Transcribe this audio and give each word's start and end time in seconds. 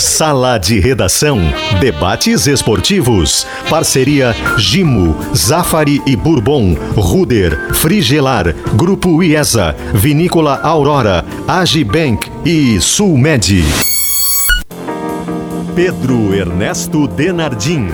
Sala 0.00 0.56
de 0.56 0.80
Redação. 0.80 1.38
Debates 1.78 2.46
esportivos. 2.46 3.46
Parceria 3.68 4.34
Gimo, 4.56 5.14
Zafari 5.36 6.00
e 6.06 6.16
Bourbon, 6.16 6.74
Ruder, 6.96 7.74
Frigelar, 7.74 8.54
Grupo 8.74 9.22
IESA, 9.22 9.76
Vinícola 9.92 10.58
Aurora, 10.62 11.22
Agibank 11.46 12.30
e 12.46 12.80
Sulmed. 12.80 13.62
Pedro 15.74 16.34
Ernesto 16.34 17.06
Denardim. 17.06 17.88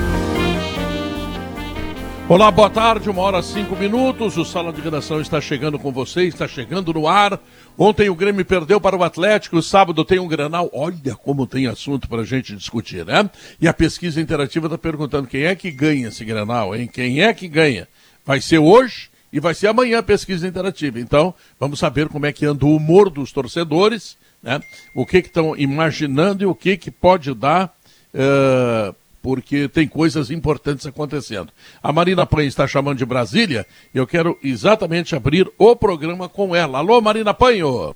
Olá, 2.28 2.50
boa 2.50 2.68
tarde, 2.68 3.08
uma 3.08 3.22
hora 3.22 3.40
cinco 3.40 3.76
minutos. 3.76 4.36
O 4.36 4.44
Sala 4.44 4.72
de 4.72 4.80
Redação 4.80 5.20
está 5.20 5.40
chegando 5.40 5.78
com 5.78 5.92
vocês, 5.92 6.34
está 6.34 6.48
chegando 6.48 6.92
no 6.92 7.06
ar. 7.06 7.40
Ontem 7.78 8.10
o 8.10 8.16
Grêmio 8.16 8.44
perdeu 8.44 8.80
para 8.80 8.96
o 8.96 9.04
Atlético, 9.04 9.62
sábado 9.62 10.04
tem 10.04 10.18
um 10.18 10.26
granal. 10.26 10.68
Olha 10.72 11.14
como 11.14 11.46
tem 11.46 11.68
assunto 11.68 12.08
para 12.08 12.22
a 12.22 12.24
gente 12.24 12.56
discutir, 12.56 13.06
né? 13.06 13.30
E 13.60 13.68
a 13.68 13.72
pesquisa 13.72 14.20
interativa 14.20 14.66
está 14.66 14.76
perguntando 14.76 15.28
quem 15.28 15.44
é 15.44 15.54
que 15.54 15.70
ganha 15.70 16.08
esse 16.08 16.24
granal, 16.24 16.74
hein? 16.74 16.90
Quem 16.92 17.22
é 17.22 17.32
que 17.32 17.46
ganha? 17.46 17.86
Vai 18.24 18.40
ser 18.40 18.58
hoje 18.58 19.08
e 19.32 19.38
vai 19.38 19.54
ser 19.54 19.68
amanhã 19.68 20.00
a 20.00 20.02
pesquisa 20.02 20.48
interativa. 20.48 20.98
Então, 20.98 21.32
vamos 21.60 21.78
saber 21.78 22.08
como 22.08 22.26
é 22.26 22.32
que 22.32 22.44
anda 22.44 22.66
o 22.66 22.74
humor 22.74 23.08
dos 23.08 23.30
torcedores, 23.30 24.16
né? 24.42 24.60
O 24.96 25.06
que 25.06 25.18
estão 25.18 25.56
imaginando 25.56 26.42
e 26.42 26.46
o 26.46 26.56
que, 26.56 26.76
que 26.76 26.90
pode 26.90 27.32
dar. 27.34 27.72
Uh 28.12 29.05
porque 29.26 29.68
tem 29.68 29.88
coisas 29.88 30.30
importantes 30.30 30.86
acontecendo. 30.86 31.52
A 31.82 31.92
Marina 31.92 32.24
Panho 32.24 32.46
está 32.46 32.64
chamando 32.64 32.98
de 32.98 33.04
Brasília 33.04 33.66
e 33.92 33.98
eu 33.98 34.06
quero 34.06 34.38
exatamente 34.40 35.16
abrir 35.16 35.50
o 35.58 35.74
programa 35.74 36.28
com 36.28 36.54
ela. 36.54 36.78
Alô, 36.78 37.00
Marina 37.00 37.34
Panho! 37.34 37.92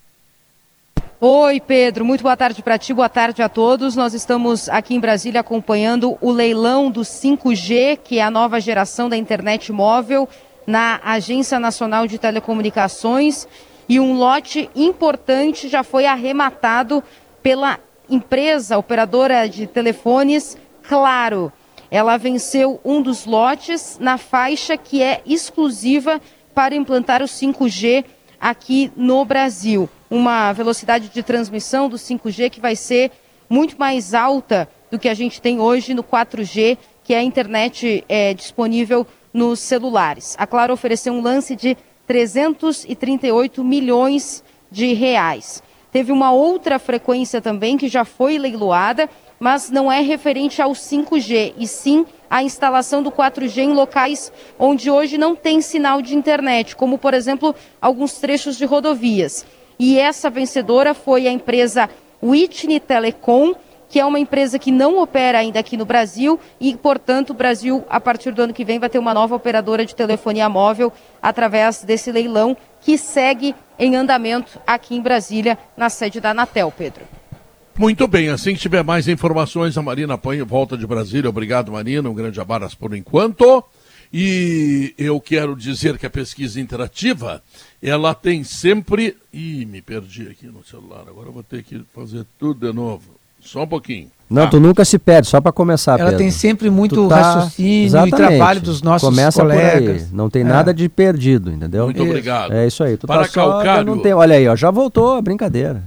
Oi, 1.21 1.61
Pedro. 1.61 2.05
Muito 2.05 2.23
boa 2.23 2.37
tarde 2.37 2.61
para 2.65 2.77
ti, 2.77 2.93
boa 2.93 3.09
tarde 3.09 3.43
a 3.43 3.48
todos. 3.48 3.95
Nós 3.95 4.12
estamos 4.12 4.69
aqui 4.69 4.93
em 4.93 4.98
Brasília 4.98 5.41
acompanhando 5.41 6.19
o 6.21 6.33
leilão 6.33 6.91
do 6.91 7.02
5G, 7.02 8.01
que 8.02 8.19
é 8.19 8.24
a 8.24 8.30
nova 8.30 8.60
geração 8.60 9.09
da 9.09 9.16
internet 9.16 9.71
móvel, 9.71 10.29
na 10.66 11.01
Agência 11.04 11.60
Nacional 11.60 12.09
de 12.09 12.19
Telecomunicações. 12.19 13.47
E 13.88 14.01
um 14.01 14.15
lote 14.15 14.69
importante 14.74 15.69
já 15.69 15.85
foi 15.85 16.07
arrematado 16.07 17.04
pela 17.41 17.79
empresa 18.09 18.76
operadora 18.76 19.49
de 19.49 19.69
telefones 19.69 20.59
Claro. 20.91 21.52
Ela 21.88 22.16
venceu 22.16 22.80
um 22.85 23.01
dos 23.01 23.24
lotes 23.24 23.96
na 24.01 24.19
faixa 24.19 24.77
que 24.77 25.01
é 25.01 25.23
exclusiva 25.24 26.21
para 26.52 26.74
implantar 26.74 27.23
o 27.23 27.27
5G 27.27 28.05
aqui 28.41 28.91
no 28.97 29.24
Brasil. 29.24 29.88
Uma 30.10 30.52
velocidade 30.52 31.09
de 31.09 31.23
transmissão 31.23 31.88
do 31.88 31.95
5G 31.95 32.51
que 32.51 32.60
vai 32.60 32.74
ser 32.74 33.13
muito 33.49 33.79
mais 33.79 34.15
alta 34.15 34.69
do 34.91 34.99
que 34.99 35.09
a 35.09 35.15
gente 35.15 35.41
tem 35.41 35.60
hoje 35.60 35.95
no 35.95 36.02
4G, 36.02 36.77
que 37.04 37.15
é 37.15 37.19
a 37.19 37.23
internet 37.23 38.04
é, 38.09 38.35
disponível 38.35 39.07
nos 39.32 39.60
celulares. 39.60 40.35
A 40.41 40.45
Claro 40.45 40.75
ofereceu 40.75 41.13
um 41.13 41.23
lance 41.23 41.54
de 41.54 41.77
338 42.04 43.63
milhões 43.63 44.43
de 44.69 44.93
reais. 44.93 45.63
Teve 45.93 46.10
uma 46.10 46.32
outra 46.32 46.80
frequência 46.80 47.41
também 47.41 47.77
que 47.77 47.88
já 47.88 48.04
foi 48.04 48.38
leiloada, 48.38 49.09
mas 49.41 49.71
não 49.71 49.91
é 49.91 50.02
referente 50.02 50.60
ao 50.60 50.73
5G, 50.73 51.55
e 51.57 51.66
sim 51.66 52.05
a 52.29 52.45
instalação 52.45 53.02
do 53.02 53.10
4G 53.10 53.63
em 53.63 53.73
locais 53.73 54.30
onde 54.59 54.91
hoje 54.91 55.16
não 55.16 55.35
tem 55.35 55.63
sinal 55.63 56.02
de 56.02 56.15
internet, 56.15 56.77
como, 56.77 56.99
por 56.99 57.15
exemplo, 57.15 57.55
alguns 57.80 58.13
trechos 58.19 58.59
de 58.59 58.66
rodovias. 58.66 59.47
E 59.79 59.99
essa 59.99 60.29
vencedora 60.29 60.93
foi 60.93 61.27
a 61.27 61.32
empresa 61.32 61.88
Whitney 62.23 62.79
Telecom, 62.79 63.55
que 63.88 63.99
é 63.99 64.05
uma 64.05 64.21
empresa 64.21 64.59
que 64.59 64.71
não 64.71 65.03
opera 65.03 65.38
ainda 65.38 65.59
aqui 65.59 65.77
no 65.77 65.87
Brasil 65.87 66.38
e, 66.60 66.77
portanto, 66.77 67.31
o 67.31 67.34
Brasil, 67.34 67.82
a 67.88 67.99
partir 67.99 68.32
do 68.32 68.43
ano 68.43 68.53
que 68.53 68.65
vem, 68.65 68.78
vai 68.78 68.91
ter 68.91 68.99
uma 68.99 69.15
nova 69.15 69.34
operadora 69.34 69.87
de 69.87 69.97
telefonia 69.97 70.49
móvel 70.50 70.93
através 71.20 71.82
desse 71.82 72.12
leilão 72.12 72.56
que 72.82 72.98
segue 72.98 73.54
em 73.78 73.97
andamento 73.97 74.60
aqui 74.66 74.94
em 74.94 75.00
Brasília, 75.00 75.59
na 75.76 75.88
sede 75.88 76.20
da 76.20 76.31
Anatel, 76.31 76.72
Pedro. 76.76 77.19
Muito 77.80 78.06
bem, 78.06 78.28
assim 78.28 78.52
que 78.52 78.60
tiver 78.60 78.84
mais 78.84 79.08
informações, 79.08 79.78
a 79.78 79.80
Marina 79.80 80.18
põe 80.18 80.42
volta 80.42 80.76
de 80.76 80.86
Brasília. 80.86 81.30
Obrigado, 81.30 81.72
Marina. 81.72 82.10
Um 82.10 82.14
grande 82.14 82.38
abraço 82.38 82.76
por 82.76 82.94
enquanto. 82.94 83.64
E 84.12 84.92
eu 84.98 85.18
quero 85.18 85.56
dizer 85.56 85.96
que 85.96 86.04
a 86.04 86.10
pesquisa 86.10 86.60
interativa, 86.60 87.42
ela 87.82 88.14
tem 88.14 88.44
sempre. 88.44 89.16
Ih, 89.32 89.64
me 89.64 89.80
perdi 89.80 90.28
aqui 90.28 90.46
no 90.46 90.62
celular. 90.62 91.04
Agora 91.08 91.30
eu 91.30 91.32
vou 91.32 91.42
ter 91.42 91.62
que 91.62 91.82
fazer 91.94 92.26
tudo 92.38 92.66
de 92.69 92.76
novo. 92.76 93.12
Só 93.40 93.62
um 93.62 93.66
pouquinho. 93.66 94.08
Não, 94.28 94.50
tu 94.50 94.60
nunca 94.60 94.84
se 94.84 94.98
perde, 94.98 95.28
só 95.28 95.40
para 95.40 95.50
começar, 95.50 95.98
Ela 95.98 96.10
Pedro. 96.10 96.19
tem 96.19 96.30
sempre 96.30 96.69
muito 96.69 97.08
tá... 97.08 97.16
raciocínio 97.16 97.86
Exatamente. 97.86 98.14
e 98.14 98.26
trabalho 98.26 98.60
dos 98.60 98.82
nossos 98.82 99.08
Começa 99.08 99.40
colegas. 99.40 100.12
Não 100.12 100.28
tem 100.28 100.42
é. 100.42 100.44
nada 100.44 100.74
de 100.74 100.86
perdido, 100.86 101.50
entendeu? 101.50 101.86
Muito 101.86 101.96
isso. 101.96 102.10
obrigado. 102.10 102.52
É 102.52 102.66
isso 102.66 102.84
aí. 102.84 102.98
Tu 102.98 103.06
para 103.06 103.22
tá 103.22 103.28
Calcário... 103.30 103.88
Só, 103.88 103.96
não 103.96 104.02
tem... 104.02 104.12
Olha 104.12 104.36
aí, 104.36 104.46
ó, 104.46 104.54
já 104.54 104.70
voltou 104.70 105.14
a 105.14 105.22
brincadeira. 105.22 105.82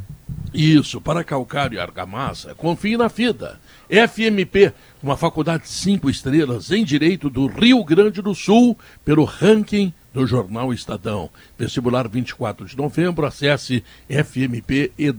Isso, 0.54 1.02
para 1.02 1.24
calcário 1.24 1.78
e 1.78 1.80
argamassa, 1.80 2.54
confie 2.54 2.96
na 2.96 3.10
FIDA. 3.10 3.60
FMP, 3.90 4.72
uma 5.02 5.18
faculdade 5.18 5.68
cinco 5.68 6.10
estrelas 6.10 6.72
em 6.72 6.84
Direito 6.84 7.30
do 7.30 7.48
Rio 7.48 7.84
Grande 7.84 8.22
do 8.22 8.36
Sul, 8.36 8.78
pelo 9.04 9.24
ranking 9.24 9.92
do 10.14 10.28
Jornal 10.28 10.72
Estadão. 10.72 11.30
Vestibular 11.58 12.08
24 12.08 12.68
de 12.68 12.78
novembro, 12.78 13.26
acesse 13.26 13.84
fmp.edu.br. 14.08 15.14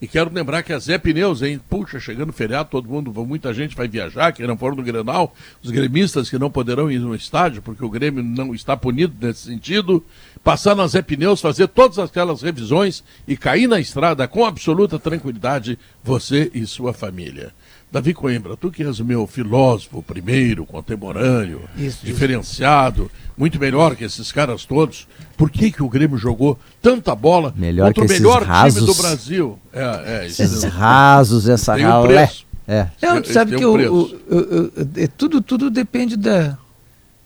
E 0.00 0.08
quero 0.08 0.32
lembrar 0.32 0.62
que 0.62 0.72
a 0.72 0.78
Zé 0.78 0.96
Pneus, 0.96 1.42
hein? 1.42 1.60
Puxa, 1.68 2.00
chegando 2.00 2.32
feriado, 2.32 2.70
todo 2.70 2.88
mundo, 2.88 3.12
muita 3.26 3.52
gente 3.52 3.76
vai 3.76 3.86
viajar, 3.86 4.32
que 4.32 4.46
não 4.46 4.56
foram 4.56 4.76
no 4.76 4.82
Grenal, 4.82 5.34
os 5.62 5.70
gremistas 5.70 6.30
que 6.30 6.38
não 6.38 6.50
poderão 6.50 6.90
ir 6.90 6.98
no 6.98 7.14
estádio, 7.14 7.60
porque 7.60 7.84
o 7.84 7.90
Grêmio 7.90 8.22
não 8.22 8.54
está 8.54 8.74
punido 8.74 9.14
nesse 9.20 9.42
sentido, 9.48 10.02
passar 10.42 10.74
na 10.74 10.86
Zé 10.86 11.02
Pneus, 11.02 11.42
fazer 11.42 11.68
todas 11.68 11.98
aquelas 11.98 12.40
revisões 12.40 13.04
e 13.28 13.36
cair 13.36 13.66
na 13.66 13.78
estrada 13.78 14.26
com 14.26 14.46
absoluta 14.46 14.98
tranquilidade, 14.98 15.78
você 16.02 16.50
e 16.54 16.66
sua 16.66 16.94
família. 16.94 17.52
Davi 17.92 18.14
Coimbra, 18.14 18.56
tu 18.56 18.70
que 18.70 18.84
és 18.84 19.00
o 19.00 19.04
meu 19.04 19.26
filósofo 19.26 20.00
primeiro, 20.00 20.64
contemporâneo, 20.64 21.62
isso, 21.76 22.06
diferenciado, 22.06 23.10
isso. 23.12 23.32
muito 23.36 23.58
melhor 23.58 23.96
que 23.96 24.04
esses 24.04 24.30
caras 24.30 24.64
todos. 24.64 25.08
Por 25.36 25.50
que, 25.50 25.72
que 25.72 25.82
o 25.82 25.88
Grêmio 25.88 26.16
jogou 26.16 26.56
tanta 26.80 27.14
bola 27.16 27.52
melhor 27.56 27.92
contra 27.92 28.06
que 28.06 28.12
o 28.12 28.16
melhor 28.16 28.44
rasos, 28.44 28.74
time 28.74 28.86
do 28.86 28.94
Brasil? 28.94 29.58
É, 29.72 30.22
é, 30.22 30.26
esses 30.26 30.62
rasos, 30.64 31.48
essa 31.48 31.74
preço. 31.74 32.46
É. 32.68 32.86
Não, 33.02 33.20
tu 33.20 33.32
sabe 33.32 33.56
que 33.56 33.66
um 33.66 33.72
o, 33.72 34.02
o, 34.02 34.02
o, 34.04 34.72
é, 34.94 35.08
tudo, 35.08 35.40
tudo 35.40 35.68
depende 35.68 36.16
da, 36.16 36.56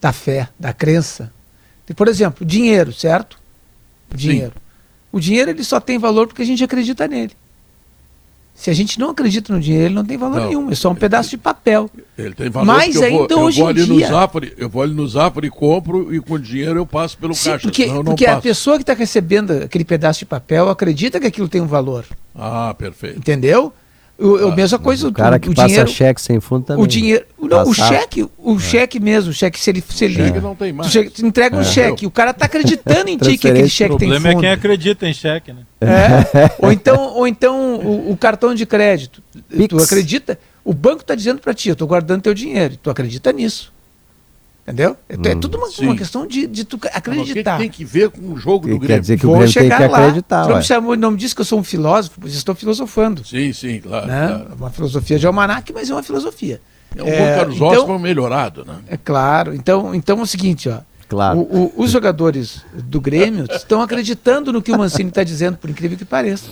da 0.01 0.11
fé, 0.11 0.49
da 0.59 0.73
crença. 0.73 1.31
Por 1.95 2.09
exemplo, 2.09 2.47
dinheiro, 2.47 2.91
certo? 2.91 3.39
Dinheiro. 4.15 4.53
Sim. 4.55 4.61
O 5.13 5.21
dinheiro 5.21 5.51
ele 5.51 5.63
só 5.63 5.79
tem 5.79 5.99
valor 5.99 6.27
porque 6.27 6.41
a 6.41 6.47
gente 6.47 6.65
acredita 6.65 7.07
nele. 7.07 7.33
Se 8.55 8.71
a 8.71 8.73
gente 8.73 9.01
não 9.01 9.11
acredita 9.11 9.53
no 9.53 9.59
dinheiro, 9.59 9.87
ele 9.87 9.95
não 9.95 10.05
tem 10.05 10.17
valor 10.17 10.41
não, 10.41 10.47
nenhum. 10.47 10.71
É 10.71 10.75
só 10.77 10.91
um 10.91 10.95
pedaço 10.95 11.31
de 11.31 11.37
papel. 11.37 11.91
Ele 12.17 12.35
tem 12.35 12.49
valor 12.49 12.65
Mas 12.65 13.03
ainda 13.03 13.35
vou, 13.35 13.47
hoje 13.47 13.61
eu 13.61 13.67
vou 13.67 13.75
em 13.75 13.97
dia. 13.99 14.07
Zafari, 14.07 14.55
eu 14.57 14.69
vou 14.69 14.81
ali 14.81 14.95
no 14.95 15.07
Zafari, 15.09 15.51
compro 15.51 16.15
e 16.15 16.21
com 16.21 16.39
dinheiro 16.39 16.79
eu 16.79 16.87
passo 16.87 17.19
pelo 17.19 17.35
Sim, 17.35 17.51
caixa. 17.51 17.63
Porque, 17.63 17.87
porque 18.05 18.27
a 18.27 18.41
pessoa 18.41 18.77
que 18.77 18.85
está 18.85 18.95
recebendo 18.95 19.51
aquele 19.65 19.85
pedaço 19.85 20.21
de 20.21 20.27
papel 20.27 20.69
acredita 20.71 21.19
que 21.19 21.27
aquilo 21.27 21.49
tem 21.49 21.61
um 21.61 21.67
valor. 21.67 22.05
Ah, 22.33 22.73
perfeito. 22.79 23.19
Entendeu? 23.19 23.73
O, 24.17 24.49
a 24.49 24.55
mesma 24.55 24.79
coisa, 24.79 25.09
o 25.09 25.13
cara 25.13 25.41
que 25.41 25.49
o 25.49 25.55
passa 25.55 25.67
dinheiro, 25.67 25.91
cheque 25.91 26.23
sem 26.23 26.39
fundo 26.39 26.67
também. 26.67 26.85
O 26.85 26.87
dinheiro, 26.87 27.25
não, 27.37 27.65
o 27.65 27.75
cheque, 27.75 28.25
o 28.39 28.57
é. 28.57 28.59
cheque 28.61 29.01
mesmo, 29.01 29.31
o 29.31 29.35
cheque 29.35 29.59
se 29.59 29.71
ele, 29.71 29.83
se 29.87 30.05
ele 30.05 30.15
cheque 30.15 30.41
não 30.41 30.55
tem 30.55 30.73
mais. 30.73 30.93
Tu 30.93 31.27
entrega 31.27 31.57
um 31.57 31.61
é. 31.61 31.65
cheque, 31.65 32.07
o 32.07 32.11
cara 32.13 32.33
tá 32.33 32.45
acreditando 32.45 33.11
em 33.11 33.19
ti 33.19 33.37
que 33.37 33.49
aquele 33.49 33.69
cheque 33.69 33.97
tem 33.97 34.09
fundo. 34.09 34.17
O 34.17 34.21
problema 34.21 34.39
é 34.39 34.41
quem 34.41 34.51
acredita 34.51 35.09
em 35.09 35.13
cheque, 35.13 35.53
né? 35.53 35.63
É. 35.81 36.51
ou 36.65 36.71
então, 36.71 37.15
ou 37.15 37.27
então 37.27 37.77
o, 37.77 38.13
o 38.13 38.17
cartão 38.17 38.55
de 38.55 38.65
crédito. 38.65 39.21
Pix. 39.49 39.69
Tu 39.69 39.83
acredita? 39.83 40.39
O 40.65 40.73
banco 40.73 41.01
está 41.01 41.17
dizendo 41.17 41.41
para 41.41 41.53
ti, 41.53 41.69
eu 41.69 41.73
estou 41.73 41.89
guardando 41.89 42.23
teu 42.23 42.35
dinheiro. 42.35 42.77
Tu 42.81 42.89
acredita 42.89 43.33
nisso? 43.33 43.74
Entendeu? 44.67 44.97
É, 45.11 45.15
é 45.15 45.35
hum, 45.35 45.41
tudo 45.41 45.59
uma, 45.59 45.69
uma, 45.79 45.97
questão 45.97 46.27
de, 46.27 46.47
de 46.47 46.65
tu 46.65 46.81
acreditar. 46.91 47.57
O 47.57 47.59
que 47.59 47.63
tem 47.65 47.71
que 47.71 47.85
ver 47.85 48.09
com 48.09 48.33
o 48.33 48.37
jogo 48.39 48.67
do 48.67 48.79
Grêmio? 48.79 48.87
Quer 48.87 49.01
dizer 49.01 49.19
que 49.19 49.27
Vou 49.27 49.35
o 49.35 49.39
Grêmio 49.39 49.53
chegar 49.53 49.77
tem 49.77 49.87
que 49.87 49.93
lá. 49.93 49.99
acreditar. 49.99 50.49
Não, 50.49 50.57
me 50.57 50.63
chamou, 50.63 50.97
não 50.97 51.11
me 51.11 51.19
disse 51.19 51.35
que 51.35 51.43
eu 51.43 51.45
sou 51.45 51.59
um 51.59 51.65
filósofo, 51.65 52.19
pois 52.19 52.35
estou 52.35 52.55
filosofando. 52.55 53.23
Sim, 53.27 53.53
sim, 53.53 53.81
claro. 53.81 54.07
Né? 54.07 54.27
claro. 54.27 54.55
Uma 54.57 54.71
filosofia 54.71 55.19
de 55.19 55.27
almanac, 55.27 55.71
mas 55.71 55.91
é 55.91 55.93
uma 55.95 56.03
filosofia. 56.03 56.63
É 56.97 57.03
um 57.03 57.09
é, 57.09 57.37
Carlos 57.37 57.57
então, 57.57 57.99
melhorado, 57.99 58.65
né? 58.65 58.77
É 58.89 58.97
claro. 58.97 59.55
Então, 59.55 59.95
então 59.95 60.19
é 60.19 60.23
o 60.23 60.27
seguinte, 60.27 60.67
ó. 60.71 60.79
Claro. 61.11 61.41
O, 61.41 61.65
o, 61.65 61.83
os 61.83 61.91
jogadores 61.91 62.65
do 62.73 63.03
Grêmio 63.03 63.45
estão 63.53 63.83
acreditando 63.83 64.51
no 64.51 64.63
que 64.63 64.73
o 64.73 64.79
Mancini 64.79 65.11
está 65.11 65.23
dizendo, 65.23 65.59
por 65.59 65.69
incrível 65.69 65.99
que 65.99 66.07
pareça. 66.07 66.49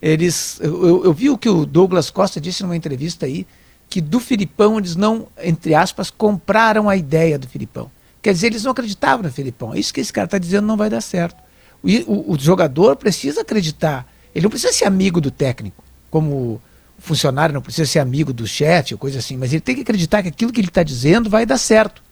Eles, 0.00 0.60
eu, 0.62 1.04
eu 1.04 1.12
vi 1.12 1.28
o 1.28 1.36
que 1.36 1.48
o 1.48 1.66
Douglas 1.66 2.08
Costa 2.08 2.40
disse 2.40 2.62
numa 2.62 2.76
entrevista 2.76 3.26
aí, 3.26 3.44
que 3.88 4.00
do 4.00 4.20
Filipão 4.20 4.78
eles 4.78 4.94
não, 4.96 5.28
entre 5.42 5.74
aspas, 5.74 6.10
compraram 6.10 6.88
a 6.88 6.96
ideia 6.96 7.38
do 7.38 7.48
Filipão. 7.48 7.90
Quer 8.20 8.32
dizer, 8.32 8.48
eles 8.48 8.64
não 8.64 8.72
acreditavam 8.72 9.22
no 9.22 9.32
Filipão. 9.32 9.74
É 9.74 9.78
isso 9.78 9.94
que 9.94 10.00
esse 10.00 10.12
cara 10.12 10.26
está 10.26 10.38
dizendo 10.38 10.66
não 10.66 10.76
vai 10.76 10.90
dar 10.90 11.00
certo. 11.00 11.42
O, 11.82 11.88
o, 12.12 12.32
o, 12.32 12.38
jogador 12.38 12.96
precisa 12.96 13.40
acreditar. 13.40 14.06
Ele 14.34 14.42
não 14.42 14.50
precisa 14.50 14.72
ser 14.72 14.84
amigo 14.84 15.20
do 15.20 15.30
técnico. 15.30 15.82
como 16.10 16.60
funcionário, 16.98 17.54
não 17.54 17.62
precisa 17.62 17.86
ser 17.86 18.00
amigo 18.00 18.32
do 18.32 18.46
chat 18.46 18.92
ou 18.92 18.98
coisa 18.98 19.20
assim, 19.20 19.36
mas 19.36 19.52
ele 19.52 19.60
tem 19.60 19.76
que 19.76 19.82
acreditar 19.82 20.20
que 20.20 20.28
aquilo 20.28 20.52
que 20.52 20.60
ele 20.60 20.66
está 20.66 20.82
dizendo 20.82 21.30
vai 21.30 21.46
dar 21.46 21.56
certo, 21.56 22.02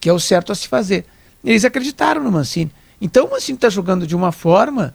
que 0.00 0.08
é 0.08 0.12
o 0.12 0.18
certo 0.18 0.50
a 0.50 0.56
se 0.56 0.66
fazer. 0.66 1.06
Eles 1.44 1.64
acreditaram 1.64 2.22
no 2.22 2.32
Mancini. 2.32 2.72
Então 3.00 3.26
o 3.26 3.30
Mancini 3.30 3.56
está 3.56 3.68
jogando 3.68 4.06
de 4.06 4.16
uma 4.16 4.32
forma 4.32 4.92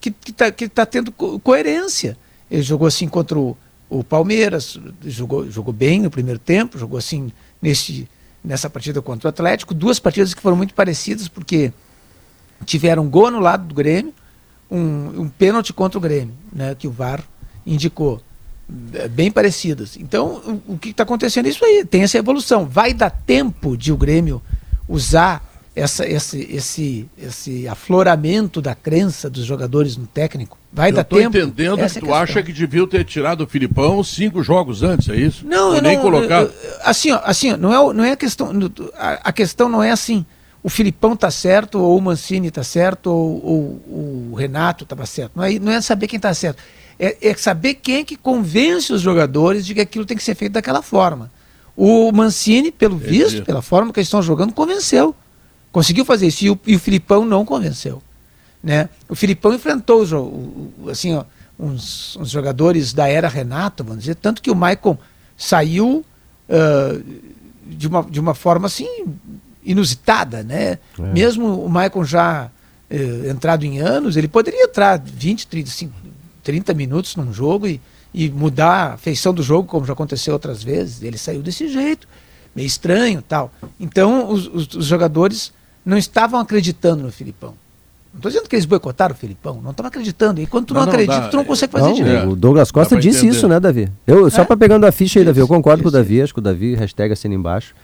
que 0.00 0.14
está 0.26 0.50
que 0.50 0.68
tá 0.68 0.86
tendo 0.86 1.12
co 1.12 1.38
coerência. 1.38 2.16
Ele 2.50 2.62
jogou 2.62 2.88
assim 2.88 3.06
contra 3.06 3.38
o, 3.38 3.56
o, 3.88 4.04
Palmeiras, 4.04 4.78
jogou, 5.04 5.50
jogou 5.50 5.72
bem 5.72 6.00
no 6.00 6.10
primeiro 6.10 6.38
tempo, 6.38 6.78
jogou 6.78 6.98
assim 6.98 7.32
nesse, 7.60 8.08
nessa 8.44 8.68
partida 8.68 9.00
contra 9.00 9.28
o 9.28 9.30
Atlético. 9.30 9.74
Duas 9.74 9.98
partidas 9.98 10.34
que 10.34 10.40
foram 10.40 10.56
muito 10.56 10.74
parecidas, 10.74 11.28
porque 11.28 11.72
tiveram 12.64 13.04
um 13.04 13.10
gol 13.10 13.30
no 13.30 13.40
lado 13.40 13.66
do 13.66 13.74
Grêmio, 13.74 14.12
um, 14.70 15.22
um 15.22 15.28
pênalti 15.28 15.72
contra 15.72 15.98
o 15.98 16.00
Grêmio, 16.00 16.34
né, 16.52 16.74
que 16.74 16.86
o 16.86 16.90
VAR 16.90 17.22
indicou. 17.66 18.20
É, 18.92 19.08
bem 19.08 19.30
parecidas. 19.30 19.96
Então, 19.96 20.60
o, 20.66 20.74
o 20.74 20.78
que 20.78 20.90
está 20.90 21.02
acontecendo 21.02 21.46
é 21.46 21.48
isso 21.48 21.64
aí, 21.64 21.86
tem 21.86 22.02
essa 22.02 22.18
evolução. 22.18 22.66
Vai 22.66 22.92
dar 22.92 23.08
tempo 23.08 23.78
de 23.78 23.90
o 23.90 23.96
Grêmio 23.96 24.42
usar 24.86 25.42
essa, 25.78 26.06
esse, 26.06 26.48
esse, 26.50 27.08
esse 27.16 27.68
afloramento 27.68 28.60
da 28.60 28.74
crença 28.74 29.30
dos 29.30 29.44
jogadores 29.44 29.96
no 29.96 30.06
técnico? 30.06 30.58
Vai 30.72 30.90
eu 30.90 30.96
dar 30.96 31.04
tempo? 31.04 31.20
Eu 31.20 31.26
estou 31.28 31.42
entendendo 31.42 31.80
essa 31.80 32.00
que 32.00 32.04
é 32.04 32.08
tu 32.08 32.14
acha 32.14 32.42
que 32.42 32.52
devia 32.52 32.86
ter 32.86 33.04
tirado 33.04 33.42
o 33.42 33.46
Filipão 33.46 34.02
cinco 34.02 34.42
jogos 34.42 34.82
antes, 34.82 35.08
é 35.08 35.16
isso? 35.16 35.46
Não, 35.46 35.74
eu 35.74 35.82
nem 35.82 35.96
não, 35.96 36.50
assim, 36.82 37.12
ó, 37.12 37.20
assim, 37.24 37.52
ó, 37.52 37.56
não 37.56 37.72
é, 37.72 37.94
não 37.94 38.04
é 38.04 38.12
a 38.12 38.16
questão. 38.16 38.52
A, 38.94 39.28
a 39.28 39.32
questão 39.32 39.68
não 39.68 39.82
é 39.82 39.90
assim. 39.90 40.26
O 40.62 40.68
Filipão 40.68 41.16
tá 41.16 41.30
certo, 41.30 41.78
ou 41.78 41.96
o 41.96 42.02
Mancini 42.02 42.50
tá 42.50 42.64
certo, 42.64 43.10
ou, 43.10 43.82
ou 43.88 44.32
o 44.32 44.34
Renato 44.34 44.84
estava 44.84 45.06
certo. 45.06 45.32
Não 45.36 45.44
é, 45.44 45.58
não 45.58 45.72
é 45.72 45.80
saber 45.80 46.08
quem 46.08 46.16
está 46.16 46.34
certo. 46.34 46.62
É, 46.98 47.16
é, 47.22 47.34
saber 47.34 47.74
quem 47.74 47.96
é 47.96 48.04
que 48.04 48.16
convence 48.16 48.92
os 48.92 49.00
jogadores 49.00 49.64
de 49.64 49.74
que 49.74 49.80
aquilo 49.80 50.04
tem 50.04 50.16
que 50.16 50.22
ser 50.22 50.34
feito 50.34 50.52
daquela 50.52 50.82
forma. 50.82 51.30
O 51.76 52.10
Mancini, 52.10 52.72
pelo 52.72 52.96
visto, 52.96 53.44
pela 53.44 53.62
forma 53.62 53.92
que 53.92 54.00
eles 54.00 54.08
estão 54.08 54.20
jogando, 54.20 54.52
convenceu. 54.52 55.14
Conseguiu 55.72 56.04
fazer 56.04 56.26
isso. 56.26 56.44
E 56.44 56.50
o, 56.50 56.60
e 56.66 56.76
o 56.76 56.78
Filipão 56.78 57.24
não 57.24 57.44
convenceu. 57.44 58.02
Né? 58.62 58.88
O 59.08 59.14
Filipão 59.14 59.54
enfrentou 59.54 60.02
os, 60.02 60.10
assim, 60.90 61.14
ó, 61.14 61.24
uns, 61.58 62.16
uns, 62.16 62.30
jogadores 62.30 62.92
da 62.92 63.08
era 63.08 63.28
Renato, 63.28 63.84
vamos 63.84 64.00
dizer, 64.00 64.16
tanto 64.16 64.42
que 64.42 64.50
o 64.50 64.54
Maicon 64.54 64.98
saiu 65.36 66.04
uh, 66.48 67.04
de, 67.66 67.86
uma, 67.86 68.02
de 68.02 68.18
uma 68.18 68.34
forma 68.34 68.66
assim 68.66 68.88
inusitada, 69.64 70.42
né? 70.42 70.78
É. 70.98 71.02
Mesmo 71.12 71.62
o 71.62 71.68
Maicon 71.68 72.04
já 72.04 72.50
entrado 73.30 73.64
em 73.64 73.80
anos, 73.80 74.16
ele 74.16 74.28
poderia 74.28 74.64
entrar 74.64 74.98
20, 74.98 75.46
35, 75.46 75.92
30 76.42 76.72
minutos 76.72 77.16
num 77.16 77.32
jogo 77.32 77.66
e, 77.66 77.80
e 78.14 78.30
mudar 78.30 78.94
a 78.94 78.96
feição 78.96 79.34
do 79.34 79.42
jogo, 79.42 79.68
como 79.68 79.84
já 79.84 79.92
aconteceu 79.92 80.32
outras 80.32 80.62
vezes. 80.62 81.02
Ele 81.02 81.18
saiu 81.18 81.42
desse 81.42 81.68
jeito, 81.68 82.08
meio 82.56 82.66
estranho 82.66 83.20
tal. 83.20 83.52
Então 83.78 84.30
os, 84.30 84.46
os, 84.46 84.74
os 84.74 84.86
jogadores 84.86 85.52
não 85.88 85.96
estavam 85.96 86.38
acreditando 86.38 87.02
no 87.02 87.10
Filipão. 87.10 87.54
Não 88.12 88.18
estou 88.18 88.30
dizendo 88.30 88.46
que 88.46 88.54
eles 88.54 88.66
boicotaram 88.66 89.14
o 89.14 89.16
Filipão, 89.16 89.58
não 89.62 89.70
estavam 89.70 89.88
acreditando. 89.88 90.38
E 90.38 90.46
quando 90.46 90.66
tu 90.66 90.74
não, 90.74 90.82
não 90.82 90.88
acredita, 90.88 91.20
dá, 91.20 91.28
tu 91.28 91.36
não 91.38 91.44
consegue 91.46 91.72
fazer 91.72 91.88
não, 91.88 91.94
direito. 91.94 92.28
O 92.28 92.36
Douglas 92.36 92.70
Costa 92.70 92.94
disse 92.96 93.20
entender. 93.20 93.36
isso, 93.36 93.48
né, 93.48 93.58
Davi? 93.58 93.88
Eu, 94.06 94.30
só 94.30 94.42
é? 94.42 94.44
para 94.44 94.56
pegando 94.56 94.84
a 94.84 94.92
ficha 94.92 95.18
aí, 95.18 95.24
Davi, 95.24 95.40
eu 95.40 95.48
concordo 95.48 95.78
isso, 95.78 95.84
com 95.84 95.88
o 95.88 95.92
Davi, 95.92 96.20
acho 96.20 96.34
que 96.34 96.40
o 96.40 96.42
Davi, 96.42 96.74
hashtag 96.74 97.10
assina 97.14 97.34
embaixo. 97.34 97.74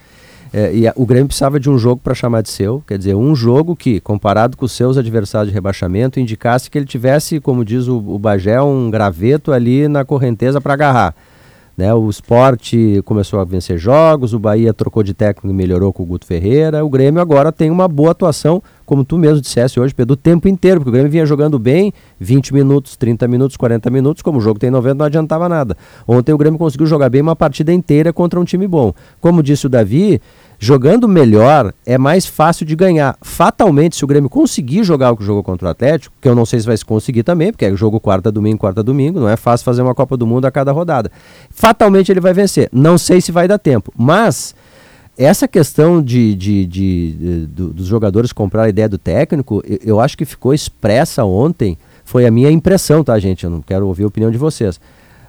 É, 0.52 0.74
e 0.74 0.86
a, 0.86 0.92
o 0.96 1.06
Grêmio 1.06 1.28
precisava 1.28 1.58
de 1.58 1.70
um 1.70 1.78
jogo 1.78 2.00
para 2.04 2.14
chamar 2.14 2.42
de 2.42 2.50
seu, 2.50 2.82
quer 2.86 2.98
dizer, 2.98 3.14
um 3.14 3.34
jogo 3.34 3.74
que, 3.74 3.98
comparado 4.00 4.54
com 4.54 4.66
os 4.66 4.72
seus 4.72 4.98
adversários 4.98 5.48
de 5.48 5.54
rebaixamento, 5.54 6.20
indicasse 6.20 6.70
que 6.70 6.76
ele 6.76 6.86
tivesse, 6.86 7.40
como 7.40 7.64
diz 7.64 7.88
o, 7.88 7.96
o 7.96 8.18
Bagé, 8.18 8.60
um 8.60 8.90
graveto 8.90 9.50
ali 9.50 9.88
na 9.88 10.04
correnteza 10.04 10.60
para 10.60 10.74
agarrar. 10.74 11.14
Né, 11.76 11.92
o 11.92 12.08
esporte 12.08 13.02
começou 13.04 13.40
a 13.40 13.44
vencer 13.44 13.76
jogos, 13.78 14.32
o 14.32 14.38
Bahia 14.38 14.72
trocou 14.72 15.02
de 15.02 15.12
técnico 15.12 15.48
e 15.48 15.52
melhorou 15.52 15.92
com 15.92 16.04
o 16.04 16.06
Guto 16.06 16.24
Ferreira. 16.24 16.84
O 16.84 16.88
Grêmio 16.88 17.20
agora 17.20 17.50
tem 17.50 17.68
uma 17.68 17.88
boa 17.88 18.12
atuação, 18.12 18.62
como 18.84 19.04
tu 19.04 19.18
mesmo 19.18 19.40
disseste 19.40 19.78
hoje, 19.80 19.94
Pedro, 19.94 20.14
o 20.14 20.16
tempo 20.16 20.48
inteiro, 20.48 20.80
porque 20.80 20.90
o 20.90 20.92
Grêmio 20.92 21.10
vinha 21.10 21.26
jogando 21.26 21.58
bem 21.58 21.92
20 22.20 22.52
minutos, 22.52 22.96
30 22.96 23.26
minutos, 23.28 23.56
40 23.56 23.90
minutos, 23.90 24.22
como 24.22 24.38
o 24.38 24.40
jogo 24.40 24.58
tem 24.58 24.70
90, 24.70 24.94
não 24.94 25.06
adiantava 25.06 25.48
nada. 25.48 25.76
Ontem 26.06 26.32
o 26.32 26.38
Grêmio 26.38 26.58
conseguiu 26.58 26.86
jogar 26.86 27.08
bem 27.08 27.22
uma 27.22 27.36
partida 27.36 27.72
inteira 27.72 28.12
contra 28.12 28.38
um 28.38 28.44
time 28.44 28.66
bom. 28.66 28.92
Como 29.20 29.42
disse 29.42 29.66
o 29.66 29.68
Davi, 29.68 30.20
jogando 30.58 31.08
melhor 31.08 31.72
é 31.84 31.98
mais 31.98 32.26
fácil 32.26 32.64
de 32.66 32.74
ganhar. 32.76 33.16
Fatalmente, 33.20 33.96
se 33.96 34.04
o 34.04 34.06
Grêmio 34.06 34.30
conseguir 34.30 34.84
jogar 34.84 35.12
o 35.12 35.16
que 35.16 35.24
jogou 35.24 35.42
contra 35.42 35.68
o 35.68 35.70
Atlético, 35.70 36.14
que 36.20 36.28
eu 36.28 36.34
não 36.34 36.46
sei 36.46 36.60
se 36.60 36.66
vai 36.66 36.76
se 36.76 36.84
conseguir 36.84 37.22
também, 37.22 37.52
porque 37.52 37.64
é 37.64 37.76
jogo 37.76 38.00
quarta, 38.00 38.30
domingo, 38.30 38.58
quarta, 38.58 38.82
domingo, 38.82 39.20
não 39.20 39.28
é 39.28 39.36
fácil 39.36 39.64
fazer 39.64 39.82
uma 39.82 39.94
Copa 39.94 40.16
do 40.16 40.26
Mundo 40.26 40.46
a 40.46 40.50
cada 40.50 40.72
rodada. 40.72 41.10
Fatalmente 41.50 42.10
ele 42.10 42.20
vai 42.20 42.32
vencer. 42.32 42.68
Não 42.72 42.96
sei 42.98 43.20
se 43.20 43.32
vai 43.32 43.48
dar 43.48 43.58
tempo, 43.58 43.92
mas 43.96 44.54
essa 45.16 45.46
questão 45.46 46.02
de, 46.02 46.34
de, 46.34 46.66
de, 46.66 47.12
de 47.12 47.46
dos 47.46 47.86
jogadores 47.86 48.32
comprar 48.32 48.64
a 48.64 48.68
ideia 48.68 48.88
do 48.88 48.98
técnico, 48.98 49.62
eu, 49.66 49.78
eu, 49.84 50.00
acho 50.00 50.16
que 50.16 50.24
ficou 50.24 50.52
expressa 50.52 51.24
ontem, 51.24 51.78
foi 52.04 52.26
a 52.26 52.30
minha 52.30 52.50
impressão, 52.50 53.04
tá, 53.04 53.18
gente? 53.18 53.44
Eu 53.44 53.50
não 53.50 53.62
quero 53.62 53.86
ouvir 53.86 54.04
a 54.04 54.08
opinião 54.08 54.30
de 54.30 54.38
vocês. 54.38 54.80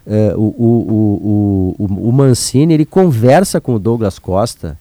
Uh, 0.05 0.37
o, 0.37 0.43
o, 0.63 1.75
o, 1.79 2.09
o, 2.09 2.11
Mancini, 2.11 2.73
ele 2.73 2.85
conversa 2.85 3.59
com 3.59 3.73
o 3.73 3.79
Douglas 3.79 4.19
Costa 4.19 4.77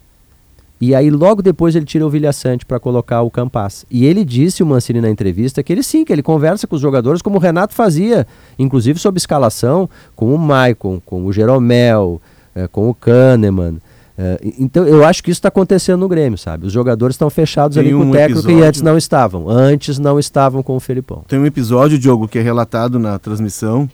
e 0.80 0.94
aí 0.94 1.08
logo 1.08 1.40
depois 1.40 1.74
ele 1.74 1.86
tira 1.86 2.04
o 2.04 2.10
Vilha 2.10 2.30
Sante 2.32 2.66
para 2.66 2.78
colocar 2.78 3.22
o 3.22 3.30
Campas. 3.30 3.86
E 3.90 4.04
ele 4.04 4.22
disse, 4.22 4.62
o 4.62 4.66
Mancini 4.66 5.00
na 5.00 5.08
entrevista, 5.08 5.62
que 5.62 5.72
ele 5.72 5.82
sim, 5.82 6.04
que 6.04 6.12
ele 6.12 6.22
conversa 6.22 6.66
com 6.66 6.76
os 6.76 6.82
jogadores 6.82 7.22
como 7.22 7.36
o 7.36 7.40
Renato 7.40 7.72
fazia, 7.72 8.26
inclusive 8.58 8.98
sob 8.98 9.16
escalação, 9.16 9.88
com 10.14 10.34
o 10.34 10.38
Maicon, 10.38 11.00
com 11.04 11.24
o 11.24 11.32
Jeromel, 11.32 12.20
eh, 12.54 12.68
com 12.68 12.90
o 12.90 12.94
Kahneman. 12.94 13.78
Eh, 14.16 14.52
então 14.58 14.86
eu 14.86 15.04
acho 15.04 15.22
que 15.22 15.30
isso 15.30 15.38
está 15.38 15.48
acontecendo 15.48 16.00
no 16.00 16.08
Grêmio, 16.08 16.38
sabe? 16.38 16.66
Os 16.66 16.72
jogadores 16.72 17.14
estão 17.14 17.28
fechados 17.28 17.76
Tem 17.76 17.84
ali 17.84 17.92
com 17.92 18.00
um 18.00 18.10
o 18.10 18.12
técnico 18.12 18.40
episódio... 18.40 18.58
e 18.58 18.62
antes 18.62 18.82
não 18.82 18.96
estavam. 18.96 19.48
Antes 19.48 19.98
não 19.98 20.18
estavam 20.18 20.62
com 20.62 20.76
o 20.76 20.80
Felipão. 20.80 21.24
Tem 21.26 21.38
um 21.38 21.46
episódio, 21.46 21.98
Diogo, 21.98 22.28
que 22.28 22.38
é 22.38 22.42
relatado 22.42 22.98
na 22.98 23.18
transmissão 23.18 23.88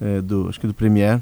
é, 0.00 0.20
do, 0.20 0.48
acho 0.48 0.58
que 0.58 0.66
do 0.66 0.74
Premier, 0.74 1.20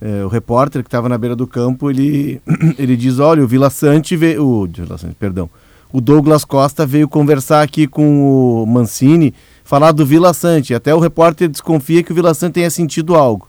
é, 0.00 0.24
o 0.24 0.28
repórter 0.28 0.82
que 0.82 0.88
estava 0.88 1.08
na 1.08 1.18
beira 1.18 1.36
do 1.36 1.46
campo, 1.46 1.90
ele, 1.90 2.40
ele 2.78 2.96
diz, 2.96 3.18
olha, 3.18 3.44
o 3.44 3.46
Vila 3.46 3.68
Sante 3.68 4.16
veio, 4.16 4.42
o, 4.42 4.68
perdão, 5.18 5.50
o 5.92 6.00
Douglas 6.00 6.44
Costa 6.44 6.86
veio 6.86 7.08
conversar 7.08 7.62
aqui 7.62 7.86
com 7.86 8.62
o 8.62 8.66
Mancini, 8.66 9.34
falar 9.64 9.92
do 9.92 10.04
Vila 10.04 10.32
Sante. 10.32 10.74
Até 10.74 10.94
o 10.94 10.98
repórter 10.98 11.48
desconfia 11.48 12.02
que 12.02 12.12
o 12.12 12.14
Vila 12.14 12.34
Sante 12.34 12.54
tenha 12.54 12.70
sentido 12.70 13.14
algo. 13.14 13.48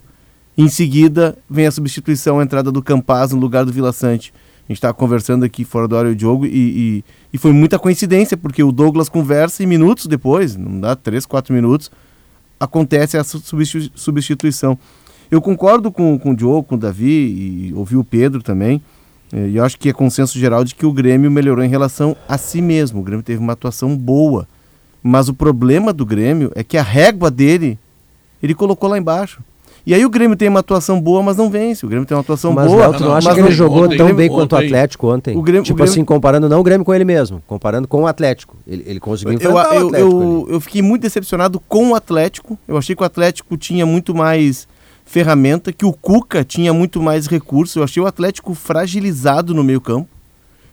Em 0.57 0.67
seguida, 0.67 1.37
vem 1.47 1.67
a 1.67 1.71
substituição, 1.71 2.39
a 2.39 2.43
entrada 2.43 2.71
do 2.71 2.81
Campaz 2.81 3.31
no 3.31 3.39
lugar 3.39 3.63
do 3.63 3.71
Vila 3.71 3.93
Sante. 3.93 4.33
A 4.67 4.71
gente 4.71 4.79
estava 4.79 4.93
conversando 4.93 5.45
aqui 5.45 5.63
fora 5.63 5.87
do 5.87 5.95
hora 5.95 6.13
do 6.13 6.19
jogo 6.19 6.45
e, 6.45 6.49
e, 6.49 7.03
e, 7.31 7.37
foi 7.37 7.53
muita 7.53 7.77
coincidência, 7.77 8.35
porque 8.35 8.63
o 8.63 8.71
Douglas 8.71 9.07
conversa 9.07 9.61
e 9.61 9.67
minutos 9.67 10.07
depois, 10.07 10.55
não 10.55 10.81
dá 10.81 10.95
três, 10.95 11.25
quatro 11.25 11.53
minutos, 11.53 11.91
acontece 12.59 13.17
essa 13.17 13.39
substituição. 13.95 14.77
Eu 15.29 15.41
concordo 15.41 15.91
com, 15.91 16.17
com 16.17 16.31
o 16.31 16.35
Diogo, 16.35 16.63
com 16.63 16.75
o 16.75 16.77
Davi 16.77 17.69
e 17.69 17.73
ouvi 17.75 17.95
o 17.95 18.03
Pedro 18.03 18.41
também. 18.41 18.81
Eh, 19.31 19.49
e 19.49 19.57
eu 19.57 19.63
acho 19.63 19.77
que 19.77 19.89
é 19.89 19.93
consenso 19.93 20.39
geral 20.39 20.63
de 20.63 20.73
que 20.73 20.85
o 20.85 20.91
Grêmio 20.91 21.29
melhorou 21.29 21.63
em 21.63 21.69
relação 21.69 22.15
a 22.27 22.37
si 22.37 22.61
mesmo. 22.61 23.01
O 23.01 23.03
Grêmio 23.03 23.23
teve 23.23 23.39
uma 23.39 23.53
atuação 23.53 23.95
boa. 23.95 24.47
Mas 25.03 25.29
o 25.29 25.33
problema 25.33 25.93
do 25.93 26.05
Grêmio 26.05 26.51
é 26.55 26.63
que 26.63 26.77
a 26.77 26.83
régua 26.83 27.29
dele, 27.29 27.77
ele 28.41 28.55
colocou 28.55 28.89
lá 28.89 28.97
embaixo. 28.97 29.41
E 29.87 29.93
aí 29.93 30.05
o 30.05 30.09
Grêmio 30.09 30.35
tem 30.35 30.49
uma 30.49 30.59
atuação 30.59 30.99
boa, 30.99 31.23
mas 31.23 31.37
não 31.37 31.49
vence. 31.49 31.85
O 31.85 31.87
Grêmio 31.87 32.05
tem 32.05 32.13
uma 32.13 32.19
atuação 32.19 32.51
mas, 32.51 32.69
boa. 32.69 32.89
Mas 32.89 32.97
tu 32.97 33.03
não 33.05 33.15
acha 33.15 33.33
que 33.33 33.39
ele 33.39 33.51
jogou 33.51 33.85
ontem, 33.85 33.95
tão 33.95 34.13
bem 34.13 34.29
ontem, 34.29 34.35
quanto 34.35 34.51
o 34.51 34.57
Atlético 34.57 35.07
ontem? 35.07 35.37
O 35.37 35.41
Grêmio, 35.41 35.63
tipo 35.63 35.75
o 35.75 35.77
Grêmio... 35.77 35.91
assim, 35.93 36.03
comparando 36.03 36.49
não 36.49 36.59
o 36.59 36.63
Grêmio 36.63 36.83
com 36.83 36.93
ele 36.93 37.05
mesmo, 37.05 37.41
comparando 37.47 37.87
com 37.87 38.01
o 38.01 38.05
Atlético. 38.05 38.57
Ele, 38.67 38.83
ele 38.85 38.99
conseguiu 38.99 39.35
enfrentar 39.35 39.53
eu, 39.53 39.55
o 39.55 39.87
Atlético. 39.87 39.95
Eu, 39.95 40.09
eu, 40.11 40.47
eu, 40.49 40.59
fiquei 40.59 40.81
muito 40.81 41.03
decepcionado 41.03 41.57
com 41.57 41.91
o 41.91 41.95
Atlético. 41.95 42.59
Eu 42.67 42.75
achei 42.77 42.97
que 42.97 43.01
o 43.01 43.05
Atlético 43.05 43.55
tinha 43.55 43.85
muito 43.85 44.13
mais 44.13 44.67
ferramenta, 45.05 45.71
que 45.71 45.85
o 45.85 45.93
Cuca 45.93 46.43
tinha 46.43 46.73
muito 46.73 47.01
mais 47.01 47.25
recursos. 47.25 47.73
Eu 47.77 47.83
achei 47.83 48.03
o 48.03 48.05
Atlético 48.05 48.53
fragilizado 48.53 49.53
no 49.53 49.63
meio 49.63 49.79
campo. 49.79 50.09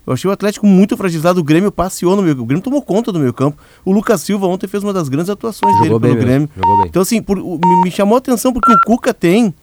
Eu 0.07 0.13
achei 0.13 0.29
o 0.29 0.33
Atlético 0.33 0.67
muito 0.67 0.97
fragilizado. 0.97 1.41
O 1.41 1.45
Grêmio 1.45 1.73
passeou 1.73 2.15
no 2.15 2.23
meio 2.23 2.35
campo. 2.35 2.45
O 2.45 2.47
Grêmio 2.47 2.63
tomou 2.63 2.83
conta 2.83 3.11
do 3.11 3.19
meio 3.19 3.33
campo. 3.33 3.59
O 3.85 3.93
Lucas 3.93 4.21
Silva 4.21 4.47
ontem 4.47 4.67
fez 4.67 4.83
uma 4.83 4.93
das 4.93 5.09
grandes 5.09 5.31
atuações 5.31 5.73
Jogou 5.79 5.99
dele 5.99 6.15
pelo 6.15 6.27
Grêmio. 6.27 6.51
Então, 6.87 7.03
assim, 7.03 7.23
por, 7.23 7.37
me, 7.37 7.83
me, 7.83 7.91
chamou 7.91 8.17
a 8.17 8.19
atenção 8.19 8.53
porque 8.53 8.73
o 8.73 8.81
Cuca 8.87 9.15
tem 9.15 9.55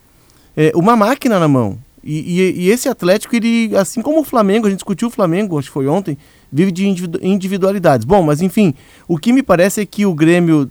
é, 0.57 0.71
uma 0.75 0.95
máquina 0.95 1.39
na 1.39 1.47
mão. 1.47 1.77
E, 2.03 2.41
e, 2.41 2.61
e, 2.63 2.69
esse 2.69 2.89
Atlético, 2.89 3.35
ele, 3.35 3.75
assim 3.77 4.01
como 4.01 4.21
o 4.21 4.23
Flamengo, 4.23 4.65
a 4.65 4.69
gente 4.69 4.79
discutiu 4.79 5.07
o 5.07 5.11
Flamengo, 5.11 5.59
acho 5.59 5.67
que 5.67 5.73
foi 5.73 5.87
ontem, 5.87 6.17
vive 6.51 6.71
de 6.71 6.87
individualidades. 7.21 8.05
Bom, 8.05 8.23
mas 8.23 8.41
enfim, 8.41 8.73
o 9.07 9.19
que 9.19 9.31
me 9.31 9.43
parece 9.43 9.81
é 9.81 9.85
que 9.85 10.05
o 10.05 10.13
Grêmio 10.15 10.69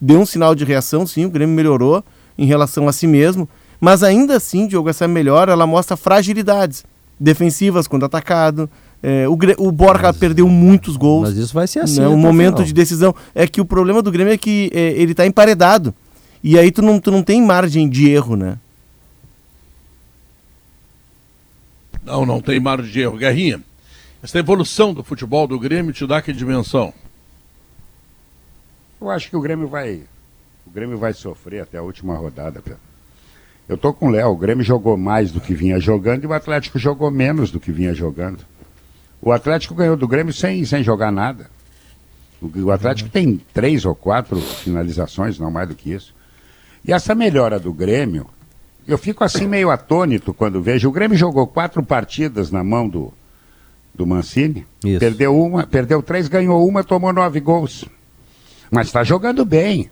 deu 0.00 0.20
um 0.20 0.26
sinal 0.26 0.54
de 0.54 0.64
reação, 0.64 1.06
sim, 1.06 1.26
o 1.26 1.30
Grêmio 1.30 1.54
melhorou 1.54 2.02
em 2.38 2.46
relação 2.46 2.88
a 2.88 2.92
si 2.92 3.06
mesmo, 3.06 3.46
mas 3.78 4.02
ainda 4.02 4.36
assim, 4.36 4.66
Diogo, 4.66 4.88
essa 4.88 5.06
melhora 5.06 5.52
ela 5.52 5.66
mostra 5.66 5.96
fragilidades 5.96 6.84
defensivas 7.18 7.86
quando 7.86 8.04
atacado. 8.04 8.68
É, 9.02 9.26
o, 9.28 9.36
o 9.58 9.72
Borja 9.72 10.04
mas, 10.04 10.16
perdeu 10.16 10.48
muitos 10.48 10.96
gols. 10.96 11.28
Mas 11.28 11.36
isso 11.36 11.52
vai 11.52 11.66
ser 11.66 11.80
assim. 11.80 12.00
Né? 12.00 12.08
Um 12.08 12.16
momento 12.16 12.64
de 12.64 12.72
decisão. 12.72 13.14
É 13.34 13.46
que 13.46 13.60
o 13.60 13.64
problema 13.64 14.00
do 14.00 14.12
Grêmio 14.12 14.32
é 14.32 14.38
que 14.38 14.70
é, 14.72 14.92
ele 14.92 15.12
está 15.12 15.26
emparedado. 15.26 15.92
E 16.42 16.58
aí 16.58 16.70
tu 16.70 16.82
não, 16.82 17.00
tu 17.00 17.10
não 17.10 17.22
tem 17.22 17.42
margem 17.42 17.88
de 17.88 18.08
erro, 18.08 18.36
né? 18.36 18.58
Não, 22.04 22.24
não 22.26 22.40
tem 22.40 22.60
margem 22.60 22.90
de 22.90 23.00
erro. 23.00 23.16
Guerrinha, 23.16 23.60
essa 24.22 24.38
evolução 24.38 24.94
do 24.94 25.02
futebol 25.02 25.46
do 25.46 25.58
Grêmio 25.58 25.92
te 25.92 26.06
dá 26.06 26.22
que 26.22 26.32
dimensão? 26.32 26.92
Eu 29.00 29.10
acho 29.10 29.28
que 29.28 29.36
o 29.36 29.40
Grêmio 29.40 29.66
vai. 29.66 30.02
O 30.64 30.70
Grêmio 30.70 30.96
vai 30.96 31.12
sofrer 31.12 31.62
até 31.62 31.78
a 31.78 31.82
última 31.82 32.14
rodada, 32.14 32.60
Pedro. 32.62 32.78
Eu 33.68 33.76
tô 33.76 33.92
com 33.92 34.08
o 34.08 34.10
Léo, 34.10 34.30
o 34.30 34.36
Grêmio 34.36 34.64
jogou 34.64 34.96
mais 34.96 35.32
do 35.32 35.40
que 35.40 35.54
vinha 35.54 35.78
jogando 35.80 36.24
e 36.24 36.26
o 36.26 36.32
Atlético 36.32 36.78
jogou 36.78 37.10
menos 37.10 37.50
do 37.50 37.58
que 37.58 37.72
vinha 37.72 37.94
jogando. 37.94 38.44
O 39.22 39.30
Atlético 39.30 39.74
ganhou 39.74 39.96
do 39.96 40.08
Grêmio 40.08 40.32
sem, 40.32 40.64
sem 40.64 40.82
jogar 40.82 41.12
nada. 41.12 41.48
O, 42.40 42.64
o 42.64 42.70
Atlético 42.72 43.08
tem 43.08 43.40
três 43.54 43.84
ou 43.84 43.94
quatro 43.94 44.40
finalizações, 44.40 45.38
não 45.38 45.48
mais 45.48 45.68
do 45.68 45.76
que 45.76 45.92
isso. 45.92 46.12
E 46.84 46.92
essa 46.92 47.14
melhora 47.14 47.60
do 47.60 47.72
Grêmio, 47.72 48.26
eu 48.86 48.98
fico 48.98 49.22
assim 49.22 49.46
meio 49.46 49.70
atônito 49.70 50.34
quando 50.34 50.60
vejo. 50.60 50.88
O 50.88 50.92
Grêmio 50.92 51.16
jogou 51.16 51.46
quatro 51.46 51.84
partidas 51.84 52.50
na 52.50 52.64
mão 52.64 52.88
do, 52.88 53.12
do 53.94 54.04
Mancini. 54.04 54.66
Isso. 54.84 54.98
Perdeu 54.98 55.38
uma, 55.38 55.64
perdeu 55.64 56.02
três, 56.02 56.26
ganhou 56.26 56.66
uma, 56.66 56.82
tomou 56.82 57.12
nove 57.12 57.38
gols. 57.38 57.84
Mas 58.72 58.88
está 58.88 59.04
jogando 59.04 59.44
bem. 59.44 59.88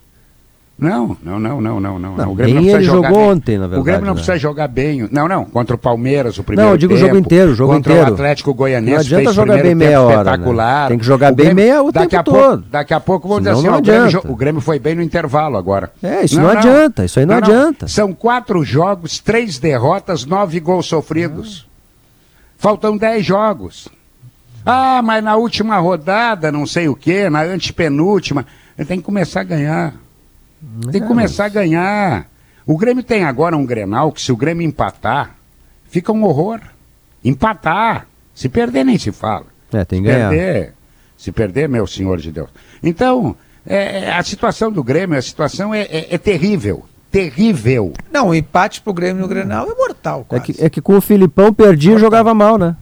Não, 0.81 1.17
não, 1.23 1.39
não, 1.39 1.61
não, 1.61 1.81
não, 1.81 1.99
não. 1.99 2.17
não 2.17 2.33
o 2.33 2.35
Grêmio 2.35 2.55
não 2.55 2.63
precisa 2.63 2.77
ele 2.79 2.85
jogar 2.85 3.09
jogou 3.09 3.21
bem. 3.21 3.31
ontem, 3.31 3.59
na 3.59 3.67
verdade. 3.67 3.81
O 3.81 3.85
Grêmio 3.85 4.01
não 4.07 4.15
né? 4.15 4.15
precisa 4.15 4.39
jogar 4.39 4.69
bem. 4.69 5.09
Não, 5.13 5.29
não, 5.29 5.45
contra 5.45 5.77
o 5.77 5.79
Palmeiras, 5.79 6.39
o 6.39 6.43
primeiro 6.43 6.69
Não, 6.69 6.75
eu 6.75 6.79
digo 6.79 6.95
tempo, 6.95 7.05
o 7.05 7.07
jogo 7.07 7.19
inteiro, 7.19 7.51
o 7.51 7.55
jogo 7.55 7.73
contra 7.75 7.93
inteiro. 7.93 8.11
o 8.11 8.15
Atlético 8.15 8.55
Goianense, 8.55 8.93
não 8.95 9.01
adianta 9.19 9.33
jogar 9.33 9.63
bem 9.63 9.75
meia 9.75 10.01
hora, 10.01 10.17
né? 10.17 10.31
espetacular. 10.31 10.83
Né? 10.83 10.89
Tem 10.89 10.99
que 10.99 11.05
jogar 11.05 11.33
Grêmio, 11.33 11.55
bem 11.55 11.65
meia 11.65 11.83
o 11.83 11.93
daqui 11.93 12.09
tempo 12.09 12.21
a 12.21 12.25
todo. 12.25 12.59
Pouco, 12.59 12.71
daqui 12.71 12.95
a 12.95 13.01
pouco 13.01 13.29
vamos 13.29 13.43
dizer 13.45 13.55
assim, 13.57 13.67
não 13.67 13.79
o, 13.79 13.83
Grêmio, 13.83 14.23
o, 14.25 14.37
Grêmio, 14.37 14.61
foi 14.61 14.79
bem 14.79 14.95
no 14.95 15.03
intervalo 15.03 15.57
agora. 15.57 15.93
É, 16.03 16.25
isso 16.25 16.37
não, 16.37 16.45
não 16.45 16.51
adianta, 16.51 17.05
isso 17.05 17.21
aí 17.21 17.27
não, 17.27 17.37
adianta. 17.37 17.87
São 17.87 18.13
quatro 18.15 18.65
jogos, 18.65 19.19
três 19.19 19.59
derrotas, 19.59 20.25
nove 20.25 20.59
gols 20.61 20.87
sofridos. 20.87 21.67
Faltam 22.57 22.97
dez 22.97 23.25
jogos. 23.25 23.89
Ah, 24.65 25.01
mas 25.03 25.25
na 25.25 25.37
última 25.37 25.79
rodada, 25.79 26.53
não 26.53 26.67
sei 26.67 26.89
o 26.89 26.95
quê, 26.95 27.31
na 27.31 27.43
antepenúltima, 27.43 28.47
tem 28.87 28.99
que 28.99 29.05
começar 29.05 29.41
a 29.41 29.45
ganhar. 29.45 29.95
Tem 30.91 31.01
que 31.01 31.07
começar 31.07 31.47
a 31.47 31.49
ganhar. 31.49 32.27
O 32.67 32.77
Grêmio 32.77 33.03
tem 33.03 33.25
agora 33.25 33.57
um 33.57 33.65
Grenal 33.65 34.13
que 34.13 34.21
se 34.21 34.31
o 34.31 34.37
Grêmio 34.37 34.67
empatar, 34.67 35.35
fica 35.89 36.13
um 36.13 36.23
horror. 36.25 36.61
Empatar. 37.25 38.07
Se 38.35 38.49
perder, 38.49 38.85
nem 38.85 38.99
se 38.99 39.13
fala. 39.13 39.47
É, 39.73 39.85
tem 39.85 40.03
que 40.03 40.09
se 40.09 40.15
ganhar. 40.15 40.31
Perder, 40.31 40.75
se 41.17 41.33
perder, 41.33 41.69
meu 41.69 41.87
senhor 41.87 42.19
de 42.19 42.31
Deus. 42.33 42.49
Então, 42.83 43.35
é, 43.67 44.05
é 44.05 44.13
a 44.13 44.23
situação 44.23 44.71
do 44.71 44.83
Grêmio, 44.83 45.19
a 45.19 45.23
situação 45.23 45.75
é, 45.75 45.83
é, 45.83 46.15
é 46.15 46.19
terrível. 46.19 46.85
Terrível. 47.11 47.93
Não, 48.13 48.29
o 48.29 48.35
empate 48.35 48.81
pro 48.81 48.93
Grêmio 48.93 49.23
no 49.23 49.29
Grenal 49.29 49.69
é 49.71 49.75
mortal. 49.75 50.25
É 50.31 50.39
que, 50.39 50.55
é 50.65 50.71
que 50.71 50.81
com 50.81 50.97
o 50.97 51.01
Filipão 51.01 51.53
perdia 51.53 51.97
e 51.97 51.99
jogava 51.99 52.33
mal, 52.33 52.57
né? 52.57 52.77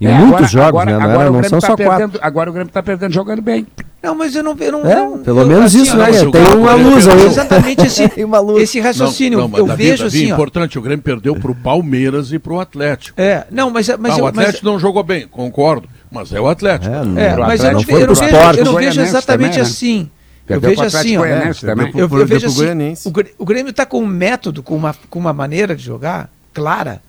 Em 0.00 0.08
É, 0.08 0.18
muitos 0.18 0.50
jogos, 0.50 0.68
agora, 0.82 0.90
né? 0.90 0.98
Não, 0.98 1.04
agora 1.04 1.22
era, 1.22 1.30
o 1.30 1.34
não 1.34 1.44
são 1.44 1.60
tá 1.60 1.66
só 1.68 1.76
perdendo, 1.76 2.12
quatro. 2.12 2.18
Agora 2.20 2.50
o 2.50 2.52
Grêmio 2.52 2.68
está 2.68 2.82
perdendo 2.82 3.12
jogando 3.12 3.40
bem. 3.40 3.66
Não, 4.04 4.14
mas 4.14 4.34
eu 4.36 4.42
não 4.42 4.54
eu 4.58 4.72
não, 4.72 4.86
É, 4.86 4.94
não- 4.96 5.18
pelo 5.22 5.40
eu, 5.40 5.46
menos 5.46 5.64
assim, 5.66 5.82
isso, 5.82 5.94
ó, 5.94 5.96
né? 5.98 6.10
Tem 6.30 6.54
uma 6.58 6.74
luz 6.74 7.08
aí. 7.08 7.26
Exatamente 7.26 7.86
esse, 7.86 8.04
uma 8.24 8.38
luz. 8.38 8.62
esse 8.64 8.78
raciocínio. 8.80 9.38
Não, 9.38 9.48
não, 9.48 9.58
eu 9.58 9.66
Davi, 9.66 9.82
vejo 9.84 10.04
Davi, 10.04 10.18
assim, 10.18 10.30
ó. 10.30 10.34
importante, 10.34 10.78
o 10.78 10.82
Grêmio 10.82 11.02
perdeu 11.02 11.34
para 11.36 11.50
o 11.50 11.54
Palmeiras 11.54 12.32
e 12.32 12.38
para 12.38 12.52
o 12.52 12.60
Atlético. 12.60 13.20
É, 13.20 13.46
não, 13.50 13.70
mas, 13.70 13.88
mas, 13.98 14.14
Ah, 14.14 14.18
eu, 14.18 14.24
o 14.24 14.26
Atlético 14.26 14.58
mas, 14.64 14.72
não 14.72 14.78
jogou 14.78 15.02
bem, 15.02 15.26
concordo, 15.26 15.88
mas 16.10 16.32
é 16.32 16.40
o 16.40 16.46
Atlético. 16.48 16.94
É, 16.94 17.04
não, 17.04 17.18
é, 17.18 17.32
Pro 17.34 17.42
mas 17.44 17.60
eu 17.60 17.66
Atlético 17.70 17.92
ve- 17.96 18.02
eu 18.02 18.06
não 18.08 18.14
vejo, 18.14 18.24
esporte. 18.24 18.58
eu 18.58 18.64
não 18.66 18.72
vejo 18.74 18.88
Goianense 18.90 19.00
exatamente 19.10 19.48
também, 19.54 19.62
né? 19.62 19.68
assim. 19.70 20.10
Eu 20.46 20.60
Perdeu 20.60 20.70
vejo 20.70 20.82
assim, 20.82 21.16
ó. 21.16 21.20
Também. 21.22 21.90
Eu, 21.94 22.00
eu 22.00 22.26
vejo 22.26 22.46
assim, 22.46 22.94
o, 23.06 23.10
Grê- 23.10 23.34
o 23.38 23.44
Grêmio 23.46 23.70
está 23.70 23.86
com 23.86 24.00
um 24.02 24.06
método, 24.06 24.62
com 24.62 24.76
uma, 24.76 24.94
com 25.08 25.18
uma 25.18 25.32
maneira 25.32 25.74
de 25.74 25.82
jogar 25.82 26.28
clara. 26.52 27.00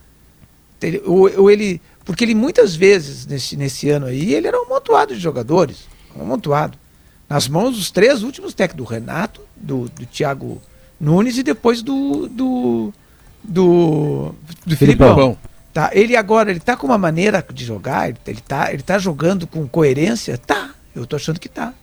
Ele- 0.82 1.02
Ou, 1.06 1.30
ou 1.42 1.52
ele, 1.52 1.82
porque 2.06 2.24
ele 2.24 2.34
muitas 2.34 2.75
vezes 2.75 3.25
nesse, 3.25 3.58
nesse 3.58 3.90
ano 3.90 4.06
aí 4.06 4.34
ele 4.34 4.48
era 4.48 4.58
um 4.58 4.64
amontoado 4.66 5.14
de 5.14 5.20
jogadores, 5.20 5.80
um 6.16 6.22
amontoado. 6.22 6.78
Nas 7.29 7.48
mãos 7.48 7.75
dos 7.75 7.89
três 7.91 8.22
últimos 8.24 8.53
técnicos, 8.53 8.86
do 8.88 8.91
Renato, 8.94 9.41
do, 9.55 9.89
do 9.89 10.05
Thiago 10.05 10.62
Nunes 11.00 11.38
e 11.38 11.44
depois 11.44 11.82
do 11.82 12.27
do 12.27 12.94
do, 13.44 14.36
do 14.65 14.77
Filipão. 14.77 15.08
Filipão. 15.15 15.38
Tá, 15.74 15.89
ele 15.94 16.15
agora 16.15 16.50
ele 16.51 16.60
tá 16.60 16.77
com 16.77 16.88
uma 16.88 16.98
maneira 16.98 17.46
de 17.53 17.65
jogar, 17.65 18.08
ele, 18.10 18.17
ele 18.27 18.41
tá 18.41 18.72
ele 18.72 18.82
tá 18.82 18.98
jogando 18.98 19.46
com 19.46 19.67
coerência, 19.67 20.38
tá? 20.38 20.70
Eu 20.96 21.05
tô 21.05 21.15
achando 21.17 21.39
que 21.39 21.50
tá. 21.50 21.74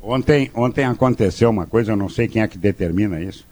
Ontem, 0.00 0.50
ontem 0.54 0.84
aconteceu 0.84 1.50
uma 1.50 1.66
coisa, 1.66 1.92
eu 1.92 1.96
não 1.96 2.08
sei 2.08 2.28
quem 2.28 2.40
é 2.42 2.46
que 2.48 2.56
determina 2.56 3.20
isso. 3.20 3.44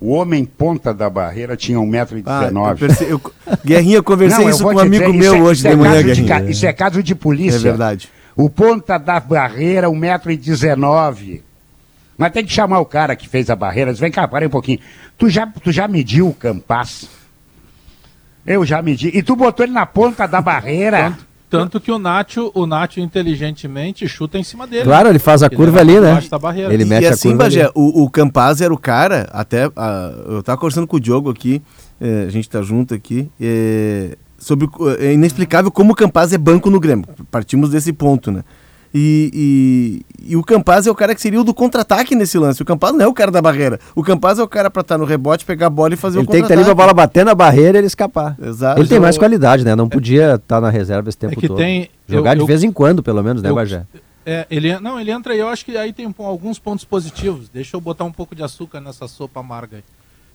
O 0.00 0.10
homem 0.12 0.44
ponta 0.44 0.92
da 0.92 1.08
barreira 1.08 1.56
tinha 1.56 1.78
1,19m. 1.78 2.22
Ah, 2.26 2.50
eu 2.70 2.76
perce- 2.76 3.04
eu- 3.04 3.20
Guerrinha, 3.64 3.96
eu 3.96 4.02
conversei 4.04 4.38
Não, 4.38 4.44
eu 4.48 4.50
isso 4.54 4.62
vou 4.62 4.72
com 4.72 4.78
um 4.78 4.80
amigo 4.82 5.04
dizer, 5.04 5.18
meu 5.18 5.32
isso 5.32 5.36
é- 5.36 5.42
hoje 5.42 5.52
isso 5.60 5.68
de 5.68 5.68
é 5.68 5.76
manhã, 5.76 6.26
ca- 6.26 6.42
isso 6.50 6.66
é 6.66 6.72
caso 6.72 7.02
de 7.02 7.14
polícia. 7.14 7.56
É 7.56 7.60
verdade. 7.60 8.08
O 8.36 8.50
ponta 8.50 8.98
da 8.98 9.20
barreira, 9.20 9.88
1,19m. 9.88 11.42
Mas 12.16 12.32
tem 12.32 12.44
que 12.44 12.52
chamar 12.52 12.78
o 12.80 12.84
cara 12.86 13.16
que 13.16 13.28
fez 13.28 13.50
a 13.50 13.56
barreira. 13.56 13.90
Diz, 13.92 14.00
Vem 14.00 14.10
cá, 14.10 14.26
para 14.26 14.40
aí 14.40 14.46
um 14.46 14.50
pouquinho. 14.50 14.78
Tu 15.18 15.28
já, 15.28 15.46
tu 15.46 15.72
já 15.72 15.88
mediu 15.88 16.28
o 16.28 16.34
Campas? 16.34 17.08
Eu 18.46 18.64
já 18.64 18.82
medi. 18.82 19.10
E 19.14 19.22
tu 19.22 19.34
botou 19.34 19.64
ele 19.64 19.72
na 19.72 19.86
ponta 19.86 20.26
da 20.26 20.40
barreira? 20.40 21.16
Tanto 21.48 21.80
que 21.80 21.90
o 21.92 21.98
Nacho, 21.98 22.50
o 22.52 22.66
Nacho 22.66 22.98
inteligentemente 22.98 24.08
chuta 24.08 24.38
em 24.38 24.42
cima 24.42 24.66
dele. 24.66 24.82
Claro, 24.84 25.08
ele 25.08 25.20
faz 25.20 25.42
a 25.42 25.46
Ele 25.46 25.54
curva 25.56 25.80
ali, 25.80 26.00
né? 26.00 26.18
Ele 26.68 26.82
E 26.82 26.86
mete 26.86 27.06
a 27.06 27.10
assim, 27.10 27.28
curva 27.28 27.44
Bagé, 27.44 27.62
ali. 27.62 27.72
o, 27.76 28.02
o 28.02 28.10
Campaz 28.10 28.60
era 28.60 28.74
o 28.74 28.78
cara, 28.78 29.28
até 29.32 29.70
ah, 29.76 30.12
eu 30.26 30.42
tava 30.42 30.58
conversando 30.58 30.86
com 30.86 30.96
o 30.96 31.00
Diogo 31.00 31.30
aqui, 31.30 31.62
eh, 32.00 32.24
a 32.26 32.30
gente 32.30 32.50
tá 32.50 32.60
junto 32.60 32.92
aqui, 32.92 33.30
eh, 33.40 34.16
sobre 34.44 34.68
é 34.98 35.12
inexplicável 35.12 35.70
como 35.70 35.92
o 35.92 35.96
Campaz 35.96 36.32
é 36.32 36.38
banco 36.38 36.70
no 36.70 36.78
Grêmio. 36.80 37.06
Partimos 37.30 37.70
desse 37.70 37.92
ponto, 37.92 38.30
né? 38.30 38.44
E, 38.96 40.04
e, 40.22 40.30
e 40.32 40.36
o 40.36 40.42
Campaz 40.44 40.86
é 40.86 40.90
o 40.90 40.94
cara 40.94 41.16
que 41.16 41.20
seria 41.20 41.40
o 41.40 41.44
do 41.44 41.52
contra-ataque 41.52 42.14
nesse 42.14 42.38
lance. 42.38 42.62
O 42.62 42.64
Campaz 42.64 42.94
não 42.94 43.04
é 43.04 43.08
o 43.08 43.12
cara 43.12 43.28
da 43.32 43.42
barreira. 43.42 43.80
O 43.92 44.04
Campaz 44.04 44.38
é 44.38 44.42
o 44.42 44.46
cara 44.46 44.70
pra 44.70 44.82
estar 44.82 44.96
no 44.96 45.04
rebote, 45.04 45.44
pegar 45.44 45.66
a 45.66 45.70
bola 45.70 45.94
e 45.94 45.96
fazer 45.96 46.18
Ele 46.20 46.26
o 46.28 46.30
tem 46.30 46.40
que 46.42 46.44
estar 46.44 46.54
ali 46.54 46.62
pra 46.62 46.70
contra-ataque. 46.74 46.94
bola 46.94 47.06
bater 47.06 47.24
na 47.24 47.34
barreira 47.34 47.76
e 47.76 47.80
ele 47.80 47.86
escapar. 47.88 48.36
Exato. 48.40 48.80
Ele 48.80 48.88
tem 48.88 49.00
mais 49.00 49.18
qualidade, 49.18 49.64
né? 49.64 49.74
Não 49.74 49.88
podia 49.88 50.36
estar 50.36 50.60
na 50.60 50.70
reserva 50.70 51.08
esse 51.08 51.18
tempo 51.18 51.32
É 51.32 51.36
que 51.36 51.48
todo. 51.48 51.56
tem- 51.56 51.90
Jogar 52.08 52.32
eu- 52.32 52.34
de 52.36 52.40
eu- 52.42 52.46
vez 52.46 52.62
em 52.62 52.70
quando, 52.70 53.02
pelo 53.02 53.20
menos, 53.20 53.42
né, 53.42 53.50
eu- 53.50 53.54
Bagé? 53.56 53.84
É, 54.24 54.46
ele, 54.48 54.78
não, 54.78 54.98
ele 55.00 55.10
entra 55.10 55.34
e 55.34 55.40
eu 55.40 55.48
acho 55.48 55.64
que 55.64 55.76
aí 55.76 55.92
tem 55.92 56.14
alguns 56.20 56.60
pontos 56.60 56.84
positivos. 56.84 57.48
Deixa 57.48 57.76
eu 57.76 57.80
botar 57.80 58.04
um 58.04 58.12
pouco 58.12 58.34
de 58.34 58.44
açúcar 58.44 58.80
nessa 58.80 59.08
sopa 59.08 59.40
amarga 59.40 59.78
aí. 59.78 59.82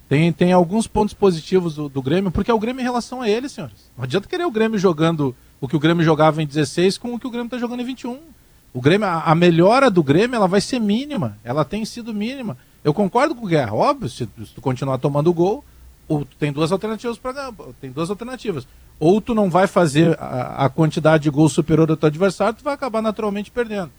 Tem, 0.09 0.33
tem 0.33 0.51
alguns 0.51 0.87
pontos 0.87 1.13
positivos 1.13 1.75
do, 1.75 1.87
do 1.87 2.01
Grêmio, 2.01 2.31
porque 2.31 2.49
é 2.49 2.53
o 2.53 2.59
Grêmio 2.59 2.81
em 2.81 2.83
relação 2.83 3.21
a 3.21 3.29
ele, 3.29 3.47
senhores. 3.47 3.91
Não 3.95 4.03
adianta 4.03 4.27
querer 4.27 4.43
o 4.43 4.51
Grêmio 4.51 4.79
jogando 4.79 5.35
o 5.61 5.67
que 5.67 5.75
o 5.75 5.79
Grêmio 5.79 6.03
jogava 6.03 6.41
em 6.41 6.47
16 6.47 6.97
com 6.97 7.13
o 7.13 7.19
que 7.19 7.27
o 7.27 7.29
Grêmio 7.29 7.45
está 7.45 7.59
jogando 7.59 7.81
em 7.81 7.85
21. 7.85 8.17
O 8.73 8.81
Grêmio, 8.81 9.07
a, 9.07 9.21
a 9.21 9.35
melhora 9.35 9.89
do 9.91 10.01
Grêmio 10.01 10.35
ela 10.35 10.47
vai 10.47 10.61
ser 10.61 10.79
mínima. 10.79 11.37
Ela 11.43 11.63
tem 11.63 11.85
sido 11.85 12.11
mínima. 12.11 12.57
Eu 12.83 12.91
concordo 12.91 13.35
com 13.35 13.45
o 13.45 13.47
Guerra. 13.47 13.75
Óbvio, 13.75 14.09
se, 14.09 14.27
se 14.45 14.53
tu 14.55 14.61
continuar 14.61 14.97
tomando 14.97 15.31
gol, 15.31 15.63
ou 16.07 16.25
tu 16.25 16.35
tem 16.37 16.51
duas 16.51 16.71
alternativas 16.71 17.19
para 17.19 17.51
tem 17.79 17.91
duas 17.91 18.09
alternativas. 18.09 18.67
Ou 18.99 19.21
tu 19.21 19.35
não 19.35 19.47
vai 19.47 19.67
fazer 19.67 20.17
a, 20.19 20.65
a 20.65 20.69
quantidade 20.69 21.23
de 21.23 21.29
gols 21.29 21.53
superior 21.53 21.87
ao 21.87 21.95
teu 21.95 22.07
adversário, 22.07 22.55
tu 22.55 22.63
vai 22.63 22.73
acabar 22.73 23.03
naturalmente 23.03 23.51
perdendo. 23.51 23.91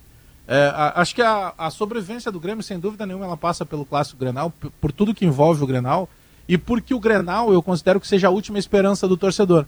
É, 0.52 0.64
a- 0.74 0.94
acho 0.96 1.14
que 1.14 1.22
a, 1.22 1.54
a 1.56 1.70
sobrevivência 1.70 2.32
do 2.32 2.40
Grêmio, 2.40 2.64
sem 2.64 2.76
dúvida 2.76 3.06
nenhuma, 3.06 3.24
ela 3.24 3.36
passa 3.36 3.64
pelo 3.64 3.86
clássico 3.86 4.18
Grenal, 4.18 4.52
por 4.80 4.90
tudo 4.90 5.14
que 5.14 5.24
envolve 5.24 5.62
o 5.62 5.66
Grenal, 5.66 6.08
e 6.48 6.58
porque 6.58 6.92
o 6.92 6.98
Grenal 6.98 7.52
eu 7.52 7.62
considero 7.62 8.00
que 8.00 8.08
seja 8.08 8.26
a 8.26 8.30
última 8.30 8.58
esperança 8.58 9.06
do 9.06 9.16
torcedor. 9.16 9.64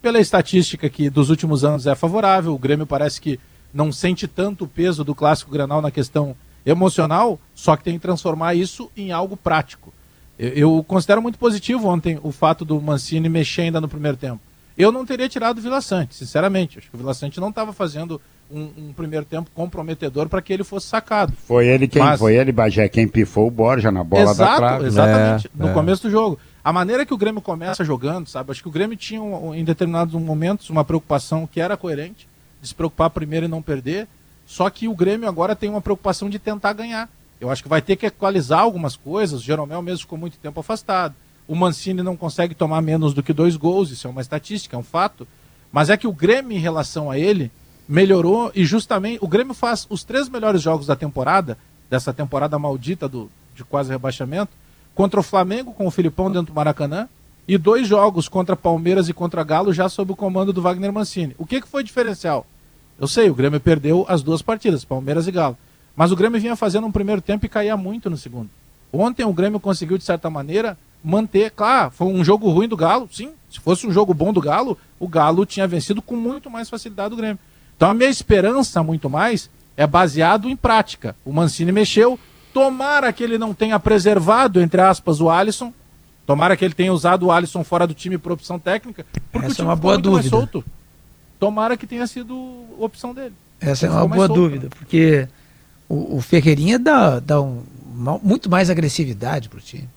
Pela 0.00 0.18
estatística 0.18 0.88
que 0.88 1.10
dos 1.10 1.28
últimos 1.28 1.64
anos 1.64 1.86
é 1.86 1.94
favorável, 1.94 2.54
o 2.54 2.58
Grêmio 2.58 2.86
parece 2.86 3.20
que 3.20 3.38
não 3.74 3.92
sente 3.92 4.26
tanto 4.26 4.64
o 4.64 4.68
peso 4.68 5.04
do 5.04 5.14
clássico 5.14 5.50
Grenal 5.50 5.82
na 5.82 5.90
questão 5.90 6.34
emocional, 6.64 7.38
só 7.54 7.76
que 7.76 7.84
tem 7.84 7.94
que 7.94 8.00
transformar 8.00 8.54
isso 8.54 8.90
em 8.96 9.12
algo 9.12 9.36
prático. 9.36 9.92
Eu, 10.38 10.48
eu 10.78 10.84
considero 10.88 11.20
muito 11.20 11.38
positivo 11.38 11.88
ontem 11.88 12.18
o 12.22 12.32
fato 12.32 12.64
do 12.64 12.80
Mancini 12.80 13.28
mexer 13.28 13.62
ainda 13.62 13.82
no 13.82 13.88
primeiro 13.88 14.16
tempo. 14.16 14.40
Eu 14.78 14.90
não 14.90 15.04
teria 15.04 15.28
tirado 15.28 15.58
o 15.58 15.60
Vila 15.60 15.82
Sante, 15.82 16.14
sinceramente. 16.14 16.78
Acho 16.78 16.88
que 16.88 16.94
o 16.96 16.98
Vila 16.98 17.12
Sante 17.12 17.38
não 17.38 17.50
estava 17.50 17.74
fazendo 17.74 18.18
um, 18.52 18.70
um 18.88 18.92
primeiro 18.92 19.24
tempo 19.24 19.50
comprometedor 19.54 20.28
para 20.28 20.42
que 20.42 20.52
ele 20.52 20.64
fosse 20.64 20.86
sacado. 20.86 21.32
Foi 21.46 21.66
ele 21.66 21.88
quem 21.88 22.02
Mas- 22.02 22.18
foi 22.18 22.36
ele, 22.36 22.52
Bagé, 22.52 22.88
quem 22.88 23.08
pifou 23.08 23.46
o 23.48 23.50
Borja 23.50 23.90
na 23.90 24.04
bola 24.04 24.26
da 24.26 24.30
Exato, 24.30 24.56
trave. 24.56 24.86
exatamente. 24.86 25.46
É, 25.46 25.50
no 25.62 25.68
é. 25.70 25.72
começo 25.72 26.02
do 26.02 26.10
jogo. 26.10 26.38
A 26.64 26.72
maneira 26.72 27.04
que 27.04 27.12
o 27.14 27.16
Grêmio 27.16 27.40
começa 27.42 27.84
jogando, 27.84 28.28
sabe? 28.28 28.52
Acho 28.52 28.62
que 28.62 28.68
o 28.68 28.72
Grêmio 28.72 28.96
tinha 28.96 29.20
um- 29.22 29.54
em 29.54 29.64
determinados 29.64 30.14
momentos 30.14 30.70
uma 30.70 30.84
preocupação 30.84 31.46
que 31.46 31.60
era 31.60 31.76
coerente, 31.76 32.28
de 32.60 32.68
se 32.68 32.74
preocupar 32.74 33.10
primeiro 33.10 33.46
e 33.46 33.48
não 33.48 33.60
perder. 33.62 34.06
Só 34.46 34.68
que 34.70 34.86
o 34.86 34.94
Grêmio 34.94 35.28
agora 35.28 35.56
tem 35.56 35.68
uma 35.70 35.80
preocupação 35.80 36.28
de 36.30 36.38
tentar 36.38 36.72
ganhar. 36.72 37.08
Eu 37.40 37.50
acho 37.50 37.62
que 37.62 37.68
vai 37.68 37.82
ter 37.82 37.96
que 37.96 38.06
equalizar 38.06 38.60
algumas 38.60 38.94
coisas. 38.94 39.40
O 39.40 39.44
Jeromel 39.44 39.82
mesmo 39.82 40.00
ficou 40.00 40.16
muito 40.18 40.36
tempo 40.38 40.60
afastado. 40.60 41.14
O 41.48 41.56
Mancini 41.56 42.02
não 42.02 42.16
consegue 42.16 42.54
tomar 42.54 42.80
menos 42.80 43.12
do 43.12 43.22
que 43.22 43.32
dois 43.32 43.56
gols, 43.56 43.90
isso 43.90 44.06
é 44.06 44.10
uma 44.10 44.20
estatística, 44.20 44.76
é 44.76 44.78
um 44.78 44.82
fato. 44.84 45.26
Mas 45.72 45.90
é 45.90 45.96
que 45.96 46.06
o 46.06 46.12
Grêmio, 46.12 46.56
em 46.56 46.60
relação 46.60 47.10
a 47.10 47.18
ele, 47.18 47.50
melhorou 47.88 48.50
e 48.54 48.64
justamente 48.64 49.18
o 49.22 49.28
Grêmio 49.28 49.54
faz 49.54 49.86
os 49.90 50.04
três 50.04 50.28
melhores 50.28 50.62
jogos 50.62 50.86
da 50.86 50.96
temporada 50.96 51.58
dessa 51.90 52.12
temporada 52.12 52.58
maldita 52.58 53.06
do, 53.06 53.30
de 53.54 53.62
quase 53.64 53.90
rebaixamento, 53.90 54.50
contra 54.94 55.20
o 55.20 55.22
Flamengo 55.22 55.74
com 55.74 55.86
o 55.86 55.90
Filipão 55.90 56.30
dentro 56.30 56.52
do 56.52 56.54
Maracanã 56.54 57.06
e 57.46 57.58
dois 57.58 57.86
jogos 57.86 58.28
contra 58.28 58.56
Palmeiras 58.56 59.08
e 59.08 59.12
contra 59.12 59.44
Galo 59.44 59.72
já 59.72 59.88
sob 59.88 60.12
o 60.12 60.16
comando 60.16 60.52
do 60.52 60.62
Wagner 60.62 60.92
Mancini. 60.92 61.34
O 61.36 61.44
que, 61.44 61.60
que 61.60 61.68
foi 61.68 61.84
diferencial? 61.84 62.46
Eu 62.98 63.06
sei, 63.08 63.28
o 63.28 63.34
Grêmio 63.34 63.60
perdeu 63.60 64.06
as 64.08 64.22
duas 64.22 64.40
partidas, 64.40 64.84
Palmeiras 64.84 65.26
e 65.26 65.32
Galo. 65.32 65.58
Mas 65.94 66.10
o 66.12 66.16
Grêmio 66.16 66.40
vinha 66.40 66.56
fazendo 66.56 66.86
um 66.86 66.92
primeiro 66.92 67.20
tempo 67.20 67.44
e 67.44 67.48
caía 67.48 67.76
muito 67.76 68.08
no 68.08 68.16
segundo. 68.16 68.48
Ontem 68.92 69.24
o 69.24 69.32
Grêmio 69.32 69.60
conseguiu, 69.60 69.98
de 69.98 70.04
certa 70.04 70.30
maneira, 70.30 70.78
manter. 71.02 71.50
Claro, 71.50 71.90
foi 71.90 72.06
um 72.06 72.24
jogo 72.24 72.48
ruim 72.48 72.68
do 72.68 72.76
Galo, 72.76 73.08
sim. 73.12 73.32
Se 73.50 73.60
fosse 73.60 73.86
um 73.86 73.92
jogo 73.92 74.14
bom 74.14 74.32
do 74.32 74.40
Galo, 74.40 74.78
o 74.98 75.08
Galo 75.08 75.44
tinha 75.44 75.66
vencido 75.66 76.00
com 76.00 76.16
muito 76.16 76.48
mais 76.48 76.70
facilidade 76.70 77.10
do 77.10 77.16
Grêmio. 77.16 77.38
Então 77.82 77.90
a 77.90 77.94
minha 77.94 78.08
esperança, 78.08 78.80
muito 78.80 79.10
mais, 79.10 79.50
é 79.76 79.84
baseado 79.88 80.48
em 80.48 80.54
prática. 80.54 81.16
O 81.24 81.32
Mancini 81.32 81.72
mexeu, 81.72 82.16
tomara 82.54 83.12
que 83.12 83.24
ele 83.24 83.36
não 83.36 83.52
tenha 83.52 83.76
preservado, 83.80 84.60
entre 84.60 84.80
aspas, 84.80 85.20
o 85.20 85.28
Alisson. 85.28 85.72
Tomara 86.24 86.56
que 86.56 86.64
ele 86.64 86.74
tenha 86.74 86.92
usado 86.92 87.26
o 87.26 87.32
Alisson 87.32 87.64
fora 87.64 87.84
do 87.84 87.92
time 87.92 88.16
por 88.16 88.30
opção 88.30 88.56
técnica. 88.56 89.04
Porque 89.32 89.46
Essa 89.46 89.54
o 89.54 89.56
time 89.56 89.66
é 89.66 89.70
uma 89.70 89.74
boa 89.74 89.98
dúvida. 89.98 90.28
solto. 90.28 90.64
Tomara 91.40 91.76
que 91.76 91.84
tenha 91.84 92.06
sido 92.06 92.36
opção 92.78 93.12
dele. 93.12 93.34
Essa 93.60 93.88
é 93.88 93.90
uma 93.90 94.06
boa 94.06 94.28
solto, 94.28 94.40
dúvida, 94.40 94.64
né? 94.66 94.70
porque 94.78 95.26
o, 95.88 96.18
o 96.18 96.20
Ferreirinha 96.20 96.78
dá, 96.78 97.18
dá 97.18 97.40
um, 97.40 97.64
muito 98.22 98.48
mais 98.48 98.70
agressividade 98.70 99.48
para 99.48 99.58
o 99.58 99.60
time. 99.60 99.88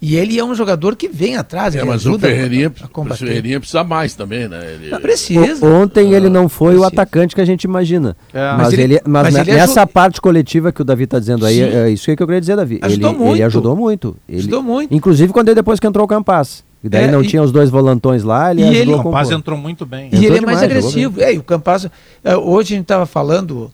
E 0.00 0.14
ele 0.14 0.38
é 0.38 0.44
um 0.44 0.54
jogador 0.54 0.94
que 0.94 1.08
vem 1.08 1.36
atrás. 1.36 1.74
É, 1.74 1.82
mas 1.82 2.06
o 2.06 2.16
Ferreirinha, 2.18 2.72
o 2.94 3.14
Ferreirinha 3.14 3.58
precisa 3.58 3.82
mais 3.82 4.14
também, 4.14 4.46
né? 4.46 4.74
Ele... 4.74 4.90
Não 4.90 5.00
precisa. 5.00 5.66
O, 5.66 5.82
ontem 5.82 6.14
ele 6.14 6.28
não 6.28 6.48
foi 6.48 6.74
precisa. 6.74 6.84
o 6.84 6.86
atacante 6.86 7.34
que 7.34 7.40
a 7.40 7.44
gente 7.44 7.64
imagina. 7.64 8.16
É. 8.32 8.52
Mas, 8.52 8.58
mas, 8.58 8.72
ele, 8.74 9.00
mas, 9.04 9.22
mas 9.24 9.34
ele 9.34 9.56
nessa 9.56 9.80
ajud... 9.80 9.92
parte 9.92 10.20
coletiva 10.20 10.70
que 10.70 10.80
o 10.80 10.84
Davi 10.84 11.02
está 11.02 11.18
dizendo 11.18 11.44
aí, 11.44 11.60
é 11.60 11.90
isso 11.90 12.04
que 12.04 12.22
eu 12.22 12.26
queria 12.26 12.40
dizer, 12.40 12.54
Davi. 12.54 12.78
Ajudou 12.80 13.10
ele, 13.10 13.18
muito. 13.18 13.34
ele 13.34 13.42
ajudou 13.42 13.76
muito. 13.76 14.16
Ele, 14.28 14.38
ajudou 14.38 14.62
muito. 14.62 14.94
Inclusive 14.94 15.32
quando 15.32 15.48
ele 15.48 15.56
depois 15.56 15.80
que 15.80 15.86
entrou 15.86 16.04
o 16.04 16.08
Campas. 16.08 16.62
E 16.82 16.88
daí 16.88 17.04
é, 17.04 17.10
não 17.10 17.22
e... 17.22 17.26
tinha 17.26 17.42
os 17.42 17.50
dois 17.50 17.68
volantões 17.68 18.22
lá, 18.22 18.52
ele 18.52 18.62
e 18.62 18.76
ele, 18.76 18.94
O 18.94 19.02
Campas 19.02 19.32
entrou 19.32 19.58
muito 19.58 19.84
bem. 19.84 20.10
E 20.12 20.24
ele 20.24 20.38
é 20.38 20.40
mais 20.40 20.62
agressivo. 20.62 21.20
É, 21.20 21.34
e 21.34 21.38
o 21.38 21.42
Campas, 21.42 21.88
é, 22.22 22.36
hoje 22.36 22.74
a 22.74 22.76
gente 22.76 22.84
estava 22.84 23.04
falando 23.04 23.72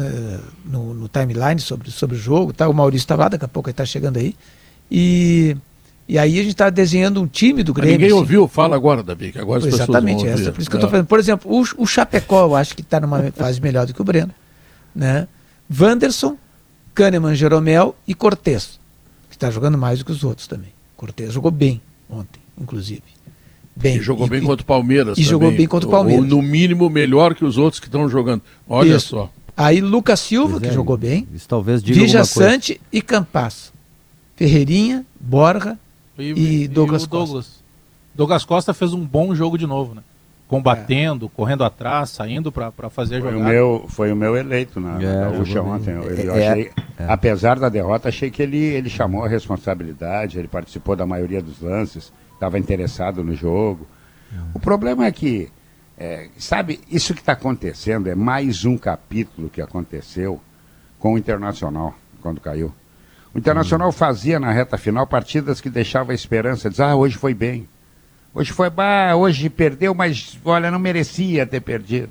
uh, 0.00 0.40
no, 0.64 0.92
no, 0.92 1.08
timeline 1.08 1.60
sobre, 1.60 1.92
sobre 1.92 2.16
o 2.16 2.18
jogo, 2.18 2.52
tá? 2.52 2.68
o 2.68 2.74
Maurício 2.74 3.04
estava 3.04 3.22
lá, 3.22 3.28
daqui 3.28 3.44
a 3.44 3.48
pouco 3.48 3.68
ele 3.68 3.74
está 3.74 3.84
chegando 3.84 4.16
aí. 4.16 4.34
E 4.94 5.56
e 6.12 6.18
aí 6.18 6.38
a 6.38 6.42
gente 6.42 6.50
está 6.50 6.68
desenhando 6.68 7.22
um 7.22 7.26
time 7.26 7.62
do 7.62 7.72
Grêmio. 7.72 7.92
Mas 7.92 8.00
ninguém 8.00 8.12
assim. 8.12 8.20
ouviu, 8.20 8.46
fala 8.46 8.76
agora, 8.76 9.02
Davi, 9.02 9.32
que 9.32 9.38
agora 9.38 9.60
as 9.60 9.66
Exatamente, 9.66 10.26
essa, 10.26 10.52
por 10.52 10.60
isso 10.60 10.68
que 10.68 10.76
eu 10.76 10.78
estou 10.78 10.90
falando. 10.90 11.06
Por 11.06 11.18
exemplo, 11.18 11.50
o, 11.50 11.64
o 11.82 11.86
Chapecó, 11.86 12.44
eu 12.44 12.54
acho 12.54 12.76
que 12.76 12.82
está 12.82 13.00
numa 13.00 13.32
fase 13.32 13.60
melhor 13.62 13.86
do 13.86 13.94
que 13.94 14.02
o 14.02 14.04
Breno. 14.04 14.30
Né? 14.94 15.26
Wanderson, 15.74 16.36
Kahneman, 16.94 17.34
Jeromel 17.34 17.96
e 18.06 18.14
Cortez, 18.14 18.78
que 19.30 19.36
está 19.36 19.50
jogando 19.50 19.78
mais 19.78 20.00
do 20.00 20.04
que 20.04 20.12
os 20.12 20.22
outros 20.22 20.46
também. 20.46 20.68
Cortez 20.98 21.32
jogou 21.32 21.50
bem 21.50 21.80
ontem, 22.10 22.40
inclusive. 22.60 23.02
Bem, 23.74 23.96
e 23.96 24.00
jogou 24.02 24.26
e, 24.26 24.30
bem 24.30 24.42
contra 24.42 24.62
o 24.62 24.66
Palmeiras. 24.66 25.12
E 25.16 25.22
também. 25.22 25.30
jogou 25.30 25.50
bem 25.50 25.66
contra 25.66 25.88
o 25.88 25.90
Palmeiras. 25.90 26.24
Ou 26.24 26.28
no 26.28 26.42
mínimo 26.42 26.90
melhor 26.90 27.34
que 27.34 27.44
os 27.44 27.56
outros 27.56 27.80
que 27.80 27.86
estão 27.86 28.06
jogando. 28.06 28.42
Olha 28.68 28.96
Isso. 28.96 29.08
só. 29.08 29.30
Aí 29.56 29.80
Lucas 29.80 30.20
Silva, 30.20 30.60
que 30.60 30.66
é, 30.66 30.72
jogou 30.72 30.98
bem. 30.98 31.26
Isso 31.34 31.48
talvez 31.48 31.82
diga 31.82 31.98
Vija 31.98 32.22
Sante 32.24 32.78
e 32.92 33.00
Campas. 33.00 33.72
Ferreirinha, 34.42 35.06
Borja 35.20 35.78
e, 36.18 36.62
e 36.64 36.68
Douglas, 36.68 37.06
Douglas. 37.06 37.46
Costa. 37.46 37.62
Douglas 38.12 38.44
Costa 38.44 38.74
fez 38.74 38.92
um 38.92 39.04
bom 39.04 39.32
jogo 39.36 39.56
de 39.56 39.68
novo, 39.68 39.94
né? 39.94 40.02
Combatendo, 40.48 41.26
é. 41.26 41.28
correndo 41.28 41.62
atrás, 41.62 42.10
saindo 42.10 42.50
para 42.50 42.90
fazer 42.90 43.20
foi 43.20 43.30
jogada. 43.30 43.48
O 43.48 43.52
meu, 43.52 43.84
foi 43.88 44.12
o 44.12 44.16
meu 44.16 44.36
eleito 44.36 44.80
na, 44.80 45.00
é, 45.00 45.30
Gaúcha 45.30 45.62
ontem. 45.62 45.92
Eu, 45.92 46.02
eu 46.02 46.34
é, 46.34 46.48
achei, 46.48 46.70
é. 46.98 47.06
apesar 47.06 47.58
da 47.60 47.68
derrota, 47.68 48.08
achei 48.08 48.32
que 48.32 48.42
ele, 48.42 48.58
ele 48.58 48.90
chamou 48.90 49.24
a 49.24 49.28
responsabilidade, 49.28 50.40
ele 50.40 50.48
participou 50.48 50.96
da 50.96 51.06
maioria 51.06 51.40
dos 51.40 51.60
lances, 51.60 52.12
estava 52.34 52.58
interessado 52.58 53.22
no 53.22 53.36
jogo. 53.36 53.86
O 54.52 54.58
problema 54.58 55.06
é 55.06 55.12
que, 55.12 55.50
é, 55.96 56.28
sabe, 56.36 56.80
isso 56.90 57.14
que 57.14 57.20
está 57.20 57.32
acontecendo 57.32 58.08
é 58.08 58.14
mais 58.14 58.64
um 58.64 58.76
capítulo 58.76 59.48
que 59.48 59.62
aconteceu 59.62 60.40
com 60.98 61.14
o 61.14 61.18
Internacional, 61.18 61.94
quando 62.20 62.40
caiu. 62.40 62.72
O 63.34 63.38
Internacional 63.38 63.88
hum. 63.88 63.92
fazia 63.92 64.38
na 64.38 64.52
reta 64.52 64.76
final 64.76 65.06
partidas 65.06 65.60
que 65.60 65.70
deixava 65.70 66.12
a 66.12 66.14
esperança, 66.14 66.68
diz, 66.68 66.80
ah, 66.80 66.94
hoje 66.94 67.16
foi 67.16 67.34
bem. 67.34 67.68
Hoje 68.34 68.52
foi, 68.52 68.70
bah, 68.70 69.14
hoje 69.14 69.50
perdeu, 69.50 69.94
mas 69.94 70.38
olha, 70.44 70.70
não 70.70 70.78
merecia 70.78 71.46
ter 71.46 71.60
perdido. 71.60 72.08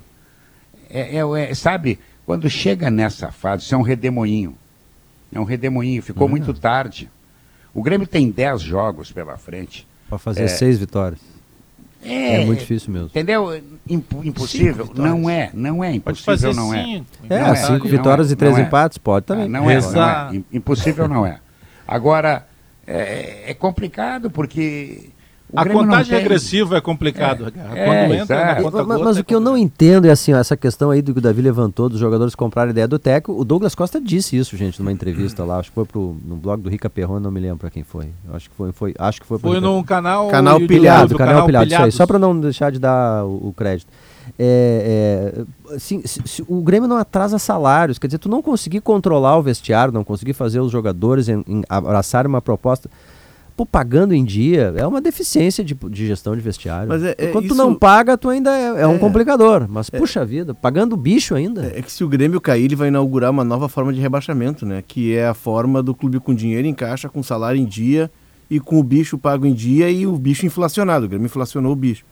É, 0.89 1.17
é, 1.17 1.49
é, 1.49 1.55
sabe, 1.55 1.99
quando 2.25 2.49
chega 2.49 2.91
nessa 2.91 3.31
fase, 3.31 3.63
isso 3.63 3.73
é 3.73 3.77
um 3.77 3.81
redemoinho. 3.81 4.55
É 5.33 5.39
um 5.39 5.43
redemoinho, 5.43 6.01
ficou 6.01 6.23
uhum. 6.23 6.31
muito 6.31 6.53
tarde. 6.53 7.09
O 7.73 7.81
Grêmio 7.81 8.05
tem 8.05 8.29
10 8.29 8.61
jogos 8.61 9.11
pela 9.11 9.37
frente. 9.37 9.87
Para 10.09 10.17
fazer 10.17 10.43
é, 10.43 10.47
seis 10.47 10.77
vitórias. 10.77 11.30
É, 12.03 12.41
é, 12.41 12.45
muito 12.45 12.59
difícil 12.59 12.91
mesmo. 12.91 13.07
Entendeu? 13.07 13.61
impossível? 13.87 14.89
Não 14.95 15.29
é, 15.29 15.51
não 15.53 15.83
é 15.83 15.93
impossível, 15.93 16.53
não 16.53 16.73
é. 16.73 16.83
cinco, 16.83 17.05
é. 17.29 17.35
É, 17.35 17.55
cinco 17.55 17.87
vitórias 17.87 18.29
é, 18.29 18.33
e 18.33 18.35
três 18.35 18.57
é. 18.57 18.61
empates, 18.61 18.97
pode 18.97 19.25
também. 19.25 19.47
Não 19.47 19.69
é, 19.69 19.79
não 19.79 20.09
é. 20.09 20.41
Impossível 20.51 21.07
não 21.07 21.25
é. 21.25 21.39
Agora, 21.87 22.47
é, 22.87 23.51
é 23.51 23.53
complicado 23.53 24.31
porque 24.31 25.09
a 25.55 25.65
contagem 25.65 26.17
agressiva 26.17 26.77
é 26.77 26.81
complicado. 26.81 27.51
É, 27.73 27.85
Quando 27.85 28.13
entra 28.15 28.45
na 28.45 28.61
conta 28.61 28.83
Mas, 28.83 29.01
mas 29.01 29.17
o 29.17 29.23
que 29.23 29.35
eu 29.35 29.39
não 29.39 29.57
entendo 29.57 30.05
é 30.05 30.11
assim, 30.11 30.33
ó, 30.33 30.37
essa 30.37 30.55
questão 30.55 30.91
aí 30.91 31.01
do 31.01 31.13
que 31.13 31.19
o 31.19 31.21
Davi 31.21 31.41
levantou 31.41 31.89
dos 31.89 31.99
jogadores 31.99 32.35
comprar 32.35 32.67
a 32.67 32.69
ideia 32.69 32.87
do 32.87 32.97
Teco. 32.97 33.33
O 33.33 33.43
Douglas 33.43 33.75
Costa 33.75 33.99
disse 33.99 34.37
isso, 34.37 34.55
gente, 34.55 34.79
numa 34.79 34.91
entrevista 34.91 35.43
lá. 35.43 35.59
Acho 35.59 35.69
que 35.69 35.75
foi 35.75 35.85
pro, 35.85 36.15
no 36.25 36.35
blog 36.35 36.61
do 36.61 36.69
Rica 36.69 36.89
Perron, 36.89 37.19
não 37.19 37.31
me 37.31 37.39
lembro 37.39 37.57
para 37.57 37.69
quem 37.69 37.83
foi. 37.83 38.09
Acho 38.33 38.49
que 38.49 38.55
foi, 38.55 38.71
foi, 38.71 38.95
acho 38.97 39.21
que 39.21 39.27
foi 39.27 39.39
Foi 39.39 39.59
num 39.59 39.83
canal 39.83 40.29
canal 40.29 40.59
pilhado, 40.59 41.17
canal, 41.17 41.33
canal 41.33 41.45
pilhado, 41.45 41.65
isso 41.67 41.81
aí, 41.81 41.91
só 41.91 42.05
para 42.05 42.19
não 42.19 42.39
deixar 42.39 42.71
de 42.71 42.79
dar 42.79 43.25
o, 43.25 43.49
o 43.49 43.53
crédito. 43.53 43.87
É, 44.37 45.33
é, 45.69 45.75
assim, 45.75 46.01
se, 46.05 46.21
se, 46.25 46.45
o 46.47 46.61
Grêmio 46.61 46.87
não 46.87 46.97
atrasa 46.97 47.37
salários, 47.37 47.97
quer 47.97 48.07
dizer, 48.07 48.19
tu 48.19 48.29
não 48.29 48.41
conseguir 48.41 48.81
controlar 48.81 49.37
o 49.37 49.41
vestiário, 49.41 49.93
não 49.93 50.03
conseguir 50.03 50.33
fazer 50.33 50.59
os 50.59 50.71
jogadores 50.71 51.27
em, 51.27 51.43
em 51.47 51.63
abraçarem 51.67 52.29
uma 52.29 52.41
proposta 52.41 52.89
pô, 53.61 53.65
pagando 53.65 54.13
em 54.13 54.23
dia 54.23 54.73
é 54.75 54.85
uma 54.85 54.99
deficiência 54.99 55.63
de, 55.63 55.75
de 55.75 56.07
gestão 56.07 56.35
de 56.35 56.41
vestiário. 56.41 56.89
Mas 56.89 57.03
é, 57.03 57.15
é 57.17 57.27
Quando 57.27 57.45
isso... 57.45 57.55
tu 57.55 57.57
não 57.57 57.75
paga, 57.75 58.17
tu 58.17 58.29
ainda 58.29 58.51
é, 58.57 58.81
é 58.81 58.87
um 58.87 58.95
é. 58.95 58.99
complicador. 58.99 59.67
Mas, 59.69 59.89
é. 59.91 59.97
puxa 59.97 60.25
vida, 60.25 60.53
pagando 60.53 60.97
bicho 60.97 61.35
ainda. 61.35 61.65
É, 61.65 61.79
é 61.79 61.81
que 61.81 61.91
se 61.91 62.03
o 62.03 62.07
Grêmio 62.07 62.41
cair, 62.41 62.65
ele 62.65 62.75
vai 62.75 62.87
inaugurar 62.87 63.29
uma 63.29 63.43
nova 63.43 63.69
forma 63.69 63.93
de 63.93 63.99
rebaixamento, 63.99 64.65
né? 64.65 64.83
Que 64.85 65.15
é 65.15 65.27
a 65.27 65.33
forma 65.33 65.83
do 65.83 65.93
clube 65.93 66.19
com 66.19 66.33
dinheiro 66.33 66.67
em 66.67 66.73
caixa, 66.73 67.07
com 67.07 67.21
salário 67.21 67.59
em 67.59 67.65
dia 67.65 68.09
e 68.49 68.59
com 68.59 68.79
o 68.79 68.83
bicho 68.83 69.17
pago 69.17 69.45
em 69.45 69.53
dia 69.53 69.89
e 69.89 70.07
o 70.07 70.17
bicho 70.17 70.45
inflacionado. 70.45 71.05
O 71.05 71.09
Grêmio 71.09 71.25
inflacionou 71.25 71.71
o 71.71 71.75
bicho. 71.75 72.03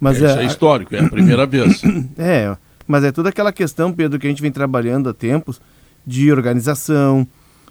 Mas 0.00 0.16
Isso 0.16 0.26
é, 0.26 0.44
histórico, 0.44 0.94
é 0.94 1.00
a 1.00 1.08
primeira 1.08 1.46
vez. 1.46 1.82
É, 2.16 2.56
mas 2.86 3.04
é 3.04 3.12
toda 3.12 3.28
aquela 3.28 3.52
questão, 3.52 3.92
Pedro, 3.92 4.18
que 4.18 4.26
a 4.26 4.30
gente 4.30 4.42
vem 4.42 4.52
trabalhando 4.52 5.08
há 5.08 5.14
tempos 5.14 5.60
de 6.06 6.32
organização, 6.32 7.26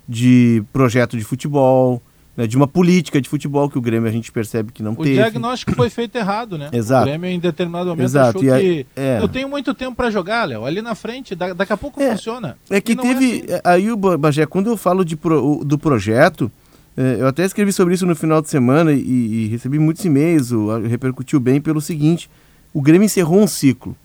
de 0.08 0.64
projeto 0.72 1.18
de 1.18 1.24
futebol, 1.24 2.02
né, 2.38 2.46
de 2.46 2.56
uma 2.56 2.68
política 2.68 3.20
de 3.20 3.28
futebol 3.28 3.68
que 3.68 3.80
o 3.80 3.82
Grêmio 3.82 4.08
a 4.08 4.12
gente 4.12 4.32
percebe 4.32 4.72
que 4.72 4.84
não 4.84 4.92
o 4.92 4.98
teve. 4.98 5.14
O 5.14 5.16
diagnóstico 5.16 5.74
foi 5.74 5.90
feito 5.90 6.16
errado, 6.16 6.56
né? 6.56 6.70
Exato. 6.72 7.02
O 7.02 7.06
Grêmio 7.06 7.28
em 7.32 7.40
determinado 7.40 7.90
momento 7.90 8.06
Exato. 8.06 8.38
achou 8.38 8.42
que 8.42 8.86
é. 8.96 9.18
eu 9.20 9.28
tenho 9.28 9.50
muito 9.50 9.74
tempo 9.74 9.96
para 9.96 10.12
jogar, 10.12 10.46
Léo. 10.46 10.64
Ali 10.64 10.84
na 10.84 10.94
frente, 10.94 11.34
da, 11.34 11.54
daqui 11.54 11.74
a 11.74 11.78
pouco 11.78 12.00
é. 12.00 12.12
funciona. 12.12 12.56
É 12.70 12.80
que 12.80 12.96
teve 12.96 13.46
é 13.48 13.56
assim. 13.56 13.62
aí 13.64 13.92
o 13.92 13.98
Bagé, 13.98 14.46
quando 14.46 14.68
eu 14.68 14.78
falo 14.78 15.04
de 15.04 15.18
pro, 15.18 15.64
do 15.66 15.80
projeto, 15.80 16.52
é, 16.96 17.18
eu 17.20 17.28
até 17.28 17.44
escrevi 17.44 17.74
sobre 17.74 17.96
isso 17.96 18.06
no 18.06 18.16
final 18.16 18.40
de 18.40 18.50
semana 18.50 18.94
e, 18.94 19.00
e 19.00 19.48
recebi 19.48 19.80
muitos 19.80 20.06
e-mails, 20.06 20.52
repercutiu 20.88 21.40
bem 21.40 21.60
pelo 21.60 21.82
seguinte: 21.82 22.30
o 22.72 22.84
Grêmio 22.84 23.08
encerrou 23.08 23.42
um 23.42 23.48
ciclo. 23.48 23.96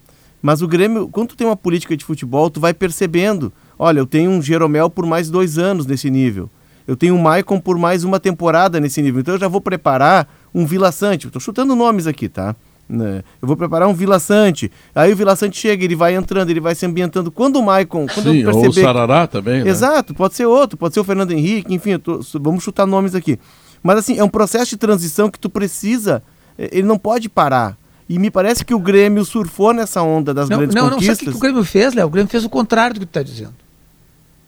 Mas 0.41 0.63
o 0.63 0.67
Grêmio, 0.67 1.07
quando 1.07 1.29
tu 1.29 1.37
tem 1.37 1.47
uma 1.47 1.57
política 1.57 1.97
de 1.97 2.05
futebol, 2.05 2.51
tu 2.51 2.59
vai 2.59 2.75
percebendo, 2.75 3.53
olha, 3.79 4.01
eu 4.01 4.07
tenho 4.07 4.31
um 4.31 4.43
Jeromel 4.43 4.91
por 4.91 5.07
mais 5.07 5.31
dois 5.31 5.57
anos 5.59 5.87
nesse 5.87 6.11
nível 6.11 6.51
eu 6.93 6.97
tenho 6.97 7.17
o 7.17 7.19
Maicon 7.19 7.59
por 7.59 7.79
mais 7.79 8.05
uma 8.05 8.21
temporada 8.21 8.79
nesse 8.79 9.01
nível. 9.01 9.23
Então 9.23 9.35
eu 9.35 9.41
já 9.41 9.49
vou 9.49 9.63
preparar 9.63 10.29
um 10.55 10.67
Vila 10.67 10.93
Sante. 10.93 11.27
Estou 11.27 11.41
chutando 11.41 11.75
nomes 11.75 12.07
aqui, 12.07 12.29
tá? 12.29 12.55
Né? 12.87 13.23
Eu 13.41 13.49
vou 13.49 13.57
preparar 13.57 13.89
um 13.89 13.95
Vila 13.95 14.19
Sante. 14.19 14.71
Aí 14.95 15.11
o 15.11 15.17
Vila 15.17 15.35
Sante 15.35 15.59
chega, 15.59 15.83
ele 15.87 15.97
vai 15.97 16.15
entrando, 16.15 16.51
ele 16.51 16.61
vai 16.61 16.75
se 16.75 16.85
ambientando. 16.85 17.31
Quando 17.33 17.57
o 17.57 17.63
Maicon. 17.63 18.07
Quando 18.07 18.31
Sim, 18.31 18.41
eu 18.41 18.45
perceber... 18.45 18.67
ou 18.67 18.69
o 18.69 18.73
Sarará 18.75 19.27
também. 19.27 19.65
Né? 19.65 19.71
Exato, 19.71 20.13
pode 20.13 20.35
ser 20.35 20.45
outro, 20.45 20.77
pode 20.77 20.93
ser 20.93 21.01
o 21.01 21.05
Fernando 21.05 21.33
Henrique, 21.33 21.73
enfim, 21.73 21.99
tô... 21.99 22.21
vamos 22.35 22.63
chutar 22.63 22.85
nomes 22.85 23.15
aqui. 23.15 23.41
Mas 23.83 23.97
assim, 23.97 24.19
é 24.19 24.23
um 24.23 24.29
processo 24.29 24.69
de 24.69 24.77
transição 24.77 25.31
que 25.31 25.39
tu 25.39 25.49
precisa, 25.49 26.23
eh, 26.59 26.69
ele 26.73 26.87
não 26.87 26.99
pode 26.99 27.31
parar. 27.31 27.75
E 28.07 28.19
me 28.19 28.31
parece 28.31 28.67
que 28.67 28.75
o 28.75 28.79
Grêmio 28.79 29.25
surfou 29.25 29.73
nessa 29.73 30.03
onda 30.03 30.35
das 30.35 30.51
não, 30.51 30.59
grandes 30.59 30.77
não, 30.77 30.91
conquistas. 30.91 31.09
Não, 31.09 31.15
sabe 31.15 31.29
o 31.31 31.33
que 31.33 31.39
o 31.39 31.41
Grêmio 31.41 31.65
fez, 31.65 31.95
Léo? 31.95 32.07
O 32.07 32.11
Grêmio 32.11 32.31
fez 32.31 32.45
o 32.45 32.51
contrário 32.51 32.93
do 32.93 33.01
que 33.01 33.07
tu 33.07 33.19
está 33.19 33.23
dizendo. 33.23 33.55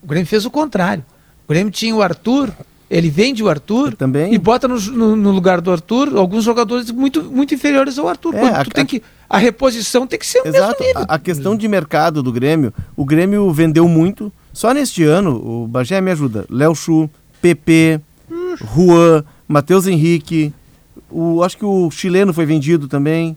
O 0.02 0.06
Grêmio 0.06 0.26
fez 0.26 0.44
o 0.44 0.50
contrário. 0.50 1.02
O 1.46 1.52
Grêmio 1.52 1.70
tinha 1.70 1.94
o 1.94 2.02
Arthur, 2.02 2.50
ele 2.90 3.10
vende 3.10 3.42
o 3.42 3.48
Arthur 3.48 3.94
também. 3.94 4.32
e 4.32 4.38
bota 4.38 4.68
no, 4.68 4.78
no, 4.78 5.16
no, 5.16 5.30
lugar 5.30 5.60
do 5.60 5.70
Arthur 5.70 6.16
alguns 6.16 6.44
jogadores 6.44 6.90
muito, 6.90 7.22
muito 7.24 7.54
inferiores 7.54 7.98
ao 7.98 8.08
Arthur. 8.08 8.34
É, 8.34 8.48
a, 8.48 8.64
tem 8.64 8.86
que, 8.86 9.02
a 9.28 9.38
reposição 9.38 10.06
tem 10.06 10.18
que 10.18 10.26
ser 10.26 10.42
o 10.42 10.48
exato, 10.48 10.80
mesmo 10.80 10.86
nível. 10.86 11.06
A, 11.08 11.14
a 11.14 11.18
questão 11.18 11.56
de 11.56 11.66
mercado 11.68 12.22
do 12.22 12.32
Grêmio, 12.32 12.72
o 12.96 13.04
Grêmio 13.04 13.50
vendeu 13.52 13.88
muito, 13.88 14.32
Só 14.52 14.72
neste 14.72 15.02
ano, 15.02 15.36
o 15.36 15.66
Bagé 15.66 16.00
me 16.00 16.10
ajuda, 16.10 16.46
Léo 16.48 16.74
Chu, 16.74 17.10
PP, 17.42 18.00
Juan, 18.74 19.24
Matheus 19.48 19.86
Henrique, 19.86 20.52
o, 21.10 21.42
acho 21.42 21.56
que 21.56 21.64
o 21.64 21.90
chileno 21.90 22.32
foi 22.32 22.46
vendido 22.46 22.88
também. 22.88 23.36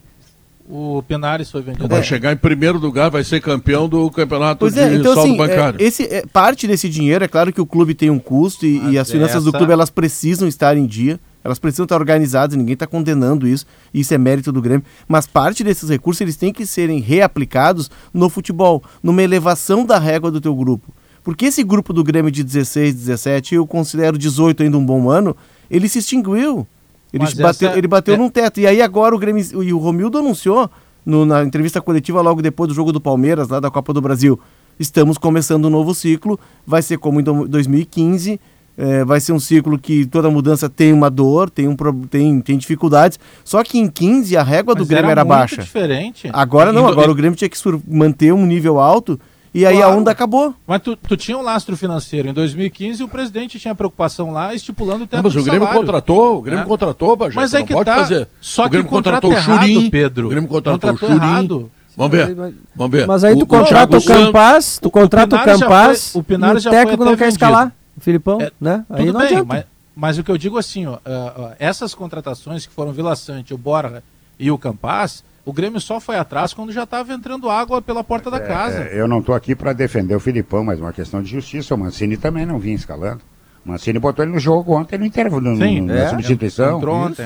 O 0.70 1.02
Penares 1.02 1.50
foi 1.50 1.62
vendido. 1.62 1.88
Vai 1.88 2.04
chegar 2.04 2.34
em 2.34 2.38
primeiro 2.38 2.78
lugar, 2.78 3.10
vai 3.10 3.24
ser 3.24 3.40
campeão 3.40 3.88
do 3.88 4.10
campeonato 4.12 4.60
pois 4.60 4.74
de 4.74 4.82
é, 4.82 4.96
então, 4.96 5.16
saldo 5.16 5.30
assim, 5.30 5.38
bancário. 5.38 5.82
É, 5.82 5.84
esse, 5.84 6.04
é, 6.04 6.26
parte 6.26 6.68
desse 6.68 6.90
dinheiro, 6.90 7.24
é 7.24 7.28
claro 7.28 7.54
que 7.54 7.62
o 7.62 7.66
clube 7.66 7.94
tem 7.94 8.10
um 8.10 8.20
custo 8.20 8.66
e, 8.66 8.92
e 8.92 8.98
as 8.98 9.10
finanças 9.10 9.38
essa... 9.38 9.46
do 9.46 9.54
clube 9.54 9.72
elas 9.72 9.90
precisam 9.90 10.46
estar 10.46 10.76
em 10.76 10.86
dia, 10.86 11.18
elas 11.42 11.58
precisam 11.58 11.86
estar 11.86 11.96
organizadas, 11.96 12.58
ninguém 12.58 12.74
está 12.74 12.86
condenando 12.86 13.48
isso, 13.48 13.66
isso 13.94 14.14
é 14.14 14.18
mérito 14.18 14.52
do 14.52 14.62
Grêmio, 14.62 14.86
mas 15.08 15.26
parte 15.26 15.64
desses 15.64 15.90
recursos 15.90 16.20
eles 16.20 16.36
têm 16.36 16.52
que 16.52 16.66
serem 16.66 17.00
reaplicados 17.00 17.90
no 18.14 18.30
futebol, 18.30 18.84
numa 19.02 19.24
elevação 19.24 19.86
da 19.86 19.98
régua 19.98 20.30
do 20.30 20.42
teu 20.42 20.54
grupo. 20.54 20.94
Porque 21.24 21.46
esse 21.46 21.64
grupo 21.64 21.94
do 21.94 22.04
Grêmio 22.04 22.32
de 22.32 22.44
16, 22.44 22.94
17, 22.94 23.56
eu 23.56 23.66
considero 23.66 24.18
18 24.18 24.64
ainda 24.64 24.78
um 24.78 24.86
bom 24.86 25.10
ano, 25.10 25.36
ele 25.72 25.88
se 25.88 26.00
extinguiu. 26.00 26.68
Ele 27.12 27.26
bateu, 27.26 27.70
essa... 27.70 27.78
ele 27.78 27.88
bateu 27.88 28.14
é... 28.16 28.18
num 28.18 28.30
teto. 28.30 28.60
E 28.60 28.68
aí 28.68 28.82
agora 28.82 29.16
o 29.16 29.20
Grêmio 29.20 29.44
e 29.64 29.74
o 29.74 29.78
Romildo 29.78 30.18
anunciou 30.18 30.70
no, 31.06 31.26
na 31.26 31.44
entrevista 31.44 31.82
coletiva 31.82 32.22
logo 32.22 32.42
depois 32.42 32.68
do 32.68 32.74
jogo 32.74 32.92
do 32.92 33.00
Palmeiras, 33.00 33.48
lá 33.48 33.60
da 33.60 33.72
Copa 33.72 33.94
do 33.94 34.02
Brasil. 34.02 34.40
Estamos 34.80 35.18
começando 35.18 35.66
um 35.66 35.70
novo 35.70 35.94
ciclo, 35.96 36.40
vai 36.66 36.82
ser 36.82 36.98
como 37.00 37.20
em 37.20 37.24
2015, 37.24 38.40
é, 38.78 39.04
vai 39.04 39.20
ser 39.20 39.32
um 39.32 39.40
ciclo 39.40 39.80
que 39.80 40.06
toda 40.06 40.30
mudança 40.30 40.70
tem 40.70 40.94
uma 40.94 41.10
dor, 41.10 41.50
tem, 41.50 41.68
um, 41.68 41.76
tem, 42.10 42.42
tem 42.42 42.58
dificuldades. 42.58 43.20
Só 43.44 43.64
que 43.64 43.80
em 43.80 43.88
15 43.88 44.38
a 44.38 44.44
régua 44.44 44.76
Mas 44.76 44.84
do 44.84 44.88
Grêmio 44.88 45.10
era, 45.10 45.22
era 45.22 45.26
baixa. 45.26 45.64
diferente. 45.64 46.30
Agora 46.32 46.72
não, 46.72 46.88
agora 46.88 47.10
o 47.10 47.16
Grêmio 47.16 47.36
tinha 47.36 47.50
que 47.50 47.58
manter 47.88 48.34
um 48.34 48.46
nível 48.46 48.80
alto 48.80 49.20
e 49.58 49.66
aí 49.66 49.78
claro. 49.78 49.92
a 49.92 49.96
onda 49.98 50.12
acabou. 50.12 50.54
Mas 50.68 50.82
tu, 50.82 50.96
tu, 50.96 51.18
tinha 51.18 51.36
um 51.36 51.42
lastro 51.42 51.76
financeiro. 51.76 52.30
Em 52.30 52.34
2015 52.34 53.04
o 53.04 53.08
presidente 53.08 53.60
tinha 53.60 53.74
preocupção 53.74 54.32
lá 54.32 54.54
estipulando 54.54 55.06
o 55.06 55.08
tempo 55.08 55.24
não, 55.24 55.24
mas 55.24 55.36
o 55.36 55.44
Grêmio 55.44 55.62
salário. 55.62 55.80
contratou, 55.80 56.38
o 56.38 56.42
Grêmio 56.44 56.64
é. 56.64 56.68
contratou, 56.68 57.16
Bajé, 57.16 57.36
Mas 57.36 57.54
é 57.56 57.64
que 57.64 57.74
tá. 57.74 57.96
Fazer. 57.96 58.28
Só 58.40 58.66
o 58.66 58.70
Grêmio 58.70 58.86
que 58.86 58.94
contratou 58.94 59.34
o 59.34 59.36
Churim, 59.36 59.90
Pedro. 59.90 60.28
O 60.28 60.30
Grêmio 60.30 60.48
contratou 60.48 60.94
o 60.94 60.98
Churim. 60.98 61.70
Vamos 61.96 62.12
ver. 62.12 62.54
Vamos 62.76 62.92
ver. 62.92 63.08
Mas 63.08 63.24
aí 63.24 63.36
tu 63.36 63.44
o, 63.44 63.48
contrata 63.48 63.98
o, 63.98 64.00
o 64.00 64.06
Campaz, 64.06 64.78
tu 64.80 64.92
contrata 64.92 65.36
o, 65.36 65.40
o 65.40 65.44
Campaz, 65.44 66.12
foi, 66.12 66.22
o 66.22 66.24
Pinar 66.24 66.56
o 66.56 66.62
técnico 66.62 67.04
não 67.04 67.18
quer 67.18 67.30
escalar 67.30 67.74
o 67.98 68.00
Filipão, 68.00 68.40
é, 68.40 68.52
né? 68.62 68.86
Aí 68.88 69.08
não 69.08 69.20
bem, 69.20 69.24
adianta. 69.24 69.46
Mas, 69.46 69.66
mas, 69.96 70.18
o 70.20 70.24
que 70.24 70.30
eu 70.30 70.38
digo 70.38 70.60
assim, 70.60 70.86
ó, 70.86 70.94
uh, 70.94 70.98
uh, 70.98 71.52
essas 71.58 71.96
contratações 71.96 72.68
que 72.68 72.74
foram 72.74 72.92
Vila 72.92 73.16
Sante, 73.16 73.56
o 73.56 73.58
Borja 73.58 74.04
e 74.38 74.52
o 74.52 74.58
Campaz, 74.60 75.24
o 75.48 75.54
Grêmio 75.54 75.80
só 75.80 76.02
foi 76.02 76.18
atrás 76.18 76.54
quando 76.54 76.74
já 76.74 76.84
estava 76.84 77.14
entrando 77.14 77.50
água 77.50 77.82
pela 77.82 78.04
porta 78.04 78.30
da 78.30 78.36
é, 78.36 78.42
casa. 78.42 78.84
É, 78.84 79.00
eu 79.00 79.08
não 79.08 79.20
estou 79.20 79.34
aqui 79.34 79.56
para 79.56 79.72
defender 79.72 80.14
o 80.14 80.20
Filipão, 80.20 80.62
mas 80.62 80.78
uma 80.78 80.92
questão 80.92 81.24
de 81.24 81.30
justiça. 81.32 81.74
O 81.74 81.78
Mancini 81.78 82.18
também 82.18 82.46
não 82.46 82.60
vinha 82.60 82.76
escalando. 82.76 83.22
O 83.66 83.70
Mancini 83.70 83.98
botou 83.98 84.26
ele 84.26 84.34
no 84.34 84.40
jogo 84.40 84.74
ontem 84.78 85.00
no 85.00 85.06
intervalo, 85.06 85.56
Sim, 85.56 85.80
no, 85.80 85.88
na 85.88 86.00
é, 86.02 86.10
substituição. 86.10 86.82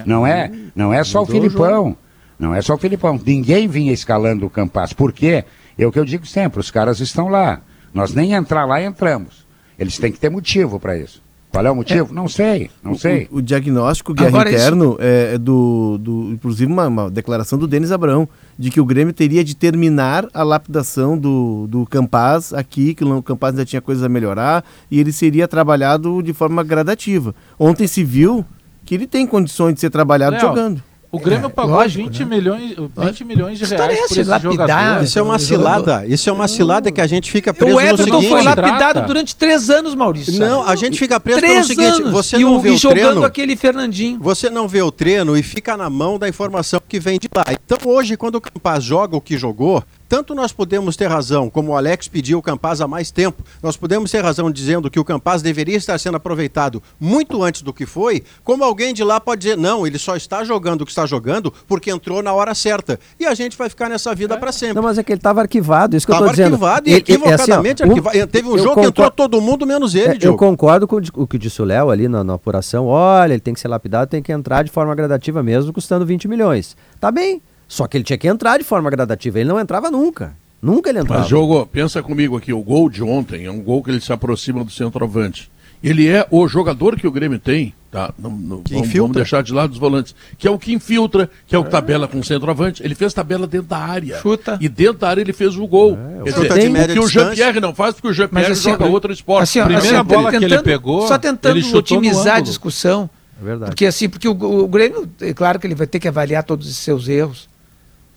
Não 0.06 0.28
é, 0.28 0.52
não 0.76 0.94
é 0.94 1.04
só 1.04 1.24
o 1.24 1.26
Filipão. 1.26 1.98
Não 2.38 2.54
é 2.54 2.62
só 2.62 2.76
o 2.76 2.78
Filipão. 2.78 3.20
Ninguém 3.26 3.68
vinha 3.68 3.92
escalando 3.92 4.46
o 4.46 4.52
Campas. 4.52 4.94
Por 4.94 5.12
quê? 5.12 5.44
É 5.76 5.88
o 5.88 5.92
que 5.92 5.98
eu 5.98 6.06
digo 6.06 6.28
sempre, 6.28 6.60
os 6.60 6.70
caras 6.70 7.00
estão 7.00 7.28
lá. 7.28 7.62
Nós 7.92 8.14
nem 8.14 8.34
entrar 8.34 8.66
lá 8.66 8.80
entramos. 8.84 9.48
Eles 9.80 9.98
têm 9.98 10.12
que 10.12 10.20
ter 10.20 10.30
motivo 10.30 10.80
para 10.80 10.96
isso. 10.96 11.24
Qual 11.52 11.66
é 11.66 11.70
o 11.70 11.76
motivo? 11.76 12.08
É. 12.12 12.16
Não 12.16 12.30
sei, 12.30 12.72
não 12.82 12.96
sei. 12.96 13.28
O, 13.30 13.38
o 13.38 13.42
diagnóstico 13.42 14.14
guerra 14.14 14.30
Agora 14.30 14.52
interno 14.52 14.94
isso... 14.94 14.98
é, 15.02 15.34
é 15.34 15.38
do, 15.38 15.98
do, 15.98 16.32
inclusive 16.32 16.72
uma, 16.72 16.88
uma, 16.88 17.12
declaração 17.12 17.60
do 17.60 17.68
Denis 17.68 17.92
Abrão, 17.92 18.28
de 18.58 18.72
que 18.72 18.80
o 18.80 18.86
Grêmio 18.86 19.14
teria 19.14 19.44
de 19.44 19.54
terminar 19.54 20.28
a 20.34 20.44
lapidação 20.44 21.18
do, 21.18 21.68
do 21.68 21.86
Campaz 21.86 22.54
aqui, 22.54 22.94
que 22.94 23.04
o 23.04 23.22
Campaz 23.22 23.54
ainda 23.54 23.66
tinha 23.66 23.82
coisas 23.82 24.02
a 24.02 24.08
melhorar, 24.08 24.64
e 24.90 24.98
ele 24.98 25.12
seria 25.12 25.46
trabalhado 25.46 26.24
de 26.24 26.32
forma 26.32 26.64
gradativa. 26.64 27.36
Ontem 27.60 27.86
se 27.86 28.02
viu 28.02 28.46
que 28.86 28.96
ele 28.96 29.06
tem 29.06 29.28
condições 29.28 29.74
de 29.74 29.82
ser 29.82 29.90
trabalhado 29.90 30.38
Léo, 30.38 30.42
jogando. 30.42 30.84
O 31.12 31.20
Grêmio 31.20 31.48
é, 31.48 31.50
pagou 31.50 31.76
lógico, 31.76 32.06
20, 32.06 32.20
né? 32.20 32.26
milhões, 32.26 32.76
20 32.98 33.24
milhões 33.26 33.60
de 33.60 33.66
reais 33.66 34.00
por 34.00 34.18
esse 34.18 34.24
jogador. 34.24 35.04
Isso 35.04 35.20
é 35.20 35.22
uma 35.22 35.38
cilada. 35.38 36.06
Isso 36.08 36.30
é 36.30 36.34
uma 36.34 36.48
cilada 36.48 36.90
que 36.90 37.02
a 37.02 37.08
gente 37.08 37.30
fica 37.30 37.54
preso 37.54 37.78
o 37.78 37.82
no 37.82 37.98
seguinte... 37.98 38.30
foi 38.30 38.42
lapidado 38.42 39.06
durante 39.06 39.36
três 39.36 39.70
anos, 39.70 39.94
Maurício. 39.94 40.40
Não, 40.40 40.66
a 40.66 40.74
gente 40.76 40.98
fica 40.98 41.20
preso 41.20 41.40
três 41.40 41.54
pelo 41.54 41.68
seguinte... 41.68 42.02
Anos. 42.02 42.14
Você 42.14 42.38
e 42.38 42.44
não 42.44 42.56
o, 42.56 42.60
vê 42.62 42.70
e 42.70 42.72
o 42.72 42.78
jogando 42.78 43.02
treino, 43.02 43.24
aquele 43.26 43.56
Fernandinho. 43.58 44.20
Você 44.22 44.50
não 44.50 44.70
vê 44.70 44.82
o 44.82 44.92
treino 44.92 45.36
e 45.36 45.44
fica 45.44 45.76
na 45.76 45.90
mão 45.90 46.18
da 46.18 46.30
informação 46.30 46.82
que 46.88 46.98
vem 46.98 47.20
de 47.20 47.28
lá. 47.36 47.44
Então 47.50 47.78
hoje, 47.92 48.16
quando 48.16 48.36
o 48.36 48.42
Campaz 48.42 48.82
joga 48.82 49.18
o 49.18 49.22
que 49.22 49.38
jogou, 49.38 49.84
tanto 50.12 50.36
nós 50.36 50.52
podemos 50.52 50.98
ter 50.98 51.08
razão, 51.08 51.50
como 51.50 51.72
o 51.72 51.78
Alex 51.78 52.10
pediu 52.10 52.38
o 52.38 52.42
Campaz 52.42 52.82
há 52.82 52.88
mais 52.88 53.12
tempo, 53.12 53.42
nós 53.64 53.78
podemos 53.78 54.12
ter 54.12 54.22
razão 54.22 54.52
dizendo 54.52 54.92
que 54.92 55.00
o 55.00 55.06
Campaz 55.06 55.42
deveria 55.42 55.78
estar 55.78 55.98
sendo 55.98 56.18
aproveitado 56.18 56.84
muito 57.00 57.42
antes 57.42 57.62
do 57.62 57.72
que 57.72 57.86
foi, 57.86 58.22
como 58.44 58.62
alguém 58.62 58.94
de 58.94 59.06
lá 59.06 59.22
pode 59.22 59.44
dizer, 59.44 59.56
não, 59.56 59.88
ele 59.88 59.98
só 59.98 60.18
está 60.18 60.44
jogando 60.44 60.82
o 60.82 60.86
que 60.86 60.92
está 60.92 61.06
jogando 61.06 61.54
porque 61.66 61.90
entrou 61.90 62.22
na 62.22 62.34
hora 62.34 62.54
certa. 62.54 63.00
E 63.18 63.26
a 63.26 63.34
gente 63.34 63.58
vai 63.58 63.70
ficar 63.70 63.88
nessa 63.88 64.14
vida 64.14 64.34
é. 64.34 64.38
para 64.38 64.52
sempre. 64.52 64.76
Não, 64.76 64.84
mas 64.84 64.98
é 64.98 65.04
que 65.04 65.14
ele 65.14 65.20
estava 65.20 65.40
arquivado, 65.40 65.96
isso 65.96 66.06
que 66.06 66.12
tava 66.12 66.26
eu 66.26 66.32
estou 66.32 66.44
dizendo. 66.44 66.56
arquivado 66.56 66.90
e 66.90 66.94
equivocadamente 66.94 67.82
é 67.82 67.86
assim, 67.86 67.94
ó, 67.94 67.96
arquivado. 67.96 68.28
Teve 68.28 68.50
um 68.50 68.58
jogo 68.58 68.68
concordo, 68.68 68.82
que 68.82 68.88
entrou 68.88 69.12
todo 69.12 69.40
mundo 69.40 69.66
menos 69.66 69.96
ele, 69.96 70.26
é, 70.26 70.28
Eu 70.28 70.36
concordo 70.36 70.90
com 70.90 70.98
o 71.16 71.26
que 71.26 71.38
disse 71.38 71.62
o 71.62 71.66
Léo 71.66 71.90
ali 71.90 72.10
na, 72.10 72.22
na 72.22 72.34
apuração. 72.34 72.86
Olha, 72.88 73.32
ele 73.32 73.40
tem 73.40 73.54
que 73.54 73.62
ser 73.62 73.70
lapidado, 73.70 74.10
tem 74.10 74.22
que 74.22 74.34
entrar 74.34 74.62
de 74.62 74.72
forma 74.72 74.94
gradativa 74.94 75.42
mesmo, 75.42 75.72
custando 75.72 76.06
20 76.06 76.28
milhões. 76.28 76.76
Tá 77.00 77.10
bem, 77.10 77.42
só 77.72 77.88
que 77.88 77.96
ele 77.96 78.04
tinha 78.04 78.18
que 78.18 78.28
entrar 78.28 78.58
de 78.58 78.66
forma 78.66 78.90
gradativa, 78.90 79.40
ele 79.40 79.48
não 79.48 79.58
entrava 79.58 79.90
nunca. 79.90 80.36
Nunca 80.62 80.90
ele 80.90 81.00
entrava. 81.00 81.22
Mas 81.22 81.30
jogo, 81.30 81.66
pensa 81.66 82.04
comigo 82.04 82.36
aqui, 82.36 82.52
o 82.52 82.62
gol 82.62 82.90
de 82.90 83.02
ontem 83.02 83.46
é 83.46 83.52
um 83.52 83.62
gol 83.62 83.82
que 83.82 83.90
ele 83.90 84.02
se 84.02 84.12
aproxima 84.12 84.62
do 84.62 84.70
centroavante. 84.70 85.50
Ele 85.82 86.06
é 86.06 86.28
o 86.30 86.46
jogador 86.50 86.98
que 86.98 87.08
o 87.08 87.12
Grêmio 87.12 87.40
tem, 87.40 87.74
tá? 87.90 88.14
Não, 88.20 88.30
não, 88.30 88.62
vamos, 88.70 88.94
vamos, 88.94 89.12
deixar 89.14 89.42
de 89.42 89.54
lado 89.54 89.72
os 89.72 89.78
volantes, 89.78 90.14
que 90.38 90.46
é 90.46 90.52
o 90.52 90.60
que 90.60 90.74
infiltra, 90.74 91.30
que 91.48 91.56
é 91.56 91.58
o 91.58 91.64
que 91.64 91.70
tabela 91.70 92.10
com 92.10 92.20
o 92.20 92.24
centroavante. 92.26 92.84
Ele 92.84 92.94
fez 92.94 93.14
tabela 93.14 93.48
dentro 93.48 93.68
da 93.68 93.78
área. 93.78 94.20
Chuta. 94.20 94.58
E 94.60 94.68
dentro 94.68 95.00
da 95.00 95.08
área 95.08 95.22
ele 95.22 95.32
fez 95.32 95.56
o 95.56 95.66
gol. 95.66 95.98
É, 95.98 96.24
Quer 96.24 96.34
dizer, 96.34 96.54
tem, 96.54 96.88
que 96.88 97.00
o 97.00 97.08
Jean-Pierre 97.08 97.62
não 97.62 97.74
faz, 97.74 97.96
porque 97.96 98.10
o 98.10 98.14
Jean-Pierre 98.14 98.52
assim, 98.52 98.70
joga 98.72 98.86
outro 98.86 99.14
esporte. 99.14 99.44
Assim, 99.44 99.62
Primeira 99.62 100.02
assim, 100.02 100.08
bola 100.10 100.30
tentando, 100.30 100.50
que 100.50 100.54
ele 100.56 100.62
pegou. 100.62 101.08
Só 101.08 101.18
tentando 101.18 101.78
otimizar 101.78 102.36
a 102.36 102.42
discussão. 102.42 103.10
É 103.42 103.46
verdade. 103.46 103.72
Porque 103.72 103.86
assim, 103.86 104.10
porque 104.10 104.28
o, 104.28 104.34
o 104.34 104.68
Grêmio, 104.68 105.10
é 105.22 105.34
claro 105.34 105.58
que 105.58 105.66
ele 105.66 105.74
vai 105.74 105.88
ter 105.88 106.02
que 106.02 106.08
avaliar 106.10 106.44
todos 106.44 106.68
os 106.68 106.76
seus 106.76 107.08
erros 107.08 107.50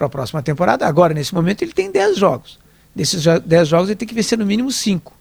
para 0.05 0.07
a 0.07 0.23
próxima 0.23 0.43
temporada. 0.43 0.87
Agora, 0.87 1.15
nesse 1.15 1.35
momento, 1.35 1.63
ele 1.63 1.73
tem 1.73 1.91
10 1.91 2.17
jogos. 2.17 2.59
Desses 2.95 3.25
10 3.45 3.69
jogos 3.69 3.89
ele 3.89 3.97
tem 3.97 4.07
que 4.07 4.15
vencer 4.15 4.39
no 4.39 4.47
mínimo 4.47 4.71
5. 4.71 5.13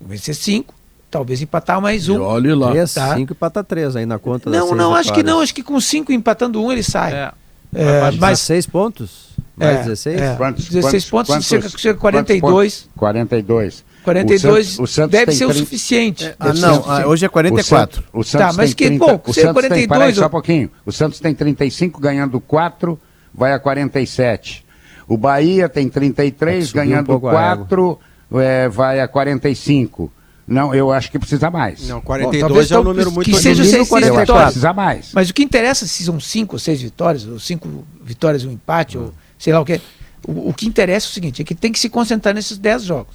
Vencer 0.00 0.34
5, 0.34 0.74
talvez 1.10 1.42
empatar 1.42 1.80
mais 1.80 2.08
um. 2.08 2.14
E 2.14 2.18
olhe 2.18 2.54
lá. 2.54 2.70
3, 2.70 2.94
tá? 2.94 3.14
5 3.14 3.32
empata 3.32 3.64
3 3.64 3.96
aí 3.96 4.06
na 4.06 4.18
conta 4.18 4.48
Não, 4.48 4.74
não, 4.74 4.94
acho 4.94 5.12
que 5.12 5.22
não. 5.22 5.40
Acho 5.40 5.54
que 5.54 5.62
com 5.62 5.78
5 5.80 6.12
empatando 6.12 6.62
um 6.62 6.72
ele 6.72 6.82
sai. 6.82 7.12
É. 7.12 7.32
É, 7.74 8.10
mas 8.12 8.40
6 8.40 8.66
pontos? 8.66 9.28
Mais 9.54 9.80
é, 9.80 9.82
16? 9.82 10.20
É. 10.20 10.34
Quantos, 10.36 10.68
16 10.68 11.10
pontos, 11.10 11.34
quantos, 11.34 11.46
chega, 11.46 11.68
chega 11.68 11.98
a 11.98 12.00
42. 12.00 12.88
42. 12.96 13.84
42 14.04 14.78
o, 14.78 14.84
o 14.84 14.86
Santos 14.86 15.10
deve 15.10 15.32
ser 15.32 15.44
30... 15.44 15.52
o 15.52 15.54
suficiente. 15.58 16.24
É, 16.24 16.36
ah, 16.38 16.54
não, 16.54 16.84
ah, 16.86 17.06
hoje 17.06 17.26
é 17.26 17.28
44. 17.28 18.00
O, 18.12 18.24
Santos, 18.24 18.28
o 18.28 18.30
Santos 18.30 18.46
tá, 18.46 18.52
mas 18.54 18.72
que, 18.72 18.86
30, 18.86 19.04
bom, 19.04 19.20
o 19.26 19.34
Santos 19.34 19.52
42. 19.52 19.80
Tem, 19.80 19.88
peraí, 19.88 20.14
só 20.14 20.26
um 20.26 20.30
pouquinho. 20.30 20.70
O 20.86 20.92
Santos 20.92 21.20
tem 21.20 21.34
35 21.34 22.00
ganhando 22.00 22.40
4, 22.40 22.98
vai 23.38 23.52
a 23.52 23.58
47. 23.58 24.66
O 25.06 25.16
Bahia 25.16 25.68
tem 25.68 25.88
33, 25.88 26.72
ganhando 26.72 27.16
um 27.16 27.20
4, 27.20 27.98
é, 28.34 28.68
vai 28.68 29.00
a 29.00 29.08
45. 29.08 30.12
Não, 30.46 30.74
eu 30.74 30.90
acho 30.90 31.10
que 31.10 31.18
precisa 31.18 31.50
mais. 31.50 31.88
Não, 31.88 32.00
42 32.00 32.70
Bom, 32.70 32.74
é 32.74 32.78
um 32.80 32.84
número 32.84 33.12
muito 33.12 33.30
que 33.30 33.36
seja 33.36 33.62
seis, 33.64 33.86
seis 33.86 34.04
vitórias. 34.04 34.44
Precisa 34.44 34.72
mais. 34.72 35.12
Mas 35.12 35.30
o 35.30 35.34
que 35.34 35.42
interessa 35.42 35.86
se 35.86 36.02
são 36.02 36.18
5 36.18 36.54
ou 36.54 36.58
6 36.58 36.82
vitórias, 36.82 37.26
ou 37.26 37.38
5 37.38 37.86
vitórias 38.02 38.42
e 38.42 38.46
um 38.46 38.52
empate, 38.52 38.96
ou 38.96 39.12
sei 39.38 39.52
lá 39.52 39.60
o 39.60 39.64
que. 39.64 39.80
O, 40.26 40.48
o, 40.48 40.54
que 40.54 40.66
interessa 40.66 41.06
é 41.06 41.10
o 41.10 41.12
seguinte, 41.12 41.42
é 41.42 41.44
que 41.44 41.54
tem 41.54 41.70
que 41.70 41.78
se 41.78 41.88
concentrar 41.88 42.34
nesses 42.34 42.56
10 42.58 42.82
jogos. 42.82 43.14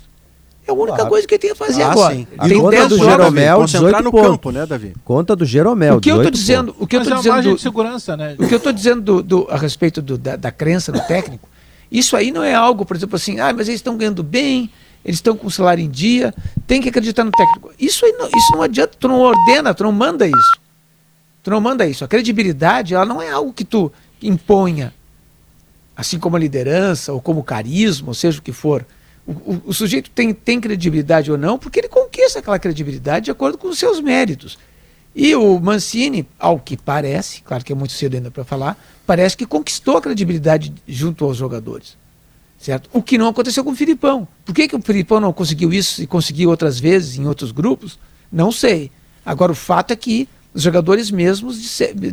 É 0.65 0.71
a 0.71 0.73
única 0.73 0.95
claro. 0.95 1.09
coisa 1.09 1.27
que 1.27 1.33
ele 1.33 1.41
tem 1.41 1.51
a 1.51 1.55
fazer 1.55 1.83
ah, 1.83 1.91
agora. 1.91 2.15
Sim. 2.15 2.27
Tem 2.47 2.59
conta 2.59 2.87
do 2.87 2.97
Jeromel, 2.97 3.57
concentrar 3.57 4.03
no 4.03 4.11
pontos. 4.11 4.29
campo, 4.29 4.51
né, 4.51 4.65
Davi? 4.65 4.93
Conta 5.03 5.35
do 5.35 5.45
Jeromel, 5.45 5.97
O 5.97 6.01
que 6.01 6.09
eu 6.09 6.17
estou 6.17 6.31
dizendo, 6.31 6.75
o 6.79 6.87
que 6.87 6.97
Mas 6.97 7.07
eu 7.07 7.13
tô 7.13 7.17
é 7.17 7.21
dizendo 7.21 7.49
do, 7.49 7.55
de 7.55 7.61
segurança, 7.61 8.17
né? 8.17 8.35
O 8.39 8.47
que 8.47 8.53
eu 8.53 8.57
estou 8.57 8.71
dizendo 8.71 9.01
do, 9.01 9.23
do, 9.23 9.47
a 9.49 9.57
respeito 9.57 10.01
do, 10.01 10.17
da, 10.17 10.35
da 10.35 10.51
crença 10.51 10.91
no 10.91 11.01
técnico 11.01 11.49
isso 11.93 12.17
aí 12.17 12.31
não 12.31 12.43
é 12.43 12.55
algo, 12.55 12.83
por 12.83 12.97
exemplo, 12.97 13.15
assim, 13.15 13.39
ah, 13.39 13.53
mas 13.53 13.67
eles 13.67 13.77
estão 13.77 13.95
ganhando 13.95 14.23
bem, 14.23 14.67
eles 15.05 15.17
estão 15.17 15.37
com 15.37 15.45
o 15.45 15.51
salário 15.51 15.83
em 15.83 15.89
dia, 15.89 16.33
tem 16.65 16.81
que 16.81 16.89
acreditar 16.89 17.23
no 17.23 17.29
técnico. 17.29 17.71
Isso, 17.79 18.03
aí 18.03 18.11
não, 18.13 18.25
isso 18.25 18.51
não 18.51 18.63
adianta, 18.63 18.97
tu 18.99 19.07
não 19.07 19.19
ordena, 19.19 19.75
tu 19.75 19.83
não 19.83 19.91
manda 19.91 20.25
isso. 20.25 20.59
Tu 21.43 21.51
não 21.51 21.61
manda 21.61 21.85
isso. 21.85 22.03
A 22.03 22.07
credibilidade, 22.07 22.95
ela 22.95 23.05
não 23.05 23.21
é 23.21 23.29
algo 23.29 23.53
que 23.53 23.63
tu 23.63 23.91
imponha, 24.23 24.91
assim 25.95 26.17
como 26.17 26.35
a 26.35 26.39
liderança, 26.39 27.13
ou 27.13 27.21
como 27.21 27.43
carisma, 27.43 28.07
ou 28.07 28.13
seja 28.15 28.39
o 28.39 28.41
que 28.41 28.51
for. 28.51 28.83
O, 29.25 29.31
o, 29.31 29.61
o 29.67 29.73
sujeito 29.73 30.09
tem, 30.09 30.33
tem 30.33 30.59
credibilidade 30.59 31.31
ou 31.31 31.37
não, 31.37 31.57
porque 31.57 31.79
ele 31.79 31.87
conquista 31.87 32.39
aquela 32.39 32.59
credibilidade 32.59 33.25
de 33.25 33.31
acordo 33.31 33.57
com 33.57 33.69
os 33.69 33.79
seus 33.79 34.01
méritos. 34.01 34.57
E 35.15 35.35
o 35.35 35.59
Mancini, 35.59 36.27
ao 36.39 36.59
que 36.59 36.75
parece, 36.75 37.41
claro 37.41 37.63
que 37.63 37.71
é 37.71 37.75
muito 37.75 37.93
cedo 37.93 38.15
ainda 38.15 38.31
para 38.31 38.43
falar, 38.43 38.77
parece 39.05 39.37
que 39.37 39.45
conquistou 39.45 39.97
a 39.97 40.01
credibilidade 40.01 40.73
junto 40.87 41.23
aos 41.23 41.37
jogadores. 41.37 41.95
Certo? 42.57 42.89
O 42.93 43.01
que 43.01 43.17
não 43.17 43.27
aconteceu 43.27 43.63
com 43.63 43.71
o 43.71 43.75
Filipão. 43.75 44.27
Por 44.45 44.55
que, 44.55 44.67
que 44.67 44.75
o 44.75 44.81
Filipão 44.81 45.19
não 45.19 45.33
conseguiu 45.33 45.73
isso 45.73 46.01
e 46.01 46.07
conseguiu 46.07 46.49
outras 46.49 46.79
vezes 46.79 47.17
em 47.17 47.27
outros 47.27 47.51
grupos? 47.51 47.99
Não 48.31 48.51
sei. 48.51 48.89
Agora, 49.25 49.51
o 49.51 49.55
fato 49.55 49.91
é 49.91 49.95
que 49.95 50.27
os 50.53 50.61
jogadores 50.63 51.11
mesmos 51.11 51.59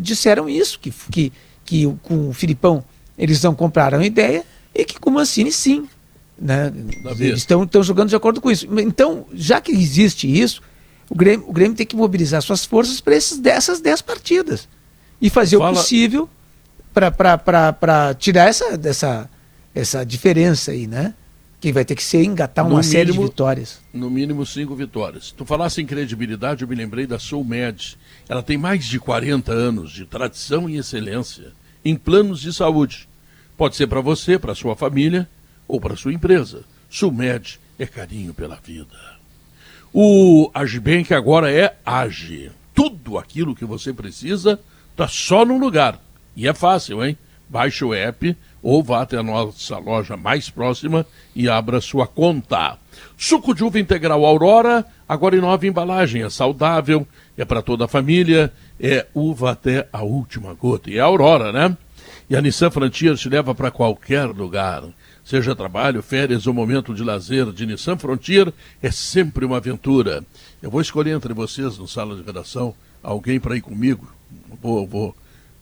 disseram 0.01 0.49
isso, 0.49 0.79
que, 0.79 0.93
que, 1.11 1.33
que 1.65 1.97
com 2.03 2.29
o 2.29 2.33
Filipão 2.33 2.85
eles 3.17 3.43
não 3.43 3.55
compraram 3.55 4.03
ideia 4.03 4.45
e 4.75 4.85
que 4.85 4.99
com 4.99 5.11
o 5.11 5.13
Mancini 5.15 5.53
sim. 5.53 5.89
Né? 6.41 6.73
Eles 7.19 7.41
estão 7.41 7.83
jogando 7.83 8.09
de 8.09 8.17
acordo 8.17 8.41
com 8.41 8.51
isso. 8.51 8.67
Então, 8.81 9.27
já 9.35 9.61
que 9.61 9.71
existe 9.71 10.27
isso, 10.27 10.63
o 11.11 11.15
Grêmio, 11.15 11.47
o 11.47 11.53
Grêmio 11.53 11.77
tem 11.77 11.87
que 11.87 11.95
mobilizar 11.95 12.41
suas 12.41 12.65
forças 12.65 13.01
para 13.01 13.15
essas 13.15 13.81
10 13.81 14.03
partidas 14.03 14.67
e 15.21 15.29
fazer 15.29 15.59
Fala... 15.59 15.73
o 15.73 15.75
possível 15.75 16.29
para 16.93 18.15
tirar 18.15 18.49
essa, 18.49 18.79
dessa, 18.79 19.29
essa 19.75 20.05
diferença 20.05 20.71
aí, 20.71 20.87
né? 20.87 21.15
Que 21.61 21.73
vai 21.73 21.85
ter 21.85 21.95
que 21.95 22.03
ser 22.03 22.25
engatar 22.25 22.65
uma 22.65 22.79
mínimo, 22.79 22.91
série 22.91 23.13
de 23.13 23.19
vitórias. 23.19 23.81
No 23.93 24.09
mínimo 24.09 24.47
cinco 24.47 24.75
vitórias. 24.75 25.31
Tu 25.31 25.45
falasse 25.45 25.83
em 25.83 25.87
credibilidade, 25.87 26.63
eu 26.63 26.69
me 26.69 26.75
lembrei 26.75 27.07
da 27.07 27.19
Sulmed. 27.19 27.99
Ela 28.27 28.43
tem 28.43 28.57
mais 28.57 28.87
de 28.87 28.99
40 28.99 29.53
anos 29.53 29.93
de 29.93 30.07
tradição 30.07 30.71
e 30.71 30.79
excelência 30.79 31.53
em 31.85 31.97
planos 31.97 32.41
de 32.41 32.51
saúde. 32.51 33.07
Pode 33.59 33.77
ser 33.77 33.87
para 33.89 34.01
você, 34.01 34.39
para 34.39 34.55
sua 34.55 34.75
família 34.75 35.29
ou 35.71 35.81
para 35.81 35.97
sua 35.97 36.13
empresa. 36.13 36.65
Sulmed 36.91 37.59
é 37.79 37.87
carinho 37.87 38.35
pela 38.35 38.57
vida. 38.57 38.99
O 39.93 40.51
Agibank 40.53 41.15
agora 41.15 41.51
é 41.51 41.77
Age. 41.87 42.51
Tudo 42.75 43.19
aquilo 43.19 43.55
que 43.55 43.65
você 43.65 43.93
precisa 43.93 44.59
está 44.91 45.07
só 45.07 45.45
num 45.45 45.59
lugar. 45.59 46.01
E 46.37 46.49
é 46.49 46.53
fácil, 46.53 47.05
hein? 47.05 47.17
Baixe 47.49 47.85
o 47.85 47.95
app 47.95 48.37
ou 48.63 48.83
vá 48.83 49.03
até 49.03 49.17
a 49.17 49.23
nossa 49.23 49.79
loja 49.79 50.17
mais 50.17 50.51
próxima 50.51 51.07
e 51.35 51.49
abra 51.49 51.81
sua 51.81 52.07
conta. 52.07 52.79
Suco 53.17 53.55
de 53.55 53.65
uva 53.65 53.79
integral 53.79 54.25
Aurora, 54.25 54.85
agora 55.09 55.37
em 55.37 55.41
nova 55.41 55.67
embalagem. 55.67 56.23
É 56.23 56.31
saudável, 56.31 57.07
é 57.37 57.45
para 57.45 57.63
toda 57.63 57.87
a 57.87 57.89
família, 57.89 58.53
é 58.79 59.07
uva 59.15 59.53
até 59.53 59.89
a 59.93 60.03
última 60.03 60.55
gota. 60.55 60.91
E 60.91 60.99
é 60.99 61.01
Aurora, 61.01 61.53
né? 61.53 61.77
E 62.29 62.37
a 62.37 62.41
Nissan 62.41 62.71
Frontier 62.71 63.17
te 63.17 63.29
leva 63.29 63.55
para 63.55 63.71
qualquer 63.71 64.27
lugar. 64.27 64.85
Seja 65.25 65.55
trabalho, 65.55 66.03
férias 66.03 66.47
ou 66.47 66.55
momento 66.55 66.95
de 66.95 67.05
lazer 67.05 67.53
de 67.53 67.67
Nissan 67.67 67.97
Frontier, 67.97 68.53
é 68.83 68.91
sempre 68.91 69.45
uma 69.45 69.59
aventura. 69.59 70.25
Eu 70.63 70.71
vou 70.71 70.81
escolher 70.81 71.15
entre 71.15 71.33
vocês, 71.33 71.79
no 71.79 71.87
sala 71.87 72.17
de 72.17 72.23
redação, 72.23 72.75
alguém 73.03 73.39
para 73.39 73.57
ir 73.57 73.61
comigo. 73.61 74.11
Vou, 74.61 74.87
vou, 74.87 75.17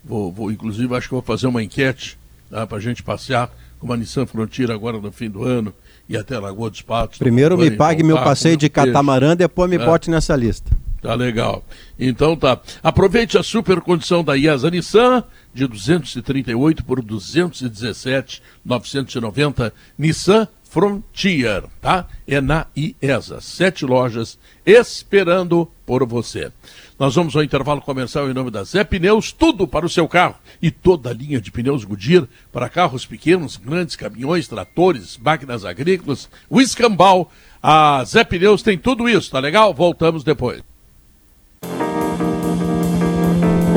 vou, 0.04 0.32
vou, 0.32 0.50
inclusive, 0.50 0.94
acho 0.94 1.08
que 1.08 1.14
vou 1.14 1.22
fazer 1.22 1.46
uma 1.46 1.62
enquete 1.62 2.18
tá, 2.50 2.66
para 2.66 2.78
a 2.78 2.80
gente 2.80 3.02
passear 3.02 3.50
com 3.78 3.86
uma 3.86 3.96
Nissan 3.96 4.26
Frontier 4.26 4.70
agora 4.70 4.98
no 4.98 5.12
fim 5.12 5.30
do 5.30 5.44
ano 5.44 5.72
e 6.08 6.16
até 6.16 6.38
Lagoa 6.38 6.70
dos 6.70 6.82
Patos. 6.82 7.18
Primeiro 7.18 7.56
me 7.56 7.70
pague 7.70 8.02
meu 8.02 8.16
passeio 8.16 8.56
de 8.56 8.68
catamarã, 8.68 9.36
depois 9.36 9.68
me 9.70 9.76
é. 9.76 9.84
bote 9.84 10.10
nessa 10.10 10.34
lista. 10.34 10.70
Tá 11.00 11.14
legal. 11.14 11.64
Então 11.98 12.36
tá. 12.36 12.60
Aproveite 12.82 13.38
a 13.38 13.42
super 13.42 13.80
condição 13.80 14.24
da 14.24 14.36
IESA 14.36 14.70
Nissan 14.70 15.24
de 15.54 15.66
238 15.66 16.84
por 16.84 17.02
217 17.02 18.42
990 18.64 19.72
Nissan 19.96 20.48
Frontier, 20.68 21.64
tá? 21.80 22.06
É 22.26 22.40
na 22.40 22.66
IESA. 22.76 23.40
Sete 23.40 23.86
lojas 23.86 24.38
esperando 24.66 25.70
por 25.86 26.06
você. 26.06 26.52
Nós 26.98 27.14
vamos 27.14 27.34
ao 27.34 27.42
intervalo 27.42 27.80
comercial 27.80 28.28
em 28.28 28.34
nome 28.34 28.50
da 28.50 28.64
Zé 28.64 28.84
Pneus, 28.84 29.32
tudo 29.32 29.66
para 29.66 29.86
o 29.86 29.88
seu 29.88 30.06
carro 30.06 30.34
e 30.60 30.70
toda 30.70 31.08
a 31.08 31.14
linha 31.14 31.40
de 31.40 31.50
pneus 31.50 31.84
Goodyear 31.84 32.26
para 32.52 32.68
carros 32.68 33.06
pequenos, 33.06 33.56
grandes 33.56 33.96
caminhões, 33.96 34.46
tratores, 34.46 35.16
máquinas 35.16 35.64
agrícolas, 35.64 36.28
o 36.50 36.60
escambau. 36.60 37.30
A 37.62 38.04
Zé 38.04 38.22
Pneus 38.22 38.62
tem 38.62 38.76
tudo 38.76 39.08
isso, 39.08 39.30
tá 39.30 39.38
legal? 39.38 39.72
Voltamos 39.72 40.22
depois. 40.22 40.67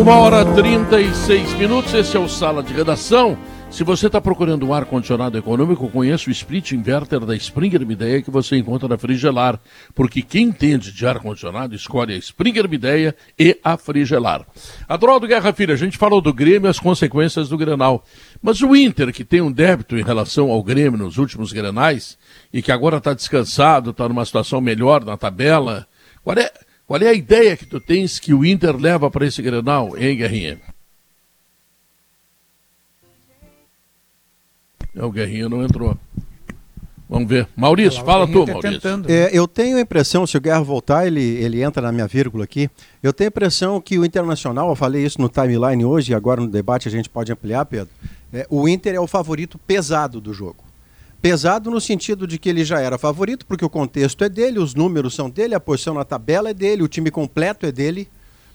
Uma 0.01 0.15
hora 0.15 0.43
e 0.99 1.13
seis 1.13 1.53
minutos, 1.53 1.93
esse 1.93 2.17
é 2.17 2.19
o 2.19 2.27
Sala 2.27 2.63
de 2.63 2.73
Redação. 2.73 3.37
Se 3.69 3.83
você 3.83 4.07
está 4.07 4.19
procurando 4.19 4.65
um 4.65 4.73
ar-condicionado 4.73 5.37
econômico, 5.37 5.87
conheça 5.89 6.27
o 6.27 6.31
split 6.31 6.71
inverter 6.71 7.19
da 7.19 7.35
Springer 7.35 7.85
Mideia 7.85 8.19
que 8.23 8.31
você 8.31 8.57
encontra 8.57 8.87
na 8.87 8.97
Frigelar. 8.97 9.59
Porque 9.93 10.23
quem 10.23 10.47
entende 10.47 10.91
de 10.91 11.05
ar-condicionado 11.05 11.75
escolhe 11.75 12.15
a 12.15 12.17
Springer 12.17 12.67
Mideia 12.67 13.15
e 13.37 13.59
a 13.63 13.77
Frigelar. 13.77 14.43
Adroaldo 14.89 15.27
Guerra 15.27 15.53
Filha, 15.53 15.75
a 15.75 15.77
gente 15.77 15.99
falou 15.99 16.19
do 16.19 16.33
Grêmio 16.33 16.67
e 16.67 16.71
as 16.71 16.79
consequências 16.79 17.47
do 17.47 17.55
Grenal. 17.55 18.03
Mas 18.41 18.59
o 18.59 18.75
Inter, 18.75 19.13
que 19.13 19.23
tem 19.23 19.39
um 19.39 19.51
débito 19.51 19.95
em 19.95 20.03
relação 20.03 20.49
ao 20.49 20.63
Grêmio 20.63 20.97
nos 20.97 21.19
últimos 21.19 21.53
Grenais 21.53 22.17
e 22.51 22.63
que 22.63 22.71
agora 22.71 22.97
está 22.97 23.13
descansado, 23.13 23.91
está 23.91 24.09
numa 24.09 24.25
situação 24.25 24.61
melhor 24.61 25.05
na 25.05 25.15
tabela, 25.15 25.85
qual 26.23 26.35
é 26.39 26.51
qual 26.91 27.01
é 27.01 27.07
a 27.07 27.13
ideia 27.13 27.55
que 27.55 27.65
tu 27.65 27.79
tens 27.79 28.19
que 28.19 28.33
o 28.33 28.43
Inter 28.43 28.75
leva 28.75 29.09
para 29.09 29.25
esse 29.25 29.41
Grenal, 29.41 29.97
hein, 29.97 30.17
Guerrinha? 30.17 30.59
É, 34.93 35.01
o 35.01 35.09
Guerrinha 35.09 35.47
não 35.47 35.63
entrou. 35.63 35.97
Vamos 37.07 37.29
ver. 37.29 37.47
Maurício, 37.55 38.03
fala 38.03 38.27
tu, 38.27 38.45
tá 38.45 38.51
Maurício. 38.51 38.89
É, 39.07 39.29
eu 39.31 39.47
tenho 39.47 39.77
a 39.77 39.79
impressão, 39.79 40.27
se 40.27 40.35
o 40.35 40.41
Guerra 40.41 40.59
voltar, 40.63 41.07
ele, 41.07 41.21
ele 41.21 41.63
entra 41.63 41.81
na 41.81 41.93
minha 41.93 42.07
vírgula 42.07 42.43
aqui. 42.43 42.69
Eu 43.01 43.13
tenho 43.13 43.29
a 43.29 43.31
impressão 43.31 43.79
que 43.79 43.97
o 43.97 44.03
Internacional, 44.03 44.67
eu 44.67 44.75
falei 44.75 45.05
isso 45.05 45.21
no 45.21 45.29
timeline 45.29 45.85
hoje, 45.85 46.11
e 46.11 46.13
agora 46.13 46.41
no 46.41 46.49
debate 46.49 46.89
a 46.89 46.91
gente 46.91 47.07
pode 47.07 47.31
ampliar, 47.31 47.63
Pedro. 47.67 47.93
É, 48.33 48.45
o 48.49 48.67
Inter 48.67 48.95
é 48.95 48.99
o 48.99 49.07
favorito 49.07 49.57
pesado 49.57 50.19
do 50.19 50.33
jogo. 50.33 50.70
Pesado 51.21 51.69
no 51.69 51.79
sentido 51.79 52.25
de 52.25 52.39
que 52.39 52.49
ele 52.49 52.65
já 52.65 52.79
era 52.79 52.97
favorito, 52.97 53.45
porque 53.45 53.63
o 53.63 53.69
contexto 53.69 54.23
é 54.23 54.29
dele, 54.29 54.57
os 54.57 54.73
números 54.73 55.13
são 55.13 55.29
dele, 55.29 55.53
a 55.53 55.59
posição 55.59 55.93
na 55.93 56.03
tabela 56.03 56.49
é 56.49 56.53
dele, 56.53 56.81
o 56.81 56.87
time 56.87 57.11
completo 57.11 57.65
é 57.65 57.71
dele, 57.71 58.07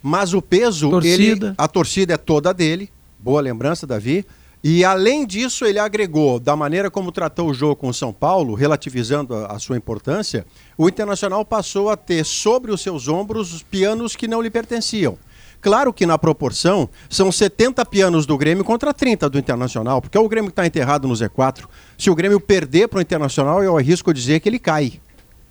mas 0.02 0.34
o 0.34 0.42
peso, 0.42 0.90
torcida. 0.90 1.46
Ele, 1.48 1.54
a 1.56 1.68
torcida 1.68 2.14
é 2.14 2.16
toda 2.16 2.52
dele. 2.52 2.90
Boa 3.18 3.40
lembrança, 3.40 3.86
Davi. 3.86 4.26
E 4.64 4.84
além 4.84 5.24
disso, 5.24 5.64
ele 5.64 5.78
agregou, 5.78 6.40
da 6.40 6.56
maneira 6.56 6.90
como 6.90 7.12
tratou 7.12 7.48
o 7.48 7.54
jogo 7.54 7.76
com 7.76 7.88
o 7.88 7.94
São 7.94 8.12
Paulo, 8.12 8.54
relativizando 8.54 9.32
a, 9.32 9.52
a, 9.52 9.58
sua 9.60 9.76
importância, 9.76 10.44
o 10.76 10.88
Internacional 10.88 11.44
passou 11.44 11.88
a 11.88 11.96
ter 11.96 12.24
sobre 12.24 12.72
os 12.72 12.80
seus 12.80 13.06
ombros 13.06 13.62
pianos 13.62 14.16
que 14.16 14.26
não 14.26 14.42
lhe 14.42 14.50
pertenciam. 14.50 15.16
Claro 15.66 15.92
que 15.92 16.06
na 16.06 16.16
proporção 16.16 16.88
são 17.10 17.32
70 17.32 17.84
pianos 17.86 18.24
do 18.24 18.38
Grêmio 18.38 18.62
contra 18.62 18.94
30 18.94 19.28
do 19.28 19.36
Internacional, 19.36 20.00
porque 20.00 20.16
é 20.16 20.20
o 20.20 20.28
Grêmio 20.28 20.48
que 20.48 20.52
está 20.52 20.64
enterrado 20.64 21.08
no 21.08 21.14
Z4. 21.14 21.64
Se 21.98 22.08
o 22.08 22.14
Grêmio 22.14 22.38
perder 22.38 22.86
para 22.86 23.00
o 23.00 23.02
Internacional, 23.02 23.64
eu 23.64 23.76
arrisco 23.76 24.14
dizer 24.14 24.38
que 24.38 24.48
ele 24.48 24.60
cai. 24.60 25.00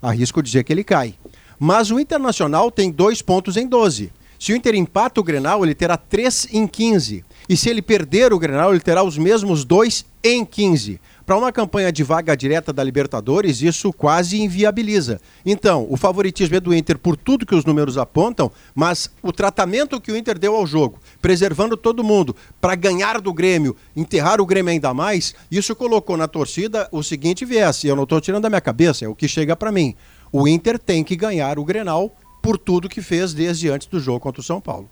Arrisco 0.02 0.42
dizer 0.42 0.64
que 0.64 0.72
ele 0.72 0.86
cai. 0.86 1.16
Mas 1.60 1.92
o 1.92 2.00
Internacional 2.00 2.72
tem 2.72 2.90
dois 2.92 3.22
pontos 3.22 3.58
em 3.58 3.68
12. 3.68 4.10
Se 4.40 4.54
o 4.54 4.56
Inter 4.56 4.76
empata 4.76 5.20
o 5.20 5.24
Grenal, 5.24 5.66
ele 5.66 5.76
terá 5.76 5.98
3 5.98 6.48
em 6.54 6.66
15. 6.66 7.26
E 7.50 7.58
se 7.58 7.70
ele 7.70 7.82
perder 7.82 8.32
o 8.32 8.40
Grenal, 8.40 8.72
ele 8.72 8.80
terá 8.80 9.04
os 9.04 9.18
mesmos 9.18 9.66
dois 9.66 10.06
em 10.24 10.46
15. 10.46 10.98
Para 11.26 11.38
uma 11.38 11.52
campanha 11.52 11.92
de 11.92 12.04
vaga 12.04 12.38
direta 12.38 12.72
da 12.72 12.84
Libertadores, 12.84 13.62
isso 13.62 13.92
quase 13.92 14.40
inviabiliza. 14.40 15.20
Então, 15.44 15.88
o 15.90 15.98
favoritismo 15.98 16.56
é 16.56 16.60
do 16.60 16.72
Inter 16.72 17.00
por 17.00 17.18
tudo 17.18 17.48
que 17.48 17.56
os 17.56 17.66
números 17.66 17.98
apontam, 17.98 18.52
mas 18.76 19.10
o 19.24 19.32
tratamento 19.32 20.00
que 20.00 20.12
o 20.12 20.16
Inter 20.18 20.38
deu 20.38 20.56
ao 20.56 20.68
jogo, 20.68 21.00
preservando 21.20 21.76
todo 21.76 22.04
mundo, 22.04 22.36
para 22.62 22.76
ganhar 22.76 23.20
do 23.20 23.34
Grêmio, 23.34 23.76
enterrar 23.96 24.40
o 24.40 24.46
Grêmio 24.46 24.72
ainda 24.72 24.94
mais, 24.94 25.34
isso 25.50 25.76
colocou 25.76 26.16
na 26.16 26.28
torcida 26.28 26.88
o 26.92 27.02
seguinte 27.02 27.44
viés, 27.44 27.84
e 27.84 27.88
eu 27.88 27.96
não 27.96 28.04
estou 28.04 28.22
tirando 28.22 28.44
da 28.44 28.50
minha 28.50 28.62
cabeça, 28.62 29.04
é 29.04 29.08
o 29.08 29.16
que 29.16 29.28
chega 29.28 29.56
para 29.56 29.72
mim. 29.72 29.96
O 30.32 30.48
Inter 30.48 30.78
tem 30.78 31.04
que 31.04 31.16
ganhar 31.16 31.58
o 31.58 31.66
Grenal 31.66 32.12
por 32.40 32.56
tudo 32.56 32.88
que 32.88 33.02
fez 33.02 33.34
desde 33.34 33.68
antes 33.70 33.88
do 33.88 34.00
jogo 34.00 34.20
contra 34.20 34.42
o 34.42 34.44
São 34.44 34.62
Paulo. 34.62 34.88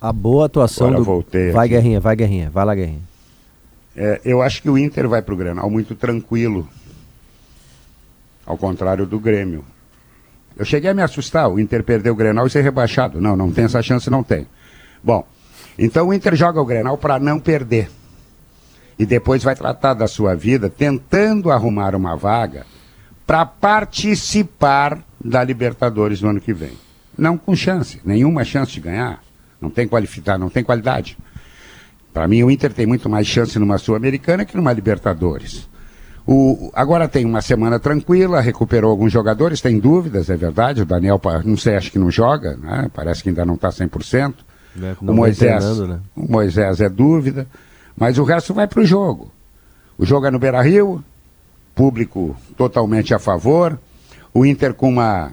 A 0.00 0.10
boa 0.10 0.46
atuação 0.46 0.86
Agora 0.86 1.00
do... 1.00 1.04
Voltei 1.04 1.50
vai, 1.50 1.66
aqui. 1.66 1.74
Guerrinha, 1.74 2.00
vai, 2.00 2.16
Guerrinha. 2.16 2.48
Vai 2.48 2.64
lá, 2.64 2.74
Guerrinha. 2.74 3.09
É, 3.96 4.20
eu 4.24 4.40
acho 4.40 4.62
que 4.62 4.70
o 4.70 4.78
Inter 4.78 5.08
vai 5.08 5.22
para 5.22 5.34
o 5.34 5.36
Grenal 5.36 5.68
muito 5.68 5.94
tranquilo. 5.94 6.68
Ao 8.46 8.56
contrário 8.56 9.06
do 9.06 9.18
Grêmio. 9.18 9.64
Eu 10.56 10.64
cheguei 10.64 10.90
a 10.90 10.94
me 10.94 11.02
assustar, 11.02 11.48
o 11.48 11.58
Inter 11.58 11.82
perdeu 11.82 12.12
o 12.12 12.16
Grenal 12.16 12.46
e 12.46 12.50
ser 12.50 12.62
rebaixado. 12.62 13.20
Não, 13.20 13.36
não 13.36 13.50
tem 13.50 13.64
essa 13.64 13.82
chance, 13.82 14.10
não 14.10 14.22
tem. 14.22 14.46
Bom, 15.02 15.26
então 15.78 16.08
o 16.08 16.14
Inter 16.14 16.34
joga 16.34 16.60
o 16.60 16.64
Grenal 16.64 16.98
para 16.98 17.18
não 17.18 17.38
perder. 17.38 17.90
E 18.98 19.06
depois 19.06 19.42
vai 19.42 19.54
tratar 19.54 19.94
da 19.94 20.06
sua 20.06 20.34
vida 20.34 20.68
tentando 20.68 21.50
arrumar 21.50 21.94
uma 21.94 22.16
vaga 22.16 22.66
para 23.26 23.46
participar 23.46 25.02
da 25.24 25.42
Libertadores 25.42 26.20
no 26.20 26.28
ano 26.28 26.40
que 26.40 26.52
vem. 26.52 26.72
Não 27.16 27.38
com 27.38 27.56
chance, 27.56 28.00
nenhuma 28.04 28.44
chance 28.44 28.72
de 28.72 28.80
ganhar. 28.80 29.22
Não 29.60 29.70
tem 29.70 29.86
qualificar, 29.86 30.38
não 30.38 30.50
tem 30.50 30.64
qualidade. 30.64 31.16
Para 32.12 32.26
mim, 32.26 32.42
o 32.42 32.50
Inter 32.50 32.72
tem 32.72 32.86
muito 32.86 33.08
mais 33.08 33.26
chance 33.26 33.58
numa 33.58 33.78
Sul-Americana 33.78 34.44
que 34.44 34.56
numa 34.56 34.72
Libertadores. 34.72 35.68
O, 36.26 36.70
agora 36.74 37.08
tem 37.08 37.24
uma 37.24 37.40
semana 37.40 37.78
tranquila, 37.78 38.40
recuperou 38.40 38.90
alguns 38.90 39.12
jogadores, 39.12 39.60
tem 39.60 39.78
dúvidas, 39.78 40.28
é 40.28 40.36
verdade. 40.36 40.82
O 40.82 40.86
Daniel, 40.86 41.20
não 41.44 41.56
sei, 41.56 41.76
acho 41.76 41.90
que 41.90 41.98
não 41.98 42.10
joga, 42.10 42.56
né? 42.56 42.90
parece 42.92 43.22
que 43.22 43.30
ainda 43.30 43.44
não 43.44 43.54
está 43.54 43.68
100%. 43.68 44.34
É, 44.80 44.94
o, 45.00 45.12
Moisés, 45.12 45.78
né? 45.80 46.00
o 46.14 46.30
Moisés 46.30 46.80
é 46.80 46.88
dúvida, 46.88 47.46
mas 47.96 48.18
o 48.18 48.24
resto 48.24 48.54
vai 48.54 48.68
para 48.68 48.80
o 48.80 48.84
jogo. 48.84 49.32
O 49.98 50.06
jogo 50.06 50.26
é 50.26 50.30
no 50.30 50.38
Beira 50.38 50.62
Rio, 50.62 51.02
público 51.74 52.36
totalmente 52.56 53.12
a 53.14 53.18
favor, 53.18 53.78
o 54.32 54.46
Inter 54.46 54.74
com 54.74 54.88
uma 54.88 55.32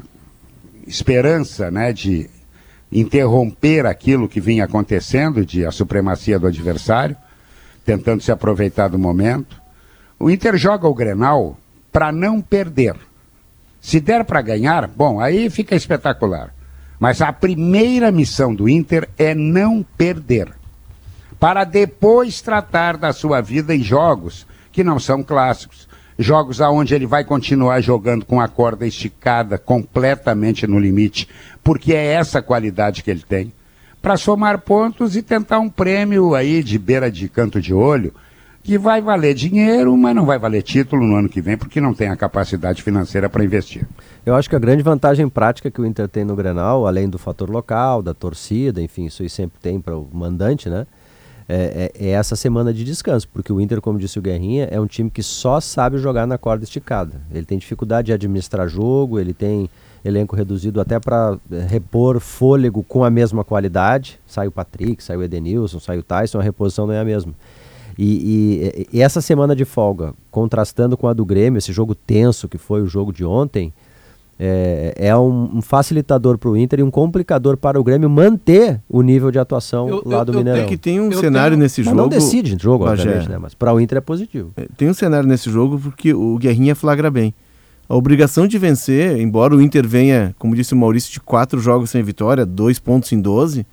esperança 0.87 1.69
né, 1.69 1.93
de 1.93 2.29
interromper 2.91 3.85
aquilo 3.85 4.29
que 4.29 4.39
vinha 4.39 4.65
acontecendo, 4.65 5.45
de 5.45 5.65
a 5.65 5.71
supremacia 5.71 6.39
do 6.39 6.47
adversário, 6.47 7.15
tentando 7.85 8.21
se 8.21 8.31
aproveitar 8.31 8.89
do 8.89 8.99
momento. 8.99 9.61
O 10.19 10.29
Inter 10.29 10.57
joga 10.57 10.87
o 10.87 10.93
Grenal 10.93 11.57
para 11.91 12.11
não 12.11 12.41
perder. 12.41 12.95
Se 13.81 13.99
der 13.99 14.25
para 14.25 14.41
ganhar, 14.41 14.87
bom, 14.87 15.19
aí 15.19 15.49
fica 15.49 15.75
espetacular. 15.75 16.53
Mas 16.99 17.21
a 17.21 17.31
primeira 17.31 18.11
missão 18.11 18.53
do 18.53 18.67
Inter 18.67 19.07
é 19.17 19.35
não 19.35 19.85
perder. 19.97 20.51
Para 21.39 21.63
depois 21.63 22.41
tratar 22.41 22.97
da 22.97 23.13
sua 23.13 23.41
vida 23.41 23.75
em 23.75 23.83
jogos 23.83 24.47
que 24.71 24.83
não 24.83 24.99
são 24.99 25.23
clássicos. 25.23 25.86
Jogos 26.19 26.61
aonde 26.61 26.95
ele 26.95 27.05
vai 27.05 27.23
continuar 27.23 27.79
jogando 27.81 28.25
com 28.25 28.41
a 28.41 28.47
corda 28.47 28.87
esticada 28.87 29.57
completamente 29.57 30.65
no 30.65 30.79
limite, 30.79 31.29
porque 31.63 31.93
é 31.93 32.13
essa 32.13 32.41
qualidade 32.41 33.03
que 33.03 33.11
ele 33.11 33.23
tem. 33.27 33.53
Para 34.01 34.17
somar 34.17 34.59
pontos 34.61 35.15
e 35.15 35.21
tentar 35.21 35.59
um 35.59 35.69
prêmio 35.69 36.33
aí 36.33 36.63
de 36.63 36.79
beira 36.79 37.11
de 37.11 37.29
canto 37.29 37.61
de 37.61 37.73
olho, 37.73 38.13
que 38.63 38.77
vai 38.77 38.99
valer 38.99 39.33
dinheiro, 39.33 39.95
mas 39.95 40.13
não 40.13 40.25
vai 40.25 40.37
valer 40.37 40.61
título 40.61 41.05
no 41.05 41.15
ano 41.15 41.29
que 41.29 41.39
vem, 41.39 41.55
porque 41.55 41.79
não 41.79 41.93
tem 41.93 42.09
a 42.09 42.17
capacidade 42.17 42.83
financeira 42.83 43.29
para 43.29 43.45
investir. 43.45 43.87
Eu 44.25 44.35
acho 44.35 44.49
que 44.49 44.57
a 44.57 44.59
grande 44.59 44.83
vantagem 44.83 45.29
prática 45.29 45.71
que 45.71 45.79
o 45.79 45.85
Inter 45.85 46.09
tem 46.09 46.25
no 46.25 46.35
Grenal, 46.35 46.85
além 46.85 47.07
do 47.07 47.17
fator 47.17 47.49
local, 47.49 48.01
da 48.01 48.13
torcida, 48.13 48.81
enfim, 48.81 49.05
isso 49.05 49.23
aí 49.23 49.29
sempre 49.29 49.57
tem 49.61 49.79
para 49.79 49.95
o 49.95 50.09
mandante, 50.11 50.67
né? 50.67 50.85
É, 51.49 51.91
é, 51.95 52.07
é, 52.07 52.09
essa 52.09 52.35
semana 52.35 52.73
de 52.73 52.83
descanso, 52.83 53.27
porque 53.29 53.53
o 53.53 53.61
Inter, 53.61 53.79
como 53.79 53.97
disse 53.97 54.19
o 54.19 54.21
Guerrinha, 54.21 54.67
é 54.69 54.79
um 54.81 54.85
time 54.85 55.09
que 55.09 55.23
só 55.23 55.61
sabe 55.61 55.97
jogar 55.97 56.27
na 56.27 56.37
corda 56.37 56.65
esticada. 56.65 57.21
Ele 57.31 57.45
tem 57.45 57.57
dificuldade 57.57 58.07
de 58.07 58.13
administrar 58.13 58.67
jogo, 58.67 59.17
ele 59.17 59.33
tem 59.33 59.69
elenco 60.03 60.35
reduzido 60.35 60.81
até 60.81 60.99
para 60.99 61.37
é, 61.49 61.61
repor 61.61 62.19
fôlego 62.19 62.83
com 62.83 63.03
a 63.03 63.09
mesma 63.09 63.45
qualidade. 63.45 64.19
Sai 64.27 64.47
o 64.47 64.51
Patrick, 64.51 65.01
sai 65.01 65.15
o 65.15 65.23
Edenilson, 65.23 65.79
sai 65.79 65.97
o 65.97 66.03
Tyson, 66.03 66.39
a 66.39 66.43
reposição 66.43 66.85
não 66.85 66.93
é 66.93 66.99
a 66.99 67.05
mesma. 67.05 67.33
E, 67.97 68.85
e, 68.91 68.97
e, 68.97 69.01
essa 69.01 69.21
semana 69.21 69.55
de 69.55 69.65
folga, 69.65 70.13
contrastando 70.29 70.95
com 70.95 71.07
a 71.07 71.13
do 71.13 71.25
Grêmio, 71.25 71.57
esse 71.57 71.73
jogo 71.73 71.95
tenso 71.95 72.47
que 72.47 72.57
foi 72.57 72.81
o 72.81 72.87
jogo 72.87 73.11
de 73.11 73.25
ontem, 73.25 73.73
é, 74.39 74.93
é 74.95 75.17
um, 75.17 75.57
um 75.57 75.61
facilitador 75.61 76.37
para 76.37 76.49
o 76.49 76.55
Inter 76.55 76.79
e 76.79 76.83
um 76.83 76.91
complicador 76.91 77.57
para 77.57 77.79
o 77.79 77.83
Grêmio 77.83 78.09
manter 78.09 78.81
o 78.87 79.01
nível 79.01 79.31
de 79.31 79.39
atuação 79.39 79.89
eu, 79.89 80.03
lá 80.05 80.23
do 80.23 80.33
eu, 80.33 80.37
Mineirão. 80.37 80.67
Que 80.67 80.77
tem 80.77 80.99
um 80.99 81.11
eu 81.11 81.19
cenário 81.19 81.51
tenho... 81.51 81.63
nesse 81.63 81.81
mas 81.81 81.89
jogo. 81.89 82.01
Não 82.01 82.07
decide 82.07 82.55
jogo, 82.59 82.85
obviamente, 82.85 83.29
né? 83.29 83.37
mas 83.39 83.53
para 83.53 83.73
o 83.73 83.81
Inter 83.81 83.97
é 83.97 84.01
positivo. 84.01 84.51
É, 84.55 84.67
tem 84.77 84.89
um 84.89 84.93
cenário 84.93 85.27
nesse 85.27 85.49
jogo 85.49 85.79
porque 85.79 86.13
o 86.13 86.37
Guerrinha 86.37 86.75
flagra 86.75 87.09
bem. 87.09 87.33
A 87.89 87.95
obrigação 87.95 88.47
de 88.47 88.57
vencer, 88.59 89.17
embora 89.17 89.55
o 89.55 89.61
Inter 89.61 89.87
venha, 89.87 90.35
como 90.37 90.55
disse 90.55 90.73
o 90.73 90.77
Maurício, 90.77 91.11
de 91.11 91.21
quatro 91.21 91.59
jogos 91.59 91.89
sem 91.89 92.03
vitória, 92.03 92.45
dois 92.45 92.79
pontos 92.79 93.11
em 93.13 93.21
12, 93.21 93.65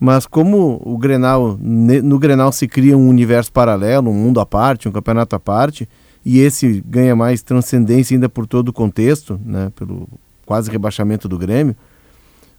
mas 0.00 0.26
como 0.26 0.80
o 0.84 0.96
Grenal, 0.98 1.56
no 1.60 2.18
Grenal 2.18 2.50
se 2.50 2.66
cria 2.66 2.96
um 2.96 3.08
universo 3.08 3.52
paralelo, 3.52 4.10
um 4.10 4.14
mundo 4.14 4.40
à 4.40 4.46
parte, 4.46 4.88
um 4.88 4.92
campeonato 4.92 5.36
à 5.36 5.38
parte, 5.38 5.86
e 6.24 6.40
esse 6.40 6.82
ganha 6.86 7.16
mais 7.16 7.42
transcendência 7.42 8.14
ainda 8.14 8.28
por 8.28 8.46
todo 8.46 8.68
o 8.68 8.72
contexto, 8.72 9.40
né, 9.44 9.72
pelo 9.74 10.08
quase 10.46 10.70
rebaixamento 10.70 11.28
do 11.28 11.38
Grêmio, 11.38 11.74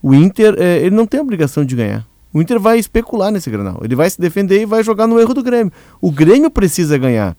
o 0.01 0.13
Inter 0.13 0.55
é, 0.57 0.79
ele 0.79 0.95
não 0.95 1.05
tem 1.05 1.19
obrigação 1.19 1.63
de 1.63 1.75
ganhar. 1.75 2.05
O 2.33 2.41
Inter 2.41 2.59
vai 2.59 2.79
especular 2.79 3.31
nesse 3.31 3.49
Grenal. 3.49 3.79
Ele 3.83 3.95
vai 3.95 4.09
se 4.09 4.19
defender 4.19 4.61
e 4.61 4.65
vai 4.65 4.83
jogar 4.83 5.05
no 5.05 5.19
erro 5.19 5.35
do 5.35 5.43
Grêmio. 5.43 5.71
O 6.01 6.11
Grêmio 6.11 6.49
precisa 6.49 6.97
ganhar. 6.97 7.37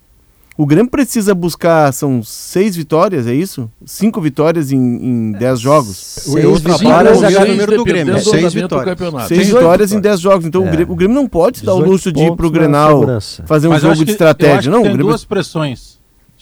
O 0.57 0.65
Grêmio 0.65 0.89
precisa 0.89 1.35
buscar, 1.35 1.93
são 1.93 2.23
seis 2.23 2.77
vitórias, 2.77 3.27
é 3.27 3.35
isso? 3.35 3.69
Cinco 3.85 4.21
vitórias 4.21 4.71
em, 4.71 4.79
em 4.79 5.33
dez 5.33 5.59
jogos. 5.59 5.97
Seis 5.97 6.61
vitórias 6.61 7.23
é 7.25 7.43
o 7.43 7.47
número 7.49 7.77
do 7.77 7.85
Grêmio. 7.85 8.21
Seis 8.21 8.55
vitórias. 8.55 9.27
Seis 9.27 9.49
vitórias 9.49 9.93
em 9.93 9.99
dez 9.99 10.21
jogos. 10.21 10.47
Então 10.47 10.65
é. 10.65 10.87
o, 10.89 10.95
Grêmio, 10.95 11.15
não 11.15 11.27
pode 11.27 11.59
se 11.59 11.65
dar 11.65 11.75
o 11.75 11.81
luxo 11.81 12.13
de 12.13 12.23
ir 12.23 12.37
para 12.37 12.47
o 12.47 12.51
Grenal 12.51 13.03
fazer 13.47 13.67
um 13.67 13.71
Mas 13.71 13.83
jogo 13.83 14.05
de 14.05 14.13
estratégia. 14.13 14.71
não, 14.71 14.83
tem 14.83 14.93
Grêmio... 14.93 15.09
duas 15.09 15.25
pressões. 15.25 15.99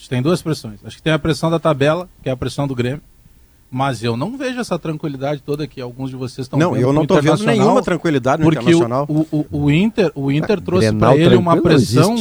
Tem 0.08 0.22
duas 0.22 0.42
pressões. 0.42 0.80
Acho 0.84 0.96
que 0.96 1.02
tem 1.02 1.12
a 1.12 1.18
pressão 1.18 1.50
da 1.50 1.58
tabela, 1.58 2.08
que 2.22 2.28
é 2.28 2.32
a 2.32 2.36
pressão 2.36 2.66
do 2.66 2.74
Grêmio. 2.74 3.02
Mas 3.70 4.02
eu 4.02 4.16
não 4.16 4.36
vejo 4.36 4.60
essa 4.60 4.78
tranquilidade 4.78 5.40
toda 5.40 5.66
que 5.66 5.80
alguns 5.80 6.10
de 6.10 6.16
vocês 6.16 6.44
estão 6.44 6.58
não, 6.58 6.76
eu 6.76 6.92
não 6.92 7.02
estou 7.02 7.22
vendo 7.22 7.42
nenhuma 7.44 7.82
tranquilidade 7.82 8.42
no 8.42 8.50
porque 8.50 8.60
Internacional. 8.60 9.06
O, 9.08 9.26
o, 9.32 9.46
o 9.50 9.70
Inter, 9.70 10.12
o 10.14 10.30
Inter 10.30 10.60
trouxe 10.60 10.92
para 10.92 11.16
ele 11.16 11.36
uma 11.36 11.60
pressão 11.60 12.14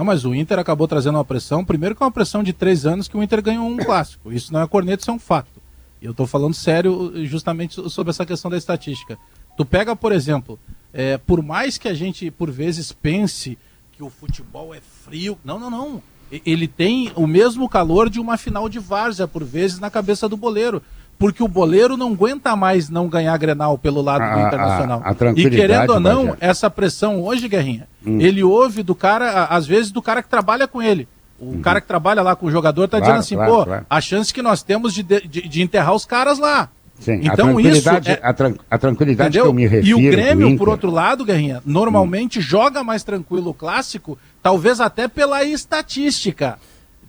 não, 0.00 0.04
mas 0.06 0.24
o 0.24 0.34
Inter 0.34 0.58
acabou 0.58 0.88
trazendo 0.88 1.16
uma 1.16 1.24
pressão, 1.26 1.62
primeiro 1.62 1.94
que 1.94 2.02
é 2.02 2.06
uma 2.06 2.10
pressão 2.10 2.42
de 2.42 2.54
três 2.54 2.86
anos 2.86 3.06
que 3.06 3.14
o 3.14 3.22
Inter 3.22 3.42
ganhou 3.42 3.66
um 3.66 3.76
clássico. 3.76 4.32
Isso 4.32 4.50
não 4.50 4.62
é 4.62 4.66
corneto, 4.66 5.02
isso 5.02 5.10
é 5.10 5.12
um 5.12 5.18
fato. 5.18 5.60
E 6.00 6.06
eu 6.06 6.12
estou 6.12 6.26
falando 6.26 6.54
sério 6.54 7.12
justamente 7.26 7.74
sobre 7.90 8.10
essa 8.10 8.24
questão 8.24 8.50
da 8.50 8.56
estatística. 8.56 9.18
Tu 9.58 9.64
pega, 9.66 9.94
por 9.94 10.10
exemplo, 10.10 10.58
é, 10.90 11.18
por 11.18 11.42
mais 11.42 11.76
que 11.76 11.86
a 11.86 11.92
gente, 11.92 12.30
por 12.30 12.50
vezes, 12.50 12.92
pense 12.92 13.58
que 13.92 14.02
o 14.02 14.08
futebol 14.08 14.74
é 14.74 14.80
frio. 14.80 15.38
Não, 15.44 15.58
não, 15.58 15.68
não. 15.68 16.02
Ele 16.46 16.68
tem 16.68 17.12
o 17.16 17.26
mesmo 17.26 17.68
calor 17.68 18.08
de 18.08 18.20
uma 18.20 18.36
final 18.36 18.68
de 18.68 18.78
várzea, 18.78 19.26
por 19.26 19.44
vezes, 19.44 19.78
na 19.78 19.90
cabeça 19.90 20.28
do 20.28 20.36
boleiro 20.36 20.82
porque 21.20 21.42
o 21.42 21.48
boleiro 21.48 21.98
não 21.98 22.12
aguenta 22.12 22.56
mais 22.56 22.88
não 22.88 23.06
ganhar 23.06 23.36
Grenal 23.36 23.76
pelo 23.76 24.00
lado 24.00 24.22
a, 24.22 24.34
do 24.34 24.40
Internacional. 24.46 25.02
A, 25.04 25.10
a 25.10 25.32
e 25.36 25.50
querendo 25.50 25.90
ou 25.90 26.00
não, 26.00 26.34
essa 26.40 26.70
pressão 26.70 27.22
hoje, 27.22 27.46
Guerrinha, 27.46 27.86
hum. 28.06 28.18
ele 28.18 28.42
ouve 28.42 28.82
do 28.82 28.94
cara, 28.94 29.44
às 29.44 29.66
vezes 29.66 29.92
do 29.92 30.00
cara 30.00 30.22
que 30.22 30.30
trabalha 30.30 30.66
com 30.66 30.80
ele. 30.80 31.06
O 31.38 31.52
uhum. 31.52 31.60
cara 31.60 31.80
que 31.80 31.86
trabalha 31.86 32.22
lá 32.22 32.34
com 32.34 32.46
o 32.46 32.50
jogador 32.50 32.86
tá 32.86 32.98
claro, 32.98 33.04
dizendo 33.04 33.18
assim, 33.20 33.34
claro, 33.34 33.52
pô, 33.52 33.64
claro. 33.64 33.86
a 33.88 34.00
chance 34.00 34.32
que 34.32 34.42
nós 34.42 34.62
temos 34.62 34.92
de, 34.92 35.02
de, 35.02 35.20
de 35.26 35.62
enterrar 35.62 35.94
os 35.94 36.04
caras 36.04 36.38
lá. 36.38 36.68
Sim, 36.98 37.20
então 37.22 37.56
a 37.56 37.62
isso 37.62 37.88
é... 37.88 38.20
a, 38.22 38.32
tran 38.34 38.54
a 38.70 38.76
tranquilidade 38.76 39.38
entendeu? 39.38 39.44
que 39.44 39.48
eu 39.48 39.54
me 39.54 39.66
refiro. 39.66 39.86
E 39.86 40.08
o 40.08 40.10
Grêmio, 40.10 40.58
por 40.58 40.68
outro 40.68 40.90
lado, 40.90 41.24
Guerrinha, 41.24 41.62
normalmente 41.64 42.38
hum. 42.38 42.42
joga 42.42 42.84
mais 42.84 43.02
tranquilo 43.02 43.50
o 43.50 43.54
clássico, 43.54 44.18
talvez 44.42 44.80
até 44.80 45.08
pela 45.08 45.44
estatística. 45.44 46.58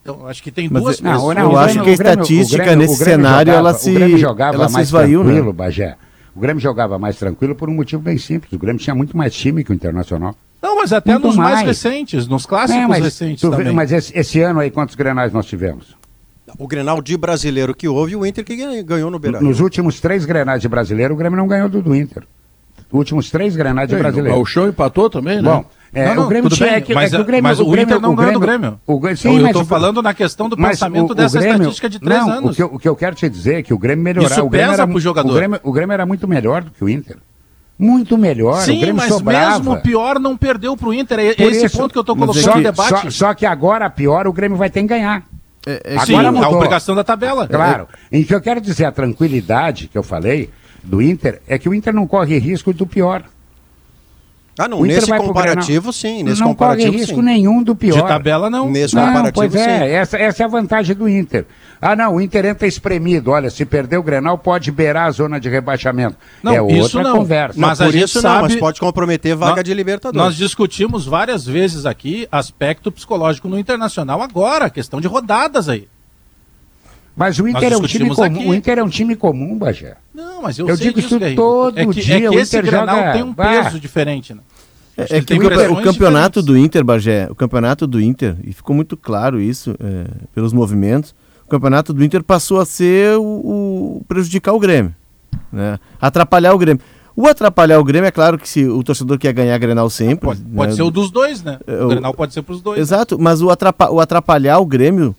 Então, 0.01 0.27
acho 0.27 0.41
que 0.41 0.51
tem 0.51 0.67
Mas 0.69 0.81
duas 0.81 1.01
não, 1.01 1.33
não, 1.33 1.51
Eu 1.51 1.57
acho 1.57 1.81
que 1.83 1.89
a 1.89 1.93
estatística 1.93 2.63
Grêmio, 2.63 2.79
nesse 2.79 3.03
cenário 3.03 3.53
jogava, 3.53 3.69
ela 3.69 3.73
se, 3.77 3.91
o 3.91 3.93
Grêmio 3.93 4.17
jogava 4.17 4.55
ela 4.55 4.69
mais 4.69 4.87
esvaiu, 4.87 5.23
tranquilo, 5.23 5.47
né? 5.47 5.53
Bagé. 5.53 5.97
O 6.35 6.39
Grêmio 6.39 6.61
jogava 6.61 6.97
mais 6.97 7.17
tranquilo 7.17 7.53
por 7.53 7.69
um 7.69 7.73
motivo 7.73 8.01
bem 8.01 8.17
simples. 8.17 8.51
O 8.53 8.57
Grêmio 8.57 8.81
tinha 8.81 8.95
muito 8.95 9.15
mais 9.15 9.33
time 9.33 9.63
que 9.63 9.71
o 9.71 9.73
Internacional. 9.73 10.35
Não, 10.61 10.77
mas 10.77 10.93
até 10.93 11.13
muito 11.13 11.27
nos 11.27 11.35
mais. 11.35 11.55
mais. 11.55 11.67
recentes, 11.67 12.27
nos 12.27 12.45
clássicos 12.45 12.83
é, 12.83 12.87
mas 12.87 13.03
recentes 13.03 13.41
também. 13.41 13.65
Vê, 13.65 13.71
mas 13.71 13.91
esse, 13.91 14.17
esse, 14.17 14.39
ano 14.41 14.59
aí, 14.59 14.71
quantos 14.71 14.95
grenais 14.95 15.33
nós 15.33 15.45
tivemos? 15.45 15.95
O 16.57 16.67
Grenal 16.67 17.01
de 17.01 17.17
brasileiro 17.17 17.73
que 17.73 17.87
houve, 17.87 18.15
o 18.15 18.25
Inter 18.25 18.43
que 18.43 18.83
ganhou 18.83 19.09
no 19.09 19.17
Beira. 19.17 19.39
Nos 19.39 19.59
últimos 19.59 19.99
três 19.99 20.25
grenais 20.25 20.61
de 20.61 20.67
brasileiro, 20.67 21.13
o 21.13 21.17
Grêmio 21.17 21.37
não 21.37 21.47
ganhou 21.47 21.69
do, 21.69 21.81
do 21.81 21.95
Inter. 21.95 22.23
Últimos 22.91 23.31
três 23.31 23.55
grenais 23.55 23.89
de 23.89 23.95
brasileiro. 23.95 24.37
O 24.37 24.45
show 24.45 24.67
empatou 24.67 25.09
também, 25.09 25.37
né? 25.41 25.49
Bom, 25.49 25.65
é, 25.93 26.07
não, 26.07 26.15
não, 26.15 26.25
o 26.25 26.27
Grêmio 26.27 26.49
tinha, 26.49 26.69
bem, 26.69 26.77
é 26.77 26.81
que, 26.81 26.93
mas, 26.93 27.11
é 27.11 27.19
o 27.19 27.25
Grêmio, 27.25 27.43
mas 27.43 27.59
o, 27.59 27.67
o 27.67 27.77
Inter 27.77 27.99
não 27.99 28.15
ganhou 28.15 28.33
do 28.33 28.39
Grêmio. 28.39 28.79
O, 28.87 29.15
sim, 29.15 29.37
eu 29.39 29.47
estou 29.47 29.65
falando 29.65 30.01
na 30.01 30.13
questão 30.13 30.47
do 30.47 30.55
pensamento 30.55 31.13
dessa 31.13 31.37
Grêmio, 31.37 31.57
estatística 31.57 31.89
de 31.89 31.99
três 31.99 32.21
não, 32.21 32.31
anos. 32.31 32.51
O 32.51 32.55
que, 32.55 32.63
eu, 32.63 32.67
o 32.73 32.79
que 32.79 32.87
eu 32.87 32.95
quero 32.95 33.13
te 33.13 33.27
dizer 33.27 33.55
é 33.55 33.63
que 33.63 33.73
o 33.73 33.77
Grêmio 33.77 34.03
melhorava. 34.03 34.33
Isso 34.33 34.45
o 34.45 34.49
Grêmio 34.49 34.69
pesa 34.69 34.83
era, 34.83 34.91
pro 34.91 34.99
jogador. 35.01 35.31
O 35.31 35.35
Grêmio, 35.35 35.59
o 35.63 35.71
Grêmio 35.71 35.93
era 35.93 36.05
muito 36.05 36.27
melhor 36.27 36.63
do 36.63 36.71
que 36.71 36.81
o 36.81 36.87
Inter. 36.87 37.17
Muito 37.77 38.17
melhor. 38.17 38.61
Sim, 38.61 38.77
o 38.77 38.79
Grêmio 38.79 38.95
mas 38.95 39.09
sobrava. 39.09 39.57
mesmo 39.57 39.81
pior 39.81 40.17
não 40.17 40.37
perdeu 40.37 40.77
para 40.77 40.87
o 40.87 40.93
Inter. 40.93 41.19
É 41.19 41.33
Por 41.33 41.51
esse 41.51 41.65
isso, 41.65 41.77
ponto 41.77 41.91
que 41.91 41.97
eu 41.97 42.01
estou 42.01 42.15
colocando 42.15 42.41
só, 42.41 42.55
no 42.55 42.63
debate. 42.63 42.89
Só, 42.89 43.09
só, 43.09 43.33
que 43.33 43.45
agora, 43.45 43.89
pior, 43.89 44.27
o 44.27 44.33
Grêmio 44.33 44.57
vai 44.57 44.69
ter 44.69 44.81
que 44.81 44.87
ganhar. 44.87 45.25
É, 45.65 45.81
é, 45.83 45.93
agora 45.93 46.05
sim, 46.05 46.35
mudou. 46.35 46.43
a 46.43 46.49
obrigação 46.49 46.95
da 46.95 47.03
tabela. 47.03 47.47
Claro. 47.47 47.87
É. 48.11 48.17
E 48.17 48.21
o 48.21 48.25
que 48.25 48.33
eu 48.33 48.41
quero 48.41 48.61
dizer, 48.61 48.85
a 48.85 48.91
tranquilidade 48.91 49.87
que 49.87 49.97
eu 49.97 50.03
falei 50.03 50.49
do 50.83 51.01
Inter, 51.01 51.41
é 51.47 51.57
que 51.57 51.67
o 51.67 51.73
Inter 51.73 51.93
não 51.93 52.07
corre 52.07 52.37
risco 52.37 52.71
do 52.71 52.87
pior. 52.87 53.23
Ah, 54.57 54.67
não, 54.67 54.83
nesse 54.83 55.11
comparativo 55.15 55.93
sim, 55.93 56.23
nesse 56.23 56.41
não 56.41 56.49
comparativo 56.49 56.91
corre 56.91 56.99
risco 56.99 57.15
sim. 57.15 57.21
nenhum 57.21 57.63
do 57.63 57.75
pior. 57.75 58.01
De 58.01 58.07
tabela 58.07 58.49
não. 58.49 58.69
Nesse 58.69 58.93
não, 58.93 59.05
comparativo 59.05 59.33
pois 59.33 59.55
é, 59.55 59.79
sim. 59.79 59.85
Essa, 59.85 60.17
essa 60.17 60.43
é 60.43 60.45
a 60.45 60.49
vantagem 60.49 60.95
do 60.95 61.07
Inter. 61.07 61.45
Ah, 61.81 61.95
não, 61.95 62.15
o 62.15 62.21
Inter 62.21 62.45
entra 62.45 62.67
espremido. 62.67 63.31
Olha, 63.31 63.49
se 63.49 63.65
perder 63.65 63.97
o 63.97 64.03
Grenal, 64.03 64.37
pode 64.37 64.69
beirar 64.71 65.07
a 65.07 65.11
zona 65.11 65.39
de 65.39 65.49
rebaixamento. 65.49 66.17
Não, 66.43 66.51
é 66.51 66.73
isso 66.73 66.97
outra 66.97 67.03
não. 67.03 67.17
conversa. 67.17 67.59
Mas 67.59 67.79
não, 67.79 67.87
a 67.87 67.91
gente 67.91 68.03
isso 68.03 68.21
sabe... 68.21 68.35
não, 68.35 68.41
mas 68.43 68.55
pode 68.57 68.79
comprometer 68.79 69.35
vaga 69.35 69.55
nós, 69.55 69.63
de 69.63 69.73
Libertadores. 69.73 70.25
Nós 70.25 70.35
discutimos 70.35 71.05
várias 71.05 71.45
vezes 71.45 71.85
aqui 71.85 72.27
aspecto 72.31 72.91
psicológico 72.91 73.47
no 73.47 73.57
Internacional 73.57 74.21
agora, 74.21 74.69
questão 74.69 75.01
de 75.01 75.07
rodadas 75.07 75.69
aí. 75.69 75.87
Mas 77.15 77.39
o 77.39 77.47
Inter, 77.47 77.73
é 77.73 77.77
um 77.77 77.81
time 77.81 78.15
comum, 78.15 78.49
o 78.49 78.53
Inter 78.53 78.79
é 78.79 78.83
um 78.83 78.89
time 78.89 79.15
comum, 79.15 79.57
Bagé. 79.57 79.95
Não, 80.13 80.41
mas 80.41 80.57
eu, 80.57 80.67
eu 80.67 80.75
digo 80.77 80.99
isso 80.99 81.19
todo 81.35 81.77
é 81.77 81.85
que, 81.85 82.01
dia. 82.01 82.15
É 82.15 82.21
que 82.21 82.29
o 82.29 82.39
Inter 82.39 82.65
joga... 82.65 83.13
tem 83.13 83.23
um 83.23 83.33
peso 83.33 83.71
bah. 83.71 83.79
diferente, 83.79 84.33
né? 84.33 84.41
É, 84.97 85.17
é 85.17 85.21
que 85.21 85.33
o, 85.33 85.73
o, 85.73 85.81
campeonato 85.81 86.41
do 86.41 86.57
Inter, 86.57 86.83
Bagé, 86.83 87.27
o 87.29 87.35
campeonato 87.35 87.87
do 87.87 87.99
Inter, 87.99 88.35
e 88.43 88.53
ficou 88.53 88.75
muito 88.75 88.95
claro 88.95 89.39
isso 89.39 89.75
é, 89.79 90.05
pelos 90.33 90.53
movimentos, 90.53 91.15
o 91.45 91.49
campeonato 91.49 91.93
do 91.93 92.03
Inter 92.03 92.23
passou 92.23 92.59
a 92.59 92.65
ser 92.65 93.17
o, 93.17 93.23
o 93.23 94.05
prejudicar 94.07 94.53
o 94.53 94.59
Grêmio, 94.59 94.93
né? 95.51 95.79
atrapalhar 95.99 96.53
o 96.53 96.57
Grêmio. 96.57 96.81
O 97.15 97.27
atrapalhar 97.27 97.79
o 97.79 97.83
Grêmio, 97.83 98.07
é 98.07 98.11
claro 98.11 98.37
que 98.37 98.47
se 98.47 98.65
o 98.65 98.81
torcedor 98.83 99.17
quer 99.17 99.33
ganhar 99.33 99.57
Grenal 99.57 99.89
sempre. 99.89 100.25
Pode, 100.27 100.41
pode 100.41 100.71
né? 100.71 100.75
ser 100.75 100.83
o 100.83 100.91
dos 100.91 101.11
dois, 101.11 101.43
né? 101.43 101.59
É, 101.67 101.73
o, 101.73 101.85
o 101.85 101.89
Grenal 101.89 102.13
pode 102.13 102.33
ser 102.33 102.41
para 102.41 102.55
os 102.55 102.61
dois. 102.61 102.79
Exato, 102.79 103.19
mas 103.19 103.41
o, 103.41 103.49
atrapa, 103.49 103.89
o 103.91 103.99
atrapalhar 103.99 104.59
o 104.59 104.65
Grêmio 104.65 105.15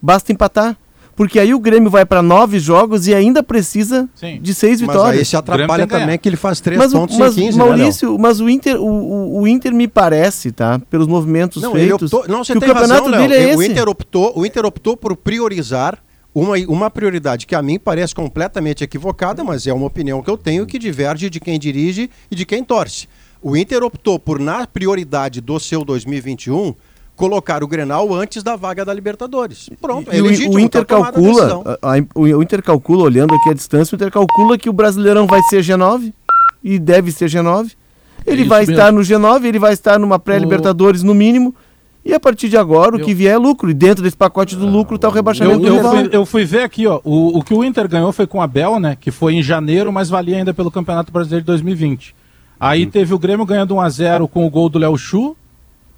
Basta 0.00 0.32
empatar. 0.32 0.76
Porque 1.20 1.38
aí 1.38 1.52
o 1.52 1.60
Grêmio 1.60 1.90
vai 1.90 2.06
para 2.06 2.22
nove 2.22 2.58
jogos 2.58 3.06
e 3.06 3.14
ainda 3.14 3.42
precisa 3.42 4.08
Sim. 4.14 4.40
de 4.40 4.54
seis 4.54 4.80
vitórias. 4.80 5.04
Mas 5.04 5.18
aí 5.18 5.24
se 5.26 5.36
atrapalha 5.36 5.86
também 5.86 6.18
que 6.18 6.26
ele 6.26 6.36
faz 6.36 6.62
três 6.62 6.78
mas, 6.78 6.94
pontos 6.94 7.18
mas, 7.18 7.36
em 7.36 7.42
15, 7.42 7.58
né, 7.58 7.64
Maurício, 7.66 8.12
né, 8.12 8.18
mas 8.18 8.40
o 8.40 8.48
Inter, 8.48 8.80
o, 8.80 9.40
o, 9.42 9.46
Inter 9.46 9.70
me 9.74 9.86
parece, 9.86 10.50
tá? 10.50 10.80
Pelos 10.88 11.06
movimentos 11.06 11.62
não, 11.62 11.72
feitos, 11.72 12.10
optou, 12.10 12.26
não, 12.26 12.42
você 12.42 12.54
que 12.54 12.58
o 12.58 12.60
campeonato 12.62 13.10
razão, 13.10 13.20
dele 13.20 13.34
é 13.34 13.54
o 13.54 13.60
esse. 13.60 13.70
Inter 13.70 13.86
optou, 13.86 14.32
o 14.34 14.46
Inter 14.46 14.64
optou 14.64 14.96
por 14.96 15.14
priorizar 15.14 15.98
uma, 16.34 16.56
uma 16.66 16.88
prioridade 16.88 17.46
que 17.46 17.54
a 17.54 17.60
mim 17.60 17.78
parece 17.78 18.14
completamente 18.14 18.82
equivocada, 18.82 19.44
mas 19.44 19.66
é 19.66 19.74
uma 19.74 19.88
opinião 19.88 20.22
que 20.22 20.30
eu 20.30 20.38
tenho 20.38 20.64
que 20.64 20.78
diverge 20.78 21.28
de 21.28 21.38
quem 21.38 21.58
dirige 21.58 22.08
e 22.30 22.34
de 22.34 22.46
quem 22.46 22.64
torce. 22.64 23.06
O 23.42 23.54
Inter 23.54 23.82
optou 23.82 24.18
por, 24.18 24.40
na 24.40 24.66
prioridade 24.66 25.42
do 25.42 25.60
seu 25.60 25.84
2021, 25.84 26.74
colocar 27.20 27.62
o 27.62 27.68
Grenal 27.68 28.14
antes 28.14 28.42
da 28.42 28.56
vaga 28.56 28.82
da 28.82 28.94
Libertadores. 28.94 29.68
Pronto, 29.78 30.10
é 30.10 30.16
e 30.16 30.22
legítimo, 30.22 30.54
o, 30.54 30.58
Inter 30.58 30.86
tá 30.86 30.96
calcula, 30.96 31.76
a, 31.82 31.96
a, 31.96 32.02
o 32.14 32.42
Inter 32.42 32.62
calcula, 32.62 33.04
olhando 33.04 33.34
aqui 33.34 33.50
a 33.50 33.52
distância, 33.52 33.94
o 33.94 33.96
Inter 33.96 34.10
calcula 34.10 34.56
que 34.56 34.70
o 34.70 34.72
Brasileirão 34.72 35.26
vai 35.26 35.42
ser 35.42 35.62
G9 35.62 36.14
e 36.64 36.78
deve 36.78 37.12
ser 37.12 37.28
G9. 37.28 37.72
Ele 38.26 38.42
é 38.42 38.46
vai 38.46 38.60
mesmo. 38.60 38.72
estar 38.72 38.90
no 38.90 39.00
G9, 39.02 39.44
ele 39.44 39.58
vai 39.58 39.74
estar 39.74 39.98
numa 39.98 40.18
pré-Libertadores 40.18 41.02
no 41.02 41.14
mínimo. 41.14 41.54
E 42.02 42.14
a 42.14 42.18
partir 42.18 42.48
de 42.48 42.56
agora, 42.56 42.96
eu... 42.96 43.02
o 43.02 43.04
que 43.04 43.12
vier 43.12 43.34
é 43.34 43.36
lucro. 43.36 43.68
E 43.68 43.74
dentro 43.74 44.02
desse 44.02 44.16
pacote 44.16 44.56
do 44.56 44.66
lucro 44.66 44.96
está 44.96 45.06
o 45.06 45.10
rebaixamento 45.10 45.66
eu, 45.66 45.76
eu, 45.76 45.90
fui, 45.90 46.08
eu 46.12 46.26
fui 46.26 46.44
ver 46.46 46.62
aqui, 46.62 46.86
ó. 46.86 47.00
O, 47.04 47.38
o 47.38 47.44
que 47.44 47.52
o 47.52 47.62
Inter 47.62 47.86
ganhou 47.86 48.12
foi 48.12 48.26
com 48.26 48.40
a 48.40 48.46
Bel, 48.46 48.80
né? 48.80 48.96
Que 48.98 49.10
foi 49.10 49.34
em 49.34 49.42
janeiro, 49.42 49.92
mas 49.92 50.08
valia 50.08 50.38
ainda 50.38 50.54
pelo 50.54 50.70
Campeonato 50.70 51.12
Brasileiro 51.12 51.42
de 51.42 51.48
2020. 51.48 52.14
Aí 52.58 52.84
uhum. 52.84 52.90
teve 52.90 53.12
o 53.12 53.18
Grêmio 53.18 53.44
ganhando 53.44 53.74
1x0 53.74 54.26
com 54.28 54.46
o 54.46 54.50
gol 54.50 54.70
do 54.70 54.78
Léo 54.78 54.96
Chu 54.96 55.36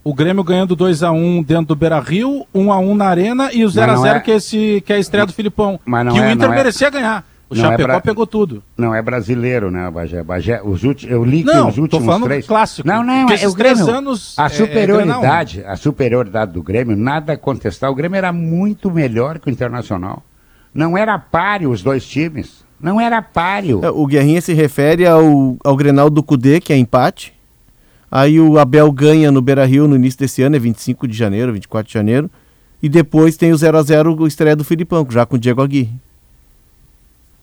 o 0.04 0.12
Grêmio 0.12 0.42
ganhando 0.42 0.76
2x1 0.76 1.44
dentro 1.44 1.66
do 1.66 1.76
Beira 1.76 2.00
Rio, 2.00 2.46
1x1 2.54 2.94
na 2.94 3.06
Arena 3.06 3.50
e 3.52 3.64
o 3.64 3.68
0x0 3.68 4.16
é... 4.16 4.20
que, 4.20 4.30
é 4.30 4.36
esse, 4.36 4.82
que 4.84 4.92
é 4.92 4.96
a 4.96 4.98
estreia 4.98 5.26
do 5.26 5.32
Filipão. 5.32 5.78
Mas 5.84 6.12
que 6.12 6.18
é, 6.18 6.28
o 6.28 6.30
Inter 6.30 6.50
é... 6.50 6.54
merecia 6.54 6.90
ganhar. 6.90 7.24
O 7.48 7.54
não 7.54 7.64
é 7.64 7.68
Chapecó 7.68 7.82
é 7.82 7.86
bra... 7.86 8.00
pegou 8.00 8.26
tudo. 8.26 8.62
Não, 8.76 8.94
é 8.94 9.02
brasileiro, 9.02 9.70
né, 9.70 9.90
Bagé? 9.90 10.22
Bagé 10.22 10.62
os 10.64 10.82
últimos, 10.84 11.12
eu 11.12 11.22
li 11.22 11.44
que 11.44 11.52
não, 11.52 11.68
os 11.68 11.76
últimos 11.76 11.90
tô 11.90 12.00
falando 12.00 12.24
três... 12.24 12.46
clássico. 12.46 12.88
Não, 12.88 13.04
não, 13.04 13.28
é 13.30 13.46
o 13.46 13.54
Grêmio. 13.54 13.90
Anos 13.90 14.34
a 14.38 14.48
superioridade, 14.48 15.60
é, 15.60 15.68
a 15.68 15.76
superioridade 15.76 16.52
do 16.52 16.62
Grêmio, 16.62 16.96
nada 16.96 17.34
a 17.34 17.36
contestar. 17.36 17.90
O 17.90 17.94
Grêmio 17.94 18.16
era 18.16 18.32
muito 18.32 18.90
melhor 18.90 19.38
que 19.38 19.48
o 19.48 19.50
Internacional. 19.50 20.22
Não 20.74 20.96
era 20.96 21.18
páreo 21.18 21.70
os 21.70 21.82
dois 21.82 22.06
times. 22.06 22.64
Não 22.80 23.00
era 23.00 23.20
páreo. 23.20 23.80
O 23.94 24.06
Guerrinha 24.06 24.40
se 24.40 24.54
refere 24.54 25.06
ao, 25.06 25.56
ao 25.62 25.76
Grenal 25.76 26.08
do 26.08 26.22
Cudê, 26.22 26.58
que 26.58 26.72
é 26.72 26.76
empate. 26.76 27.34
Aí 28.14 28.38
o 28.38 28.58
Abel 28.58 28.92
ganha 28.92 29.32
no 29.32 29.40
Beira 29.40 29.64
Rio 29.64 29.88
no 29.88 29.96
início 29.96 30.18
desse 30.18 30.42
ano, 30.42 30.54
é 30.54 30.58
25 30.58 31.08
de 31.08 31.16
janeiro, 31.16 31.50
24 31.50 31.88
de 31.88 31.94
janeiro. 31.94 32.30
E 32.82 32.86
depois 32.86 33.38
tem 33.38 33.52
o 33.52 33.56
0x0, 33.56 34.20
o 34.20 34.26
estreia 34.26 34.54
do 34.54 34.62
Filipão, 34.62 35.06
já 35.08 35.24
com 35.24 35.36
o 35.36 35.38
Diego 35.38 35.62
Aguirre. 35.62 35.94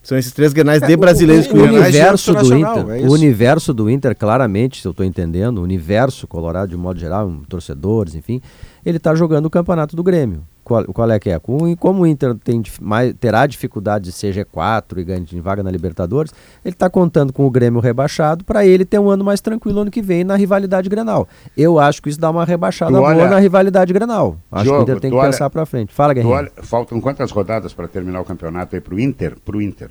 São 0.03 0.15
esses 0.15 0.31
três 0.31 0.53
grenais 0.53 0.79
de 0.81 0.93
é, 0.93 0.95
brasileiros 0.95 1.47
o, 1.47 1.55
o, 1.55 1.59
o 1.59 1.63
universo 1.63 2.33
do 2.33 2.55
Inter, 2.55 2.89
é 2.89 3.07
o 3.07 3.11
universo 3.11 3.73
do 3.73 3.89
Inter, 3.89 4.15
claramente, 4.15 4.81
se 4.81 4.87
eu 4.87 4.91
estou 4.91 5.05
entendendo, 5.05 5.57
o 5.57 5.63
universo 5.63 6.27
colorado 6.27 6.69
de 6.69 6.77
modo 6.77 6.99
geral, 6.99 7.33
torcedores, 7.49 8.13
enfim, 8.13 8.39
ele 8.85 8.97
está 8.97 9.15
jogando 9.15 9.47
o 9.47 9.49
campeonato 9.49 9.95
do 9.95 10.03
Grêmio. 10.03 10.43
Qual, 10.69 10.85
qual 10.85 11.09
é 11.09 11.17
que 11.17 11.31
é? 11.31 11.39
Com, 11.39 11.75
como 11.77 12.03
o 12.03 12.07
Inter 12.07 12.35
tem, 12.35 12.61
mais, 12.79 13.11
terá 13.19 13.47
dificuldade 13.47 14.05
de 14.05 14.11
ser 14.11 14.35
G4 14.35 14.99
e 14.99 15.03
ganhar 15.03 15.25
vaga 15.41 15.63
na 15.63 15.71
Libertadores, 15.71 16.31
ele 16.63 16.75
está 16.75 16.87
contando 16.87 17.33
com 17.33 17.43
o 17.43 17.49
Grêmio 17.49 17.81
rebaixado 17.81 18.45
para 18.45 18.63
ele 18.63 18.85
ter 18.85 18.99
um 18.99 19.09
ano 19.09 19.23
mais 19.23 19.41
tranquilo 19.41 19.79
ano 19.79 19.89
que 19.89 19.99
vem 19.99 20.23
na 20.23 20.35
rivalidade 20.35 20.87
Grenal. 20.87 21.27
Eu 21.57 21.79
acho 21.79 22.03
que 22.03 22.09
isso 22.09 22.19
dá 22.19 22.29
uma 22.29 22.45
rebaixada 22.45 22.91
boa 22.91 23.27
na 23.27 23.39
rivalidade 23.39 23.91
Grenal. 23.91 24.37
Acho 24.51 24.65
jogo, 24.65 24.77
que 24.77 24.81
o 24.81 24.83
Inter 24.83 25.01
tem 25.01 25.09
que 25.09 25.17
olha, 25.17 25.31
pensar 25.31 25.49
para 25.49 25.65
frente. 25.65 25.91
Fala, 25.91 26.13
Guerreiro. 26.13 26.51
Faltam 26.57 27.01
quantas 27.01 27.31
rodadas 27.31 27.73
para 27.73 27.87
terminar 27.87 28.21
o 28.21 28.25
campeonato 28.25 28.75
aí 28.75 28.81
para 28.81 28.93
o 28.93 28.99
Inter? 28.99 29.37
Pro 29.43 29.59
Inter? 29.59 29.89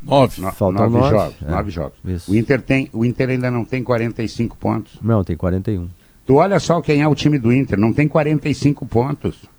Nove. 0.00 0.40
No, 0.40 0.52
Faltam 0.52 0.88
nove, 0.88 0.96
nove 0.96 1.10
jogos. 1.10 1.36
É, 1.44 1.50
nove 1.50 1.70
jogos. 1.72 2.28
O 2.28 2.36
Inter, 2.36 2.62
tem, 2.62 2.88
o 2.92 3.04
Inter 3.04 3.30
ainda 3.30 3.50
não 3.50 3.64
tem 3.64 3.82
45 3.82 4.56
pontos. 4.56 4.92
Não, 5.02 5.24
tem 5.24 5.36
41. 5.36 5.88
Tu 6.24 6.34
olha 6.36 6.60
só 6.60 6.80
quem 6.80 7.02
é 7.02 7.08
o 7.08 7.14
time 7.16 7.36
do 7.36 7.52
Inter, 7.52 7.78
não 7.78 7.92
tem 7.92 8.06
45 8.06 8.86
pontos. 8.86 9.52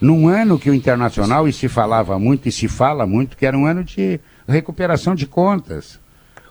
Num 0.00 0.28
ano 0.28 0.58
que 0.58 0.68
o 0.68 0.74
Internacional, 0.74 1.48
e 1.48 1.52
se 1.52 1.68
falava 1.68 2.18
muito, 2.18 2.48
e 2.48 2.52
se 2.52 2.68
fala 2.68 3.06
muito, 3.06 3.36
que 3.36 3.46
era 3.46 3.56
um 3.56 3.64
ano 3.64 3.82
de 3.82 4.20
recuperação 4.46 5.14
de 5.14 5.26
contas. 5.26 5.98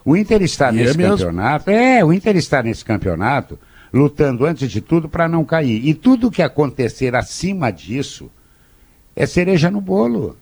O 0.04 0.16
Inter 0.16 0.42
está 0.42 0.72
e 0.72 0.80
é 0.80 0.84
nesse 0.84 1.02
é 1.02 1.08
campeonato. 1.08 1.70
É, 1.70 2.04
o 2.04 2.12
Inter 2.12 2.36
está 2.36 2.62
nesse 2.62 2.84
campeonato 2.84 3.58
lutando 3.92 4.44
antes 4.44 4.70
de 4.70 4.80
tudo 4.80 5.08
para 5.08 5.28
não 5.28 5.44
cair. 5.44 5.86
E 5.86 5.94
tudo 5.94 6.30
que 6.30 6.42
acontecer 6.42 7.14
acima 7.14 7.70
disso 7.70 8.30
é 9.14 9.26
cereja 9.26 9.70
no 9.70 9.80
bolo. 9.80 10.36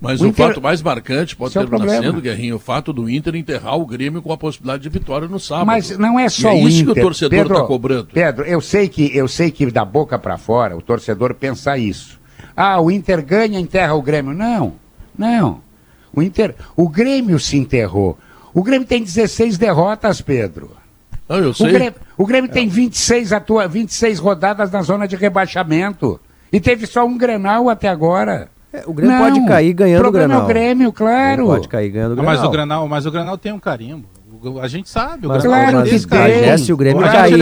Mas 0.00 0.20
o, 0.20 0.24
o 0.24 0.26
Inter... 0.28 0.48
fato 0.48 0.60
mais 0.60 0.82
marcante 0.82 1.34
pode 1.34 1.54
terminar 1.54 1.86
é 1.86 2.00
sendo, 2.00 2.20
Guerrinho, 2.20 2.56
o 2.56 2.58
fato 2.58 2.92
do 2.92 3.08
Inter 3.08 3.36
enterrar 3.36 3.76
o 3.78 3.86
Grêmio 3.86 4.20
com 4.20 4.32
a 4.32 4.36
possibilidade 4.36 4.82
de 4.82 4.88
vitória 4.88 5.26
no 5.28 5.40
sábado. 5.40 5.66
Mas 5.66 5.96
não 5.96 6.18
é 6.18 6.28
só 6.28 6.50
é 6.50 6.58
isso 6.58 6.82
Inter. 6.82 6.94
que 6.94 7.00
o 7.00 7.02
torcedor 7.02 7.46
está 7.46 7.64
cobrando. 7.64 8.08
Pedro, 8.12 8.44
eu 8.44 8.60
sei 8.60 8.88
que 8.88 9.16
eu 9.16 9.28
sei 9.28 9.50
que 9.50 9.70
da 9.70 9.84
boca 9.84 10.18
para 10.18 10.36
fora 10.36 10.76
o 10.76 10.82
torcedor 10.82 11.34
pensa 11.34 11.78
isso. 11.78 12.20
Ah, 12.56 12.80
o 12.80 12.90
Inter 12.90 13.24
ganha, 13.24 13.58
enterra 13.58 13.94
o 13.94 14.02
Grêmio. 14.02 14.34
Não, 14.34 14.74
não. 15.16 15.60
O 16.14 16.22
Inter, 16.22 16.54
o 16.76 16.88
Grêmio 16.88 17.38
se 17.40 17.56
enterrou. 17.56 18.16
O 18.52 18.62
Grêmio 18.62 18.86
tem 18.86 19.02
16 19.02 19.58
derrotas, 19.58 20.20
Pedro. 20.20 20.70
Não, 21.28 21.38
eu 21.38 21.52
sei. 21.54 21.66
O 21.66 21.72
Grêmio, 21.72 21.94
o 22.16 22.26
Grêmio 22.26 22.50
é. 22.50 22.52
tem 22.52 22.68
26, 22.68 23.32
atua, 23.32 23.66
26 23.66 24.18
rodadas 24.20 24.70
na 24.70 24.82
zona 24.82 25.08
de 25.08 25.16
rebaixamento. 25.16 26.20
E 26.52 26.60
teve 26.60 26.86
só 26.86 27.04
um 27.04 27.18
Grenal 27.18 27.68
até 27.68 27.88
agora. 27.88 28.48
É, 28.74 28.82
o 28.86 28.92
Grêmio 28.92 29.16
não, 29.16 29.24
pode 29.24 29.46
cair 29.46 29.72
ganhando 29.72 30.08
o 30.08 30.10
Granal. 30.10 30.40
É 30.40 30.44
o 30.44 30.46
Grêmio, 30.48 30.92
claro. 30.92 31.46
pode 31.46 31.68
cair 31.68 31.90
ganhando 31.90 32.12
o 32.12 32.16
Granal. 32.16 32.34
Mas 32.34 32.44
o 32.44 32.50
Granal, 32.50 32.88
mas 32.88 33.06
o 33.06 33.10
Granal 33.12 33.38
tem 33.38 33.52
um 33.52 33.60
carimbo. 33.60 34.08
A 34.60 34.68
gente 34.68 34.90
sabe. 34.90 35.26
O 35.26 35.30
mas, 35.30 35.42
claro 35.42 35.84
que 35.84 36.06
tem. 36.06 36.46
Mas, 36.46 36.60
se 36.60 36.72
o 36.72 36.76
Grêmio 36.76 37.00
o 37.00 37.04
cair 37.04 37.38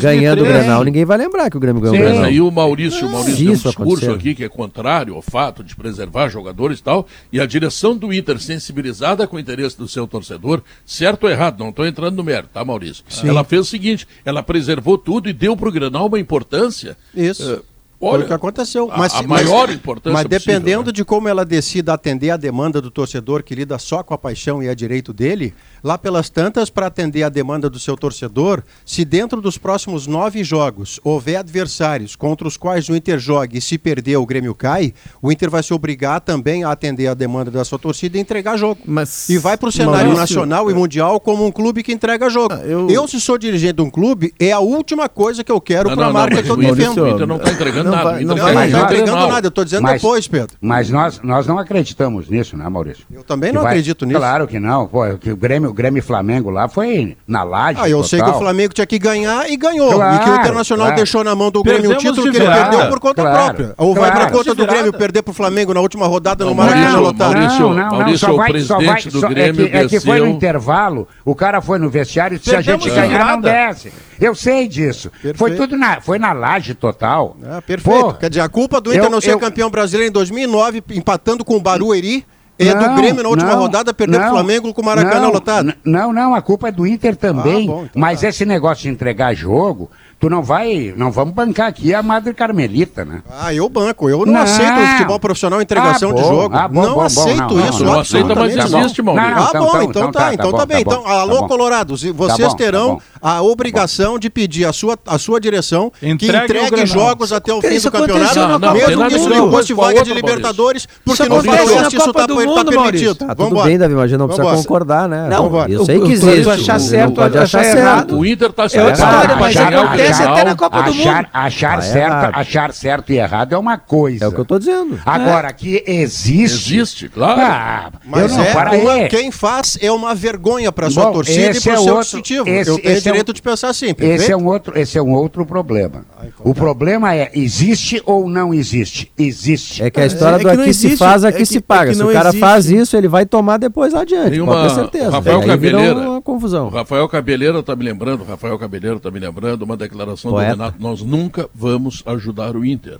ganhando 0.00 0.42
o 0.42 0.44
Granal, 0.44 0.82
ninguém 0.82 1.04
vai 1.04 1.18
lembrar 1.18 1.50
que 1.50 1.56
o 1.56 1.60
Grêmio 1.60 1.80
ganhou 1.80 1.94
o 1.94 1.98
Granal. 1.98 2.20
Mas 2.20 2.26
aí 2.26 2.40
o 2.40 2.50
Maurício, 2.50 3.06
o 3.06 3.12
Maurício 3.12 3.36
tem 3.36 3.48
um 3.50 3.52
discurso 3.52 4.10
aqui 4.10 4.34
que 4.34 4.42
é 4.42 4.48
contrário 4.48 5.14
ao 5.14 5.22
fato 5.22 5.62
de 5.62 5.76
preservar 5.76 6.30
jogadores 6.30 6.78
e 6.78 6.82
tal, 6.82 7.06
e 7.30 7.38
a 7.38 7.44
direção 7.44 7.94
do 7.94 8.12
Inter 8.12 8.40
sensibilizada 8.40 9.26
com 9.26 9.36
o 9.36 9.38
interesse 9.38 9.76
do 9.76 9.86
seu 9.86 10.06
torcedor, 10.08 10.62
certo 10.86 11.24
ou 11.24 11.30
errado, 11.30 11.60
não 11.60 11.68
estou 11.68 11.86
entrando 11.86 12.16
no 12.16 12.24
mérito, 12.24 12.48
tá, 12.54 12.64
Maurício? 12.64 13.04
Sim. 13.08 13.28
Ela 13.28 13.44
fez 13.44 13.60
o 13.60 13.64
seguinte, 13.70 14.08
ela 14.24 14.42
preservou 14.42 14.96
tudo 14.96 15.28
e 15.28 15.32
deu 15.32 15.56
para 15.56 15.68
o 15.68 15.72
Granal 15.72 16.06
uma 16.06 16.18
importância... 16.18 16.96
Isso. 17.14 17.52
Uh, 17.54 17.71
Olha, 18.04 18.14
Foi 18.16 18.24
o 18.24 18.26
que 18.26 18.34
aconteceu. 18.34 18.88
Mas, 18.88 19.14
a, 19.14 19.22
maior 19.22 19.68
mas, 19.68 19.76
importância 19.76 20.12
Mas 20.12 20.26
dependendo 20.26 20.62
possível, 20.62 20.86
né? 20.86 20.92
de 20.92 21.04
como 21.04 21.28
ela 21.28 21.44
decida 21.44 21.94
atender 21.94 22.30
a 22.30 22.36
demanda 22.36 22.80
do 22.80 22.90
torcedor 22.90 23.44
que 23.44 23.54
lida 23.54 23.78
só 23.78 24.02
com 24.02 24.12
a 24.12 24.18
paixão 24.18 24.60
e 24.60 24.68
a 24.68 24.74
direito 24.74 25.12
dele, 25.12 25.54
lá 25.84 25.96
pelas 25.96 26.28
tantas, 26.28 26.68
para 26.68 26.88
atender 26.88 27.22
a 27.22 27.28
demanda 27.28 27.70
do 27.70 27.78
seu 27.78 27.96
torcedor, 27.96 28.64
se 28.84 29.04
dentro 29.04 29.40
dos 29.40 29.56
próximos 29.56 30.08
nove 30.08 30.42
jogos 30.42 30.98
houver 31.04 31.36
adversários 31.36 32.16
contra 32.16 32.48
os 32.48 32.56
quais 32.56 32.88
o 32.88 32.96
Inter 32.96 33.20
jogue 33.20 33.58
e 33.58 33.60
se 33.60 33.78
perder 33.78 34.16
o 34.16 34.26
Grêmio 34.26 34.52
cai, 34.52 34.92
o 35.22 35.30
Inter 35.30 35.48
vai 35.48 35.62
se 35.62 35.72
obrigar 35.72 36.20
também 36.20 36.64
a 36.64 36.72
atender 36.72 37.06
a 37.06 37.14
demanda 37.14 37.52
da 37.52 37.64
sua 37.64 37.78
torcida 37.78 38.18
e 38.18 38.20
entregar 38.20 38.56
jogo. 38.56 38.80
Mas, 38.84 39.28
e 39.28 39.38
vai 39.38 39.56
para 39.56 39.68
o 39.68 39.72
cenário 39.72 40.10
Maurício, 40.10 40.18
nacional 40.18 40.68
e 40.68 40.74
mundial 40.74 41.20
como 41.20 41.46
um 41.46 41.52
clube 41.52 41.84
que 41.84 41.92
entrega 41.92 42.28
jogo. 42.28 42.52
Ah, 42.52 42.66
eu... 42.66 42.90
eu... 42.90 43.06
se 43.06 43.20
sou 43.20 43.38
dirigente 43.38 43.74
de 43.74 43.82
um 43.82 43.90
clube, 43.90 44.34
é 44.40 44.50
a 44.50 44.58
última 44.58 45.08
coisa 45.08 45.44
que 45.44 45.52
eu 45.52 45.60
quero 45.60 45.94
para 45.94 46.06
a 46.06 46.12
marca 46.12 46.42
que 46.42 46.50
eu 46.50 46.56
defendo. 46.56 47.04
O 47.04 47.08
Inter 47.08 47.26
não 47.28 47.36
está 47.36 47.52
entregando 47.52 47.91
não 47.96 48.04
vai, 48.04 48.24
não 48.24 48.36
vai, 48.54 48.68
não 48.68 48.84
entregando 48.84 49.26
nada, 49.28 49.46
eu 49.46 49.48
estou 49.48 49.64
dizendo 49.64 49.82
mas, 49.82 50.00
depois, 50.00 50.28
Pedro. 50.28 50.56
Mas 50.60 50.90
nós, 50.90 51.20
nós 51.22 51.46
não 51.46 51.58
acreditamos 51.58 52.28
nisso, 52.28 52.56
né, 52.56 52.68
Maurício? 52.68 53.04
Eu 53.12 53.22
também 53.22 53.52
não 53.52 53.62
vai, 53.62 53.72
acredito 53.72 54.04
nisso. 54.06 54.18
Claro 54.18 54.46
que 54.46 54.58
não. 54.58 54.86
Pô, 54.86 55.02
que 55.18 55.30
o 55.30 55.36
Grêmio, 55.36 55.70
o 55.70 55.72
Grêmio 55.72 56.02
Flamengo 56.02 56.50
lá 56.50 56.68
foi 56.68 57.16
na 57.26 57.42
laje. 57.42 57.78
Ah, 57.80 57.88
eu 57.88 57.98
total. 57.98 58.08
sei 58.08 58.22
que 58.22 58.30
o 58.30 58.38
Flamengo 58.38 58.74
tinha 58.74 58.86
que 58.86 58.98
ganhar 58.98 59.50
e 59.50 59.56
ganhou. 59.56 59.92
Claro, 59.92 60.16
e 60.16 60.18
que 60.24 60.30
o 60.30 60.34
Internacional 60.36 60.86
claro. 60.86 60.96
deixou 60.96 61.24
na 61.24 61.34
mão 61.34 61.50
do 61.50 61.62
Grêmio 61.62 61.92
o 61.92 61.96
título 61.96 62.30
que 62.30 62.36
ele 62.36 62.46
perdeu 62.46 62.88
por 62.88 63.00
conta 63.00 63.22
claro, 63.22 63.54
própria. 63.54 63.74
Ou 63.76 63.94
vai 63.94 64.10
para 64.10 64.30
conta 64.30 64.54
do 64.54 64.66
Grêmio 64.66 64.92
perder 64.92 65.22
pro 65.22 65.32
Flamengo 65.32 65.74
na 65.74 65.80
última 65.80 66.06
rodada 66.06 66.44
no 66.44 66.54
Maracanã 66.54 66.98
lotado. 66.98 67.34
Maurício, 67.34 67.74
não, 67.74 67.90
não, 67.90 67.98
não, 68.00 68.16
só 68.16 68.32
vai, 68.34 68.60
só 68.60 68.80
vai, 68.80 69.02
do 69.02 69.20
Grêmio 69.28 69.66
é 69.66 69.68
que, 69.68 69.76
é 69.76 69.88
que 69.88 70.00
foi 70.00 70.20
no 70.20 70.26
intervalo, 70.26 71.08
o 71.24 71.34
cara 71.34 71.60
foi 71.60 71.78
no 71.78 71.88
vestiário 71.88 72.36
e 72.36 72.38
se 72.38 72.54
a 72.54 72.60
gente 72.60 72.88
ganhar 72.90 73.26
não 73.26 73.40
desce. 73.40 73.92
Eu 74.22 74.34
sei 74.34 74.68
disso. 74.68 75.10
Foi 75.34 75.56
tudo 75.56 75.76
na, 75.76 76.00
foi 76.00 76.18
na 76.18 76.32
laje 76.32 76.74
total. 76.74 77.36
Ah, 77.44 77.60
perfeito. 77.60 78.14
Quer 78.14 78.28
dizer, 78.28 78.40
a 78.40 78.48
culpa 78.48 78.80
do 78.80 78.92
Inter 78.92 79.10
não 79.10 79.20
ser 79.20 79.38
campeão 79.38 79.70
brasileiro 79.70 80.10
em 80.10 80.12
2009, 80.12 80.82
empatando 80.90 81.44
com 81.44 81.56
o 81.56 81.60
Barueri, 81.60 82.24
é 82.58 82.74
do 82.74 82.94
Grêmio 82.94 83.22
na 83.22 83.28
última 83.28 83.52
não, 83.52 83.58
rodada 83.58 83.92
perder 83.92 84.20
o 84.20 84.28
Flamengo 84.28 84.72
com 84.72 84.82
o 84.82 84.84
Maracanã 84.84 85.22
não, 85.22 85.32
lotado. 85.32 85.74
Não, 85.84 86.12
não, 86.12 86.34
a 86.34 86.42
culpa 86.42 86.68
é 86.68 86.72
do 86.72 86.86
Inter 86.86 87.16
também. 87.16 87.64
Ah, 87.64 87.72
bom, 87.72 87.84
então 87.84 88.00
mas 88.00 88.20
tá. 88.20 88.28
esse 88.28 88.44
negócio 88.44 88.82
de 88.84 88.90
entregar 88.90 89.34
jogo, 89.34 89.90
tu 90.22 90.30
não 90.30 90.40
vai, 90.40 90.94
não 90.96 91.10
vamos 91.10 91.34
bancar 91.34 91.66
aqui 91.66 91.92
a 91.92 92.00
Madre 92.00 92.32
Carmelita, 92.32 93.04
né? 93.04 93.24
Ah, 93.28 93.52
eu 93.52 93.68
banco, 93.68 94.08
eu 94.08 94.24
não, 94.24 94.34
não. 94.34 94.40
aceito 94.42 94.78
o 94.78 94.86
futebol 94.92 95.18
profissional 95.18 95.60
entregação 95.60 96.10
ah, 96.10 96.14
de 96.14 96.22
jogo. 96.22 96.56
Ah, 96.56 96.68
bom, 96.68 96.80
não 96.80 96.94
bom, 96.94 97.00
aceito 97.00 97.38
não, 97.38 97.68
isso. 97.68 97.84
Não, 97.84 97.92
não 97.92 98.00
aceita, 98.00 98.32
mas 98.32 98.56
existe, 98.56 99.02
Maurício. 99.02 99.32
Ah, 99.36 99.46
então, 99.48 99.60
bom, 99.64 99.68
então, 99.68 99.82
então 99.82 100.12
tá, 100.12 100.20
tá, 100.20 100.34
então 100.34 100.52
tá, 100.52 100.64
bem. 100.64 100.80
Então, 100.82 101.04
alô, 101.04 101.40
tá 101.40 101.48
Colorados, 101.48 102.04
vocês 102.04 102.54
terão 102.54 103.00
a 103.20 103.42
obrigação 103.42 104.16
de 104.16 104.30
pedir 104.30 104.64
a 104.64 104.72
sua, 104.72 104.96
a 105.04 105.18
sua 105.18 105.40
direção 105.40 105.90
que 106.00 106.28
entregue 106.28 106.86
jogos 106.86 107.32
até 107.32 107.52
o 107.52 107.60
fim 107.60 107.80
do 107.80 107.90
campeonato, 107.90 108.72
mesmo 108.74 109.08
que 109.08 109.16
isso 109.16 109.28
não 109.28 109.50
fosse 109.50 109.74
vaga 109.74 110.04
de 110.04 110.14
Libertadores, 110.14 110.86
porque 111.04 111.28
no 111.28 111.42
Faroeste 111.42 111.96
isso 111.96 112.12
tá 112.12 112.28
permitido. 112.28 113.14
Tá 113.16 113.34
tudo 113.34 113.60
bem, 113.64 113.76
Davi, 113.76 113.94
mas 113.94 114.12
não 114.12 114.28
precisa 114.28 114.54
concordar, 114.54 115.08
né? 115.08 115.28
Eu 115.68 115.84
sei 115.84 115.98
que 115.98 116.12
existe. 116.12 116.48
achar 116.48 116.78
certo, 116.78 117.14
pode 117.14 117.36
achar 117.36 117.64
certo. 117.64 118.16
O 118.16 118.24
Inter 118.24 118.52
tá 118.52 118.68
certo. 118.68 119.00
Mas 119.40 119.56
acontece 119.56 120.11
até 120.20 120.44
na 120.44 120.56
Copa 120.56 120.82
do 120.82 120.94
Mundo. 120.94 121.26
Achar 121.32 121.76
tá 121.76 121.82
certo, 121.82 122.36
achar 122.38 122.72
certo 122.72 123.12
e 123.12 123.18
errado 123.18 123.54
é 123.54 123.58
uma 123.58 123.78
coisa. 123.78 124.24
É 124.24 124.28
o 124.28 124.32
que 124.32 124.38
eu 124.38 124.44
tô 124.44 124.58
dizendo. 124.58 125.00
Agora, 125.04 125.48
é. 125.48 125.52
que 125.52 125.82
existe. 125.86 126.76
Existe, 126.76 127.08
claro. 127.08 127.40
Ah, 127.40 127.92
mas 128.04 128.36
não, 128.36 128.44
é, 128.44 128.52
para 128.52 128.72
uma, 128.72 129.08
quem 129.08 129.30
faz 129.30 129.78
é 129.80 129.90
uma 129.90 130.14
vergonha 130.14 130.72
para 130.72 130.90
sua 130.90 131.06
Bom, 131.06 131.12
torcida 131.12 131.56
e 131.56 131.60
para 131.60 131.72
o 131.72 131.74
é 131.74 131.82
seu 131.82 132.00
dispositivo. 132.00 132.48
Esse, 132.48 132.70
eu 132.70 132.78
tenho 132.78 133.00
direito 133.00 133.28
é 133.28 133.30
um, 133.30 133.34
de 133.34 133.42
pensar 133.42 133.68
assim. 133.68 133.94
Esse 133.98 134.32
é, 134.32 134.36
um 134.36 134.46
outro, 134.46 134.78
esse 134.78 134.98
é 134.98 135.02
um 135.02 135.12
outro 135.12 135.46
problema. 135.46 136.04
Ai, 136.18 136.32
o 136.40 136.54
problema 136.54 137.14
é, 137.14 137.30
existe 137.34 138.02
ou 138.04 138.28
não 138.28 138.52
existe? 138.52 139.12
Existe. 139.18 139.82
É 139.82 139.90
que 139.90 140.00
a 140.00 140.06
história 140.06 140.38
do 140.38 140.48
aqui 140.48 140.74
se 140.74 140.96
faz, 140.96 141.24
aqui 141.24 141.44
se 141.46 141.60
paga. 141.60 141.94
Se 141.94 142.02
o 142.02 142.12
cara 142.12 142.32
faz 142.32 142.70
isso, 142.70 142.96
ele 142.96 143.08
vai 143.08 143.26
tomar 143.26 143.58
depois 143.58 143.94
adiante, 143.94 144.40
uma, 144.40 144.52
pode 144.52 144.68
ter 144.68 144.74
certeza. 144.74 145.10
Rafael 145.10 145.42
Cabeleira, 145.42 146.10
uma 146.10 146.22
confusão. 146.22 146.66
O 146.66 146.70
Rafael 146.70 147.08
Cabeleira 147.08 147.58
está 147.58 147.76
me 147.76 147.84
lembrando, 147.84 148.24
Rafael 148.24 148.58
Cabeleira 148.58 148.96
está 148.96 149.10
me 149.10 149.18
lembrando 149.18 149.62
uma 149.62 149.76
declaração 149.76 150.01
Poeta. 150.06 150.28
do 150.28 150.36
Renato, 150.36 150.76
nós 150.80 151.02
nunca 151.02 151.48
vamos 151.54 152.02
ajudar 152.06 152.56
o 152.56 152.64
Inter 152.64 152.98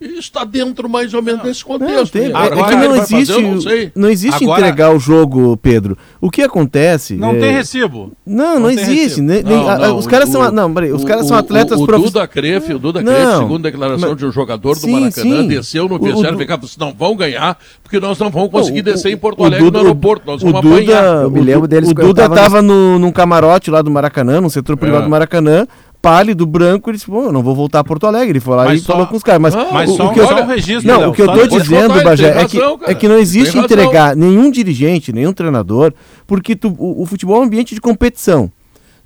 está 0.00 0.44
dentro 0.44 0.88
mais 0.88 1.12
ou 1.12 1.20
menos 1.20 1.42
desse 1.42 1.64
contexto. 1.64 2.16
Não, 2.16 2.24
tem, 2.24 2.32
Agora, 2.32 2.60
é 2.60 2.64
que 2.68 2.76
não 2.76 2.96
existe, 2.96 3.32
fazer, 3.32 3.92
não, 3.94 4.02
não, 4.02 4.08
existe 4.08 4.44
Agora, 4.44 4.60
entregar 4.60 4.94
o 4.94 4.98
jogo, 4.98 5.56
Pedro. 5.56 5.98
O 6.20 6.30
que 6.30 6.42
acontece? 6.42 7.14
Não 7.14 7.30
é... 7.30 7.40
tem 7.40 7.52
recibo. 7.52 8.12
Não, 8.24 8.54
não, 8.54 8.60
não 8.60 8.70
existe. 8.70 9.20
Nem, 9.20 9.42
não, 9.42 9.96
os 9.96 10.06
caras 10.06 10.28
o, 10.28 10.32
são, 10.32 10.52
não, 10.52 10.72
peraí, 10.72 10.92
os 10.92 11.04
caras 11.04 11.24
o, 11.24 11.28
são 11.28 11.36
atletas 11.36 11.80
o, 11.80 11.82
o, 11.82 11.86
Duda 11.86 12.28
Crefe, 12.28 12.74
o 12.74 12.78
Duda 12.78 13.02
Crefe, 13.02 13.38
segundo 13.38 13.66
a 13.66 13.70
declaração 13.70 14.10
mas, 14.10 14.18
de 14.18 14.26
um 14.26 14.32
jogador 14.32 14.74
do 14.74 14.80
sim, 14.80 14.92
Maracanã, 14.92 15.42
sim. 15.42 15.48
desceu 15.48 15.88
no 15.88 15.98
vestiário 15.98 16.36
e 16.36 16.38
ficava 16.38 16.64
assim, 16.64 16.76
não 16.78 16.92
vão 16.92 17.16
ganhar, 17.16 17.58
porque 17.82 17.98
nós 17.98 18.18
não 18.18 18.30
vamos 18.30 18.50
conseguir 18.50 18.82
descer 18.82 19.10
em 19.10 19.16
Porto 19.16 19.42
Alegre 19.44 19.64
Duda, 19.64 19.78
no 19.78 19.84
aeroporto, 19.86 20.26
nós 20.26 20.42
vamos 20.42 20.60
Duda, 20.60 20.76
apanhar. 20.76 21.22
Eu 21.22 21.30
me 21.30 21.40
lembro 21.40 21.66
deles. 21.66 21.90
O 21.90 21.94
Duda 21.94 22.26
estava 22.26 22.62
num 22.62 23.10
camarote 23.10 23.70
lá 23.70 23.82
do 23.82 23.90
Maracanã, 23.90 24.40
no 24.40 24.48
setor 24.48 24.76
privado 24.76 25.02
é. 25.02 25.04
do 25.06 25.10
Maracanã, 25.10 25.66
pálido, 26.00 26.46
branco, 26.46 26.90
ele 26.90 26.96
disse, 26.96 27.10
pô, 27.10 27.24
eu 27.24 27.32
não 27.32 27.42
vou 27.42 27.54
voltar 27.54 27.80
a 27.80 27.84
Porto 27.84 28.06
Alegre. 28.06 28.30
Ele 28.30 28.40
foi 28.40 28.56
lá 28.56 28.64
mas 28.64 28.80
e 28.80 28.84
só... 28.84 28.92
falou 28.92 29.06
com 29.06 29.16
os 29.16 29.22
caras. 29.22 29.40
Mas, 29.40 29.54
ah, 29.54 29.68
mas 29.72 29.90
o, 29.90 29.96
só 29.96 30.08
o 30.08 30.12
que 30.12 30.20
eu, 30.20 30.26
um 30.26 30.46
registro. 30.46 30.86
Não, 30.86 31.10
o 31.10 31.12
que 31.12 31.22
eu 31.22 31.32
tô 31.32 31.46
dizendo, 31.46 32.02
Bagé, 32.02 32.40
é, 32.40 32.44
que, 32.46 32.58
é 32.86 32.94
que 32.94 33.08
não 33.08 33.18
existe 33.18 33.58
entregar 33.58 34.16
nenhum 34.16 34.50
dirigente, 34.50 35.12
nenhum 35.12 35.32
treinador, 35.32 35.92
porque 36.26 36.54
tu, 36.54 36.74
o, 36.78 37.02
o 37.02 37.06
futebol 37.06 37.36
é 37.36 37.40
um 37.40 37.44
ambiente 37.44 37.74
de 37.74 37.80
competição. 37.80 38.50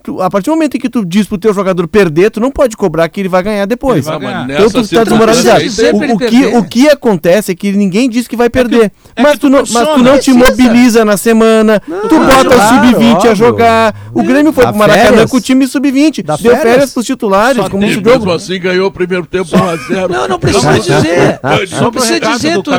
Tu, 0.03 0.21
a 0.21 0.29
partir 0.29 0.51
do 0.51 0.57
momento 0.57 0.77
em 0.77 0.81
que 0.81 0.89
tu 0.89 1.05
diz 1.05 1.27
pro 1.27 1.39
teu 1.39 1.55
jogador 1.55 1.87
perder, 1.87 2.31
tu 2.31 2.41
não 2.41 2.51
pode 2.51 2.77
cobrar 2.77 3.09
que 3.09 3.21
ele 3.21 3.29
vai 3.29 3.43
ganhar 3.43 3.67
depois. 3.67 4.05
Vai 4.05 4.19
ganhar. 4.19 4.51
Então 4.51 4.69
tu 4.69 4.89
tá 4.89 5.05
desmoralizado. 5.05 5.63
O, 5.63 6.15
o, 6.15 6.19
que, 6.19 6.47
o 6.47 6.65
que 6.65 6.89
acontece 6.89 7.53
é 7.53 7.55
que 7.55 7.71
ninguém 7.73 8.11
diz 8.11 8.27
que 8.27 8.35
vai 8.35 8.51
perder. 8.51 8.85
É 8.85 8.89
que, 8.89 8.95
é 9.17 9.23
mas, 9.23 9.39
tu 9.39 9.49
não, 9.49 9.63
mas 9.71 9.89
tu 9.89 9.99
não 9.99 10.19
te 10.19 10.33
mobiliza 10.33 11.05
na 11.05 11.17
semana, 11.17 11.81
não, 11.87 12.09
tu 12.09 12.19
bota 12.19 12.45
claro, 12.45 12.89
o 12.89 12.91
sub-20 12.91 13.27
a 13.27 13.35
jogar. 13.35 14.11
O 14.13 14.23
Grêmio 14.23 14.53
foi 14.53 14.67
pro 14.67 14.77
Maracanã 14.77 15.27
com 15.27 15.37
o 15.37 15.41
time 15.41 15.67
sub-20. 15.67 16.25
Deu 16.25 16.37
férias, 16.37 16.63
férias 16.63 16.93
pros 16.93 17.07
titulares. 17.07 17.63
Só 17.63 17.71
como 17.71 17.85
esse 17.85 17.95
jogo. 17.95 18.09
Mesmo 18.11 18.33
assim 18.33 18.59
ganhou 18.61 18.89
o 18.89 18.93
primeiro 18.93 19.25
tempo 19.25 19.51
1x0. 19.51 20.09
Não, 20.09 20.29
não 20.29 20.39
precisa 20.39 20.79
dizer. 20.79 21.41
Não 21.81 21.93
precisa 21.93 22.21
dizer. 22.21 22.63
Tu, 22.63 22.71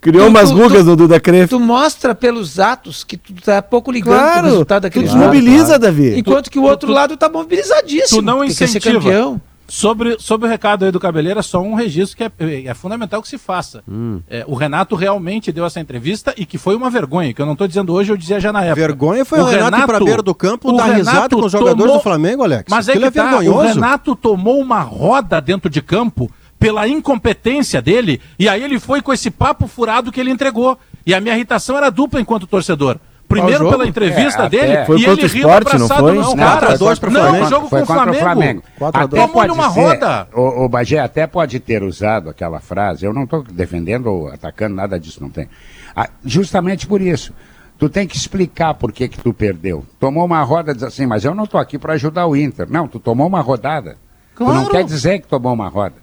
Criou 0.00 0.26
tu, 0.26 0.30
umas 0.30 0.50
rugas 0.50 0.84
no 0.84 0.94
Duda 0.94 1.18
Cref. 1.18 1.50
Tu 1.50 1.58
mostra 1.58 2.14
pelos 2.14 2.60
atos 2.60 3.02
que 3.02 3.16
tu 3.16 3.34
tá 3.34 3.60
pouco 3.60 3.90
ligando 3.90 4.16
claro, 4.16 4.40
pro 4.40 4.50
resultado 4.50 4.82
daquele 4.82 5.06
tu 5.06 5.12
desmobiliza, 5.12 5.66
claro. 5.66 5.82
Davi. 5.82 6.18
Enquanto 6.18 6.44
tu, 6.44 6.50
que 6.50 6.58
o 6.58 6.62
outro 6.62 6.92
lado 6.92 7.16
tá 7.16 7.28
mobilizadíssimo. 7.28 8.20
Tu 8.20 8.24
não 8.24 8.44
incentiva. 8.44 9.40
Sobre, 9.70 10.16
sobre 10.18 10.46
o 10.46 10.50
recado 10.50 10.86
aí 10.86 10.90
do 10.90 10.98
Cabeleira, 10.98 11.42
só 11.42 11.60
um 11.60 11.74
registro 11.74 12.16
que 12.16 12.24
é, 12.24 12.64
é 12.64 12.72
fundamental 12.72 13.20
que 13.20 13.28
se 13.28 13.36
faça. 13.36 13.82
Hum. 13.86 14.22
É, 14.26 14.42
o 14.48 14.54
Renato 14.54 14.96
realmente 14.96 15.52
deu 15.52 15.66
essa 15.66 15.78
entrevista 15.78 16.32
e 16.38 16.46
que 16.46 16.56
foi 16.56 16.74
uma 16.74 16.88
vergonha, 16.88 17.34
que 17.34 17.42
eu 17.42 17.44
não 17.44 17.52
estou 17.52 17.68
dizendo 17.68 17.92
hoje, 17.92 18.10
eu 18.10 18.16
dizia 18.16 18.40
já 18.40 18.50
na 18.50 18.64
época. 18.64 18.80
Vergonha 18.80 19.26
foi 19.26 19.40
o, 19.40 19.42
o 19.42 19.44
Renato, 19.44 19.64
Renato 19.66 19.86
para 19.86 20.00
beira 20.02 20.22
do 20.22 20.34
campo 20.34 20.74
dar 20.74 20.94
risada 20.94 21.28
com 21.28 21.44
os 21.44 21.52
jogadores 21.52 21.82
tomou... 21.82 21.96
do 21.98 22.02
Flamengo, 22.02 22.42
Alex. 22.42 22.64
Mas 22.70 22.88
é 22.88 22.92
que 22.92 23.04
é 23.04 23.10
tá, 23.10 23.22
vergonhoso. 23.22 23.58
o 23.58 23.60
Renato 23.60 24.16
tomou 24.16 24.58
uma 24.58 24.80
roda 24.80 25.38
dentro 25.38 25.68
de 25.68 25.82
campo 25.82 26.30
pela 26.58 26.88
incompetência 26.88 27.80
dele, 27.80 28.20
e 28.38 28.48
aí 28.48 28.62
ele 28.62 28.80
foi 28.80 29.00
com 29.00 29.12
esse 29.12 29.30
papo 29.30 29.66
furado 29.66 30.10
que 30.10 30.20
ele 30.20 30.30
entregou. 30.30 30.78
E 31.06 31.14
a 31.14 31.20
minha 31.20 31.34
irritação 31.34 31.76
era 31.76 31.90
dupla 31.90 32.20
enquanto 32.20 32.46
torcedor. 32.46 32.98
Primeiro 33.28 33.68
pela 33.68 33.86
entrevista 33.86 34.44
é, 34.44 34.48
dele 34.48 34.84
foi 34.86 35.00
e 35.00 35.04
ele 35.04 35.26
rindo 35.26 35.50
abraçado. 35.50 35.88
Não, 35.88 35.98
foi? 35.98 36.14
não, 36.14 36.36
cara. 36.36 36.70
Não, 36.70 36.78
dois 36.78 36.98
Flamengo. 36.98 37.32
não, 37.32 37.48
jogo 37.48 37.68
foi 37.68 37.84
com 37.84 37.92
o 37.92 37.94
Flamengo. 37.94 38.18
Flamengo. 38.18 38.62
Até 38.92 39.26
pode 39.28 39.52
uma 39.52 39.70
ser, 39.70 39.80
roda. 39.80 40.28
O, 40.32 40.64
o 40.64 40.68
Bagé 40.68 40.98
até 40.98 41.26
pode 41.26 41.60
ter 41.60 41.82
usado 41.82 42.30
aquela 42.30 42.58
frase, 42.58 43.04
eu 43.04 43.12
não 43.12 43.24
estou 43.24 43.42
defendendo 43.42 44.06
ou 44.06 44.28
atacando, 44.28 44.74
nada 44.74 44.98
disso 44.98 45.22
não 45.22 45.28
tem. 45.28 45.46
Ah, 45.94 46.08
justamente 46.24 46.86
por 46.86 47.02
isso. 47.02 47.34
Tu 47.78 47.88
tem 47.90 48.08
que 48.08 48.16
explicar 48.16 48.74
por 48.74 48.90
que 48.90 49.06
que 49.06 49.20
tu 49.20 49.32
perdeu. 49.32 49.84
Tomou 50.00 50.24
uma 50.24 50.42
roda, 50.42 50.74
diz 50.74 50.82
assim, 50.82 51.06
mas 51.06 51.24
eu 51.24 51.34
não 51.34 51.44
estou 51.44 51.60
aqui 51.60 51.78
para 51.78 51.92
ajudar 51.92 52.26
o 52.26 52.34
Inter. 52.34 52.66
Não, 52.68 52.88
tu 52.88 52.98
tomou 52.98 53.26
uma 53.26 53.40
rodada. 53.40 53.96
Claro. 54.34 54.52
Tu 54.52 54.64
não 54.64 54.70
quer 54.70 54.84
dizer 54.84 55.20
que 55.20 55.28
tomou 55.28 55.52
uma 55.52 55.68
roda. 55.68 55.94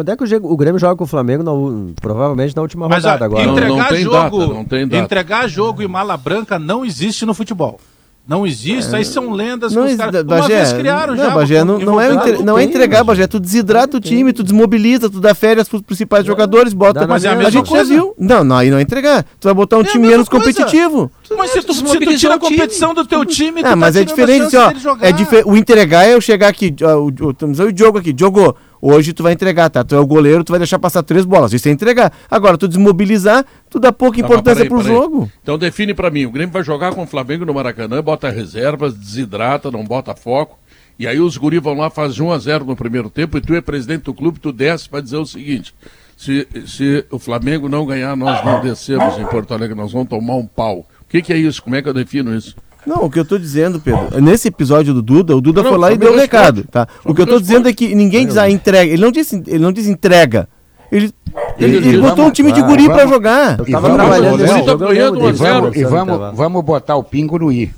Quando 0.00 0.08
é 0.08 0.16
que 0.16 0.36
o, 0.36 0.56
Grêmio 0.56 0.78
joga 0.78 0.96
com 0.96 1.04
o 1.04 1.06
Flamengo? 1.06 1.42
Na, 1.42 1.92
provavelmente 2.00 2.56
na 2.56 2.62
última 2.62 2.88
Mas, 2.88 3.04
rodada 3.04 3.26
agora. 3.26 3.44
Entregar, 3.44 3.68
não, 3.68 3.76
não 3.76 3.96
jogo, 3.96 4.38
data, 4.38 4.54
não 4.54 4.64
tem 4.64 4.88
data. 4.88 5.04
entregar 5.04 5.48
jogo 5.48 5.82
e 5.82 5.88
mala 5.88 6.16
branca 6.16 6.58
não 6.58 6.84
existe 6.84 7.26
no 7.26 7.34
futebol. 7.34 7.78
Não 8.26 8.46
existe, 8.46 8.94
é, 8.94 8.98
aí 8.98 9.04
são 9.04 9.32
lendas 9.32 9.74
não, 9.74 9.84
que 9.84 9.92
os 9.92 9.96
caras 9.96 10.22
uma 10.22 10.46
vez 10.46 10.72
criaram 10.72 11.16
não, 11.16 11.24
já. 11.24 11.30
Bagé, 11.30 11.64
não, 11.64 11.78
não, 11.80 12.00
é, 12.00 12.12
entre, 12.12 12.42
não 12.44 12.58
é 12.58 12.62
entregar, 12.62 13.02
Bagé, 13.02 13.26
tu 13.26 13.40
desidrata 13.40 13.96
o 13.96 14.00
time, 14.00 14.32
tu 14.32 14.44
desmobiliza, 14.44 15.10
tu 15.10 15.20
dá 15.20 15.34
férias 15.34 15.68
pros 15.68 15.82
principais 15.82 16.24
jogadores, 16.24 16.72
bota... 16.72 17.06
Mas 17.08 17.24
é 17.24 17.30
a, 17.30 17.36
a 17.36 17.50
gente 17.50 17.68
coisa. 17.68 17.84
já 17.84 17.94
viu. 17.94 18.14
Não, 18.16 18.44
não, 18.44 18.56
aí 18.56 18.70
não 18.70 18.78
é 18.78 18.82
entregar. 18.82 19.24
Tu 19.40 19.46
vai 19.46 19.54
botar 19.54 19.78
um 19.78 19.80
é 19.80 19.84
time 19.84 20.06
menos 20.06 20.28
coisa. 20.28 20.46
competitivo. 20.46 21.10
Mas 21.36 21.50
se 21.50 21.62
tu, 21.62 21.74
se 21.74 21.82
tu 21.82 22.16
tira 22.16 22.34
a 22.34 22.38
competição 22.38 22.94
do 22.94 23.04
teu 23.04 23.24
time, 23.24 23.62
tu 23.62 23.66
ah, 23.66 23.74
mas 23.74 23.94
tá 23.94 24.00
é 24.00 24.04
diferente, 24.04 24.56
ó, 24.56 24.70
é 25.00 25.10
difer 25.10 25.46
o 25.46 25.56
entregar 25.56 26.06
é 26.06 26.14
eu 26.14 26.20
chegar 26.20 26.48
aqui, 26.48 26.72
ó, 26.82 26.98
o, 26.98 27.06
o, 27.06 27.08
o, 27.08 27.66
o 27.66 27.72
Diogo 27.72 27.98
aqui, 27.98 28.14
jogou 28.16 28.56
Hoje 28.82 29.12
tu 29.12 29.22
vai 29.22 29.32
entregar, 29.32 29.68
tá? 29.68 29.84
Tu 29.84 29.94
é 29.94 29.98
o 29.98 30.06
goleiro, 30.06 30.42
tu 30.42 30.52
vai 30.52 30.58
deixar 30.58 30.78
passar 30.78 31.02
três 31.02 31.24
bolas. 31.24 31.52
Isso 31.52 31.68
é 31.68 31.70
entregar. 31.70 32.12
Agora, 32.30 32.56
tu 32.56 32.66
desmobilizar, 32.66 33.44
tu 33.68 33.78
dá 33.78 33.92
pouca 33.92 34.18
tá, 34.18 34.24
importância 34.24 34.66
pro 34.66 34.82
jogo. 34.82 35.30
Então 35.42 35.58
define 35.58 35.92
para 35.92 36.10
mim, 36.10 36.24
o 36.24 36.30
Grêmio 36.30 36.52
vai 36.52 36.62
jogar 36.62 36.94
com 36.94 37.02
o 37.02 37.06
Flamengo 37.06 37.44
no 37.44 37.52
Maracanã, 37.52 38.02
bota 38.02 38.30
reservas, 38.30 38.94
desidrata, 38.94 39.70
não 39.70 39.84
bota 39.84 40.14
foco. 40.14 40.58
E 40.98 41.06
aí 41.06 41.18
os 41.18 41.36
guri 41.36 41.58
vão 41.58 41.74
lá, 41.74 41.88
fazem 41.88 42.22
1 42.22 42.32
a 42.32 42.38
0 42.38 42.64
no 42.64 42.76
primeiro 42.76 43.08
tempo 43.08 43.38
e 43.38 43.40
tu 43.40 43.54
é 43.54 43.60
presidente 43.60 44.04
do 44.04 44.14
clube, 44.14 44.38
tu 44.38 44.52
desce 44.52 44.88
para 44.88 45.00
dizer 45.00 45.16
o 45.16 45.24
seguinte: 45.24 45.74
se, 46.16 46.46
se 46.66 47.06
o 47.10 47.18
Flamengo 47.18 47.68
não 47.68 47.86
ganhar, 47.86 48.14
nós 48.16 48.44
não 48.44 48.60
descemos 48.60 49.18
em 49.18 49.24
Porto 49.26 49.54
Alegre, 49.54 49.74
nós 49.74 49.92
vamos 49.92 50.08
tomar 50.08 50.34
um 50.34 50.46
pau. 50.46 50.86
O 51.00 51.04
que, 51.08 51.22
que 51.22 51.32
é 51.32 51.36
isso? 51.38 51.62
Como 51.62 51.74
é 51.74 51.82
que 51.82 51.88
eu 51.88 51.94
defino 51.94 52.36
isso? 52.36 52.54
Não, 52.86 53.04
o 53.04 53.10
que 53.10 53.18
eu 53.18 53.24
tô 53.24 53.38
dizendo, 53.38 53.80
Pedro, 53.80 54.20
nesse 54.20 54.48
episódio 54.48 54.94
do 54.94 55.02
Duda, 55.02 55.36
o 55.36 55.40
Duda 55.40 55.62
não, 55.62 55.70
foi 55.70 55.78
lá 55.78 55.92
e 55.92 55.98
deu 55.98 56.12
o 56.12 56.16
recado, 56.16 56.64
tá? 56.64 56.88
O 57.04 57.14
que 57.14 57.20
eu 57.20 57.26
tô 57.26 57.38
dizendo 57.38 57.68
é 57.68 57.72
que 57.72 57.94
ninguém 57.94 58.26
diz 58.26 58.36
a 58.36 58.44
ah, 58.44 58.50
entrega, 58.50 58.92
ele 58.92 59.02
não 59.02 59.10
diz, 59.10 59.32
ele 59.32 59.58
não 59.58 59.72
diz 59.72 59.86
entrega. 59.86 60.48
Ele, 60.90 61.12
ele, 61.56 61.76
ele, 61.76 61.88
ele 61.88 62.00
botou 62.00 62.26
um 62.26 62.30
time 62.30 62.50
de 62.50 62.60
guri 62.62 62.88
para 62.88 63.06
jogar. 63.06 63.58
Eu 63.60 63.70
tava 63.70 63.94
trabalhando 63.94 65.76
E 65.76 65.84
vamos, 65.84 66.36
vamos 66.36 66.64
botar 66.64 66.96
o 66.96 67.04
pingo 67.04 67.38
no 67.38 67.52
i. 67.52 67.72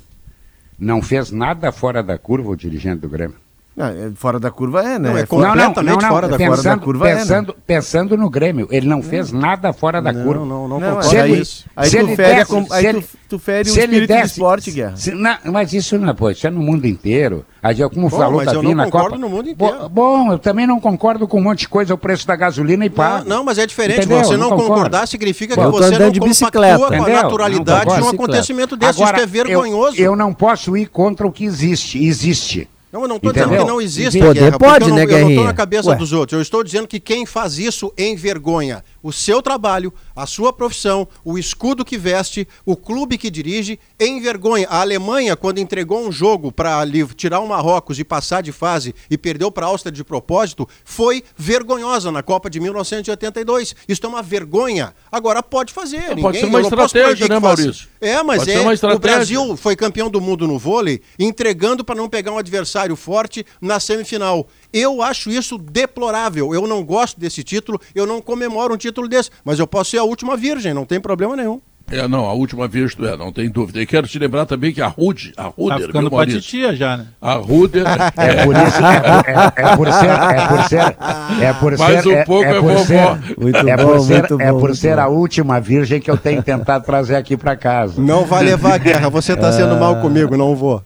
Não 0.79 1.01
fez 1.01 1.31
nada 1.31 1.71
fora 1.71 2.01
da 2.01 2.17
curva 2.17 2.49
o 2.49 2.55
dirigente 2.55 3.01
do 3.01 3.09
Grêmio. 3.09 3.42
Ah, 3.75 3.89
é, 3.89 4.11
fora 4.13 4.39
da 4.39 4.51
curva 4.51 4.83
é, 4.83 4.99
né? 4.99 5.09
Não, 5.09 5.17
é 5.17 5.25
completamente 5.25 5.83
não, 5.83 5.95
não, 5.95 6.09
fora, 6.09 6.27
da, 6.27 6.37
pensando, 6.37 6.55
fora 6.55 6.75
da 6.75 6.77
curva 6.77 7.05
pensando, 7.05 7.51
é, 7.51 7.55
né? 7.55 7.61
pensando 7.65 8.17
no 8.17 8.29
Grêmio, 8.29 8.67
ele 8.69 8.87
não 8.87 9.01
fez 9.01 9.31
nada 9.31 9.73
fora 9.73 9.99
da 9.99 10.13
curva. 10.13 10.45
Não, 10.45 10.67
não, 10.67 10.79
não, 10.79 11.01
se 11.01 11.15
ele, 11.15 11.41
isso. 11.41 11.65
Aí, 11.75 11.89
se 11.89 11.97
tu, 11.97 12.03
ele 12.03 12.15
fere, 12.15 12.35
desse, 12.35 12.73
aí 12.73 12.85
ele, 12.85 13.01
tu, 13.01 13.07
tu 13.29 13.39
fere 13.39 13.67
o 13.67 13.71
espírito 13.71 14.07
desse, 14.07 14.21
do 14.21 14.27
esporte, 14.27 14.71
Guerra. 14.71 14.95
Se, 14.95 15.11
não, 15.11 15.37
mas 15.51 15.73
isso 15.73 15.97
não 15.97 16.07
é, 16.07 16.13
pô, 16.13 16.29
isso 16.29 16.45
é 16.45 16.51
no 16.51 16.61
mundo 16.61 16.85
inteiro. 16.85 17.43
Como 17.91 18.09
bom, 18.09 18.17
falou 18.17 18.43
mas 18.43 18.53
eu 18.53 18.61
não 18.61 18.75
concordo 18.75 19.09
Copa, 19.09 19.17
no 19.17 19.29
mundo 19.29 19.49
inteiro. 19.49 19.79
Bom, 19.79 19.89
bom, 19.89 20.33
eu 20.33 20.37
também 20.37 20.67
não 20.67 20.79
concordo 20.79 21.27
com 21.27 21.39
um 21.39 21.43
monte 21.43 21.61
de 21.61 21.69
coisa, 21.69 21.95
o 21.95 21.97
preço 21.97 22.27
da 22.27 22.35
gasolina 22.35 22.85
e 22.85 22.91
pá. 22.91 23.23
Não, 23.25 23.37
não, 23.37 23.43
mas 23.43 23.57
é 23.57 23.65
diferente. 23.65 24.01
Entendeu? 24.01 24.23
Você 24.23 24.37
não, 24.37 24.51
não 24.51 24.57
concordar 24.57 25.07
significa 25.07 25.55
que 25.55 25.61
você 25.61 25.97
não 25.97 26.11
compactua 26.11 26.87
com 26.89 27.03
a 27.05 27.09
naturalidade 27.09 27.95
de 27.95 28.01
um 28.03 28.09
acontecimento 28.09 28.77
desse. 28.77 29.01
Isso 29.01 29.15
é 29.15 29.25
vergonhoso. 29.25 29.99
Eu 29.99 30.15
não 30.15 30.31
posso 30.31 30.77
ir 30.77 30.85
contra 30.85 31.25
o 31.25 31.31
que 31.31 31.43
existe. 31.43 32.05
Existe. 32.05 32.69
Não, 32.93 33.01
eu 33.01 33.07
não 33.07 33.15
estou 33.15 33.33
dizendo 33.33 33.57
que 33.57 33.63
não 33.65 33.81
existe 33.81 34.19
Poder 34.19 34.39
guerra, 34.39 34.59
pode, 34.59 34.87
eu 34.87 34.93
né, 34.93 35.03
não, 35.03 35.11
Eu 35.11 35.21
não 35.21 35.29
estou 35.31 35.45
na 35.45 35.53
cabeça 35.53 35.89
Ué. 35.89 35.95
dos 35.95 36.13
outros. 36.13 36.37
Eu 36.37 36.41
estou 36.43 36.63
dizendo 36.63 36.87
que 36.87 36.99
quem 36.99 37.25
faz 37.25 37.57
isso 37.57 37.91
envergonha. 37.97 38.83
O 39.03 39.11
seu 39.11 39.41
trabalho, 39.41 39.93
a 40.15 40.25
sua 40.25 40.53
profissão, 40.53 41.05
o 41.25 41.37
escudo 41.37 41.83
que 41.83 41.97
veste, 41.97 42.47
o 42.65 42.75
clube 42.77 43.17
que 43.17 43.29
dirige, 43.29 43.77
envergonha. 43.99 44.65
A 44.69 44.79
Alemanha, 44.79 45.35
quando 45.35 45.59
entregou 45.59 46.07
um 46.07 46.11
jogo 46.11 46.51
para 46.51 46.81
tirar 47.15 47.41
o 47.41 47.47
Marrocos 47.47 47.99
e 47.99 48.03
passar 48.05 48.41
de 48.41 48.53
fase 48.53 48.95
e 49.11 49.17
perdeu 49.17 49.51
para 49.51 49.65
a 49.65 49.69
Áustria 49.69 49.91
de 49.91 50.03
propósito, 50.03 50.67
foi 50.85 51.23
vergonhosa 51.35 52.11
na 52.11 52.23
Copa 52.23 52.49
de 52.49 52.61
1982. 52.61 53.75
Isso 53.87 54.05
é 54.05 54.09
uma 54.09 54.21
vergonha. 54.21 54.93
Agora 55.11 55.43
pode 55.43 55.73
fazer. 55.73 56.15
Não, 56.15 56.21
pode 56.21 56.39
ser 56.39 56.45
uma 56.45 56.61
estratégia, 56.61 57.27
né, 57.27 57.39
Maurício? 57.39 57.89
É, 57.99 58.23
mas 58.23 58.47
é. 58.47 58.59
O 58.93 58.99
Brasil 58.99 59.57
foi 59.57 59.75
campeão 59.75 60.09
do 60.09 60.21
mundo 60.21 60.47
no 60.47 60.57
vôlei, 60.57 61.01
entregando 61.19 61.83
para 61.83 61.95
não 61.95 62.07
pegar 62.07 62.31
um 62.31 62.37
adversário 62.37 62.95
forte 62.95 63.45
na 63.59 63.79
semifinal. 63.79 64.47
Eu 64.73 65.03
acho 65.03 65.29
isso 65.29 65.57
deplorável. 65.57 66.53
Eu 66.53 66.65
não 66.67 66.83
gosto 66.83 67.19
desse 67.19 67.43
título, 67.43 67.79
eu 67.93 68.07
não 68.07 68.19
comemoro 68.19 68.73
um 68.73 68.77
título 68.77 69.07
desse, 69.07 69.29
mas 69.45 69.59
eu 69.59 69.67
posso 69.67 69.91
ser 69.91 69.99
a 69.99 70.03
última 70.03 70.35
virgem, 70.35 70.73
não 70.73 70.83
tem 70.83 70.99
problema 70.99 71.35
nenhum. 71.35 71.61
É, 71.91 72.07
não, 72.07 72.25
a 72.25 72.33
última 72.33 72.67
vez 72.67 72.95
tu 72.95 73.05
é, 73.05 73.15
não 73.15 73.31
tem 73.31 73.49
dúvida. 73.49 73.81
E 73.81 73.85
quero 73.85 74.07
te 74.07 74.17
lembrar 74.17 74.45
também 74.45 74.73
que 74.73 74.81
a 74.81 74.87
Rude, 74.87 75.33
a 75.35 75.43
Ruder, 75.43 75.79
tá 75.79 75.85
ficando 75.85 76.09
pra 76.09 76.25
titia 76.25 76.75
já, 76.75 76.97
né? 76.97 77.07
A 77.21 77.33
Ruder... 77.33 77.83
É, 77.85 78.25
é 78.25 78.45
por 78.45 78.55
isso, 78.55 78.85
é, 78.85 79.27
é, 79.27 79.63
é, 79.63 79.75
por 79.75 79.91
ser, 79.91 80.09
é 80.09 80.47
por 80.47 80.63
ser, 80.63 80.95
é 81.43 81.53
por 81.53 81.77
ser... 81.77 81.79
Mais 81.79 82.05
um 82.05 82.23
pouco 82.23 82.45
é, 82.45 82.57
é 82.57 82.61
por 82.61 82.71
vovó. 82.71 82.85
Ser, 82.85 83.37
muito 83.37 83.57
é 83.57 83.77
bom, 83.77 83.85
por 83.85 83.99
ser, 83.99 84.19
muito 84.21 84.41
é 84.41 84.51
por 84.51 84.75
ser 84.75 84.97
a 84.97 85.07
última 85.07 85.59
virgem 85.59 85.99
que 85.99 86.09
eu 86.09 86.17
tenho 86.17 86.41
tentado 86.41 86.85
trazer 86.85 87.15
aqui 87.15 87.35
pra 87.35 87.55
casa. 87.55 88.01
Não 88.01 88.25
vai 88.25 88.43
levar 88.43 88.73
a 88.73 88.77
guerra, 88.77 89.09
você 89.09 89.35
tá 89.35 89.51
sendo 89.51 89.75
mal 89.75 89.97
comigo, 89.97 90.37
não 90.37 90.55
vou. 90.55 90.81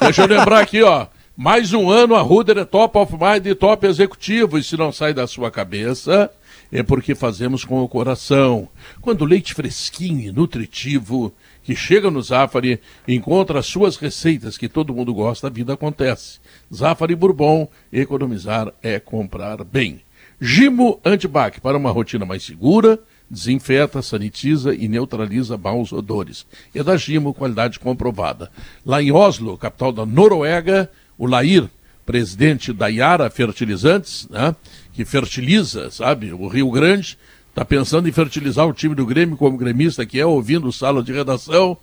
Deixa 0.00 0.22
eu 0.22 0.28
lembrar 0.28 0.60
aqui, 0.60 0.82
ó. 0.82 1.06
Mais 1.40 1.72
um 1.72 1.88
ano 1.88 2.16
a 2.16 2.20
Ruder 2.20 2.58
é 2.58 2.64
top 2.64 2.98
of 2.98 3.12
mind 3.12 3.46
e 3.46 3.54
top 3.54 3.86
executivo. 3.86 4.58
E 4.58 4.64
se 4.64 4.76
não 4.76 4.90
sai 4.90 5.14
da 5.14 5.24
sua 5.24 5.52
cabeça, 5.52 6.28
é 6.72 6.82
porque 6.82 7.14
fazemos 7.14 7.64
com 7.64 7.80
o 7.80 7.88
coração. 7.88 8.68
Quando 9.00 9.24
leite 9.24 9.54
fresquinho 9.54 10.20
e 10.20 10.32
nutritivo 10.32 11.32
que 11.62 11.76
chega 11.76 12.10
no 12.10 12.20
Zafari 12.20 12.80
encontra 13.06 13.60
as 13.60 13.66
suas 13.66 13.94
receitas 13.94 14.58
que 14.58 14.68
todo 14.68 14.92
mundo 14.92 15.14
gosta, 15.14 15.46
a 15.46 15.50
vida 15.50 15.74
acontece. 15.74 16.40
Zafari 16.74 17.14
Bourbon, 17.14 17.68
economizar 17.92 18.72
é 18.82 18.98
comprar 18.98 19.62
bem. 19.62 20.02
Gimo 20.40 21.00
Antibac 21.04 21.60
para 21.60 21.78
uma 21.78 21.92
rotina 21.92 22.26
mais 22.26 22.42
segura, 22.42 22.98
desinfeta, 23.30 24.02
sanitiza 24.02 24.74
e 24.74 24.88
neutraliza 24.88 25.56
maus 25.56 25.92
odores. 25.92 26.44
É 26.74 26.82
da 26.82 26.96
Gimo, 26.96 27.32
qualidade 27.32 27.78
comprovada. 27.78 28.50
Lá 28.84 29.00
em 29.00 29.12
Oslo, 29.12 29.56
capital 29.56 29.92
da 29.92 30.04
Noruega, 30.04 30.90
o 31.18 31.26
Lair, 31.26 31.68
presidente 32.06 32.72
da 32.72 32.88
Iara 32.88 33.28
Fertilizantes, 33.28 34.26
né, 34.30 34.54
que 34.92 35.04
fertiliza, 35.04 35.90
sabe, 35.90 36.32
o 36.32 36.48
Rio 36.48 36.70
Grande, 36.70 37.18
está 37.50 37.64
pensando 37.64 38.08
em 38.08 38.12
fertilizar 38.12 38.66
o 38.66 38.72
time 38.72 38.94
do 38.94 39.04
Grêmio 39.04 39.36
como 39.36 39.58
gremista 39.58 40.06
que 40.06 40.20
é, 40.20 40.24
ouvindo 40.24 40.72
sala 40.72 41.02
de 41.02 41.12
redação, 41.12 41.76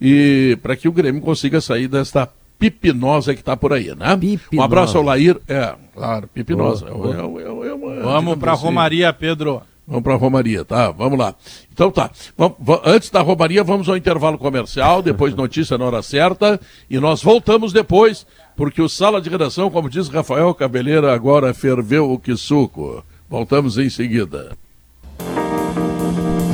e 0.00 0.58
para 0.62 0.74
que 0.74 0.88
o 0.88 0.92
Grêmio 0.92 1.20
consiga 1.20 1.60
sair 1.60 1.86
desta 1.86 2.28
pipinosa 2.58 3.34
que 3.34 3.40
está 3.40 3.56
por 3.56 3.72
aí, 3.72 3.94
né? 3.94 4.16
Pipinosa. 4.16 4.46
Um 4.54 4.62
abraço 4.62 4.98
ao 4.98 5.04
Lair. 5.04 5.36
É, 5.46 5.74
claro, 5.94 6.28
pipinosa. 6.28 6.86
É, 6.86 6.90
é, 6.90 7.98
é, 7.98 8.02
Vamos 8.02 8.36
para 8.38 8.52
a 8.52 8.54
Romaria, 8.54 9.12
Pedro. 9.12 9.62
Vamos 9.86 10.02
para 10.02 10.14
a 10.14 10.16
Romaria, 10.16 10.64
tá? 10.64 10.90
Vamos 10.90 11.18
lá. 11.18 11.34
Então 11.72 11.90
tá. 11.90 12.10
Vamos, 12.36 12.56
antes 12.84 13.10
da 13.10 13.22
Romaria, 13.22 13.64
vamos 13.64 13.88
ao 13.88 13.96
intervalo 13.96 14.36
comercial, 14.36 15.00
depois 15.02 15.32
notícia 15.36 15.78
na 15.78 15.84
hora 15.86 16.02
certa, 16.02 16.60
e 16.90 16.98
nós 16.98 17.22
voltamos 17.22 17.72
depois 17.72 18.26
porque 18.58 18.82
o 18.82 18.88
sala 18.88 19.20
de 19.20 19.30
redação, 19.30 19.70
como 19.70 19.88
diz 19.88 20.08
Rafael 20.08 20.52
Cabeleira, 20.52 21.14
agora 21.14 21.54
ferveu 21.54 22.10
o 22.10 22.18
que 22.18 22.36
suco. 22.36 23.04
Voltamos 23.30 23.78
em 23.78 23.88
seguida. 23.88 24.58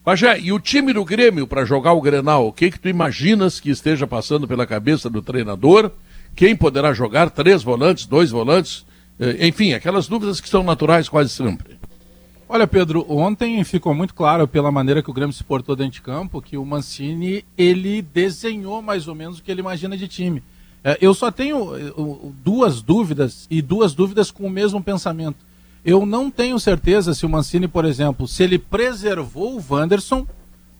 Pajé, 0.05 0.39
e 0.41 0.53
o 0.53 0.61
time 0.61 0.93
do 0.93 1.07
Grêmio 1.07 1.47
para 1.47 1.65
jogar 1.65 1.95
o 1.95 2.03
Grenal, 2.03 2.47
o 2.47 2.53
que 2.53 2.71
que 2.71 2.79
tu 2.79 2.89
imaginas 2.89 3.61
que 3.61 3.71
esteja 3.71 4.07
passando 4.07 4.47
pela 4.47 4.67
cabeça 4.67 5.09
do 5.09 5.23
treinador? 5.23 5.91
Quem 6.35 6.55
poderá 6.55 6.93
jogar? 6.93 7.31
Três 7.31 7.63
volantes, 7.63 8.05
dois 8.07 8.31
volantes? 8.31 8.85
Eh, 9.19 9.49
enfim, 9.49 9.73
aquelas 9.73 10.07
dúvidas 10.07 10.41
que 10.41 10.49
são 10.49 10.63
naturais 10.63 11.09
quase 11.09 11.31
sempre. 11.31 11.79
Olha, 12.49 12.67
Pedro, 12.67 13.05
ontem 13.09 13.63
ficou 13.65 13.93
muito 13.93 14.15
claro 14.15 14.49
pela 14.49 14.73
maneira 14.73 15.03
que 15.03 15.11
o 15.11 15.13
Grêmio 15.13 15.35
se 15.35 15.45
portou 15.45 15.77
dentro 15.77 15.93
de 15.93 16.03
campo 16.03 16.41
que 16.41 16.57
o 16.57 16.65
Mancini 16.65 17.45
ele 17.59 18.01
desenhou 18.01 18.81
mais 18.81 19.07
ou 19.07 19.15
menos 19.15 19.39
o 19.39 19.43
que 19.43 19.51
ele 19.51 19.61
imagina 19.61 19.97
de 19.97 20.09
time. 20.09 20.43
Eh, 20.83 20.99
eu 21.01 21.13
só 21.13 21.31
tenho 21.31 21.77
eh, 21.77 21.93
duas 22.43 22.81
dúvidas 22.81 23.47
e 23.51 23.61
duas 23.61 23.95
dúvidas 23.95 24.31
com 24.31 24.47
o 24.47 24.51
mesmo 24.51 24.83
pensamento. 24.83 25.47
Eu 25.85 26.07
não 26.07 26.31
tenho 26.31 26.59
certeza 26.59 27.15
se 27.15 27.27
o 27.27 27.29
Mancini, 27.29 27.69
por 27.69 27.85
exemplo, 27.85 28.27
se 28.27 28.43
ele 28.43 28.59
preservou 28.59 29.59
o 29.59 29.65
Wanderson 29.71 30.27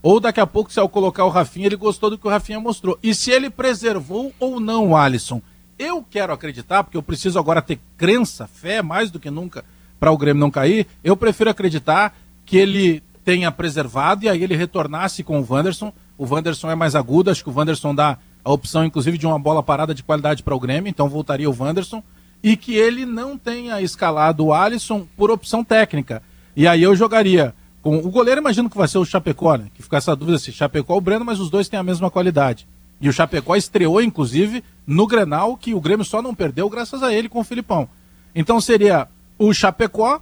ou 0.01 0.21
daqui 0.21 0.41
a 0.41 0.47
pouco, 0.47 0.73
se 0.73 0.81
ao 0.81 0.89
colocar 0.89 1.25
o 1.25 1.29
Rafinha, 1.29 1.67
ele 1.67 1.77
gostou 1.77 2.09
do 2.09 2.17
que 2.17 2.27
o 2.27 2.31
Rafinha 2.31 2.61
mostrou. 2.61 2.99
E 3.03 3.15
se 3.15 3.31
ele 3.31 3.51
preservou 3.51 4.33
ou 4.39 4.61
não 4.61 4.91
o 4.91 4.97
Alisson. 4.97 5.43
Eu 5.79 6.05
quero 6.09 6.33
acreditar, 6.33 6.83
porque 6.83 6.97
eu 6.97 7.03
preciso 7.03 7.39
agora 7.39 7.63
ter 7.63 7.79
crença, 7.97 8.47
fé, 8.47 8.83
mais 8.83 9.11
do 9.11 9.21
que 9.21 9.31
nunca, 9.31 9.65
para 10.01 10.11
o 10.11 10.19
Grêmio 10.19 10.41
não 10.41 10.51
cair. 10.51 10.87
Eu 11.05 11.17
prefiro 11.17 11.51
acreditar 11.51 12.19
que 12.45 12.57
ele 12.57 13.03
tenha 13.25 13.53
preservado 13.53 14.25
e 14.25 14.29
aí 14.29 14.43
ele 14.43 14.57
retornasse 14.57 15.23
com 15.23 15.41
o 15.41 15.47
Wanderson. 15.49 15.93
O 16.17 16.27
Wanderson 16.27 16.71
é 16.71 16.75
mais 16.75 16.97
agudo, 16.97 17.31
acho 17.31 17.45
que 17.45 17.51
o 17.51 17.55
Wanderson 17.55 17.95
dá 17.95 18.19
a 18.45 18.51
opção, 18.51 18.85
inclusive, 18.85 19.19
de 19.19 19.27
uma 19.27 19.39
bola 19.39 19.63
parada 19.63 19.95
de 19.95 20.03
qualidade 20.03 20.43
para 20.43 20.55
o 20.55 20.59
Grêmio, 20.61 20.89
então 20.89 21.09
voltaria 21.09 21.49
o 21.49 21.57
Wanderson. 21.57 22.03
E 22.43 22.57
que 22.57 22.75
ele 22.75 23.05
não 23.05 23.37
tenha 23.37 23.81
escalado 23.83 24.47
o 24.47 24.55
Alisson 24.55 25.07
por 25.17 25.31
opção 25.31 25.63
técnica. 25.63 26.23
E 26.57 26.67
aí 26.67 26.83
eu 26.83 26.97
jogaria 26.97 27.55
com. 27.83 27.99
O 27.99 28.11
goleiro, 28.11 28.41
imagino 28.41 28.71
que 28.71 28.77
vai 28.77 28.89
ser 28.89 28.99
o 28.99 29.05
Chapecó, 29.05 29.57
né? 29.57 29.67
Que 29.75 29.83
fica 29.83 29.97
essa 29.97 30.17
dúvida 30.17 30.39
se 30.39 30.53
Chapecó 30.53 30.95
ou 30.95 30.99
o 30.99 31.03
Breno, 31.03 31.25
mas 31.25 31.41
os 31.41 31.51
dois 31.51 31.69
têm 31.69 31.79
a 31.79 31.83
mesma 31.83 32.11
qualidade. 32.11 32.67
E 33.01 33.09
o 33.09 33.13
Chapecó 33.13 33.55
estreou, 33.57 34.03
inclusive, 34.03 34.63
no 34.87 35.07
Grenal, 35.07 35.57
que 35.57 35.75
o 35.75 35.81
Grêmio 35.81 36.05
só 36.05 36.21
não 36.21 36.35
perdeu 36.35 36.69
graças 36.69 37.03
a 37.03 37.13
ele 37.13 37.29
com 37.29 37.41
o 37.41 37.45
Filipão. 37.45 37.89
Então 38.35 38.61
seria 38.61 39.09
o 39.39 39.53
Chapecó, 39.53 40.21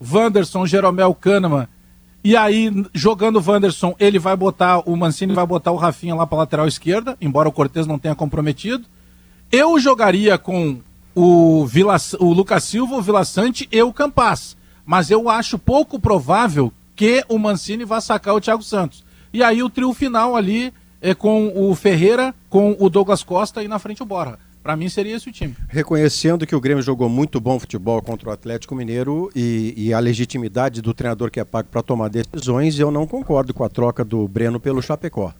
Wanderson, 0.00 0.66
Jeromel, 0.66 1.14
Kahneman, 1.14 1.68
e 2.24 2.36
aí, 2.36 2.70
jogando 2.94 3.40
o 3.40 3.44
Wanderson, 3.44 3.96
ele 3.98 4.16
vai 4.16 4.36
botar, 4.36 4.78
o 4.88 4.96
Mancini 4.96 5.34
vai 5.34 5.44
botar 5.44 5.72
o 5.72 5.76
Rafinha 5.76 6.14
lá 6.14 6.24
para 6.24 6.38
lateral 6.38 6.68
esquerda, 6.68 7.16
embora 7.20 7.48
o 7.48 7.52
Cortez 7.52 7.84
não 7.84 7.98
tenha 7.98 8.14
comprometido. 8.14 8.86
Eu 9.50 9.76
jogaria 9.80 10.38
com 10.38 10.78
o, 11.16 11.66
Vila, 11.66 11.96
o 12.20 12.32
Lucas 12.32 12.62
Silva, 12.62 12.94
o 12.94 13.02
Vila 13.02 13.24
Sante 13.24 13.68
e 13.72 13.82
o 13.82 13.92
Campas. 13.92 14.56
Mas 14.86 15.10
eu 15.10 15.28
acho 15.28 15.58
pouco 15.58 15.98
provável 15.98 16.72
que 16.94 17.24
o 17.28 17.38
Mancini 17.38 17.84
vá 17.84 18.00
sacar 18.00 18.36
o 18.36 18.40
Thiago 18.40 18.62
Santos. 18.62 19.04
E 19.32 19.42
aí 19.42 19.60
o 19.60 19.70
trio 19.70 19.92
final 19.92 20.36
ali 20.36 20.72
é 21.02 21.14
com 21.14 21.52
o 21.54 21.74
Ferreira, 21.74 22.32
com 22.48 22.76
o 22.78 22.88
Douglas 22.88 23.24
Costa 23.24 23.62
e 23.62 23.68
na 23.68 23.80
frente 23.80 24.02
o 24.02 24.06
Borra. 24.06 24.38
Para 24.62 24.76
mim 24.76 24.88
seria 24.88 25.16
esse 25.16 25.28
o 25.28 25.32
time. 25.32 25.56
Reconhecendo 25.68 26.46
que 26.46 26.54
o 26.54 26.60
Grêmio 26.60 26.84
jogou 26.84 27.08
muito 27.08 27.40
bom 27.40 27.58
futebol 27.58 28.00
contra 28.00 28.28
o 28.30 28.32
Atlético 28.32 28.76
Mineiro 28.76 29.28
e, 29.34 29.74
e 29.76 29.92
a 29.92 29.98
legitimidade 29.98 30.80
do 30.80 30.94
treinador 30.94 31.32
que 31.32 31.40
é 31.40 31.44
pago 31.44 31.68
para 31.68 31.82
tomar 31.82 32.08
decisões, 32.08 32.78
eu 32.78 32.92
não 32.92 33.04
concordo 33.04 33.52
com 33.52 33.64
a 33.64 33.68
troca 33.68 34.04
do 34.04 34.28
Breno 34.28 34.60
pelo 34.60 34.80
Chapecó. 34.80 35.34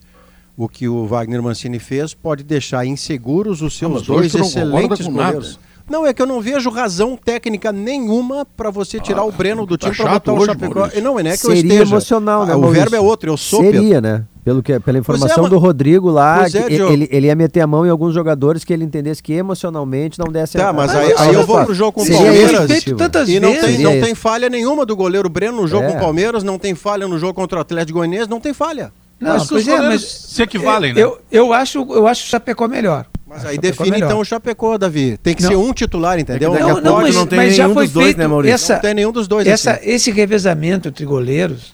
O 0.57 0.69
que 0.69 0.89
o 0.89 1.07
Wagner 1.07 1.41
Mancini 1.41 1.79
fez 1.79 2.13
pode 2.13 2.43
deixar 2.43 2.85
inseguros 2.85 3.63
os 3.63 3.79
seus 3.79 4.03
dois 4.03 4.35
excelentes 4.35 5.07
goleiros. 5.07 5.61
Não, 5.89 6.05
é 6.07 6.13
que 6.13 6.21
eu 6.21 6.27
não 6.27 6.41
vejo 6.41 6.71
razão 6.71 7.17
técnica 7.17 7.71
nenhuma 7.73 8.45
para 8.45 8.71
você 8.71 8.99
tirar 8.99 9.23
ah, 9.23 9.25
o 9.25 9.33
Breno 9.33 9.65
do 9.67 9.79
tá 9.79 9.87
time 9.87 9.97
para 9.97 10.13
botar 10.15 10.33
o 10.33 10.45
Chapecó. 10.45 10.81
Maurício. 10.81 11.03
Não, 11.03 11.15
não 11.15 11.21
é 11.21 11.33
que 11.33 11.37
Seria 11.39 11.55
eu 11.55 11.63
esteja. 11.63 11.83
emocional, 11.83 12.47
né, 12.47 12.53
ah, 12.53 12.57
O 12.57 12.71
verbo 12.71 12.97
é 12.97 13.01
outro, 13.01 13.31
eu 13.31 13.37
sou 13.37 13.63
Seria, 13.63 13.81
Pedro. 13.81 14.01
né? 14.01 14.25
Pelo 14.45 14.61
que, 14.61 14.79
pela 14.81 14.99
é, 14.99 15.01
informação 15.01 15.47
é, 15.47 15.49
do 15.49 15.57
Rodrigo 15.57 16.11
lá, 16.11 16.47
é, 16.47 16.73
ele, 16.73 17.09
ele 17.13 17.27
ia 17.29 17.35
meter 17.35 17.61
a 17.61 17.67
mão 17.67 17.87
em 17.87 17.91
alguns 17.91 18.13
jogadores 18.13 18.65
que 18.65 18.73
ele 18.73 18.83
entendesse 18.83 19.23
que 19.23 19.33
emocionalmente 19.33 20.19
não 20.19 20.33
desse 20.33 20.59
Tá, 20.59 20.71
a... 20.71 20.73
mas 20.73 20.93
aí, 20.93 21.15
aí 21.17 21.33
eu 21.33 21.47
vou 21.47 21.65
pro 21.65 21.73
jogo 21.73 21.93
com 21.93 22.03
o 22.03 22.09
Palmeiras. 22.09 22.85
Tantas 22.99 23.29
e 23.29 23.39
não 23.39 23.55
tem, 23.55 23.79
não 23.79 24.01
tem 24.01 24.15
falha 24.17 24.51
nenhuma 24.51 24.85
do 24.85 24.97
goleiro 24.97 25.29
Breno 25.29 25.63
no 25.63 25.69
jogo 25.69 25.85
é. 25.85 25.93
com 25.93 25.97
o 25.97 26.01
Palmeiras, 26.01 26.43
não 26.43 26.59
tem 26.59 26.75
falha 26.75 27.07
no 27.07 27.19
jogo 27.21 27.35
contra 27.35 27.59
o 27.59 27.61
Atlético 27.61 28.01
Goianiense, 28.01 28.29
não 28.29 28.41
tem 28.41 28.53
falha. 28.53 28.93
Não, 29.21 29.35
mas 29.35 29.49
os 29.49 29.69
é, 29.69 29.79
mas 29.79 30.03
se 30.03 30.43
equivalem, 30.43 30.93
né? 30.93 31.01
Eu, 31.01 31.21
eu, 31.31 31.53
acho, 31.53 31.79
eu 31.91 32.09
acho 32.09 32.25
o 32.25 32.29
Chapecó 32.29 32.67
melhor. 32.67 33.07
Mas 33.25 33.47
aí 33.47 33.57
define 33.57 33.99
então 33.99 34.19
o 34.19 34.25
Chapecó, 34.25 34.77
Davi. 34.77 35.17
Tem 35.23 35.35
que 35.35 35.43
não. 35.43 35.51
ser 35.51 35.57
um 35.57 35.73
titular, 35.73 36.19
entendeu? 36.19 36.55
É 36.57 36.61
não, 36.61 36.81
não, 36.81 36.97
mas, 36.97 37.15
não 37.15 37.27
tem 37.27 37.39
mas 37.39 37.55
já 37.55 37.69
foi 37.69 37.87
feito 37.87 37.95
dois, 37.95 38.17
né, 38.17 38.27
Maurício? 38.27 38.55
Essa, 38.55 38.75
não 38.75 38.81
tem 38.81 38.95
nenhum 38.95 39.13
dos 39.13 39.29
dois. 39.29 39.47
Essa, 39.47 39.75
assim. 39.75 39.89
Esse 39.89 40.11
revezamento 40.11 40.89
entre 40.89 41.05
goleiros 41.05 41.73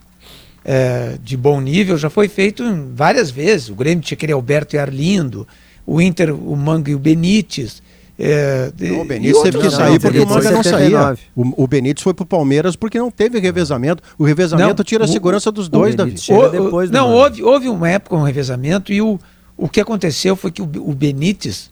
é, 0.70 1.16
de 1.24 1.34
bom 1.34 1.62
nível 1.62 1.96
já 1.96 2.10
foi 2.10 2.28
feito 2.28 2.62
várias 2.94 3.30
vezes. 3.30 3.70
O 3.70 3.74
Grêmio 3.74 4.04
tinha 4.04 4.14
aquele 4.14 4.34
Alberto 4.34 4.76
e 4.76 4.78
Arlindo, 4.78 5.48
o 5.86 5.98
Inter, 5.98 6.34
o 6.34 6.54
Manga 6.54 6.90
e 6.90 6.94
o 6.94 6.98
Benítez. 6.98 7.82
É, 8.18 8.70
não, 8.78 9.00
o 9.00 9.04
Benítez 9.06 9.42
teve 9.44 9.58
que 9.60 9.70
sair 9.70 9.98
porque 9.98 10.18
o 10.18 10.28
Manga 10.28 10.50
não 10.50 10.62
saía. 10.62 11.16
O, 11.34 11.64
o 11.64 11.66
Benítez 11.66 12.02
foi 12.02 12.12
pro 12.12 12.26
Palmeiras 12.26 12.76
porque 12.76 12.98
não 12.98 13.10
teve 13.10 13.38
revezamento. 13.38 14.02
O 14.18 14.24
revezamento 14.24 14.76
não, 14.76 14.84
tira 14.84 15.06
a 15.06 15.08
segurança 15.08 15.50
dos 15.50 15.70
dois, 15.70 15.94
Davi. 15.94 16.16
O, 16.28 16.48
depois 16.50 16.90
não, 16.90 17.14
houve, 17.14 17.42
houve 17.42 17.66
uma 17.70 17.88
época 17.88 18.14
um 18.14 18.22
revezamento 18.22 18.92
e 18.92 19.00
o, 19.00 19.18
o 19.56 19.70
que 19.70 19.80
aconteceu 19.80 20.36
foi 20.36 20.50
que 20.50 20.60
o, 20.60 20.68
o 20.80 20.92
Benítez 20.92 21.70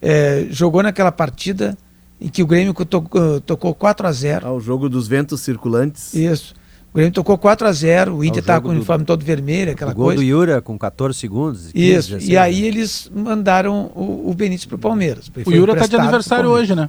é, 0.00 0.46
jogou 0.50 0.84
naquela 0.84 1.10
partida 1.10 1.76
em 2.20 2.28
que 2.28 2.44
o 2.44 2.46
Grêmio 2.46 2.72
tocou, 2.72 3.40
tocou 3.40 3.74
4 3.74 4.06
a 4.06 4.12
0 4.12 4.46
ah, 4.46 4.52
O 4.52 4.60
jogo 4.60 4.88
dos 4.88 5.08
ventos 5.08 5.40
circulantes. 5.40 6.14
Isso. 6.14 6.54
O 6.96 6.98
Grêmio 6.98 7.12
tocou 7.12 7.36
4 7.36 7.68
a 7.68 7.72
0 7.72 8.16
o 8.16 8.24
Inter 8.24 8.38
estava 8.38 8.62
com 8.62 8.68
o 8.68 8.70
uniforme 8.70 9.04
todo 9.04 9.22
vermelho, 9.22 9.70
aquela 9.70 9.92
o 9.92 9.94
gol 9.94 10.06
coisa. 10.06 10.22
do 10.22 10.24
Yura 10.24 10.62
com 10.62 10.78
14 10.78 11.18
segundos. 11.18 11.70
15, 11.70 11.78
Isso, 11.78 12.16
assim, 12.16 12.30
e 12.30 12.38
aí 12.38 12.64
eles 12.64 13.10
mandaram 13.14 13.92
o, 13.94 14.30
o 14.30 14.32
Benítez 14.32 14.64
para 14.64 14.76
o 14.76 14.78
Palmeiras. 14.78 15.30
O 15.44 15.52
Yura 15.52 15.74
está 15.74 15.86
de 15.86 15.94
aniversário 15.94 16.48
hoje, 16.48 16.74
né? 16.74 16.88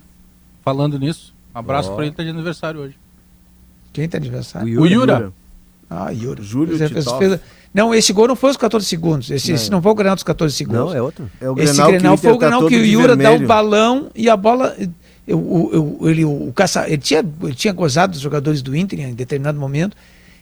Falando 0.64 0.98
nisso, 0.98 1.34
um 1.54 1.60
abraço 1.60 1.92
oh. 1.92 1.96
para 1.96 2.06
ele, 2.06 2.12
está 2.12 2.24
de 2.24 2.30
aniversário 2.30 2.80
hoje. 2.80 2.96
Quem 3.92 4.06
está 4.06 4.18
de 4.18 4.28
aniversário? 4.30 4.66
O 4.66 4.70
Yura. 4.70 4.88
O 4.88 4.94
Yura. 4.94 5.34
Ah, 5.90 6.10
Yura. 6.12 6.42
Júlio 6.42 6.82
é, 6.82 6.88
fez, 6.88 7.40
Não, 7.74 7.94
esse 7.94 8.14
gol 8.14 8.30
não 8.30 8.36
foi 8.38 8.52
os 8.52 8.58
14 8.58 8.86
segundos. 8.86 9.30
Esse 9.30 9.50
não, 9.50 9.56
esse 9.56 9.70
não 9.70 9.82
foi 9.82 9.92
o 9.92 9.96
Grenal 9.96 10.16
dos 10.16 10.24
14 10.24 10.56
segundos. 10.56 10.86
Não, 10.86 10.96
é 10.96 11.02
outro. 11.02 11.30
É 11.42 11.50
o 11.50 11.60
esse 11.60 11.82
Grenal 11.82 12.16
foi 12.16 12.32
o 12.32 12.38
Grenal 12.38 12.64
tá 12.64 12.70
que 12.70 12.78
o 12.78 12.86
Yura 12.86 13.18
dá 13.18 13.34
o 13.34 13.46
balão 13.46 14.10
e 14.16 14.30
a 14.30 14.38
bola... 14.38 14.74
Eu, 15.28 15.70
eu, 15.74 16.10
ele, 16.10 16.24
o 16.24 16.54
caça, 16.56 16.88
ele, 16.88 17.00
tinha, 17.00 17.24
ele 17.44 17.54
tinha 17.54 17.74
gozado 17.74 18.14
dos 18.14 18.22
jogadores 18.22 18.62
do 18.62 18.76
Inter 18.76 19.02
em 19.02 19.14
determinado 19.14 19.60
momento 19.60 19.96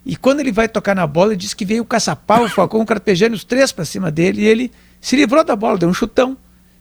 e 0.06 0.16
quando 0.16 0.40
ele 0.40 0.52
vai 0.52 0.70
tocar 0.70 0.96
na 0.96 1.08
bola, 1.08 1.32
ele 1.32 1.38
diz 1.38 1.54
que 1.54 1.66
veio 1.66 1.82
o 1.82 1.86
caçapau, 1.86 2.44
o 2.44 2.50
Falcão, 2.50 2.80
o 2.80 2.86
carpejando 2.86 3.36
os 3.36 3.44
três 3.44 3.72
para 3.72 3.84
cima 3.84 4.12
dele, 4.12 4.44
e 4.44 4.46
ele 4.46 4.72
se 5.02 5.16
livrou 5.16 5.44
da 5.44 5.56
bola, 5.56 5.80
deu 5.80 5.90
um 5.90 5.94
chutão. 5.94 6.38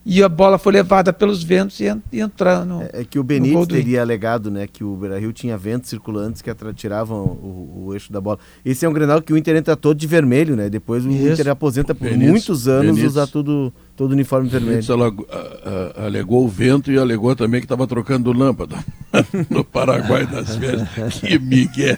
E 0.07 0.23
a 0.23 0.29
bola 0.29 0.59
foi 0.59 0.73
levada 0.75 1.15
pelos 1.15 1.43
ventos 1.43 1.81
e, 1.81 1.85
e 2.13 2.21
entrou 2.21 2.65
no. 2.67 2.83
É, 2.83 2.91
é 2.93 3.05
que 3.05 3.19
o 3.19 3.25
Benítez 3.25 3.67
teria 3.67 4.03
alegado 4.03 4.51
né, 4.51 4.67
que 4.67 4.85
o 4.85 4.95
Beira 4.97 5.19
Rio 5.19 5.33
tinha 5.33 5.57
ventos 5.57 5.89
circulantes 5.89 6.43
que 6.43 6.51
tiravam 6.75 7.23
o, 7.23 7.87
o, 7.87 7.95
eixo 7.95 8.13
da 8.13 8.21
bola. 8.21 8.39
Esse 8.65 8.85
é 8.85 8.89
um 8.89 8.93
grenal 8.93 9.23
que 9.23 9.33
o 9.33 9.37
Inter 9.39 9.57
entra 9.57 9.75
todo 9.75 9.97
de 9.97 10.07
vermelho, 10.07 10.57
né? 10.57 10.69
Depois 10.69 11.07
o 11.07 11.11
Isso. 11.11 11.33
Inter 11.33 11.49
aposenta 11.49 11.95
por 11.95 12.05
Benítez, 12.05 12.31
muitos 12.31 12.69
anos 12.69 12.97
Benítez. 12.97 13.13
usar 13.13 13.27
tudo, 13.29 13.73
todo 13.97 14.13
uniforme 14.13 14.47
vermelho. 14.47 14.85
Alegou, 14.93 15.27
alegou 15.97 16.45
o 16.45 16.49
vento 16.49 16.93
e 16.93 16.99
alegou 16.99 17.35
também 17.35 17.61
que 17.61 17.65
estava 17.65 17.87
trocando 17.87 18.31
lâmpada 18.31 18.77
no 19.49 19.65
Paraguai 19.65 20.27
das 20.27 20.55
Velhas. 20.57 20.87
que 21.19 21.39
migué. 21.39 21.97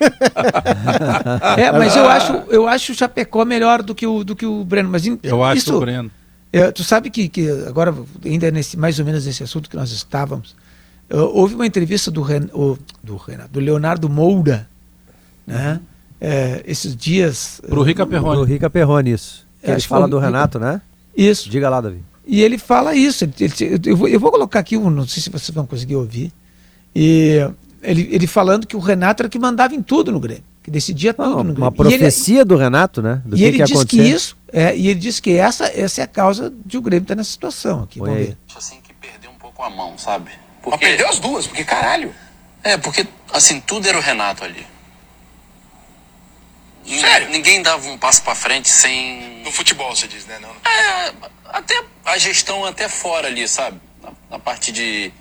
é, 1.57 1.73
mas 1.73 1.97
eu 1.97 2.09
acho, 2.09 2.33
eu 2.51 2.69
acho 2.69 2.93
o 2.93 2.95
Chapecó 2.95 3.45
melhor 3.45 3.83
do 3.83 3.97
que 3.97 4.07
o, 4.07 4.23
do 4.23 4.37
que 4.37 4.47
o 4.47 4.65
Breno. 4.65 4.89
Mas 4.89 5.05
eu 5.25 5.43
acho 5.43 5.59
isso, 5.59 5.77
o 5.77 5.81
Breno. 5.81 6.09
É, 6.57 6.73
tu 6.73 6.83
sabe 6.83 7.11
que, 7.11 7.29
que 7.29 7.51
agora, 7.69 7.95
ainda 8.25 8.51
nesse, 8.51 8.79
mais 8.79 8.99
ou 8.99 9.05
menos 9.05 9.27
nesse 9.27 9.43
assunto 9.43 9.69
que 9.69 9.77
nós 9.77 9.91
estávamos, 9.91 10.57
uh, 11.11 11.19
houve 11.19 11.55
uma 11.55 11.67
entrevista 11.67 12.11
do, 12.11 12.23
Ren, 12.23 12.47
uh, 12.55 12.79
do, 13.03 13.17
Renato, 13.17 13.51
do 13.53 13.61
Leonardo 13.61 14.09
Moura, 14.09 14.67
né? 15.47 15.81
É, 16.19 16.63
esses 16.67 16.97
dias. 16.97 17.61
Pro 17.69 17.83
Rica 17.83 18.07
Perrone. 18.07 18.37
Pro 18.37 18.45
Rica 18.45 18.71
Perrone, 18.71 19.13
isso. 19.13 19.47
Que 19.63 19.71
ele 19.71 19.81
fala 19.83 20.09
do 20.09 20.19
Renato, 20.19 20.59
né? 20.59 20.81
Isso. 21.15 21.51
Diga 21.51 21.69
lá, 21.69 21.79
Davi. 21.79 22.03
E 22.27 22.41
ele 22.41 22.57
fala 22.57 22.95
isso. 22.95 23.25
Ele, 23.25 23.35
ele, 23.39 23.81
eu, 23.85 23.97
vou, 23.97 24.09
eu, 24.09 24.19
vou, 24.19 24.31
colocar 24.31 24.59
aqui, 24.59 24.79
não 24.79 25.07
sei 25.07 25.23
se 25.23 25.29
vocês 25.29 25.51
vão 25.51 25.67
conseguir 25.67 25.97
ouvir. 25.97 26.33
E 26.95 27.47
ele, 27.83 28.09
ele 28.11 28.27
falando 28.27 28.67
que 28.67 28.75
o 28.75 28.81
Renato 28.81 29.23
era 29.23 29.29
que 29.29 29.39
mandava 29.39 29.75
em 29.75 29.83
tudo 29.83 30.11
no 30.11 30.19
Grêmio 30.19 30.43
que 30.67 30.71
decidia 30.73 31.15
tudo 31.15 31.29
no 31.29 31.45
Grêmio. 31.45 31.63
Uma 31.63 31.71
profecia 31.71 32.39
ele, 32.39 32.45
do 32.45 32.57
Renato, 32.57 33.01
né? 33.01 33.23
Do 33.25 33.37
e 33.37 33.39
que 33.39 33.45
ele 33.45 33.59
que 33.59 33.65
disse 33.65 33.87
que 33.87 34.03
isso, 34.03 34.37
é, 34.53 34.77
e 34.77 34.89
ele 34.89 34.99
disse 34.99 35.23
que 35.23 35.39
essa, 35.39 35.67
essa 35.67 36.01
é 36.01 36.05
a 36.05 36.09
causa 36.09 36.53
de 36.65 36.77
o 36.77 36.83
Grêmio 36.83 37.05
estar 37.05 37.15
nessa 37.15 37.31
situação 37.31 37.85
aqui. 37.85 38.01
Vamos 38.01 38.17
ver. 38.17 38.37
Assim 38.57 38.81
que 38.81 38.93
perdeu 38.95 39.31
um 39.31 39.39
pouco 39.39 39.63
a 39.63 39.71
mão, 39.71 39.97
sabe? 39.97 40.33
Porque... 40.61 40.71
Mas 40.71 40.81
perdeu 40.81 41.09
as 41.09 41.21
duas, 41.21 41.47
porque 41.47 41.63
caralho. 41.63 42.13
É, 42.65 42.77
porque 42.77 43.07
assim, 43.33 43.61
tudo 43.61 43.87
era 43.87 43.97
o 43.97 44.01
Renato 44.01 44.43
ali. 44.43 44.67
Sério? 46.85 47.29
Ninguém 47.29 47.63
dava 47.63 47.89
um 47.89 47.97
passo 47.97 48.25
para 48.25 48.35
frente 48.35 48.69
sem. 48.69 49.45
No 49.45 49.53
futebol, 49.53 49.95
você 49.95 50.09
diz, 50.09 50.27
né? 50.27 50.37
Não. 50.41 50.51
É, 50.51 51.15
até 51.45 51.81
a 52.05 52.19
gestão 52.19 52.65
até 52.65 52.89
fora 52.89 53.29
ali, 53.29 53.47
sabe? 53.47 53.81
Na, 54.03 54.13
na 54.31 54.39
parte 54.41 54.73
de 54.73 55.13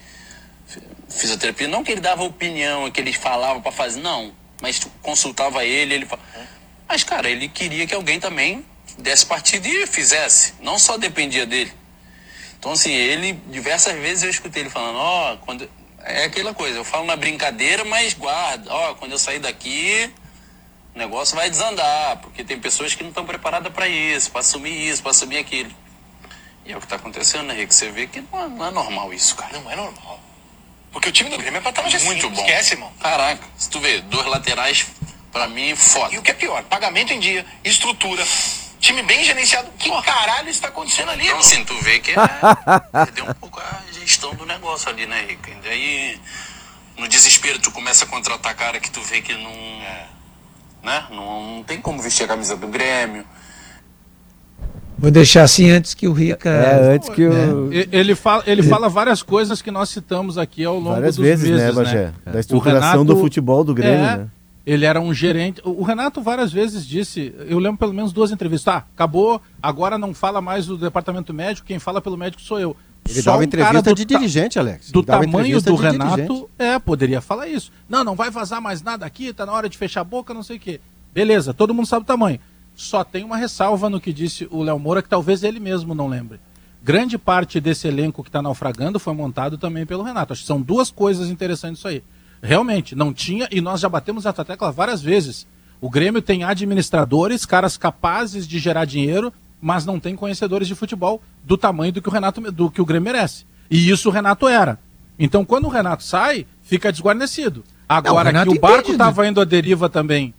fisioterapia. 1.08 1.68
Não 1.68 1.84
que 1.84 1.92
ele 1.92 2.02
dava 2.02 2.24
opinião, 2.24 2.90
que 2.90 3.00
ele 3.00 3.14
falava 3.14 3.60
para 3.60 3.72
fazer. 3.72 4.02
Não 4.02 4.34
mas 4.62 4.80
consultava 5.02 5.64
ele, 5.64 5.94
ele 5.96 6.08
Mas, 6.88 7.04
cara, 7.04 7.30
ele 7.30 7.48
queria 7.48 7.86
que 7.86 7.96
alguém 7.96 8.20
também 8.20 8.66
desse 8.98 9.26
partido 9.26 9.68
e 9.68 9.88
fizesse. 9.88 10.54
Não 10.60 10.80
só 10.80 10.98
dependia 10.98 11.46
dele. 11.46 11.74
Então, 12.58 12.72
assim, 12.72 12.92
ele, 12.92 13.34
diversas 13.50 13.94
vezes 14.00 14.24
eu 14.24 14.30
escutei 14.30 14.64
ele 14.64 14.70
falando, 14.70 14.98
ó, 14.98 15.34
oh, 15.34 15.38
quando. 15.38 15.70
É 16.08 16.26
aquela 16.26 16.54
coisa, 16.54 16.78
eu 16.78 16.84
falo 16.84 17.06
na 17.06 17.16
brincadeira, 17.16 17.84
mas 17.84 18.14
guarda, 18.14 18.72
ó, 18.72 18.92
oh, 18.92 18.96
quando 18.96 19.14
eu 19.14 19.18
sair 19.18 19.40
daqui, 19.40 20.12
o 20.94 20.98
negócio 21.00 21.36
vai 21.36 21.50
desandar, 21.50 22.18
porque 22.18 22.44
tem 22.44 22.60
pessoas 22.60 22.94
que 22.94 23.02
não 23.02 23.10
estão 23.10 23.26
preparadas 23.26 23.74
para 23.74 23.88
isso, 23.88 24.30
para 24.30 24.42
assumir 24.42 24.88
isso, 24.88 25.02
para 25.02 25.10
assumir 25.12 25.38
aquilo. 25.38 25.72
E 26.64 26.72
é 26.72 26.78
o 26.78 26.80
que 26.80 26.86
está 26.86 26.96
acontecendo, 26.96 27.44
né, 27.46 27.54
Rick? 27.54 27.74
Você 27.74 27.92
vê 27.92 28.08
que 28.08 28.22
não 28.22 28.44
é, 28.44 28.48
não 28.48 28.66
é 28.66 28.72
normal 28.72 29.14
isso, 29.14 29.36
cara. 29.36 29.60
Não 29.60 29.70
é 29.70 29.76
normal. 29.76 30.20
Porque 30.96 31.10
o 31.10 31.12
time 31.12 31.30
do 31.30 31.38
Grêmio 31.38 31.58
é 31.58 31.62
pra 31.62 31.72
estar 31.72 31.82
no 31.82 31.90
G5. 31.90 32.06
Muito 32.06 32.30
bom. 32.30 32.40
Esquece, 32.40 32.76
irmão. 32.76 32.90
Caraca, 33.02 33.44
se 33.58 33.70
tu 33.70 33.82
vê, 33.82 34.00
dois 34.00 34.26
laterais, 34.28 34.88
pra 35.30 35.46
mim, 35.46 35.76
foda. 35.76 36.16
E 36.16 36.18
o 36.18 36.22
que 36.22 36.32
é 36.32 36.34
pior, 36.34 36.64
pagamento 36.64 37.12
em 37.12 37.20
dia, 37.20 37.46
estrutura, 37.66 38.26
time 38.80 39.04
bem 39.04 39.22
gerenciado. 39.26 39.70
Que 39.78 39.90
caralho 40.04 40.48
está 40.48 40.70
acontecendo 40.70 41.12
ali, 41.12 41.26
Então, 41.26 41.38
assim, 41.38 41.66
tu 41.66 41.78
vê 41.82 42.00
que 42.00 42.12
é, 42.12 43.06
perdeu 43.06 43.26
um 43.26 43.34
pouco 43.36 43.60
a 43.60 43.82
gestão 43.92 44.34
do 44.36 44.46
negócio 44.46 44.90
ali, 44.90 45.06
né, 45.06 45.26
Rica? 45.28 45.52
E 45.52 45.56
daí, 45.56 46.22
no 46.96 47.10
desespero, 47.10 47.60
tu 47.60 47.72
começa 47.72 48.06
a 48.06 48.08
contratar 48.08 48.56
cara 48.56 48.80
que 48.80 48.90
tu 48.90 49.02
vê 49.02 49.20
que 49.22 49.34
não... 49.34 49.52
É. 49.52 50.08
Né? 50.82 51.08
Não, 51.10 51.56
não 51.58 51.64
tem 51.64 51.82
como 51.82 52.02
vestir 52.02 52.24
a 52.24 52.28
camisa 52.28 52.56
do 52.56 52.70
Grêmio. 52.70 53.28
Vou 54.98 55.12
deixar 55.12 55.44
assim 55.44 55.70
antes 55.70 55.94
que 55.94 56.08
o 56.08 56.14
Rica. 56.14 56.50
É, 56.50 56.96
antes 56.96 57.10
que 57.10 57.26
o. 57.26 57.74
É. 57.74 57.88
Ele, 57.92 58.16
fala, 58.16 58.44
ele 58.48 58.64
fala 58.64 58.88
várias 58.88 59.22
coisas 59.22 59.62
que 59.62 59.70
nós 59.70 59.90
citamos 59.90 60.38
aqui 60.38 60.64
ao 60.64 60.76
longo 60.76 60.92
várias 60.92 61.18
dos 61.18 61.26
vezes, 61.26 61.50
né, 61.50 61.58
meses, 61.58 61.76
né, 61.76 61.84
Bagé? 61.84 62.06
Né? 62.26 62.32
Da 62.32 62.40
estruturação 62.40 62.92
Renato, 62.92 63.04
do 63.06 63.18
futebol 63.18 63.64
do 63.64 63.74
Grêmio, 63.74 64.06
é, 64.06 64.18
né? 64.18 64.28
Ele 64.66 64.86
era 64.86 65.00
um 65.00 65.14
gerente. 65.14 65.62
O 65.64 65.84
Renato 65.84 66.22
várias 66.22 66.52
vezes 66.52 66.88
disse, 66.88 67.34
eu 67.48 67.60
lembro 67.60 67.78
pelo 67.78 67.94
menos 67.94 68.12
duas 68.12 68.32
entrevistas. 68.32 68.74
Ah, 68.74 68.86
acabou, 68.96 69.40
agora 69.62 69.98
não 69.98 70.14
fala 70.14 70.42
mais 70.42 70.66
do 70.66 70.78
departamento 70.78 71.34
médico, 71.34 71.68
quem 71.68 71.78
fala 71.78 72.02
pelo 72.02 72.18
médico 72.18 72.42
sou 72.42 72.60
eu. 72.60 72.76
Ele 73.08 73.22
Só 73.22 73.32
dava 73.32 73.42
um 73.42 73.44
entrevista 73.44 73.94
de 73.94 74.06
dirigente, 74.06 74.58
Alex. 74.58 74.90
Do 74.90 75.04
tamanho 75.04 75.62
do 75.62 75.76
Renato, 75.76 76.16
dirigente. 76.16 76.46
é, 76.58 76.80
poderia 76.80 77.22
falar 77.22 77.48
isso. 77.48 77.72
Não, 77.88 78.04
não 78.04 78.16
vai 78.16 78.32
vazar 78.32 78.60
mais 78.60 78.82
nada 78.82 79.06
aqui, 79.06 79.32
tá 79.32 79.46
na 79.46 79.54
hora 79.54 79.70
de 79.70 79.78
fechar 79.78 80.02
a 80.02 80.04
boca, 80.04 80.34
não 80.34 80.42
sei 80.42 80.58
o 80.58 80.60
quê. 80.60 80.80
Beleza, 81.14 81.54
todo 81.54 81.74
mundo 81.74 81.86
sabe 81.86 82.02
o 82.04 82.08
tamanho. 82.08 82.40
Só 82.76 83.04
tem 83.04 83.24
uma 83.24 83.38
ressalva 83.38 83.90
no 83.90 84.02
que 84.02 84.12
disse 84.12 84.48
o 84.52 84.62
Léo 84.62 84.78
Moura, 84.78 85.02
que 85.02 85.10
talvez 85.10 85.44
ele 85.44 85.60
mesmo 85.60 85.96
não 85.96 86.08
lembre. 86.08 86.40
Grande 86.84 87.18
parte 87.18 87.60
desse 87.60 87.88
elenco 87.88 88.22
que 88.22 88.30
está 88.30 88.42
naufragando 88.42 89.00
foi 89.00 89.14
montado 89.14 89.58
também 89.58 89.86
pelo 89.86 90.04
Renato. 90.04 90.34
Acho 90.34 90.42
que 90.42 90.48
são 90.48 90.62
duas 90.62 90.92
coisas 90.92 91.30
interessantes 91.30 91.80
isso 91.80 91.88
aí. 91.88 92.04
Realmente, 92.44 92.94
não 92.94 93.12
tinha, 93.14 93.48
e 93.50 93.60
nós 93.60 93.80
já 93.80 93.90
batemos 93.90 94.26
essa 94.26 94.46
tecla 94.46 94.72
várias 94.72 95.02
vezes. 95.02 95.48
O 95.82 95.90
Grêmio 95.90 96.22
tem 96.22 96.44
administradores, 96.44 97.46
caras 97.46 97.78
capazes 97.78 98.48
de 98.48 98.60
gerar 98.60 98.86
dinheiro, 98.86 99.34
mas 99.60 99.86
não 99.86 100.00
tem 100.00 100.16
conhecedores 100.16 100.68
de 100.68 100.76
futebol 100.76 101.22
do 101.44 101.58
tamanho 101.58 101.94
do 101.94 102.02
que 102.02 102.10
o 102.10 102.12
Renato 102.12 102.40
do 102.52 102.70
que 102.70 102.82
o 102.82 102.86
Grêmio 102.86 103.12
merece. 103.12 103.46
E 103.72 103.90
isso 103.90 104.10
o 104.10 104.12
Renato 104.12 104.48
era. 104.48 104.78
Então, 105.18 105.44
quando 105.44 105.66
o 105.66 105.70
Renato 105.70 106.04
sai, 106.04 106.46
fica 106.62 106.92
desguarnecido. 106.92 107.64
Agora 107.88 108.32
não, 108.32 108.44
o 108.44 108.52
que 108.52 108.58
o 108.58 108.62
barco 108.62 108.92
estava 108.92 109.28
indo 109.28 109.40
à 109.40 109.46
deriva 109.46 109.90
também 109.90 110.34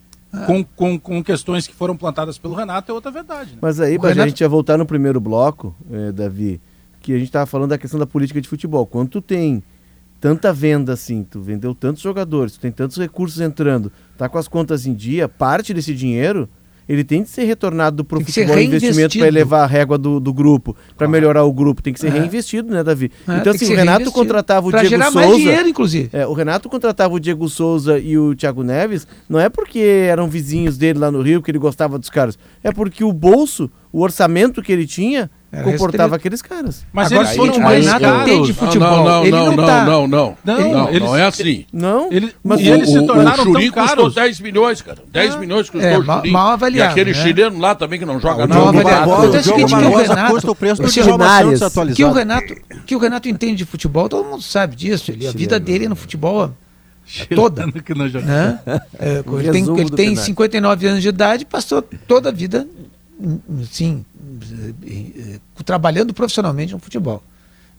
com, 0.45 0.65
com, 0.65 0.99
com 0.99 1.23
questões 1.23 1.67
que 1.67 1.75
foram 1.75 1.97
plantadas 1.97 2.39
pelo 2.39 2.55
Renato 2.55 2.91
é 2.91 2.95
outra 2.95 3.11
verdade. 3.11 3.53
Né? 3.53 3.59
Mas 3.61 3.81
aí, 3.81 3.97
Renato... 3.97 4.21
a 4.21 4.29
gente 4.29 4.41
ia 4.41 4.49
voltar 4.49 4.77
no 4.77 4.87
primeiro 4.87 5.21
bloco, 5.21 5.75
eh, 5.91 6.13
Davi, 6.13 6.61
que 7.01 7.13
a 7.13 7.19
gente 7.19 7.29
estava 7.29 7.47
falando 7.47 7.71
da 7.71 7.79
questão 7.79 7.99
da 7.99 8.07
política 8.07 8.41
de 8.41 8.49
futebol. 8.49 8.87
Quando 8.87 9.09
tu 9.11 9.21
tem 9.23 9.63
tanta 10.21 10.53
venda 10.53 10.93
assim, 10.93 11.23
tu 11.23 11.41
vendeu 11.41 11.75
tantos 11.75 12.03
jogadores, 12.03 12.55
tu 12.55 12.61
tem 12.61 12.73
tantos 12.73 12.97
recursos 12.97 13.41
entrando, 13.41 13.93
tá 14.17 14.29
com 14.29 14.39
as 14.39 14.49
contas 14.49 14.87
em 14.87 14.95
dia, 14.95 15.29
parte 15.29 15.73
desse 15.73 15.95
dinheiro 15.95 16.49
ele 16.89 17.05
tem 17.05 17.23
de 17.23 17.29
ser 17.29 17.45
retornado 17.45 18.05
para 18.05 18.19
o 18.19 18.25
futebol 18.25 18.59
investimento 18.59 19.19
para 19.19 19.27
elevar 19.27 19.65
a 19.65 19.67
régua 19.67 19.99
do, 19.99 20.21
do 20.21 20.33
grupo, 20.33 20.77
para 20.97 21.09
melhorar 21.09 21.45
o 21.45 21.53
grupo, 21.53 21.83
tem 21.83 21.93
que 21.93 22.01
ser 22.01 22.09
é. 22.09 22.11
reinvestido, 22.11 22.73
né, 22.73 22.83
Davi? 22.83 23.11
É, 23.29 23.39
então, 23.39 23.53
assim, 23.53 23.73
o 23.73 23.77
Renato 23.77 24.11
contratava 24.13 24.67
o 24.67 24.71
Diego 24.71 24.89
gerar 24.89 25.11
Souza. 25.11 25.27
Mais 25.27 25.37
dinheiro, 25.37 25.69
inclusive. 25.69 26.11
É, 26.13 26.27
o 26.27 26.33
Renato 26.33 26.69
contratava 26.69 27.15
o 27.15 27.21
Diego 27.21 27.49
Souza 27.49 27.99
e 27.99 28.17
o 28.17 28.35
Thiago 28.35 28.63
Neves, 28.63 29.07
não 29.29 29.41
é 29.41 29.49
porque 29.49 29.79
eram 29.79 30.29
vizinhos 30.29 30.79
dele 30.79 30.99
lá 30.99 31.11
no 31.11 31.23
Rio, 31.23 31.43
que 31.43 31.51
ele 31.51 31.59
gostava 31.59 31.99
dos 31.99 32.11
caras, 32.11 32.39
é 32.63 32.71
porque 32.71 33.03
o 33.05 33.13
bolso, 33.13 33.71
o 33.93 34.01
orçamento 34.03 34.63
que 34.63 34.73
ele 34.73 34.87
tinha 34.87 35.31
era 35.57 35.65
comportava 35.65 36.17
aqueles 36.17 36.43
caras. 36.43 36.85
Mas 36.93 37.11
Agora, 37.11 37.27
eles 37.29 37.37
foram 37.37 37.59
mais 37.61 37.89
caros. 37.89 38.47
de 38.47 38.53
futebol. 38.53 38.91
Não, 38.91 39.05
não, 39.05 39.23
ele 39.23 39.31
não, 39.31 39.57
não, 39.57 39.67
tá... 39.67 39.85
não, 39.85 40.07
não, 40.07 40.37
não. 40.45 40.71
Não, 40.71 40.89
eles, 40.89 41.03
não 41.03 41.17
é 41.17 41.25
assim. 41.25 41.65
Não. 41.73 42.13
Ele, 42.13 42.35
mas 42.45 42.61
e 42.61 42.69
eles 42.69 42.89
o, 42.91 42.93
se 42.93 43.07
tornaram 43.07 43.43
o 43.43 43.47
Churin 43.47 43.71
custou 43.71 44.11
10 44.11 44.41
milhões, 44.41 44.83
cara. 44.83 44.99
10 45.11 45.35
ah, 45.35 45.39
milhões 45.39 45.71
custou 45.71 45.91
é, 45.91 45.99
o. 45.99 46.31
Mal 46.31 46.49
avaliado. 46.49 46.91
E 46.91 46.93
aquele 46.93 47.13
né? 47.13 47.23
chileno 47.23 47.59
lá 47.59 47.75
também 47.75 47.99
que 47.99 48.05
não 48.05 48.21
joga 48.21 48.47
nada. 48.47 48.61
Mal 48.61 48.69
avaliado. 48.69 49.11
O 49.11 49.43
jogo 49.43 49.69
Barbosa 49.69 50.27
custa 50.29 50.51
o 50.51 50.55
preço 50.55 50.83
do. 50.83 51.95
Que 51.95 52.05
o 52.05 52.13
Renato, 52.13 52.55
que 52.85 52.95
o 52.95 52.99
Renato 52.99 53.29
entende 53.29 53.57
de 53.57 53.65
futebol, 53.65 54.09
todo 54.09 54.29
mundo 54.29 54.43
sabe 54.43 54.77
disso. 54.77 55.11
Ele, 55.11 55.27
a 55.27 55.33
vida 55.33 55.59
dele 55.59 55.89
no 55.89 55.97
futebol 55.97 56.53
é 57.31 57.35
toda. 57.35 57.71
Que 57.83 57.95
não 57.95 58.09
joga. 58.09 58.27
Né? 58.27 58.61
É, 58.99 59.23
ele 59.41 59.51
tem, 59.51 59.81
ele 59.81 59.91
tem 59.91 60.17
59 60.17 60.87
anos 60.87 61.03
de 61.03 61.09
idade, 61.09 61.45
passou 61.45 61.83
toda 61.83 62.31
a 62.31 62.33
vida, 62.33 62.67
sim, 63.71 64.05
trabalhando 65.65 66.13
profissionalmente 66.13 66.73
no 66.73 66.79
futebol. 66.79 67.23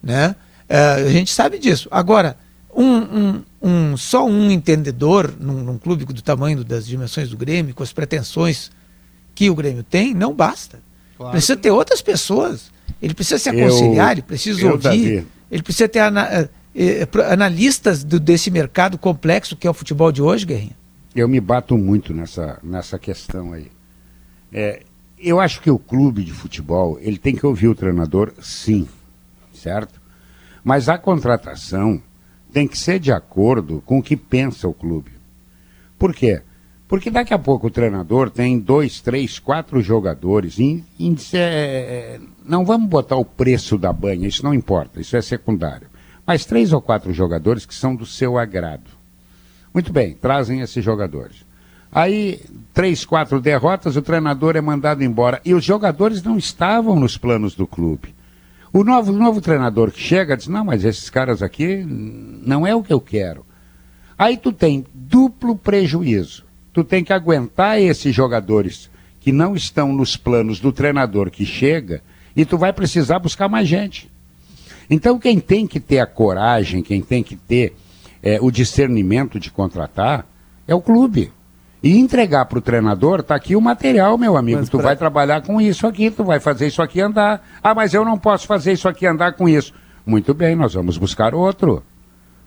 Né? 0.02 0.34
É, 0.68 0.78
a 0.78 1.08
gente 1.08 1.32
sabe 1.32 1.58
disso. 1.58 1.88
Agora, 1.90 2.36
um, 2.74 2.84
um, 2.84 3.42
um 3.62 3.96
só 3.96 4.26
um 4.26 4.50
entendedor 4.50 5.32
num, 5.38 5.64
num, 5.64 5.78
clube 5.78 6.04
do 6.04 6.22
tamanho 6.22 6.62
das 6.62 6.86
dimensões 6.86 7.30
do 7.30 7.36
Grêmio, 7.36 7.74
com 7.74 7.82
as 7.82 7.92
pretensões 7.92 8.70
que 9.34 9.48
o 9.50 9.54
Grêmio 9.54 9.82
tem, 9.82 10.14
não 10.14 10.34
basta. 10.34 10.80
Claro. 11.16 11.32
Precisa 11.32 11.56
ter 11.56 11.70
outras 11.70 12.02
pessoas. 12.02 12.70
Ele 13.00 13.14
precisa 13.14 13.38
se 13.38 13.48
aconselhar, 13.48 14.08
eu, 14.08 14.12
ele 14.12 14.22
precisa 14.22 14.66
ouvir, 14.66 14.82
Davi. 14.82 15.26
ele 15.50 15.62
precisa 15.62 15.88
ter 15.88 16.00
ana, 16.00 16.28
eh, 16.32 16.48
eh, 16.74 17.08
analistas 17.30 18.02
do, 18.02 18.18
desse 18.18 18.50
mercado 18.50 18.98
complexo 18.98 19.56
que 19.56 19.66
é 19.66 19.70
o 19.70 19.74
futebol 19.74 20.10
de 20.10 20.20
hoje, 20.20 20.44
Guerrinha. 20.44 20.76
Eu 21.14 21.28
me 21.28 21.40
bato 21.40 21.76
muito 21.76 22.12
nessa, 22.12 22.58
nessa 22.62 22.98
questão 22.98 23.52
aí. 23.52 23.70
É, 24.52 24.82
eu 25.20 25.40
acho 25.40 25.60
que 25.60 25.70
o 25.70 25.78
clube 25.78 26.24
de 26.24 26.32
futebol, 26.32 26.98
ele 27.00 27.18
tem 27.18 27.34
que 27.34 27.46
ouvir 27.46 27.68
o 27.68 27.74
treinador, 27.74 28.32
sim, 28.40 28.88
certo? 29.52 30.00
Mas 30.62 30.88
a 30.88 30.98
contratação 30.98 32.02
tem 32.52 32.66
que 32.66 32.78
ser 32.78 32.98
de 32.98 33.12
acordo 33.12 33.82
com 33.84 33.98
o 33.98 34.02
que 34.02 34.16
pensa 34.16 34.68
o 34.68 34.74
clube. 34.74 35.10
Por 35.98 36.14
quê? 36.14 36.42
Porque 36.86 37.10
daqui 37.10 37.34
a 37.34 37.38
pouco 37.38 37.66
o 37.66 37.70
treinador 37.70 38.30
tem 38.30 38.58
dois, 38.58 39.00
três, 39.00 39.38
quatro 39.38 39.82
jogadores. 39.82 40.58
Em, 40.58 40.84
em, 40.98 41.14
é, 41.34 42.18
não 42.44 42.64
vamos 42.64 42.88
botar 42.88 43.16
o 43.16 43.24
preço 43.24 43.76
da 43.76 43.92
banha, 43.92 44.26
isso 44.26 44.42
não 44.42 44.54
importa, 44.54 45.00
isso 45.00 45.16
é 45.16 45.20
secundário. 45.20 45.88
Mas 46.26 46.46
três 46.46 46.72
ou 46.72 46.80
quatro 46.80 47.12
jogadores 47.12 47.66
que 47.66 47.74
são 47.74 47.94
do 47.94 48.06
seu 48.06 48.38
agrado. 48.38 48.90
Muito 49.72 49.92
bem, 49.92 50.14
trazem 50.14 50.60
esses 50.60 50.82
jogadores. 50.82 51.44
Aí, 51.92 52.40
três, 52.74 53.04
quatro 53.04 53.40
derrotas, 53.40 53.96
o 53.96 54.02
treinador 54.02 54.56
é 54.56 54.60
mandado 54.60 55.02
embora. 55.02 55.40
E 55.44 55.54
os 55.54 55.64
jogadores 55.64 56.22
não 56.22 56.36
estavam 56.36 56.94
nos 56.98 57.16
planos 57.16 57.54
do 57.54 57.66
clube. 57.66 58.14
O 58.72 58.84
novo, 58.84 59.12
novo 59.12 59.40
treinador 59.40 59.90
que 59.90 60.00
chega 60.00 60.36
diz: 60.36 60.46
Não, 60.48 60.64
mas 60.64 60.84
esses 60.84 61.08
caras 61.08 61.42
aqui 61.42 61.84
não 61.86 62.66
é 62.66 62.74
o 62.74 62.82
que 62.82 62.92
eu 62.92 63.00
quero. 63.00 63.44
Aí 64.18 64.36
tu 64.36 64.52
tem 64.52 64.84
duplo 64.92 65.56
prejuízo. 65.56 66.44
Tu 66.72 66.84
tem 66.84 67.02
que 67.02 67.12
aguentar 67.12 67.80
esses 67.80 68.14
jogadores 68.14 68.90
que 69.20 69.32
não 69.32 69.56
estão 69.56 69.92
nos 69.92 70.16
planos 70.16 70.60
do 70.60 70.72
treinador 70.72 71.30
que 71.30 71.44
chega 71.44 72.02
e 72.36 72.44
tu 72.44 72.56
vai 72.56 72.72
precisar 72.72 73.18
buscar 73.18 73.48
mais 73.48 73.66
gente. 73.66 74.10
Então, 74.88 75.18
quem 75.18 75.38
tem 75.40 75.66
que 75.66 75.80
ter 75.80 75.98
a 75.98 76.06
coragem, 76.06 76.82
quem 76.82 77.02
tem 77.02 77.22
que 77.22 77.36
ter 77.36 77.74
é, 78.22 78.38
o 78.40 78.50
discernimento 78.50 79.38
de 79.38 79.50
contratar 79.50 80.26
é 80.66 80.74
o 80.74 80.80
clube. 80.80 81.32
E 81.82 81.96
entregar 81.96 82.44
para 82.46 82.58
o 82.58 82.62
treinador, 82.62 83.22
tá 83.22 83.34
aqui 83.34 83.54
o 83.54 83.60
material, 83.60 84.18
meu 84.18 84.36
amigo. 84.36 84.58
Mas 84.58 84.68
tu 84.68 84.78
pra... 84.78 84.88
vai 84.88 84.96
trabalhar 84.96 85.42
com 85.42 85.60
isso 85.60 85.86
aqui, 85.86 86.10
tu 86.10 86.24
vai 86.24 86.40
fazer 86.40 86.66
isso 86.66 86.82
aqui 86.82 87.00
andar. 87.00 87.46
Ah, 87.62 87.74
mas 87.74 87.94
eu 87.94 88.04
não 88.04 88.18
posso 88.18 88.46
fazer 88.46 88.72
isso 88.72 88.88
aqui 88.88 89.06
andar 89.06 89.34
com 89.34 89.48
isso. 89.48 89.72
Muito 90.04 90.34
bem, 90.34 90.56
nós 90.56 90.74
vamos 90.74 90.98
buscar 90.98 91.34
outro. 91.34 91.82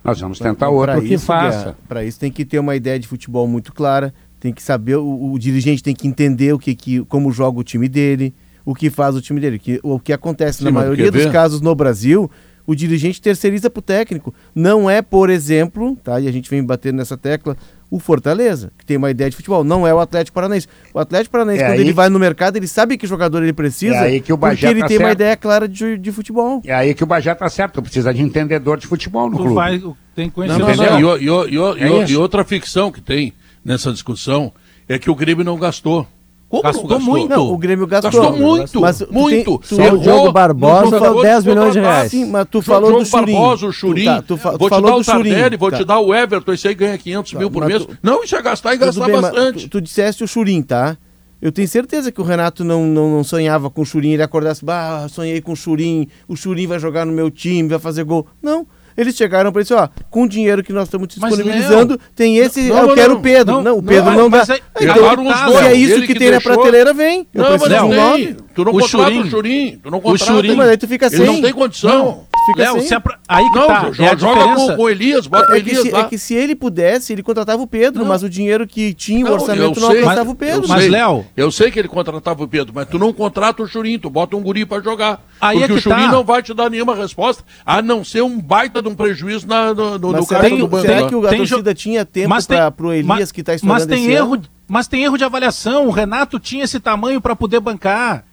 Nós 0.04 0.20
vamos 0.20 0.40
tentar 0.40 0.70
outro 0.70 1.02
que 1.02 1.14
isso, 1.14 1.26
faça. 1.26 1.78
Para 1.88 2.04
isso 2.04 2.20
tem 2.20 2.32
que 2.32 2.44
ter 2.44 2.60
uma 2.60 2.76
ideia 2.76 3.00
de 3.00 3.08
futebol 3.08 3.48
muito 3.48 3.72
clara, 3.72 4.14
tem 4.40 4.52
que 4.52 4.62
saber, 4.62 4.96
o, 4.96 5.32
o, 5.32 5.38
dirigente 5.38 5.84
tem 5.84 5.94
que 5.94 6.08
entender 6.08 6.54
o 6.54 6.60
que, 6.60 6.74
que, 6.74 7.06
como 7.06 7.32
joga 7.32 7.60
o 7.60 7.64
time 7.64 7.88
dele, 7.88 8.34
o 8.66 8.74
que 8.74 8.90
faz 8.90 9.16
o 9.16 9.22
time 9.22 9.40
dele. 9.40 9.60
Que, 9.60 9.80
o 9.84 10.00
que 10.00 10.12
acontece 10.12 10.60
Sim, 10.60 10.66
na 10.66 10.72
maioria 10.72 11.12
dos 11.12 11.26
ver? 11.26 11.32
casos 11.32 11.62
no 11.62 11.76
Brasil, 11.76 12.30
o 12.66 12.76
dirigente 12.76 13.22
terceiriza 13.22 13.70
para 13.70 13.80
o 13.80 13.84
técnico. 13.84 14.34
Não 14.56 14.90
é, 14.90 15.02
por 15.04 15.30
exemplo, 15.30 15.96
tá? 16.04 16.20
E 16.20 16.28
a 16.28 16.32
gente 16.32 16.50
vem 16.50 16.64
batendo 16.64 16.98
nessa 16.98 17.16
tecla, 17.16 17.56
o 17.92 18.00
Fortaleza, 18.00 18.72
que 18.78 18.86
tem 18.86 18.96
uma 18.96 19.12
ideia 19.12 19.30
de 19.30 19.36
futebol, 19.36 19.66
não 19.66 19.86
é 19.86 19.94
o 19.94 20.00
Atlético 20.00 20.34
Paranaense. 20.34 20.66
O 20.94 21.00
Atlético 21.00 21.34
Paranaense, 21.34 21.62
é 21.62 21.68
quando 21.68 21.80
aí... 21.80 21.82
ele 21.82 21.92
vai 21.92 22.08
no 22.08 22.18
mercado, 22.18 22.56
ele 22.56 22.66
sabe 22.66 22.98
que 22.98 23.06
jogador 23.06 23.44
ele 23.44 23.52
precisa, 23.52 23.96
é 23.96 24.00
aí 24.00 24.22
que 24.22 24.32
o 24.32 24.38
porque 24.38 24.66
ele 24.66 24.80
tá 24.80 24.88
tem 24.88 24.96
certo. 24.96 25.08
uma 25.08 25.12
ideia 25.12 25.36
clara 25.36 25.68
de, 25.68 25.98
de 25.98 26.12
futebol. 26.14 26.62
É 26.66 26.74
aí 26.74 26.94
que 26.94 27.04
o 27.04 27.06
Bajé 27.06 27.36
tá 27.36 27.50
certo, 27.50 27.82
precisa 27.82 28.14
de 28.14 28.22
entendedor 28.22 28.78
de 28.78 28.88
futebol 28.88 29.30
no 29.30 29.36
tu 29.36 29.44
clube. 29.44 29.56
Vai, 29.56 29.84
tem 30.16 30.30
conhecimento. 30.30 30.78
Não, 30.78 30.90
não, 30.90 31.00
não. 31.02 31.18
E, 31.18 31.26
e, 31.26 32.08
e, 32.08 32.12
e, 32.14 32.18
outra 32.18 32.46
ficção 32.46 32.94
que 32.94 33.02
tem 33.02 33.34
nessa 33.64 33.92
discussão 33.92 34.54
é 34.88 34.98
que 34.98 35.12
o 35.12 35.16
Grêmio 35.16 35.44
não 35.44 35.60
gastou. 35.60 36.08
Como 36.52 36.64
gastou, 36.64 36.86
gastou? 36.86 37.14
muito? 37.14 37.30
Não, 37.30 37.54
o 37.54 37.58
Grêmio 37.58 37.88
gastou. 37.88 38.12
Gastou 38.12 38.38
muito, 38.38 38.82
mas 38.82 39.02
muito. 39.10 39.58
Tem, 39.60 39.78
tu, 39.78 39.96
o 39.96 40.00
Diogo 40.00 40.34
Barbosa 40.34 41.00
falou 41.00 41.22
10 41.22 41.46
milhões 41.46 41.72
de 41.72 41.80
reais. 41.80 42.12
Sim, 42.12 42.26
mas 42.26 42.46
tu 42.52 42.62
falou 42.62 43.00
do 43.00 43.06
Churim. 43.06 43.34
Barbosa, 43.34 43.68
o 43.68 43.72
Churim. 43.72 44.04
Tá, 44.04 44.22
tu 44.22 44.36
fa 44.36 44.58
vou 44.58 44.70
te 44.70 44.82
dar 44.82 44.96
o 44.98 45.02
Tardelli, 45.02 45.56
vou 45.56 45.72
tá. 45.72 45.78
te 45.78 45.86
dar 45.86 46.00
o 46.02 46.14
Everton, 46.14 46.52
esse 46.52 46.68
aí 46.68 46.76
ganha 46.76 46.98
500 46.98 47.32
tá, 47.32 47.40
mil 47.40 47.50
por 47.50 47.66
mês. 47.66 47.86
Tu, 47.86 47.98
não, 48.04 48.22
isso 48.22 48.36
é 48.36 48.42
gastar 48.42 48.74
e 48.74 48.78
gastar 48.78 49.06
bem, 49.06 49.22
bastante. 49.22 49.70
Tu, 49.70 49.70
tu 49.70 49.82
disseste 49.82 50.26
o 50.26 50.28
Churim, 50.28 50.62
tá? 50.62 50.98
Eu 51.42 51.54
tenho 51.54 51.70
certeza 51.70 52.12
que 52.12 52.20
o 52.20 52.24
Renato 52.24 52.66
não, 52.66 52.86
não, 52.86 53.10
não 53.10 53.24
sonhava 53.24 53.70
com 53.70 53.82
o 53.82 53.86
Churim, 53.86 54.12
ele 54.12 54.22
acordasse, 54.22 54.64
bah, 54.66 55.08
sonhei 55.08 55.40
com 55.40 55.54
o 55.54 55.56
Churim, 55.56 56.10
o 56.28 56.36
Churim 56.36 56.68
vai 56.68 56.80
jogar 56.80 57.06
no 57.06 57.14
meu 57.14 57.32
time, 57.32 57.70
vai 57.70 57.80
fazer 57.80 58.04
gol. 58.04 58.28
Não, 58.44 58.68
eles 58.98 59.16
chegaram 59.16 59.52
para 59.52 59.62
isso, 59.62 59.76
ó, 59.76 59.88
com 60.10 60.24
o 60.24 60.30
dinheiro 60.30 60.64
que 60.64 60.74
nós 60.74 60.86
estamos 60.86 61.08
disponibilizando, 61.08 62.00
tem 62.16 62.38
esse, 62.38 62.64
não, 62.64 62.90
eu 62.90 62.96
quero 62.96 63.16
o 63.16 63.22
Pedro. 63.22 63.56
Não, 63.56 63.64
não, 63.64 63.78
o 63.78 63.84
Pedro 63.84 64.12
não, 64.12 64.30
dá. 64.30 64.44
Aí, 64.50 64.62
então, 64.82 65.60
se 65.60 65.66
é 65.66 65.74
isso 65.74 66.02
que, 66.02 66.08
que 66.08 66.20
tem 66.20 66.30
deixou... 66.30 66.52
na 66.52 66.56
prateleira, 66.56 66.94
vem. 66.94 67.28
Eu 67.34 67.44
não, 67.44 67.50
preciso 67.50 67.88
mas 67.88 67.98
não 67.98 68.14
tem. 68.14 68.38
Tu 68.54 68.66
não 68.66 68.72
o 68.74 68.80
contrata 68.80 69.12
o 69.12 69.30
Churim. 69.30 69.80
Tu 69.82 69.92
não 69.92 70.02
contrata. 70.02 70.32
O 70.32 70.36
Churim, 70.36 70.56
mas 70.56 70.70
aí 70.70 70.78
tu 70.78 70.88
fica 70.88 71.10
sem. 71.10 71.22
Ele 71.22 71.32
não 71.32 71.42
tem 71.42 71.54
condição. 71.54 72.26
Fica 72.46 72.64
Léo, 72.64 72.82
sem. 72.82 73.00
Pra... 73.00 73.20
Aí 73.28 73.48
que 73.50 73.56
não, 73.56 73.68
tá. 73.68 73.92
Joga, 73.92 74.12
é 74.12 74.18
joga 74.18 74.56
com, 74.56 74.76
com 74.76 74.82
o 74.82 74.90
Elias, 74.90 75.28
bota 75.28 75.52
é, 75.52 75.56
o 75.56 75.58
Elias 75.58 75.84
que 75.84 75.90
se, 75.90 75.96
é 75.96 76.04
que 76.04 76.18
se 76.18 76.34
ele 76.34 76.56
pudesse, 76.56 77.14
ele 77.14 77.22
contratava 77.22 77.62
o 77.62 77.68
Pedro, 77.68 78.06
mas 78.06 78.24
o 78.24 78.30
dinheiro 78.30 78.66
que 78.66 78.94
tinha, 78.94 79.26
o 79.26 79.32
orçamento 79.32 79.80
não 79.80 79.90
alcançava 79.90 80.32
o 80.32 80.36
Pedro. 80.36 80.68
Mas, 80.68 80.90
Léo... 80.90 81.26
Eu 81.38 81.52
sei 81.52 81.70
que 81.70 81.78
ele 81.78 81.88
contratava 81.88 82.44
o 82.44 82.48
Pedro, 82.48 82.74
mas 82.74 82.88
tu 82.88 82.98
não 82.98 83.14
contrata 83.14 83.62
o 83.62 83.68
Churim, 83.68 84.00
tu 84.00 84.10
bota 84.10 84.36
um 84.36 84.42
guri 84.42 84.66
pra 84.66 84.82
jogar. 84.82 85.22
Aí 85.40 85.60
porque 85.60 85.74
é 85.74 85.76
o 85.76 85.82
Churim 85.82 86.06
tá. 86.06 86.12
não 86.12 86.24
vai 86.24 86.42
te 86.42 86.54
dar 86.54 86.70
nenhuma 86.70 86.96
resposta, 86.96 87.44
a 87.66 87.82
não 87.82 88.04
ser 88.04 88.24
um 88.24 88.40
baita 88.40 88.82
de 88.82 88.88
um 88.88 88.96
prejuízo 88.96 89.48
na, 89.48 89.74
no, 89.74 90.00
no, 90.00 90.12
no 90.12 90.26
cara 90.26 90.50
do 90.50 90.68
banco. 90.68 90.86
Será 90.86 91.08
que 91.08 91.16
o, 91.16 91.28
a 91.28 91.36
torcida 91.36 91.74
tinha 91.74 92.06
tempo 92.06 92.30
mas 92.30 92.46
tem, 92.46 92.58
pra, 92.58 92.72
pro 92.72 92.92
Elias 92.92 93.06
mas, 93.06 93.32
que 93.32 93.44
tá 93.44 93.54
estourando 93.54 93.88
mas 93.88 93.98
tem 93.98 94.12
erro, 94.12 94.42
Mas 94.68 94.88
tem 94.88 95.04
erro 95.04 95.18
de 95.18 95.24
avaliação, 95.24 95.88
o 95.88 95.92
Renato 95.92 96.40
tinha 96.40 96.64
esse 96.64 96.80
tamanho 96.80 97.22
para 97.22 97.36
poder 97.36 97.60
bancar. 97.60 98.26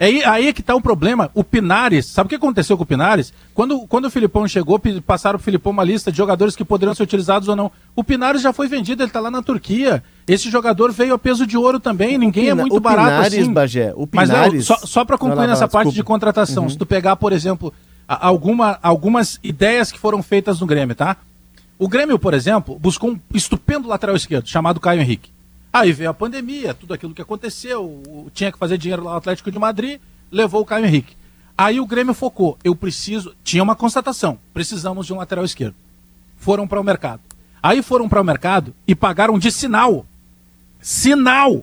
É 0.00 0.06
aí, 0.06 0.24
aí 0.24 0.52
que 0.54 0.62
está 0.62 0.74
o 0.74 0.80
problema. 0.80 1.30
O 1.34 1.44
Pinares, 1.44 2.06
sabe 2.06 2.24
o 2.24 2.30
que 2.30 2.34
aconteceu 2.34 2.74
com 2.74 2.84
o 2.84 2.86
Pinares? 2.86 3.34
Quando, 3.52 3.80
quando 3.86 4.06
o 4.06 4.10
Filipão 4.10 4.48
chegou, 4.48 4.80
passaram 5.06 5.38
para 5.38 5.42
o 5.42 5.44
Filipão 5.44 5.72
uma 5.72 5.84
lista 5.84 6.10
de 6.10 6.16
jogadores 6.16 6.56
que 6.56 6.64
poderiam 6.64 6.94
ser 6.94 7.02
utilizados 7.02 7.48
ou 7.48 7.54
não. 7.54 7.70
O 7.94 8.02
Pinares 8.02 8.40
já 8.40 8.50
foi 8.50 8.66
vendido, 8.66 9.02
ele 9.02 9.10
está 9.10 9.20
lá 9.20 9.30
na 9.30 9.42
Turquia. 9.42 10.02
Esse 10.26 10.48
jogador 10.48 10.90
veio 10.90 11.12
a 11.12 11.18
peso 11.18 11.46
de 11.46 11.54
ouro 11.54 11.78
também, 11.78 12.16
ninguém 12.16 12.46
Pina, 12.46 12.62
é 12.62 12.64
muito 12.64 12.80
barato 12.80 13.10
Pinares, 13.10 13.34
assim. 13.34 13.52
Bagé, 13.52 13.92
o 13.94 14.06
Pinares... 14.06 14.30
Mas 14.54 14.68
não, 14.68 14.76
só, 14.78 14.86
só 14.86 15.04
para 15.04 15.18
concluir 15.18 15.46
nessa 15.46 15.68
parte 15.68 15.88
desculpa. 15.88 15.96
de 15.96 16.02
contratação, 16.02 16.62
uhum. 16.62 16.70
se 16.70 16.78
tu 16.78 16.86
pegar, 16.86 17.16
por 17.16 17.34
exemplo, 17.34 17.70
alguma, 18.08 18.78
algumas 18.82 19.38
ideias 19.42 19.92
que 19.92 19.98
foram 19.98 20.22
feitas 20.22 20.60
no 20.60 20.66
Grêmio, 20.66 20.94
tá? 20.94 21.18
O 21.78 21.86
Grêmio, 21.86 22.18
por 22.18 22.32
exemplo, 22.32 22.78
buscou 22.78 23.10
um 23.10 23.20
estupendo 23.34 23.86
lateral 23.86 24.16
esquerdo, 24.16 24.48
chamado 24.48 24.80
Caio 24.80 25.02
Henrique. 25.02 25.30
Aí 25.72 25.92
veio 25.92 26.10
a 26.10 26.14
pandemia, 26.14 26.74
tudo 26.74 26.94
aquilo 26.94 27.14
que 27.14 27.22
aconteceu, 27.22 28.02
tinha 28.34 28.50
que 28.50 28.58
fazer 28.58 28.76
dinheiro 28.76 29.04
lá 29.04 29.12
no 29.12 29.16
Atlético 29.18 29.52
de 29.52 29.58
Madrid, 29.58 30.00
levou 30.30 30.62
o 30.62 30.64
Caio 30.64 30.84
Henrique. 30.84 31.16
Aí 31.56 31.78
o 31.78 31.86
Grêmio 31.86 32.14
focou, 32.14 32.58
eu 32.64 32.74
preciso, 32.74 33.34
tinha 33.44 33.62
uma 33.62 33.76
constatação, 33.76 34.38
precisamos 34.52 35.06
de 35.06 35.12
um 35.12 35.18
lateral 35.18 35.44
esquerdo. 35.44 35.74
Foram 36.36 36.66
para 36.66 36.80
o 36.80 36.84
mercado. 36.84 37.20
Aí 37.62 37.82
foram 37.82 38.08
para 38.08 38.20
o 38.20 38.24
mercado 38.24 38.74
e 38.86 38.94
pagaram 38.94 39.38
de 39.38 39.50
sinal. 39.52 40.06
Sinal! 40.80 41.62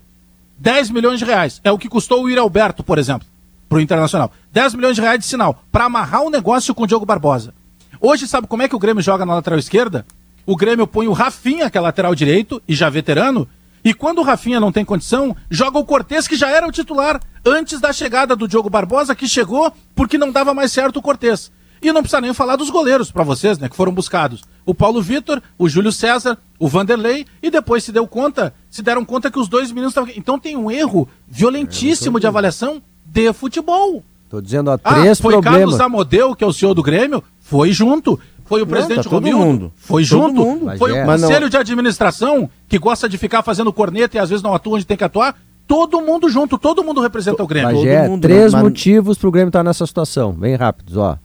10 0.60 0.92
milhões 0.92 1.20
de 1.20 1.26
reais. 1.26 1.60
É 1.64 1.72
o 1.72 1.78
que 1.78 1.90
custou 1.90 2.24
o 2.24 2.30
Ir 2.30 2.38
Alberto, 2.38 2.84
por 2.84 2.98
exemplo, 2.98 3.28
para 3.68 3.78
o 3.78 3.82
Internacional. 3.82 4.32
10 4.54 4.76
milhões 4.76 4.96
de 4.96 5.02
reais 5.02 5.20
de 5.20 5.26
sinal, 5.26 5.64
para 5.72 5.86
amarrar 5.86 6.22
o 6.22 6.28
um 6.28 6.30
negócio 6.30 6.74
com 6.74 6.84
o 6.84 6.88
Diogo 6.88 7.06
Barbosa. 7.06 7.54
Hoje, 8.00 8.28
sabe 8.28 8.48
como 8.48 8.62
é 8.62 8.70
que 8.70 8.76
o 8.76 8.80
Grêmio 8.80 9.04
joga 9.04 9.26
na 9.26 9.36
lateral 9.36 9.60
esquerda? 9.60 10.06
O 10.46 10.56
Grêmio 10.56 10.88
põe 10.88 11.08
o 11.08 11.14
Rafinha, 11.14 11.70
que 11.70 11.78
é 11.78 11.82
lateral 11.82 12.16
direito, 12.16 12.62
e 12.68 12.74
já 12.74 12.90
veterano, 12.90 13.48
E 13.88 13.94
quando 13.94 14.20
o 14.20 14.22
Rafinha 14.22 14.60
não 14.60 14.70
tem 14.70 14.84
condição, 14.84 15.34
joga 15.50 15.80
o 15.80 15.86
Cortez, 15.86 16.28
que 16.28 16.36
já 16.36 16.50
era 16.50 16.68
o 16.68 16.72
titular 16.74 17.22
antes 17.46 17.80
da 17.80 17.94
chegada 17.94 18.36
do 18.36 18.46
Diogo 18.46 18.70
Barbosa, 18.70 19.16
que 19.16 19.26
chegou 19.26 19.72
porque 19.96 20.18
não 20.18 20.30
dava 20.30 20.54
mais 20.54 20.74
certo 20.74 20.98
o 20.98 21.02
Cortez. 21.02 21.50
E 21.82 21.90
não 21.94 22.02
precisa 22.02 22.20
nem 22.20 22.34
falar 22.34 22.58
dos 22.58 22.70
goleiros 22.70 23.12
para 23.12 23.24
vocês, 23.24 23.58
né, 23.58 23.70
que 23.70 23.78
foram 23.78 23.94
buscados. 23.94 24.44
O 24.66 24.76
Paulo 24.76 25.02
Vitor, 25.02 25.42
o 25.58 25.70
Júlio 25.70 25.94
César, 25.94 26.38
o 26.60 26.68
Vanderlei, 26.68 27.26
e 27.42 27.50
depois 27.50 27.82
se 27.82 27.94
deu 27.94 28.06
conta, 28.06 28.54
se 28.70 28.82
deram 28.82 29.06
conta 29.06 29.32
que 29.32 29.40
os 29.40 29.48
dois 29.48 29.70
meninos 29.70 29.92
estavam. 29.92 30.12
Então 30.18 30.38
tem 30.38 30.58
um 30.58 30.70
erro 30.70 31.08
violentíssimo 31.26 32.20
de 32.20 32.28
avaliação 32.28 32.84
de 33.06 33.32
futebol. 33.32 34.04
Tô 34.30 34.42
dizendo 34.42 34.70
há 34.70 34.78
três 34.78 35.18
ah, 35.18 35.24
foi 35.24 35.32
problemas. 35.32 35.60
Carlos 35.60 35.80
Amodeu, 35.80 36.36
que 36.36 36.44
é 36.44 36.48
o 36.48 36.52
senhor 36.52 36.74
do 36.74 36.84
Grêmio, 36.84 37.24
foi 37.40 37.72
junto. 37.72 38.20
Foi 38.48 38.62
o 38.62 38.66
não, 38.66 38.72
presidente 38.72 39.04
tá 39.04 39.10
Romildo, 39.10 39.46
mundo. 39.46 39.74
foi 39.76 40.04
todo 40.04 40.10
junto. 40.10 40.34
Mundo. 40.36 40.78
Foi 40.78 40.92
o 40.92 41.06
conselho 41.06 41.42
não... 41.42 41.50
de 41.50 41.58
administração, 41.58 42.50
que 42.68 42.80
gosta 42.80 43.08
de 43.10 43.18
ficar 43.18 43.44
fazendo 43.44 43.72
corneta 43.74 44.18
e 44.18 44.20
às 44.20 44.30
vezes 44.30 44.42
não 44.42 44.54
atua 44.54 44.76
onde 44.76 44.86
tem 44.86 44.96
que 44.98 45.04
atuar. 45.04 45.36
Todo 45.68 46.02
mundo 46.02 46.30
junto, 46.30 46.58
todo 46.58 46.84
mundo 46.84 47.02
representa 47.02 47.44
o 47.44 47.48
Grêmio. 47.48 47.76
Bagé, 47.76 48.08
mundo, 48.08 48.22
três 48.22 48.54
mas... 48.54 48.64
motivos 48.64 49.18
para 49.18 49.28
o 49.28 49.32
Grêmio 49.32 49.50
estar 49.50 49.64
nessa 49.64 49.86
situação, 49.86 50.32
bem 50.32 50.56
rápidos, 50.56 50.96
ó. 50.96 51.18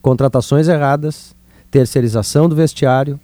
Contratações 0.00 0.68
erradas, 0.68 1.34
terceirização 1.68 2.48
do 2.48 2.54
vestiário 2.54 3.18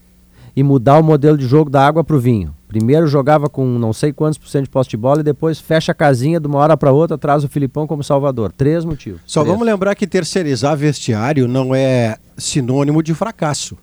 e 0.57 0.63
mudar 0.63 0.99
o 0.99 1.03
modelo 1.03 1.37
de 1.37 1.47
jogo 1.47 1.71
da 1.71 1.87
água 1.87 2.05
para 2.05 2.17
o 2.17 2.21
vinho. 2.21 2.55
Primeiro 2.69 3.07
jogava 3.07 3.49
com 3.49 3.65
não 3.79 3.93
sei 3.93 4.13
quantos 4.13 4.39
por 4.39 4.49
cento 4.49 4.65
de 4.65 4.71
posse 4.71 4.91
de 4.91 4.97
bola 4.97 5.21
e 5.21 5.25
depois 5.25 5.61
fecha 5.61 5.93
a 5.93 5.95
casinha 5.95 6.41
de 6.41 6.47
uma 6.47 6.59
hora 6.59 6.77
para 6.77 6.91
outra, 6.91 7.17
traz 7.17 7.45
o 7.45 7.49
Filipão 7.49 7.87
como 7.87 8.03
salvador. 8.03 8.53
Três 8.53 8.85
motivos. 8.85 9.21
Só 9.27 9.41
Três. 9.41 9.53
vamos 9.53 9.67
lembrar 9.67 9.95
que 9.95 10.07
terceirizar 10.07 10.77
vestiário 10.77 11.47
não 11.47 11.75
é 11.75 12.17
sinônimo 12.37 13.03
de 13.03 13.15
fracasso 13.15 13.77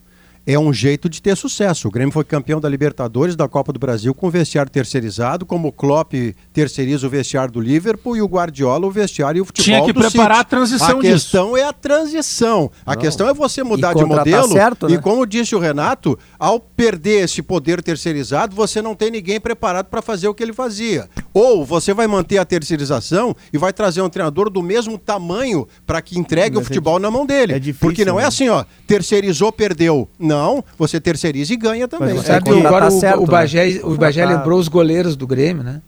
é 0.45 0.57
um 0.57 0.73
jeito 0.73 1.07
de 1.09 1.21
ter 1.21 1.35
sucesso. 1.37 1.87
O 1.87 1.91
Grêmio 1.91 2.11
foi 2.11 2.23
campeão 2.23 2.59
da 2.59 2.67
Libertadores, 2.67 3.35
da 3.35 3.47
Copa 3.47 3.71
do 3.71 3.79
Brasil, 3.79 4.13
com 4.13 4.29
vestiário 4.29 4.71
terceirizado, 4.71 5.45
como 5.45 5.67
o 5.67 5.71
Klopp 5.71 6.13
terceiriza 6.51 7.05
o 7.05 7.09
vestiário 7.09 7.53
do 7.53 7.59
Liverpool 7.61 8.17
e 8.17 8.21
o 8.21 8.25
Guardiola 8.27 8.85
o 8.87 8.91
vestiário 8.91 9.39
e 9.39 9.41
o 9.41 9.45
futebol 9.45 9.65
Tinha 9.65 9.83
que 9.85 9.93
preparar 9.93 10.37
City. 10.37 10.41
a 10.41 10.43
transição 10.43 10.99
A 10.99 11.01
questão 11.01 11.45
disso. 11.47 11.57
é 11.57 11.63
a 11.65 11.73
transição. 11.73 12.71
A 12.85 12.95
Não. 12.95 13.01
questão 13.01 13.27
é 13.29 13.33
você 13.33 13.63
mudar 13.63 13.93
de 13.93 14.03
modelo. 14.03 14.47
Certo, 14.49 14.87
né? 14.87 14.95
E 14.95 14.99
como 14.99 15.25
disse 15.25 15.55
o 15.55 15.59
Renato, 15.59 16.17
ao 16.39 16.59
perder 16.59 17.23
esse 17.25 17.41
poder 17.41 17.81
terceirizado, 17.81 18.55
você 18.55 18.81
não 18.81 18.95
tem 18.95 19.11
ninguém 19.11 19.39
preparado 19.39 19.85
para 19.87 20.01
fazer 20.01 20.27
o 20.27 20.33
que 20.33 20.41
ele 20.43 20.53
fazia. 20.53 21.09
Ou 21.33 21.65
você 21.65 21.93
vai 21.93 22.07
manter 22.07 22.37
a 22.37 22.45
terceirização 22.45 23.35
e 23.53 23.57
vai 23.57 23.71
trazer 23.71 24.01
um 24.01 24.09
treinador 24.09 24.49
do 24.49 24.61
mesmo 24.61 24.97
tamanho 24.97 25.67
para 25.85 26.01
que 26.01 26.17
entregue 26.17 26.55
Mas 26.55 26.59
o 26.59 26.61
é 26.61 26.65
futebol 26.65 26.97
é 26.97 26.99
na 26.99 27.11
mão 27.11 27.25
dele. 27.25 27.53
É 27.53 27.59
difícil, 27.59 27.87
Porque 27.87 28.03
não 28.03 28.15
é 28.19 28.21
né? 28.21 28.25
é 28.25 28.27
assim, 28.27 28.49
ó, 28.49 28.63
terceirizou, 28.87 29.51
perdeu. 29.51 30.09
Não, 30.19 30.30
você 30.77 30.99
terceiriza 30.99 31.53
e 31.53 31.57
ganha 31.57 31.87
também. 31.87 32.15
Mas 32.15 32.25
sabe, 32.25 32.49
é, 32.49 32.65
agora 32.65 32.87
tá 32.87 32.93
o, 32.93 32.99
certo, 32.99 33.23
o 33.23 33.25
Bagé, 33.25 33.65
né? 33.65 33.79
o 33.83 33.95
Bagé 33.95 34.25
lembrou 34.25 34.59
os 34.59 34.67
goleiros 34.67 35.15
do 35.15 35.27
Grêmio, 35.27 35.63
né? 35.63 35.81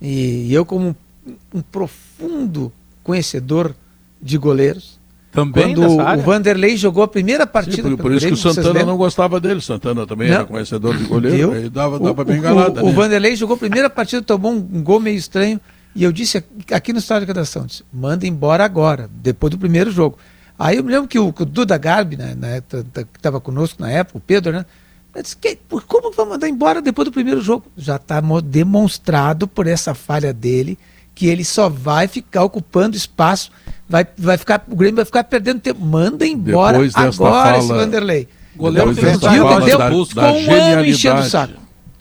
E, 0.00 0.52
eu, 0.52 0.64
como 0.64 0.96
um, 1.26 1.34
um 1.54 1.60
profundo 1.60 2.72
conhecedor 3.02 3.74
de 4.20 4.36
goleiros, 4.38 4.98
também 5.34 5.74
Quando 5.74 5.98
o 5.98 6.22
Vanderlei 6.22 6.76
jogou 6.76 7.02
a 7.02 7.08
primeira 7.08 7.44
partida. 7.44 7.88
Sim, 7.88 7.96
por, 7.96 8.02
por 8.02 8.12
isso 8.12 8.20
Grêmio, 8.20 8.40
que 8.40 8.48
o 8.48 8.52
Santana 8.54 8.84
não 8.84 8.96
gostava 8.96 9.40
dele. 9.40 9.60
Santana 9.60 10.06
também 10.06 10.28
não. 10.28 10.36
era 10.36 10.44
conhecedor 10.44 10.96
de 10.96 11.02
goleiro. 11.04 11.50
Aí 11.50 11.68
dava, 11.68 11.98
dava 11.98 12.22
o, 12.22 12.24
bem 12.24 12.38
enganada. 12.38 12.80
O, 12.80 12.84
né? 12.84 12.90
o, 12.90 12.94
Vanderlei 12.94 13.34
jogou 13.34 13.56
a 13.56 13.58
primeira 13.58 13.90
partida, 13.90 14.22
tomou 14.22 14.52
um, 14.52 14.58
um, 14.58 14.80
gol 14.80 15.00
meio 15.00 15.16
estranho. 15.16 15.60
E 15.92 16.04
eu 16.04 16.12
disse 16.12 16.44
aqui 16.70 16.92
no 16.92 17.00
estádio 17.00 17.26
de 17.26 17.32
redação: 17.32 17.66
disse, 17.66 17.82
manda 17.92 18.28
embora 18.28 18.64
agora, 18.64 19.10
depois 19.12 19.50
do 19.50 19.58
primeiro 19.58 19.90
jogo. 19.90 20.16
Aí 20.58 20.76
eu 20.76 20.84
me 20.84 20.92
lembro 20.92 21.08
que 21.08 21.18
o, 21.18 21.32
que 21.32 21.42
o 21.42 21.46
Duda 21.46 21.76
Garbi, 21.76 22.16
né, 22.16 22.34
né, 22.36 22.62
que 22.68 23.02
estava 23.16 23.40
conosco 23.40 23.82
na 23.82 23.90
época, 23.90 24.18
o 24.18 24.20
Pedro, 24.20 24.52
né? 24.52 24.64
Disse, 25.20 25.36
que, 25.36 25.58
como 25.86 26.10
vai 26.10 26.26
mandar 26.26 26.48
embora 26.48 26.82
depois 26.82 27.06
do 27.06 27.12
primeiro 27.12 27.40
jogo? 27.40 27.66
Já 27.76 27.96
está 27.96 28.20
demonstrado 28.42 29.46
por 29.46 29.66
essa 29.66 29.94
falha 29.94 30.32
dele 30.32 30.76
que 31.14 31.28
ele 31.28 31.44
só 31.44 31.68
vai 31.68 32.08
ficar 32.08 32.42
ocupando 32.42 32.96
espaço, 32.96 33.50
vai, 33.88 34.06
vai 34.18 34.36
ficar, 34.36 34.64
o 34.68 34.74
Grêmio 34.74 34.96
vai 34.96 35.04
ficar 35.04 35.22
perdendo 35.24 35.60
tempo. 35.60 35.80
Manda 35.80 36.26
embora 36.26 36.78
agora 36.94 37.12
fala, 37.12 37.58
esse 37.58 37.68
Vanderlei. 37.68 38.28
Goleiro 38.56 38.92
Depois 38.92 39.12
desta 39.12 39.30
fala 39.30 39.64
deu, 39.64 39.78
da, 39.78 39.88
da 40.22 40.38
genialidade. 40.38 41.54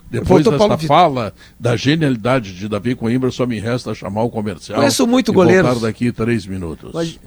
Depois 0.09 0.43
Voltou 0.45 0.67
desta 0.67 0.87
fala 0.87 1.33
da 1.59 1.75
genialidade 1.75 2.55
de 2.55 2.67
Davi 2.67 2.95
Coimbra, 2.95 3.31
só 3.31 3.45
me 3.45 3.59
resta 3.59 3.93
chamar 3.93 4.23
o 4.23 4.29
comercial. 4.29 4.79
Conheço 4.79 5.05
muito 5.05 5.31
goleiro. 5.31 5.67
voltar 5.67 5.81
daqui 5.81 6.11
três 6.11 6.45
minutos. 6.45 6.91
Mas... 6.93 7.19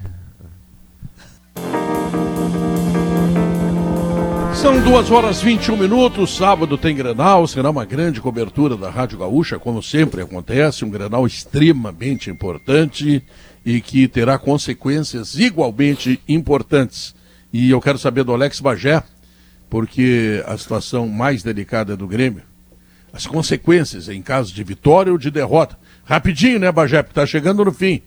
São 4.57 4.83
duas 4.83 5.11
horas 5.11 5.43
21 5.43 5.77
minutos, 5.77 6.35
sábado 6.35 6.79
tem 6.79 6.97
Grenal, 6.97 7.47
será 7.47 7.71
uma 7.71 7.85
grande 7.85 8.23
cobertura 8.23 8.75
da 8.75 8.89
Rádio 8.89 9.19
Gaúcha, 9.19 9.59
como 9.59 9.83
sempre 9.83 10.23
acontece, 10.23 10.85
um 10.85 10.91
Grenal 10.91 11.27
extremamente 11.27 12.31
importante 12.31 13.23
e 13.65 13.81
que 13.83 14.09
terá 14.09 14.39
consequências 14.39 15.39
igualmente 15.39 16.21
importantes. 16.27 17.15
E 17.53 17.71
eu 17.71 17.81
quero 17.83 17.99
saber 17.99 18.25
do 18.25 18.33
Alex 18.33 18.59
Bagé, 18.59 19.03
porque 19.69 20.43
a 20.47 20.57
situação 20.57 21.07
mais 21.07 21.43
delicada 21.43 21.93
é 21.93 21.97
do 21.97 22.09
Grêmio, 22.09 22.43
as 23.13 23.27
consequências 23.27 24.09
em 24.09 24.23
caso 24.23 24.55
de 24.55 24.65
vitória 24.65 25.13
ou 25.13 25.19
de 25.19 25.31
derrota. 25.31 25.79
Rapidinho, 26.03 26.59
né, 26.59 26.73
Bagé, 26.73 27.03
porque 27.03 27.13
está 27.13 27.27
chegando 27.27 27.65
no 27.65 27.73
fim. 27.73 28.01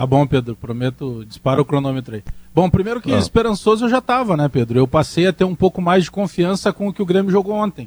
Tá 0.00 0.06
bom, 0.06 0.26
Pedro, 0.26 0.56
prometo, 0.56 1.26
dispara 1.28 1.60
o 1.60 1.64
cronômetro 1.64 2.14
aí. 2.14 2.24
Bom, 2.54 2.70
primeiro 2.70 3.02
que 3.02 3.12
esperançoso 3.12 3.84
eu 3.84 3.90
já 3.90 3.98
estava, 3.98 4.34
né, 4.34 4.48
Pedro? 4.48 4.78
Eu 4.78 4.88
passei 4.88 5.26
a 5.26 5.32
ter 5.32 5.44
um 5.44 5.54
pouco 5.54 5.82
mais 5.82 6.04
de 6.04 6.10
confiança 6.10 6.72
com 6.72 6.88
o 6.88 6.92
que 6.92 7.02
o 7.02 7.04
Grêmio 7.04 7.30
jogou 7.30 7.54
ontem. 7.54 7.86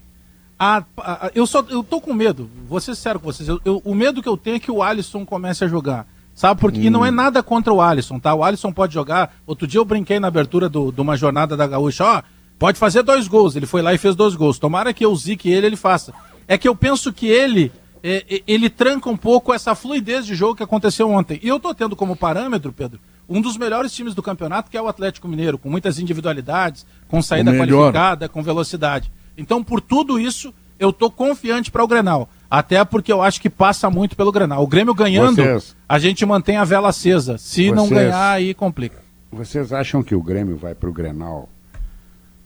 A, 0.59 0.83
a, 0.95 1.31
eu 1.33 1.47
só 1.47 1.65
eu 1.71 1.83
tô 1.83 1.99
com 1.99 2.13
medo, 2.13 2.47
vou 2.67 2.79
ser 2.79 2.93
sério 2.93 3.19
com 3.19 3.25
vocês. 3.25 3.49
Eu, 3.49 3.59
eu, 3.65 3.81
o 3.83 3.95
medo 3.95 4.21
que 4.21 4.29
eu 4.29 4.37
tenho 4.37 4.57
é 4.57 4.59
que 4.59 4.69
o 4.69 4.83
Alisson 4.83 5.25
comece 5.25 5.63
a 5.63 5.67
jogar. 5.67 6.05
Sabe? 6.35 6.61
Porque 6.61 6.81
hum. 6.81 6.83
e 6.83 6.89
não 6.91 7.03
é 7.03 7.09
hum. 7.09 7.13
nada 7.13 7.41
contra 7.41 7.73
o 7.73 7.81
Alisson, 7.81 8.19
tá? 8.19 8.31
O 8.35 8.43
Alisson 8.43 8.71
pode 8.71 8.93
jogar. 8.93 9.33
Outro 9.47 9.65
dia 9.65 9.79
eu 9.79 9.85
brinquei 9.85 10.19
na 10.19 10.27
abertura 10.27 10.69
de 10.69 11.01
uma 11.01 11.17
jornada 11.17 11.57
da 11.57 11.65
Gaúcha, 11.65 12.05
ó, 12.05 12.21
pode 12.59 12.77
fazer 12.77 13.01
dois 13.01 13.27
gols. 13.27 13.55
Ele 13.55 13.65
foi 13.65 13.81
lá 13.81 13.91
e 13.91 13.97
fez 13.97 14.15
dois 14.15 14.35
gols. 14.35 14.59
Tomara 14.59 14.93
que 14.93 15.03
eu 15.03 15.15
zique 15.15 15.49
ele, 15.49 15.65
ele 15.65 15.75
faça. 15.75 16.13
É 16.47 16.59
que 16.59 16.67
eu 16.67 16.75
penso 16.75 17.11
que 17.11 17.25
ele 17.25 17.71
ele 18.03 18.69
tranca 18.69 19.09
um 19.09 19.15
pouco 19.15 19.53
essa 19.53 19.73
fluidez 19.73 20.25
de 20.25 20.35
jogo 20.35 20.55
que 20.55 20.63
aconteceu 20.63 21.09
ontem. 21.09 21.39
E 21.41 21.47
eu 21.47 21.59
tô 21.59 21.73
tendo 21.73 21.95
como 21.95 22.15
parâmetro, 22.15 22.73
Pedro, 22.73 22.99
um 23.29 23.39
dos 23.39 23.57
melhores 23.57 23.93
times 23.93 24.13
do 24.13 24.21
campeonato, 24.21 24.69
que 24.69 24.75
é 24.75 24.81
o 24.81 24.87
Atlético 24.87 25.27
Mineiro, 25.27 25.57
com 25.57 25.69
muitas 25.69 25.97
individualidades, 25.99 26.85
com 27.07 27.21
saída 27.21 27.53
qualificada, 27.53 28.27
com 28.27 28.43
velocidade. 28.43 29.09
Então, 29.37 29.63
por 29.63 29.79
tudo 29.79 30.19
isso, 30.19 30.53
eu 30.77 30.91
tô 30.91 31.09
confiante 31.09 31.71
para 31.71 31.83
o 31.83 31.87
Grenal. 31.87 32.29
Até 32.51 32.83
porque 32.83 33.11
eu 33.11 33.21
acho 33.21 33.41
que 33.41 33.49
passa 33.49 33.89
muito 33.89 34.15
pelo 34.15 34.31
Grenal. 34.31 34.61
O 34.61 34.67
Grêmio 34.67 34.93
ganhando, 34.93 35.41
vocês, 35.41 35.75
a 35.87 35.97
gente 35.97 36.25
mantém 36.25 36.57
a 36.57 36.65
vela 36.65 36.89
acesa. 36.89 37.37
Se 37.37 37.69
vocês, 37.69 37.75
não 37.75 37.87
ganhar, 37.87 38.31
aí 38.31 38.53
complica. 38.53 39.01
Vocês 39.31 39.71
acham 39.73 40.03
que 40.03 40.13
o 40.13 40.21
Grêmio 40.21 40.57
vai 40.57 40.75
para 40.75 40.89
o 40.89 40.93
Grenal 40.93 41.49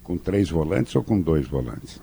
com 0.04 0.18
três 0.18 0.50
volantes 0.50 0.96
ou 0.96 1.04
com 1.04 1.20
dois 1.20 1.48
volantes? 1.48 2.00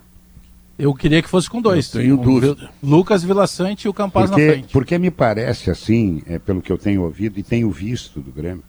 Eu 0.77 0.93
queria 0.93 1.21
que 1.21 1.29
fosse 1.29 1.49
com 1.49 1.61
dois. 1.61 1.93
Eu 1.93 2.01
tenho 2.01 2.17
dúvida. 2.17 2.69
Lucas 2.83 3.23
Vilaçante 3.23 3.87
e 3.87 3.89
o 3.89 3.93
Campaz 3.93 4.29
porque, 4.29 4.45
na 4.45 4.51
frente. 4.53 4.73
Porque 4.73 4.97
me 4.97 5.09
parece 5.09 5.71
assim, 5.71 6.21
é, 6.25 6.37
pelo 6.37 6.61
que 6.61 6.71
eu 6.71 6.77
tenho 6.77 7.03
ouvido 7.03 7.39
e 7.39 7.43
tenho 7.43 7.69
visto 7.71 8.19
do 8.19 8.31
Grêmio, 8.31 8.63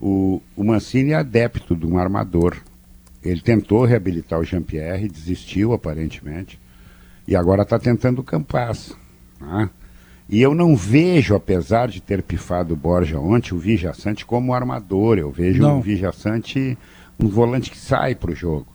o, 0.00 0.42
o 0.56 0.64
Mancini 0.64 1.12
é 1.12 1.16
adepto 1.16 1.76
de 1.76 1.86
um 1.86 1.98
armador. 1.98 2.56
Ele 3.22 3.40
tentou 3.40 3.84
reabilitar 3.84 4.40
o 4.40 4.44
Jean-Pierre, 4.44 5.08
desistiu 5.08 5.72
aparentemente, 5.72 6.58
e 7.28 7.36
agora 7.36 7.62
está 7.62 7.78
tentando 7.78 8.20
o 8.20 8.24
Campaz. 8.24 8.96
Né? 9.40 9.70
E 10.28 10.40
eu 10.40 10.54
não 10.54 10.74
vejo, 10.74 11.34
apesar 11.34 11.88
de 11.88 12.00
ter 12.00 12.22
pifado 12.22 12.74
o 12.74 12.76
Borja 12.76 13.18
ontem, 13.18 13.54
o 13.54 13.58
Vijaçante 13.58 14.24
como 14.24 14.54
armador. 14.54 15.18
Eu 15.18 15.30
vejo 15.30 15.66
o 15.66 15.80
Vijaçante 15.80 16.78
um 17.18 17.28
volante 17.28 17.70
que 17.70 17.78
sai 17.78 18.14
para 18.14 18.30
o 18.30 18.34
jogo. 18.34 18.66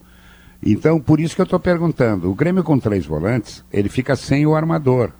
Então, 0.63 0.99
por 0.99 1.19
isso 1.19 1.35
que 1.35 1.41
eu 1.41 1.45
estou 1.45 1.59
perguntando. 1.59 2.29
O 2.29 2.35
Grêmio 2.35 2.63
com 2.63 2.77
três 2.79 3.05
volantes, 3.05 3.63
ele 3.71 3.89
fica 3.89 4.15
sem 4.15 4.45
o 4.45 4.55
armador. 4.55 5.11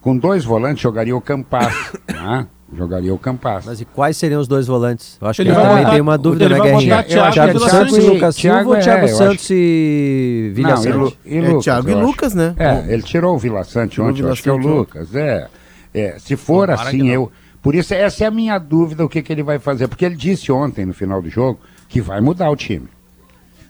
Com 0.00 0.16
dois 0.16 0.44
volantes, 0.44 0.82
jogaria 0.82 1.16
o 1.16 1.20
Campas. 1.20 1.72
né? 2.08 2.46
Jogaria 2.72 3.12
o 3.12 3.18
Campas. 3.18 3.66
Mas 3.66 3.80
e 3.80 3.84
quais 3.84 4.16
seriam 4.16 4.40
os 4.40 4.46
dois 4.46 4.66
volantes? 4.66 5.18
Eu 5.20 5.26
acho 5.26 5.42
ele 5.42 5.50
que 5.50 5.56
eu 5.56 5.62
também 5.62 5.86
tenho 5.86 6.02
uma 6.02 6.16
dúvida 6.16 6.48
na 6.48 6.58
guerrinha. 6.60 7.02
Thiago, 7.02 7.32
Thiago 7.32 7.58
Santos 7.58 7.96
e 7.96 8.00
Lucas 8.00 8.36
Silva 8.36 8.64
ou 8.64 8.78
Thiago 8.78 9.04
é, 9.04 9.08
Santos 9.08 9.44
acho... 9.44 9.52
e 9.52 10.52
Vila 10.54 10.70
Não, 10.70 10.76
Santos? 10.76 11.16
E, 11.24 11.34
e 11.34 11.40
Lucas, 11.40 11.56
é, 11.56 11.60
Thiago 11.60 11.90
e 11.90 11.94
Lucas, 11.94 12.34
né? 12.34 12.54
É, 12.56 12.92
ele 12.92 13.02
tirou 13.02 13.34
o 13.34 13.38
Vila 13.38 13.64
Santos 13.64 13.98
ontem, 13.98 14.22
eu 14.22 14.30
acho 14.30 14.42
que 14.42 14.48
é 14.48 14.52
o 14.52 14.56
Lucas. 14.56 15.14
É, 15.14 15.48
é 15.92 16.18
se 16.18 16.36
for 16.36 16.68
Bom, 16.68 16.74
assim, 16.74 17.08
eu... 17.08 17.30
Por 17.60 17.74
isso, 17.74 17.92
essa 17.92 18.24
é 18.24 18.26
a 18.26 18.30
minha 18.30 18.58
dúvida, 18.58 19.04
o 19.04 19.08
que, 19.08 19.20
que 19.20 19.32
ele 19.32 19.42
vai 19.42 19.58
fazer. 19.58 19.86
Porque 19.86 20.04
ele 20.04 20.16
disse 20.16 20.50
ontem, 20.50 20.86
no 20.86 20.94
final 20.94 21.20
do 21.20 21.28
jogo, 21.28 21.60
que 21.88 22.00
vai 22.00 22.20
mudar 22.20 22.48
o 22.50 22.56
time. 22.56 22.88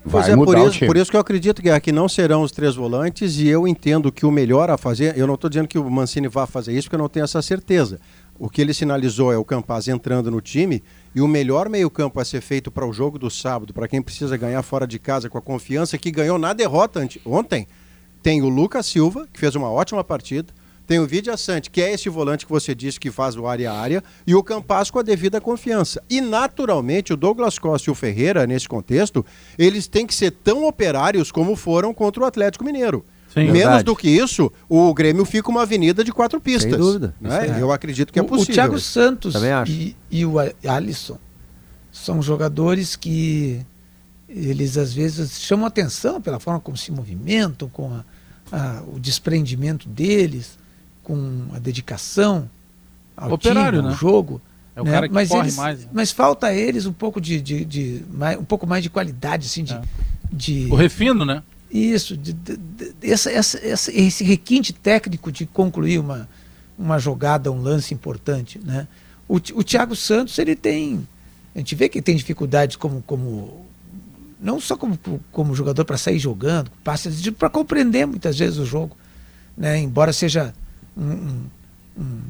Vai 0.05 0.23
pois 0.23 0.29
é, 0.29 0.35
por 0.35 0.59
isso, 0.59 0.87
por 0.87 0.97
isso 0.97 1.11
que 1.11 1.17
eu 1.17 1.21
acredito 1.21 1.61
que 1.61 1.69
aqui 1.69 1.93
não 1.93 2.09
serão 2.09 2.43
os 2.43 2.51
três 2.51 2.75
volantes 2.75 3.37
e 3.39 3.49
eu 3.49 3.69
entendo 3.69 4.11
que 4.11 4.25
o 4.25 4.31
melhor 4.31 4.71
a 4.71 4.79
fazer, 4.79 5.17
eu 5.17 5.27
não 5.27 5.35
estou 5.35 5.51
dizendo 5.51 5.69
que 5.69 5.79
o 5.79 5.91
Mancini 5.91 6.27
vá 6.27 6.47
fazer 6.47 6.73
isso, 6.73 6.89
porque 6.89 6.97
eu 6.97 7.01
não 7.01 7.09
tenho 7.09 7.25
essa 7.25 7.43
certeza. 7.43 8.01
O 8.39 8.49
que 8.49 8.63
ele 8.63 8.73
sinalizou 8.73 9.31
é 9.31 9.37
o 9.37 9.45
Campaz 9.45 9.89
entrando 9.89 10.31
no 10.31 10.41
time 10.41 10.83
e 11.15 11.21
o 11.21 11.29
melhor 11.29 11.69
meio-campo 11.69 12.19
a 12.19 12.25
ser 12.25 12.41
feito 12.41 12.71
para 12.71 12.87
o 12.87 12.93
jogo 12.93 13.19
do 13.19 13.31
sábado, 13.31 13.75
para 13.75 13.87
quem 13.87 14.01
precisa 14.01 14.35
ganhar 14.39 14.63
fora 14.63 14.87
de 14.87 14.99
casa 14.99 15.29
com 15.29 15.37
a 15.37 15.43
confiança 15.43 15.99
que 15.99 16.11
ganhou 16.11 16.39
na 16.39 16.55
derrota 16.55 17.07
ontem, 17.27 17.67
tem 18.23 18.41
o 18.41 18.49
Lucas 18.49 18.87
Silva, 18.87 19.29
que 19.31 19.39
fez 19.39 19.55
uma 19.55 19.71
ótima 19.71 20.03
partida, 20.03 20.53
tem 20.91 20.99
o 20.99 21.07
Vidia 21.07 21.37
Sante, 21.37 21.71
que 21.71 21.81
é 21.81 21.93
esse 21.93 22.09
volante 22.09 22.45
que 22.45 22.51
você 22.51 22.75
disse 22.75 22.99
que 22.99 23.13
faz 23.13 23.37
o 23.37 23.47
área 23.47 23.71
a 23.71 23.79
área, 23.79 24.03
e 24.27 24.35
o 24.35 24.43
Campas 24.43 24.91
com 24.91 24.99
a 24.99 25.03
devida 25.03 25.41
confiança. 25.41 26.03
E, 26.11 26.21
naturalmente, 26.21 27.13
o 27.13 27.17
Douglas 27.17 27.61
Costa 27.61 27.89
e 27.89 27.93
o 27.93 27.95
Ferreira, 27.95 28.45
nesse 28.45 28.69
contexto, 28.69 29.25
eles 29.57 29.87
têm 29.87 30.05
que 30.05 30.13
ser 30.13 30.33
tão 30.33 30.67
operários 30.67 31.31
como 31.31 31.55
foram 31.55 31.95
contra 31.95 32.25
o 32.25 32.27
Atlético 32.27 32.65
Mineiro. 32.65 33.05
Sim, 33.33 33.43
Menos 33.43 33.59
verdade. 33.59 33.85
do 33.85 33.95
que 33.95 34.09
isso, 34.09 34.51
o 34.69 34.93
Grêmio 34.93 35.25
fica 35.25 35.49
uma 35.49 35.63
avenida 35.63 36.03
de 36.03 36.11
quatro 36.11 36.41
pistas. 36.41 36.73
Sem 36.73 36.81
dúvida. 36.81 37.15
Né? 37.21 37.57
É. 37.57 37.63
Eu 37.63 37.71
acredito 37.71 38.13
que 38.13 38.19
é 38.19 38.23
possível. 38.25 38.53
O 38.53 38.55
Thiago 38.57 38.81
Santos 38.81 39.37
e, 39.69 39.97
e, 40.11 40.27
o 40.27 40.35
Alisson 40.69 41.19
são 41.93 42.21
jogadores 42.21 42.97
que 42.97 43.65
eles 44.29 44.77
às 44.77 44.93
vezes 44.93 45.41
chamam 45.41 45.67
atenção 45.67 46.21
pela 46.21 46.41
forma 46.41 46.59
como 46.59 46.77
se 46.77 46.91
movimentam, 46.91 47.69
com 47.69 47.95
a, 47.95 48.05
a, 48.51 48.83
o 48.93 48.99
desprendimento 48.99 49.89
deles 49.89 50.59
com 51.03 51.47
a 51.55 51.59
dedicação 51.59 52.49
ao 53.17 53.33
Operário, 53.33 53.79
time, 53.79 53.89
ao 53.89 53.91
né? 53.91 53.99
jogo. 53.99 54.41
É 54.75 54.81
o 54.81 54.85
né? 54.85 54.91
cara 54.93 55.09
que 55.09 55.15
mas 55.15 55.29
corre 55.29 55.43
eles, 55.43 55.57
mais. 55.57 55.81
Né? 55.81 55.87
Mas 55.93 56.11
falta 56.11 56.47
a 56.49 56.55
eles 56.55 56.87
um 56.87 56.93
pouco 56.93 57.21
de, 57.21 57.41
de, 57.41 57.65
de 57.65 58.05
mais, 58.11 58.39
um 58.39 58.45
pouco 58.45 58.67
mais 58.67 58.83
de 58.83 58.91
qualidade, 58.91 59.47
assim, 59.47 59.65
de, 59.65 59.75
é. 59.75 59.83
de... 60.33 60.69
o 60.71 60.75
refino, 60.75 61.25
né? 61.25 61.43
Isso, 61.71 62.17
de, 62.17 62.33
de, 62.33 62.57
de, 62.57 62.95
essa, 63.03 63.31
essa, 63.31 63.59
essa, 63.65 63.93
esse 63.93 64.25
requinte 64.25 64.73
técnico 64.73 65.31
de 65.31 65.47
concluir 65.47 66.01
uma, 66.01 66.29
uma 66.79 66.99
jogada, 66.99 67.53
um 67.53 67.61
lance 67.61 67.95
importante, 67.95 68.61
né? 68.65 68.89
O, 69.29 69.37
o 69.37 69.63
Thiago 69.63 69.95
Santos 69.95 70.37
ele 70.39 70.57
tem, 70.57 71.07
a 71.55 71.59
gente 71.59 71.75
vê 71.77 71.89
que 71.89 72.03
tem 72.03 72.17
dificuldades 72.17 72.75
como, 72.75 73.03
como 73.07 73.65
não 74.41 74.59
só 74.59 74.77
como, 74.77 74.99
como 75.31 75.55
jogador 75.55 75.85
para 75.85 75.97
sair 75.99 76.19
jogando, 76.19 76.71
para 77.39 77.51
compreender 77.51 78.07
muitas 78.07 78.39
vezes 78.39 78.59
o 78.59 78.65
jogo, 78.65 78.97
né? 79.57 79.79
Embora 79.79 80.13
seja 80.13 80.53
um, 81.05 81.45
um, 81.99 82.21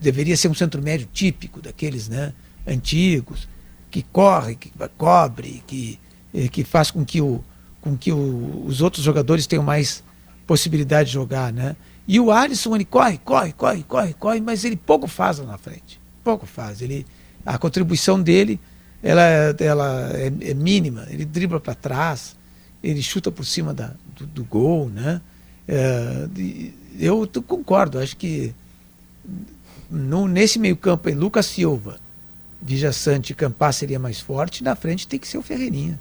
deveria 0.00 0.36
ser 0.36 0.48
um 0.48 0.54
centro 0.54 0.82
médio 0.82 1.08
típico 1.12 1.60
daqueles 1.60 2.08
né, 2.08 2.32
antigos, 2.66 3.48
que 3.90 4.02
corre, 4.02 4.54
que 4.54 4.72
cobre, 4.96 5.62
que, 5.66 5.98
eh, 6.34 6.48
que 6.48 6.64
faz 6.64 6.90
com 6.90 7.04
que, 7.04 7.20
o, 7.20 7.44
com 7.80 7.96
que 7.96 8.10
o, 8.10 8.64
os 8.66 8.80
outros 8.80 9.04
jogadores 9.04 9.46
tenham 9.46 9.62
mais 9.62 10.02
possibilidade 10.46 11.08
de 11.08 11.14
jogar. 11.14 11.52
Né? 11.52 11.76
E 12.08 12.18
o 12.18 12.30
Alisson, 12.30 12.74
ele 12.74 12.84
corre, 12.84 13.18
corre, 13.18 13.52
corre, 13.52 13.82
corre, 13.82 14.14
corre, 14.14 14.40
mas 14.40 14.64
ele 14.64 14.76
pouco 14.76 15.06
faz 15.06 15.38
lá 15.38 15.46
na 15.46 15.58
frente. 15.58 16.00
Pouco 16.24 16.46
faz. 16.46 16.80
Ele, 16.80 17.06
a 17.44 17.58
contribuição 17.58 18.20
dele 18.20 18.58
ela, 19.02 19.22
ela 19.58 20.10
é, 20.14 20.26
é 20.50 20.54
mínima. 20.54 21.06
Ele 21.10 21.24
dribla 21.24 21.60
para 21.60 21.74
trás, 21.74 22.36
ele 22.82 23.02
chuta 23.02 23.30
por 23.30 23.44
cima 23.44 23.74
da, 23.74 23.92
do, 24.16 24.26
do 24.26 24.44
gol. 24.44 24.88
Né? 24.88 25.20
É, 25.66 26.28
eu 26.98 27.28
concordo, 27.46 27.98
acho 27.98 28.16
que 28.16 28.54
no, 29.90 30.26
nesse 30.26 30.58
meio 30.58 30.76
campo 30.76 31.08
aí, 31.08 31.14
Lucas 31.14 31.46
Silva, 31.46 31.96
Vija 32.60 32.92
Sante 32.92 33.30
e 33.32 33.34
Campar 33.34 33.72
seria 33.72 33.98
mais 33.98 34.20
forte, 34.20 34.62
na 34.62 34.74
frente 34.74 35.06
tem 35.06 35.18
que 35.18 35.28
ser 35.28 35.38
o 35.38 35.42
Ferreirinha. 35.42 35.98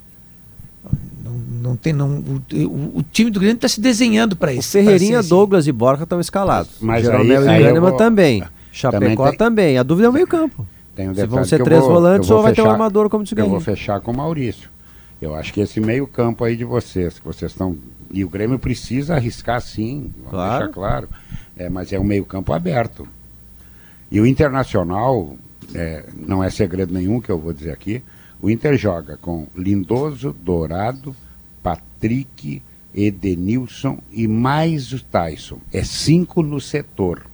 Não, 1.23 1.31
não 1.31 1.75
tem, 1.75 1.93
não, 1.93 2.09
o, 2.09 2.41
o, 2.65 2.97
o 2.99 3.03
time 3.11 3.29
do 3.29 3.39
Grêmio 3.39 3.55
está 3.55 3.67
se 3.67 3.79
desenhando 3.79 4.35
para 4.35 4.53
isso. 4.53 4.71
Ferreirinha, 4.71 5.19
assim. 5.19 5.29
Douglas 5.29 5.67
e 5.67 5.71
Borja 5.71 6.03
estão 6.03 6.19
escalados. 6.19 6.71
Mas 6.79 7.03
Jeromel 7.03 7.49
aí, 7.49 7.61
e 7.61 7.65
Kahneman 7.65 7.97
também. 7.97 8.43
Chapecó 8.71 9.25
também, 9.25 9.37
também. 9.37 9.77
A 9.77 9.83
dúvida 9.83 10.07
é 10.07 10.09
o 10.09 10.13
meio 10.13 10.27
campo. 10.27 10.65
Tem 10.95 11.09
um 11.09 11.15
Se 11.15 11.25
vão 11.25 11.43
ser 11.43 11.63
três 11.63 11.81
vou, 11.81 11.93
volantes 11.93 12.29
ou 12.29 12.41
vai 12.41 12.53
ter 12.53 12.61
um 12.61 12.69
armador 12.69 13.09
como 13.09 13.23
disse 13.23 13.37
Eu 13.37 13.49
vou 13.49 13.59
fechar 13.59 13.99
com 14.01 14.11
o 14.11 14.17
Maurício. 14.17 14.69
Eu 15.21 15.35
acho 15.35 15.53
que 15.53 15.61
esse 15.61 15.79
meio 15.79 16.07
campo 16.07 16.43
aí 16.43 16.55
de 16.55 16.65
vocês, 16.65 17.19
que 17.19 17.25
vocês 17.25 17.51
estão 17.51 17.77
e 18.11 18.25
o 18.25 18.29
Grêmio 18.29 18.59
precisa 18.59 19.15
arriscar 19.15 19.61
sim, 19.61 20.11
vamos 20.17 20.31
claro. 20.31 20.57
deixar 20.57 20.73
claro. 20.73 21.09
É, 21.55 21.69
mas 21.69 21.93
é 21.93 21.99
um 21.99 22.03
meio-campo 22.03 22.51
aberto. 22.53 23.07
E 24.09 24.19
o 24.19 24.25
Internacional, 24.25 25.37
é, 25.73 26.05
não 26.15 26.43
é 26.43 26.49
segredo 26.49 26.93
nenhum 26.93 27.21
que 27.21 27.29
eu 27.29 27.37
vou 27.37 27.53
dizer 27.53 27.71
aqui, 27.71 28.01
o 28.41 28.49
Inter 28.49 28.75
joga 28.77 29.15
com 29.17 29.47
Lindoso, 29.55 30.35
Dourado, 30.41 31.15
Patrick, 31.61 32.61
Edenilson 32.93 33.99
e 34.11 34.27
mais 34.27 34.91
o 34.91 35.03
Tyson. 35.03 35.59
É 35.71 35.83
cinco 35.83 36.41
no 36.41 36.59
setor. 36.59 37.25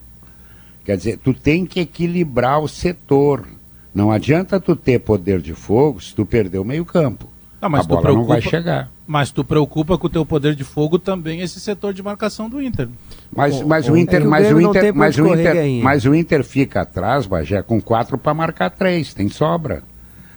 Quer 0.83 0.97
dizer, 0.97 1.17
tu 1.17 1.33
tem 1.33 1.65
que 1.65 1.79
equilibrar 1.79 2.59
o 2.59 2.67
setor. 2.67 3.47
Não 3.95 4.11
adianta 4.11 4.59
tu 4.59 4.75
ter 4.75 4.99
poder 4.99 5.41
de 5.41 5.53
fogo 5.53 6.01
se 6.01 6.13
tu 6.13 6.25
perder 6.25 6.59
o 6.59 6.65
meio-campo. 6.65 7.29
Não, 7.61 7.67
a 7.75 7.83
bola 7.83 8.01
preocupa... 8.01 8.13
não 8.13 8.25
vai 8.25 8.41
chegar. 8.41 8.89
Mas 9.05 9.31
tu 9.31 9.43
preocupa 9.43 9.97
com 9.97 10.07
o 10.07 10.09
teu 10.09 10.25
poder 10.25 10.53
de 10.53 10.63
fogo 10.63 10.99
também 10.99 11.41
esse 11.41 11.59
setor 11.59 11.93
de 11.93 12.03
marcação 12.03 12.49
do 12.49 12.61
Inter. 12.61 12.87
Mas, 13.35 13.61
mas 13.61 13.87
o, 13.87 13.93
o 13.93 13.97
Inter, 13.97 14.21
é 14.21 14.25
mas 14.25 14.51
o 14.51 14.61
Inter, 14.61 14.93
mas 14.93 15.17
o 15.17 15.27
Inter, 15.27 15.83
mas 15.83 16.05
o 16.05 16.15
Inter 16.15 16.43
fica 16.43 16.81
atrás, 16.81 17.25
Bagé, 17.25 17.61
com 17.61 17.81
quatro 17.81 18.17
para 18.17 18.33
marcar 18.33 18.69
três, 18.69 19.13
tem 19.13 19.27
sobra. 19.29 19.81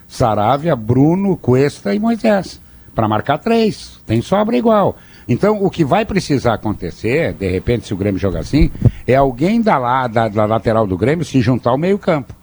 Saravia, 0.08 0.74
Bruno, 0.74 1.36
Cuesta 1.36 1.94
e 1.94 1.98
Moisés. 1.98 2.60
Para 2.94 3.06
marcar 3.06 3.38
três, 3.38 4.00
tem 4.06 4.20
sobra 4.20 4.56
igual. 4.56 4.96
Então, 5.28 5.62
o 5.62 5.70
que 5.70 5.84
vai 5.84 6.04
precisar 6.04 6.54
acontecer, 6.54 7.32
de 7.34 7.48
repente, 7.48 7.86
se 7.86 7.94
o 7.94 7.96
Grêmio 7.96 8.18
jogar 8.18 8.40
assim, 8.40 8.70
é 9.06 9.14
alguém 9.14 9.60
da, 9.60 9.78
lá, 9.78 10.08
da, 10.08 10.26
da 10.26 10.44
lateral 10.44 10.86
do 10.86 10.98
Grêmio 10.98 11.24
se 11.24 11.40
juntar 11.40 11.70
ao 11.70 11.78
meio-campo. 11.78 12.34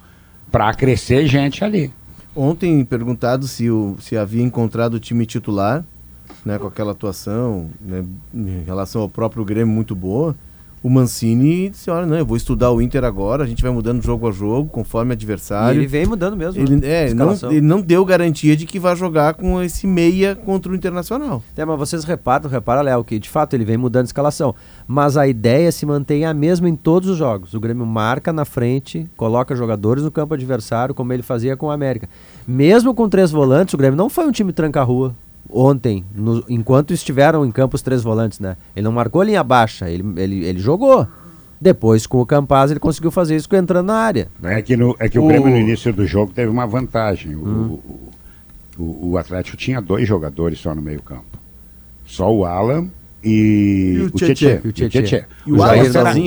Para 0.50 0.74
crescer 0.74 1.28
gente 1.28 1.66
ali. 1.66 1.92
Ontem, 2.40 2.86
perguntado 2.86 3.48
se, 3.48 3.68
o, 3.68 3.96
se 4.00 4.16
havia 4.16 4.44
encontrado 4.44 4.94
o 4.94 5.00
time 5.00 5.26
titular, 5.26 5.84
né, 6.46 6.60
com 6.60 6.68
aquela 6.68 6.92
atuação 6.92 7.68
né, 7.82 8.06
em 8.32 8.64
relação 8.64 9.02
ao 9.02 9.10
próprio 9.10 9.44
Grêmio 9.44 9.74
muito 9.74 9.96
boa, 9.96 10.36
o 10.84 10.90
Mancini 10.90 11.70
disse, 11.70 11.90
olha, 11.90 12.06
não, 12.06 12.18
eu 12.18 12.26
vou 12.26 12.38
estudar 12.38 12.72
o 12.72 12.82
Inter 12.82 13.04
agora, 13.04 13.44
a 13.44 13.48
gente 13.48 13.62
vai 13.62 13.72
mudando 13.72 14.02
jogo 14.02 14.28
a 14.28 14.32
jogo, 14.32 14.70
conforme 14.70 15.14
adversário. 15.14 15.80
E 15.80 15.84
ele 15.84 15.88
vem 15.88 16.06
mudando 16.06 16.38
mesmo. 16.38 16.62
Ele, 16.62 16.76
né? 16.76 17.10
é, 17.10 17.14
não, 17.14 17.34
ele 17.50 17.62
não 17.62 17.82
deu 17.82 18.06
garantia 18.06 18.56
de 18.56 18.66
que 18.66 18.80
vai 18.80 18.96
jogar 18.96 19.34
com 19.34 19.62
esse 19.62 19.88
meia 19.88 20.36
contra 20.36 20.72
o 20.72 20.76
Internacional. 20.76 21.42
É, 21.56 21.66
mas 21.66 21.78
vocês 21.78 22.04
reparam, 22.04 22.50
repara, 22.50 22.82
Léo, 22.82 23.04
que 23.04 23.18
de 23.20 23.30
fato 23.30 23.56
ele 23.56 23.66
vem 23.66 23.78
mudando 23.78 24.04
de 24.04 24.10
escalação. 24.10 24.54
Mas 24.88 25.18
a 25.18 25.28
ideia 25.28 25.72
se 25.72 25.86
mantém 25.86 26.26
a 26.26 26.34
mesma 26.34 26.70
em 26.70 26.76
todos 26.76 27.10
os 27.10 27.18
jogos. 27.18 27.54
O 27.54 27.60
Grêmio 27.60 27.86
marca 27.86 28.32
na 28.32 28.46
frente, 28.46 29.10
coloca 29.18 29.56
jogadores 29.56 30.04
no 30.04 30.12
campo 30.12 30.36
adversário, 30.36 30.94
como 30.94 31.12
ele 31.12 31.24
fazia 31.24 31.58
com 31.58 31.68
o 31.68 31.72
América. 31.72 32.08
Mesmo 32.48 32.94
com 32.94 33.10
três 33.10 33.32
volantes, 33.32 33.74
o 33.74 33.78
Grêmio 33.78 33.98
não 33.98 34.10
foi 34.10 34.26
um 34.26 34.32
time 34.32 34.54
tranca-rua 34.54 35.16
ontem, 35.50 36.04
no, 36.14 36.44
enquanto 36.50 36.94
estiveram 36.94 37.46
em 37.46 37.52
campo 37.52 37.76
os 37.76 37.82
três 37.82 38.04
volantes, 38.04 38.40
né? 38.40 38.58
Ele 38.76 38.84
não 38.84 38.92
marcou 38.92 39.24
linha 39.24 39.44
baixa, 39.44 39.90
ele, 39.90 40.04
ele, 40.18 40.46
ele 40.46 40.60
jogou. 40.60 41.08
Depois, 41.60 42.06
com 42.06 42.22
o 42.22 42.26
Campaz, 42.26 42.70
ele 42.70 42.80
conseguiu 42.80 43.10
fazer 43.10 43.36
isso 43.36 43.54
entrando 43.56 43.88
na 43.88 43.96
área. 43.96 44.28
É 44.44 44.62
que, 44.62 44.78
no, 44.78 44.96
é 45.00 45.10
que 45.10 45.18
o, 45.18 45.24
o 45.24 45.28
Grêmio, 45.28 45.50
no 45.50 45.58
início 45.58 45.92
do 45.92 46.06
jogo, 46.06 46.32
teve 46.32 46.50
uma 46.52 46.68
vantagem. 46.68 47.36
Hum. 47.36 47.80
O, 48.78 48.84
o, 48.84 49.10
o, 49.12 49.18
Atlético 49.18 49.58
tinha 49.58 49.82
dois 49.82 50.08
jogadores 50.08 50.60
só 50.60 50.76
no 50.76 50.82
meio-campo: 50.84 51.26
só 52.06 52.32
o 52.32 52.46
Alan 52.46 52.88
e, 53.24 53.96
e 53.98 54.02
o 54.04 54.12
Tietchan. 54.12 54.62
E 54.64 54.68
o 54.68 54.72
Tietchan. 54.72 55.26
E 55.48 55.52
o, 55.52 55.56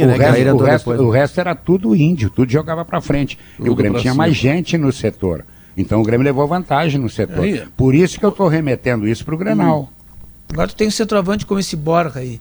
né? 0.06 0.14
O 0.14 0.16
resto, 0.16 0.56
o, 0.56 0.64
resto, 0.64 0.90
o 0.90 1.10
resto 1.10 1.40
era 1.40 1.54
tudo 1.54 1.94
índio, 1.94 2.28
tudo 2.28 2.50
jogava 2.50 2.84
para 2.84 3.00
frente. 3.00 3.38
Tudo 3.56 3.68
e 3.68 3.70
o 3.70 3.74
Grêmio 3.76 4.00
tinha 4.00 4.12
cima. 4.12 4.24
mais 4.24 4.36
gente 4.36 4.76
no 4.76 4.92
setor. 4.92 5.44
Então 5.80 6.00
o 6.00 6.04
Grêmio 6.04 6.24
levou 6.24 6.46
vantagem 6.46 7.00
no 7.00 7.08
setor. 7.08 7.44
Aí. 7.44 7.62
Por 7.76 7.94
isso 7.94 8.18
que 8.18 8.24
eu 8.24 8.30
estou 8.30 8.48
remetendo 8.48 9.08
isso 9.08 9.24
para 9.24 9.34
o 9.34 9.38
Grenal. 9.38 9.82
Hum. 9.82 10.00
Agora 10.52 10.68
tu 10.68 10.74
tem 10.74 10.88
um 10.88 10.90
centroavante 10.90 11.46
como 11.46 11.60
esse 11.60 11.76
Borja 11.76 12.18
aí, 12.18 12.40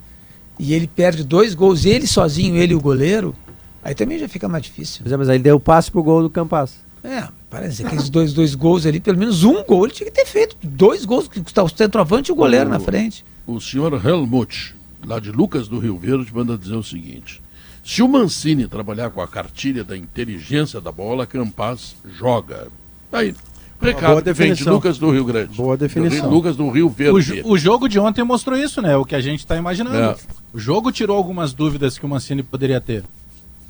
e 0.57 0.73
ele 0.73 0.87
perde 0.87 1.23
dois 1.23 1.53
gols, 1.53 1.85
ele 1.85 2.07
sozinho, 2.07 2.55
ele 2.55 2.73
e 2.73 2.75
o 2.75 2.81
goleiro, 2.81 3.35
aí 3.83 3.93
também 3.93 4.17
já 4.17 4.27
fica 4.27 4.49
mais 4.49 4.63
difícil. 4.63 5.01
Pois 5.03 5.13
é, 5.13 5.17
mas 5.17 5.29
aí 5.29 5.37
deu 5.37 5.57
o 5.57 5.59
passe 5.59 5.91
pro 5.91 6.01
gol 6.01 6.23
do 6.23 6.29
Campas. 6.29 6.77
É, 7.03 7.27
parece 7.49 7.77
que 7.77 7.87
aqueles 7.87 8.09
dois, 8.09 8.33
dois 8.33 8.55
gols 8.55 8.85
ali, 8.85 8.99
pelo 8.99 9.17
menos 9.17 9.43
um 9.43 9.63
gol 9.63 9.85
ele 9.85 9.93
tinha 9.93 10.09
que 10.09 10.15
ter 10.15 10.25
feito. 10.25 10.57
Dois 10.61 11.05
gols, 11.05 11.27
que 11.27 11.39
está 11.39 11.63
o 11.63 11.69
centroavante 11.69 12.29
e 12.29 12.33
o 12.33 12.35
goleiro 12.35 12.67
o, 12.67 12.69
na 12.69 12.79
frente. 12.79 13.23
O 13.47 13.61
senhor 13.61 13.93
Helmut, 14.05 14.75
lá 15.05 15.19
de 15.19 15.31
Lucas 15.31 15.67
do 15.67 15.79
Rio 15.79 15.97
Verde, 15.97 16.33
manda 16.33 16.57
dizer 16.57 16.75
o 16.75 16.83
seguinte. 16.83 17.41
Se 17.83 18.01
o 18.01 18.07
Mancini 18.07 18.67
trabalhar 18.67 19.11
com 19.11 19.21
a 19.21 19.27
cartilha 19.27 19.83
da 19.83 19.95
inteligência 19.95 20.81
da 20.81 20.91
bola, 20.91 21.25
Campas 21.25 21.95
joga. 22.17 22.67
Aí, 23.11 23.35
recado 23.81 24.33
vem 24.33 24.53
de 24.53 24.63
Lucas 24.67 24.97
do 24.97 25.09
Rio 25.11 25.25
Grande. 25.25 25.55
Boa 25.55 25.77
definição. 25.77 26.29
Lucas 26.29 26.55
do 26.55 26.69
Rio 26.69 26.89
Verde. 26.89 27.41
O, 27.43 27.53
o, 27.53 27.57
jogo 27.57 27.87
de 27.87 27.99
ontem 27.99 28.23
mostrou 28.23 28.57
isso, 28.57 28.81
né? 28.81 28.95
O 28.97 29.05
que 29.05 29.15
a 29.15 29.21
gente 29.21 29.39
está 29.39 29.55
imaginando. 29.55 29.97
É. 29.97 30.15
O 30.53 30.59
jogo 30.59 30.91
tirou 30.91 31.17
algumas 31.17 31.53
dúvidas 31.53 31.97
que 31.97 32.05
o 32.05 32.09
Mancini 32.09 32.43
poderia 32.43 32.79
ter. 32.79 33.03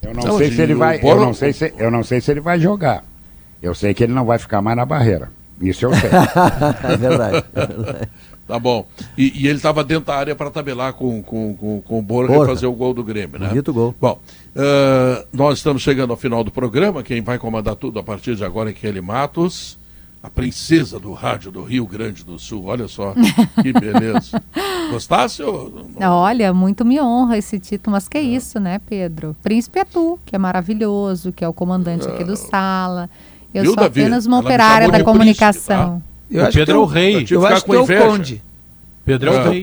Eu 0.01 0.13
não, 0.13 0.23
não 0.23 0.37
sei 0.37 0.51
se 0.51 0.61
ele 0.61 0.75
vai. 0.75 0.99
Eu 1.03 1.15
não 1.15 1.33
sei 1.33 1.53
se, 1.53 1.73
eu 1.77 1.91
não 1.91 2.03
sei 2.03 2.21
se 2.21 2.31
ele 2.31 2.39
vai 2.39 2.59
jogar. 2.59 3.03
Eu 3.61 3.75
sei 3.75 3.93
que 3.93 4.03
ele 4.03 4.13
não 4.13 4.25
vai 4.25 4.39
ficar 4.39 4.61
mais 4.61 4.77
na 4.77 4.85
barreira. 4.85 5.31
Isso 5.61 5.85
eu 5.85 5.93
sei. 5.93 6.09
é 6.89 6.97
verdade. 6.97 7.43
É 7.53 7.65
verdade. 7.65 8.09
Tá 8.47 8.57
bom. 8.57 8.87
E, 9.15 9.43
e 9.43 9.47
ele 9.47 9.57
estava 9.57 9.83
dentro 9.83 10.05
da 10.05 10.15
área 10.15 10.35
para 10.35 10.49
tabelar 10.49 10.93
com, 10.93 11.21
com, 11.21 11.55
com, 11.55 11.81
com 11.81 11.99
o 11.99 12.01
Borja, 12.01 12.33
Borja 12.33 12.51
e 12.51 12.55
fazer 12.55 12.65
o 12.65 12.73
gol 12.73 12.95
do 12.95 13.03
Grêmio, 13.03 13.37
né? 13.37 13.47
Bonito 13.49 13.71
gol. 13.71 13.93
Bom, 14.01 14.19
uh, 14.55 15.27
nós 15.33 15.57
estamos 15.57 15.81
chegando 15.81 16.11
ao 16.11 16.17
final 16.17 16.43
do 16.43 16.51
programa. 16.51 17.03
Quem 17.03 17.21
vai 17.21 17.37
comandar 17.37 17.75
tudo 17.75 17.99
a 17.99 18.03
partir 18.03 18.35
de 18.35 18.43
agora 18.43 18.69
é 18.69 18.73
Kelly 18.73 19.01
Matos. 19.01 19.77
a 20.21 20.29
princesa 20.29 20.99
do 20.99 21.13
rádio 21.13 21.49
do 21.49 21.63
Rio 21.63 21.85
Grande 21.85 22.23
do 22.23 22.37
Sul. 22.37 22.65
Olha 22.65 22.87
só, 22.87 23.13
que 23.61 23.71
beleza. 23.71 24.41
Gostasse? 24.91 25.41
Ou... 25.41 25.71
Olha, 25.99 26.53
muito 26.53 26.83
me 26.83 26.99
honra 26.99 27.37
esse 27.37 27.59
título, 27.59 27.93
mas 27.93 28.07
que 28.07 28.17
é 28.17 28.21
isso, 28.21 28.59
né, 28.59 28.79
Pedro? 28.79 29.35
Príncipe 29.41 29.79
é 29.79 29.85
tu, 29.85 30.19
que 30.25 30.35
é 30.35 30.39
maravilhoso, 30.39 31.31
que 31.31 31.43
é 31.43 31.47
o 31.47 31.53
comandante 31.53 32.07
aqui 32.07 32.23
do 32.23 32.35
Sala. 32.35 33.09
Eu 33.53 33.63
Viu, 33.63 33.73
sou 33.73 33.83
Davi? 33.83 34.01
apenas 34.01 34.25
uma 34.25 34.37
Ela 34.37 34.45
operária 34.45 34.89
da 34.89 35.03
comunicação. 35.03 36.01
Príncipe, 36.27 36.43
tá? 36.43 36.49
o 36.49 36.53
Pedro 36.53 36.75
é 36.75 36.79
o 36.79 36.85
rei. 36.85 37.27
Eu, 37.29 37.45
acho 37.45 37.65
que 37.65 37.75
é 37.75 37.79
o 37.79 37.87
conde. 37.87 38.41
Pedro 39.05 39.33
é 39.33 39.39
o 39.39 39.49
rei. 39.49 39.59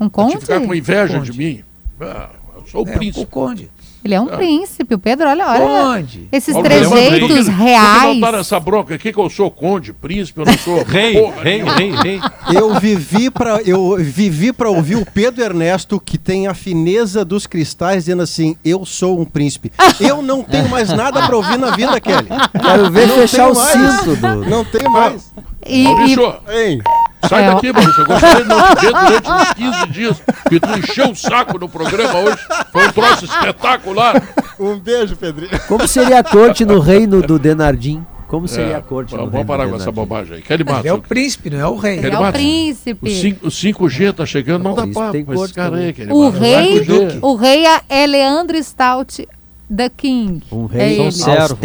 Um 0.00 0.08
conde? 0.08 0.38
ficar 0.38 0.60
com 0.60 0.74
inveja 0.74 1.20
de 1.20 1.36
mim. 1.36 1.62
Ah, 2.00 2.30
eu 2.56 2.66
sou 2.66 2.86
o 2.86 2.88
é, 2.88 2.92
príncipe. 2.92 3.24
O 3.24 3.26
conde. 3.26 3.70
Ele 4.04 4.14
é 4.14 4.20
um 4.20 4.26
príncipe, 4.26 4.94
o 4.94 4.98
Pedro, 4.98 5.28
olha, 5.28 5.46
olha. 5.46 5.60
Conde. 5.60 6.28
Esses 6.30 6.54
Olha, 6.54 6.64
trejeitos 6.64 7.48
reais. 7.48 8.18
Não 8.18 8.32
nessa 8.32 8.60
bronca 8.60 8.94
aqui 8.94 9.12
que 9.12 9.18
eu 9.18 9.28
sou 9.28 9.50
conde, 9.50 9.92
príncipe, 9.92 10.40
eu 10.40 10.46
não 10.46 10.56
sou 10.58 10.82
rei, 10.86 11.20
porra, 11.20 11.42
rei, 11.42 11.62
rei, 11.62 11.90
rei. 11.90 12.20
Eu 12.54 12.78
vivi 12.78 13.30
para 13.30 13.60
eu 13.62 13.96
vivi 13.98 14.52
para 14.52 14.70
ouvir 14.70 14.96
o 14.96 15.04
Pedro 15.04 15.42
Ernesto 15.42 16.00
que 16.00 16.16
tem 16.16 16.46
a 16.46 16.54
fineza 16.54 17.24
dos 17.24 17.46
cristais 17.46 18.04
dizendo 18.04 18.22
assim: 18.22 18.56
"Eu 18.64 18.86
sou 18.86 19.20
um 19.20 19.24
príncipe". 19.24 19.72
Eu 20.00 20.22
não 20.22 20.42
tenho 20.42 20.68
mais 20.68 20.90
nada 20.90 21.26
para 21.26 21.36
ouvir 21.36 21.58
na 21.58 21.74
vida, 21.74 22.00
Kelly. 22.00 22.28
Quero 22.62 22.90
ver 22.90 23.08
não 23.08 23.16
fechar 23.16 23.48
o 23.48 23.54
cinto. 23.54 24.16
Do... 24.16 24.48
Não 24.48 24.64
tenho 24.64 24.90
mais. 24.90 25.32
E, 25.66 25.82
Maurício, 25.84 26.34
e... 26.48 26.80
Sai 27.26 27.44
é, 27.44 27.54
daqui, 27.54 27.72
Maurício. 27.72 28.02
Eu 28.02 28.06
gostaria 28.06 28.42
de 28.42 28.48
não 28.48 28.74
te 28.74 28.80
ver 28.80 28.92
durante 28.92 29.30
uns 29.30 29.52
15 29.54 29.86
dias, 29.88 30.22
que 30.48 30.60
tu 30.60 30.78
encheu 30.78 31.10
o 31.10 31.16
saco 31.16 31.58
no 31.58 31.68
programa 31.68 32.18
hoje. 32.20 32.38
Foi 32.72 32.86
um 32.86 32.92
troço 32.92 33.24
espetacular. 33.24 34.22
Um 34.58 34.78
beijo, 34.78 35.16
Pedrinho. 35.16 35.50
Como 35.66 35.86
seria 35.88 36.20
a 36.20 36.24
corte 36.24 36.64
no 36.64 36.78
reino 36.78 37.22
do 37.22 37.38
Denardim? 37.38 38.04
Como 38.28 38.46
seria 38.46 38.72
é, 38.72 38.76
a 38.76 38.82
corte 38.82 39.16
Vamos 39.16 39.46
parar 39.46 39.66
com 39.68 39.76
essa 39.76 39.90
bobagem 39.90 40.36
aí. 40.36 40.42
Kelly 40.42 40.62
Matos. 40.62 40.84
é 40.84 40.92
o 40.92 41.00
príncipe, 41.00 41.48
não 41.48 41.58
é 41.58 41.66
o 41.66 41.76
rei. 41.76 41.98
Ele 41.98 42.10
é 42.10 42.18
o 42.18 42.30
príncipe. 42.30 43.38
O, 43.42 43.50
5, 43.50 43.84
o 43.84 43.88
g 43.88 44.12
tá 44.12 44.26
chegando, 44.26 44.64
não, 44.64 44.76
não 44.76 44.86
dá 44.86 44.92
papo. 44.92 45.12
Tem 45.12 45.26
esse 45.26 45.54
cara 45.54 45.76
aí, 45.76 45.94
o 46.10 46.28
rei, 46.28 47.18
o 47.22 47.34
rei 47.34 47.64
é 47.88 48.06
Leandro 48.06 48.62
Stout 48.62 49.26
The 49.74 49.90
King. 49.90 50.42
Um 50.50 50.64
rei 50.64 50.98
é 50.98 51.04
austero, 51.04 51.58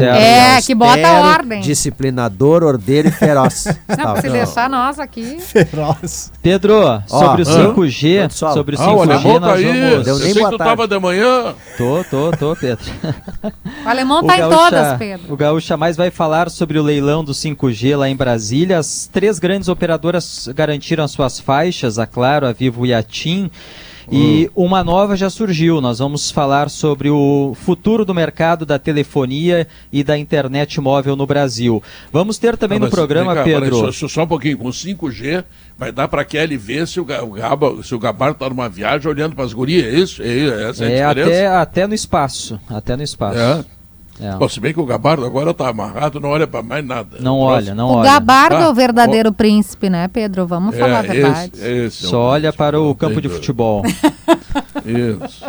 é, 0.00 0.62
que 0.62 0.74
bota 0.74 1.10
ordem. 1.10 1.60
Disciplinador, 1.60 2.62
ordeiro 2.62 3.08
e 3.08 3.10
feroz. 3.10 3.66
Não, 3.98 4.16
se 4.16 4.28
deixar 4.30 4.70
nós 4.70 5.00
aqui. 5.00 5.40
Feroz. 5.40 6.30
Pedro, 6.40 7.02
sobre 7.08 7.42
o 7.42 7.44
5G, 7.44 8.30
sobre 8.30 8.76
o 8.76 8.78
5G, 8.78 9.36
ah, 9.36 9.40
tá 9.40 9.54
aí. 9.54 9.90
Vamos... 9.90 10.06
Eu 10.06 10.16
sei 10.16 10.34
que 10.34 10.50
tu 10.50 10.58
tava 10.58 10.86
de 10.86 10.98
manhã. 11.00 11.54
Tô, 11.76 12.04
tô, 12.04 12.30
tô, 12.36 12.56
Pedro. 12.56 12.84
O 13.84 13.88
alemão 13.88 14.24
tá 14.24 14.34
o 14.34 14.36
em 14.36 14.48
todas, 14.48 14.96
Pedro. 14.96 15.32
O 15.32 15.36
Gaúcha 15.36 15.76
Mais 15.76 15.96
vai 15.96 16.08
falar 16.08 16.48
sobre 16.48 16.78
o 16.78 16.82
leilão 16.82 17.24
do 17.24 17.32
5G 17.32 17.96
lá 17.96 18.08
em 18.08 18.14
Brasília. 18.14 18.78
As 18.78 19.08
três 19.12 19.40
grandes 19.40 19.68
operadoras 19.68 20.48
garantiram 20.54 21.02
as 21.02 21.10
suas 21.10 21.40
faixas, 21.40 21.98
a 21.98 22.06
Claro, 22.06 22.46
a 22.46 22.52
Vivo 22.52 22.86
e 22.86 22.94
a 22.94 23.02
TIM. 23.02 23.50
E 24.10 24.50
hum. 24.56 24.64
uma 24.64 24.82
nova 24.82 25.16
já 25.16 25.30
surgiu. 25.30 25.80
Nós 25.80 25.98
vamos 25.98 26.30
falar 26.30 26.70
sobre 26.70 27.10
o 27.10 27.54
futuro 27.54 28.04
do 28.04 28.14
mercado 28.14 28.64
da 28.64 28.78
telefonia 28.78 29.66
e 29.92 30.02
da 30.02 30.18
internet 30.18 30.80
móvel 30.80 31.16
no 31.16 31.26
Brasil. 31.26 31.82
Vamos 32.12 32.38
ter 32.38 32.56
também 32.56 32.78
no 32.78 32.90
programa, 32.90 33.34
cá, 33.34 33.44
Pedro. 33.44 33.92
Só, 33.92 34.08
só, 34.08 34.22
um 34.24 34.26
pouquinho, 34.26 34.58
com 34.58 34.68
5G 34.68 35.44
vai 35.78 35.90
dar 35.90 36.08
para 36.08 36.22
a 36.22 36.24
Kelly 36.24 36.56
ver 36.56 36.86
se 36.86 37.00
o, 37.00 37.04
Gaba, 37.04 37.82
se 37.82 37.94
o 37.94 37.98
Gabardo 37.98 38.34
está 38.34 38.48
numa 38.48 38.68
viagem 38.68 39.10
olhando 39.10 39.34
para 39.34 39.44
as 39.44 39.52
gurias, 39.52 39.84
é 39.84 39.98
isso? 39.98 40.22
É, 40.22 40.70
essa 40.70 40.84
é, 40.84 40.98
é 40.98 41.04
a 41.04 41.08
diferença? 41.08 41.30
Até, 41.30 41.46
até 41.48 41.86
no 41.86 41.94
espaço. 41.94 42.60
Até 42.68 42.96
no 42.96 43.02
espaço. 43.02 43.38
É. 43.38 43.64
É. 44.22 44.36
Bom, 44.36 44.48
se 44.48 44.60
bem 44.60 44.72
que 44.72 44.78
o 44.78 44.86
Gabardo 44.86 45.26
agora 45.26 45.50
está 45.50 45.68
amarrado, 45.68 46.20
não 46.20 46.28
olha 46.28 46.46
para 46.46 46.62
mais 46.62 46.86
nada. 46.86 47.16
Não 47.18 47.40
olha, 47.40 47.74
não 47.74 47.88
o 47.88 47.92
olha. 47.94 48.00
O 48.00 48.04
Gabardo 48.04 48.56
ah, 48.56 48.62
é 48.62 48.68
o 48.68 48.74
verdadeiro 48.74 49.30
ó, 49.30 49.32
príncipe, 49.32 49.90
né, 49.90 50.06
Pedro? 50.06 50.46
Vamos 50.46 50.76
é, 50.76 50.78
falar 50.78 50.98
a 51.00 51.02
verdade. 51.02 51.50
Esse, 51.54 51.68
esse 51.68 52.06
Só 52.06 52.16
é 52.16 52.32
olha 52.34 52.52
para 52.52 52.80
o 52.80 52.94
campo 52.94 53.20
de 53.20 53.28
futebol. 53.28 53.82
Isso. 54.86 55.44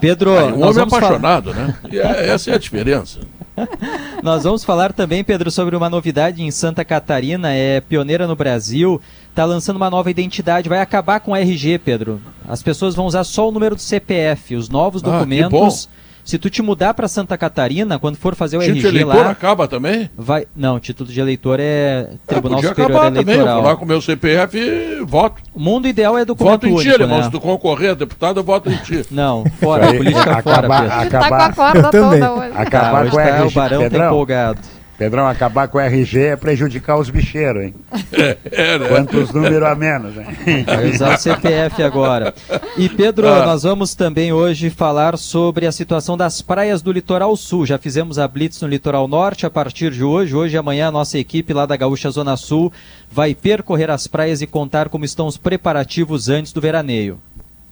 Pedro, 0.00 0.36
ah, 0.36 0.46
um 0.46 0.66
homem 0.66 0.82
apaixonado, 0.82 1.52
falar... 1.52 1.66
né? 1.68 1.74
E 1.92 1.98
é, 2.00 2.30
essa 2.30 2.50
é 2.50 2.54
a 2.54 2.58
diferença. 2.58 3.20
nós 4.22 4.44
vamos 4.44 4.64
falar 4.64 4.92
também, 4.92 5.24
Pedro, 5.24 5.50
sobre 5.50 5.76
uma 5.76 5.88
novidade 5.88 6.42
em 6.42 6.50
Santa 6.50 6.84
Catarina, 6.84 7.52
é 7.52 7.80
pioneira 7.80 8.26
no 8.26 8.36
Brasil, 8.36 9.00
está 9.30 9.44
lançando 9.44 9.76
uma 9.76 9.88
nova 9.88 10.10
identidade, 10.10 10.68
vai 10.68 10.80
acabar 10.80 11.20
com 11.20 11.32
o 11.32 11.36
RG, 11.36 11.78
Pedro. 11.78 12.20
As 12.46 12.62
pessoas 12.62 12.94
vão 12.94 13.06
usar 13.06 13.24
só 13.24 13.48
o 13.48 13.52
número 13.52 13.76
do 13.76 13.80
CPF, 13.80 14.56
os 14.56 14.68
novos 14.68 15.02
ah, 15.02 15.10
documentos 15.10 15.88
se 16.26 16.38
tu 16.38 16.50
te 16.50 16.60
mudar 16.60 16.92
para 16.92 17.06
Santa 17.06 17.38
Catarina, 17.38 18.00
quando 18.00 18.16
for 18.16 18.34
fazer 18.34 18.56
o 18.56 18.60
título 18.60 18.78
RG 18.78 18.90
de 18.90 18.96
eleitor 18.96 19.24
lá, 19.24 19.30
acaba 19.30 19.68
também? 19.68 20.10
Vai, 20.18 20.44
não, 20.56 20.80
título 20.80 21.08
de 21.08 21.20
eleitor 21.20 21.60
é 21.60 22.10
Tribunal 22.26 22.58
é, 22.58 22.62
Superior 22.62 22.90
acabar 22.90 23.06
Eleitoral. 23.06 23.24
Também. 23.24 23.38
Eu 23.38 23.54
vou 23.54 23.62
lá 23.62 23.76
com 23.76 23.84
o 23.84 23.88
meu 23.88 24.00
CPF 24.00 24.58
e 24.58 25.04
voto. 25.04 25.40
O 25.54 25.60
mundo 25.60 25.86
ideal 25.86 26.18
é 26.18 26.24
documento 26.24 26.68
voto 26.68 26.80
em 26.80 26.82
ti, 26.82 26.88
irmão. 26.88 27.18
Né? 27.18 27.22
Se 27.22 27.30
tu 27.30 27.40
concorrer 27.40 27.92
a 27.92 27.94
deputado, 27.94 28.40
eu 28.40 28.44
voto 28.44 28.68
em 28.68 28.76
ti. 28.78 29.06
Não, 29.08 29.44
fora, 29.60 29.86
política 29.86 30.38
acabar, 30.38 30.42
fora, 30.42 30.80
Pedro. 30.80 30.94
Acabar, 31.00 31.28
tá 31.28 31.28
com 31.28 31.44
a 31.44 31.52
corda 31.52 31.90
toda 31.92 32.32
hoje. 32.32 32.52
Acabar 32.56 33.06
ah, 33.06 33.10
com 33.10 33.16
tá, 33.16 33.46
o 33.46 33.50
Barão 33.52 33.88
tá 33.88 34.06
empolgado. 34.06 34.58
Pedrão, 34.98 35.26
acabar 35.26 35.68
com 35.68 35.76
o 35.76 35.80
RG 35.80 36.20
é 36.20 36.36
prejudicar 36.36 36.98
os 36.98 37.10
bicheiros, 37.10 37.64
hein? 37.64 37.74
É, 38.12 38.38
é, 38.50 38.78
né? 38.78 38.88
Quantos 38.88 39.30
números 39.30 39.62
a 39.62 39.74
menos, 39.74 40.16
hein? 40.16 40.64
Vai 40.64 40.90
usar 40.90 41.14
o 41.14 41.18
CPF 41.18 41.82
agora. 41.82 42.34
E 42.78 42.88
Pedro, 42.88 43.28
ah. 43.28 43.44
nós 43.44 43.62
vamos 43.64 43.94
também 43.94 44.32
hoje 44.32 44.70
falar 44.70 45.18
sobre 45.18 45.66
a 45.66 45.72
situação 45.72 46.16
das 46.16 46.40
praias 46.40 46.80
do 46.80 46.92
litoral 46.92 47.36
sul. 47.36 47.66
Já 47.66 47.78
fizemos 47.78 48.18
a 48.18 48.26
Blitz 48.26 48.62
no 48.62 48.68
litoral 48.68 49.06
norte 49.06 49.44
a 49.44 49.50
partir 49.50 49.90
de 49.90 50.02
hoje. 50.02 50.34
Hoje 50.34 50.56
e 50.56 50.58
amanhã 50.58 50.88
a 50.88 50.92
nossa 50.92 51.18
equipe 51.18 51.52
lá 51.52 51.66
da 51.66 51.76
Gaúcha 51.76 52.10
Zona 52.10 52.36
Sul 52.36 52.72
vai 53.10 53.34
percorrer 53.34 53.90
as 53.90 54.06
praias 54.06 54.40
e 54.40 54.46
contar 54.46 54.88
como 54.88 55.04
estão 55.04 55.26
os 55.26 55.36
preparativos 55.36 56.28
antes 56.30 56.52
do 56.52 56.60
veraneio. 56.60 57.18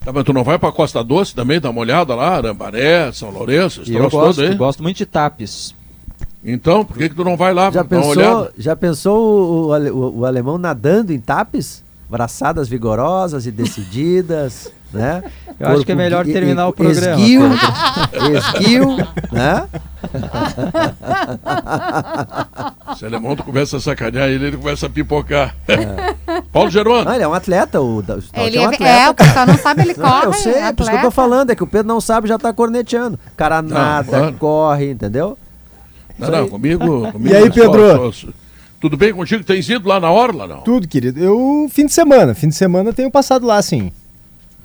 Tá, 0.00 0.12
mas 0.12 0.24
tu 0.24 0.34
não 0.34 0.44
vai 0.44 0.58
pra 0.58 0.70
Costa 0.70 1.02
Doce 1.02 1.34
também, 1.34 1.58
dar 1.58 1.70
uma 1.70 1.80
olhada 1.80 2.14
lá, 2.14 2.36
Arambaré, 2.36 3.10
São 3.12 3.30
Lourenço, 3.30 3.82
eu 3.90 4.10
gosto, 4.10 4.56
gosto 4.56 4.82
muito 4.82 4.98
de 4.98 5.06
Tapes. 5.06 5.74
Então, 6.44 6.84
por 6.84 6.98
que, 6.98 7.08
que 7.08 7.14
tu 7.14 7.24
não 7.24 7.36
vai 7.38 7.54
lá 7.54 7.70
já 7.70 7.82
pensou, 7.82 8.50
Já 8.58 8.76
pensou 8.76 9.70
o, 9.70 9.72
o, 9.72 10.18
o, 10.20 10.26
alemão 10.26 10.58
nadando 10.58 11.12
em 11.12 11.18
tapes? 11.18 11.82
Braçadas 12.08 12.68
vigorosas 12.68 13.46
e 13.46 13.50
decididas, 13.50 14.70
né? 14.92 15.22
Eu 15.46 15.54
Corpo, 15.54 15.72
acho 15.72 15.86
que 15.86 15.92
é 15.92 15.94
melhor 15.94 16.24
terminar 16.26 16.68
o 16.68 16.72
programa. 16.72 17.18
Esguio, 17.18 17.42
esguio, 18.60 18.96
né? 19.32 19.66
Se 22.96 23.06
alemão 23.06 23.34
tu 23.34 23.42
começa 23.42 23.78
a 23.78 23.80
sacanear 23.80 24.28
ele, 24.28 24.48
ele 24.48 24.56
começa 24.58 24.86
a 24.86 24.90
pipocar. 24.90 25.56
É. 25.66 26.42
Paulo 26.52 26.70
Geroni. 26.70 27.10
ele 27.14 27.22
é 27.24 27.28
um 27.28 27.34
atleta. 27.34 27.80
O, 27.80 28.00
o 28.00 28.04
ele 28.34 28.58
é, 28.58 28.60
um 28.60 28.66
atleta, 28.68 28.84
é, 28.84 29.10
o 29.10 29.14
pessoal 29.14 29.46
não 29.46 29.58
sabe, 29.58 29.82
ele 29.82 29.94
corre. 29.94 30.26
eu 30.26 30.32
sei, 30.34 30.54
é 30.54 30.72
por 30.72 30.82
isso 30.82 30.90
que 30.90 30.96
eu 30.98 31.02
tô 31.02 31.10
falando, 31.10 31.50
é 31.50 31.54
que 31.54 31.64
o 31.64 31.66
Pedro 31.66 31.88
não 31.88 32.02
sabe 32.02 32.28
já 32.28 32.38
tá 32.38 32.52
corneteando. 32.52 33.18
O 33.32 33.36
cara 33.36 33.62
nada, 33.62 34.32
corre, 34.38 34.90
entendeu? 34.90 35.38
Não, 36.18 36.30
não, 36.30 36.48
comigo, 36.48 37.10
comigo. 37.12 37.34
E 37.34 37.36
aí, 37.36 37.50
Pedro? 37.50 37.96
Só, 37.96 38.12
só, 38.12 38.28
tudo 38.80 38.96
bem 38.96 39.12
contigo? 39.12 39.42
Tens 39.42 39.68
ido 39.68 39.88
lá 39.88 39.98
na 39.98 40.10
Orla, 40.10 40.46
não? 40.46 40.60
Tudo, 40.60 40.86
querido. 40.86 41.18
Eu, 41.18 41.66
fim 41.70 41.86
de 41.86 41.92
semana, 41.92 42.34
fim 42.34 42.48
de 42.48 42.54
semana 42.54 42.92
tenho 42.92 43.10
passado 43.10 43.46
lá, 43.46 43.60
sim. 43.62 43.90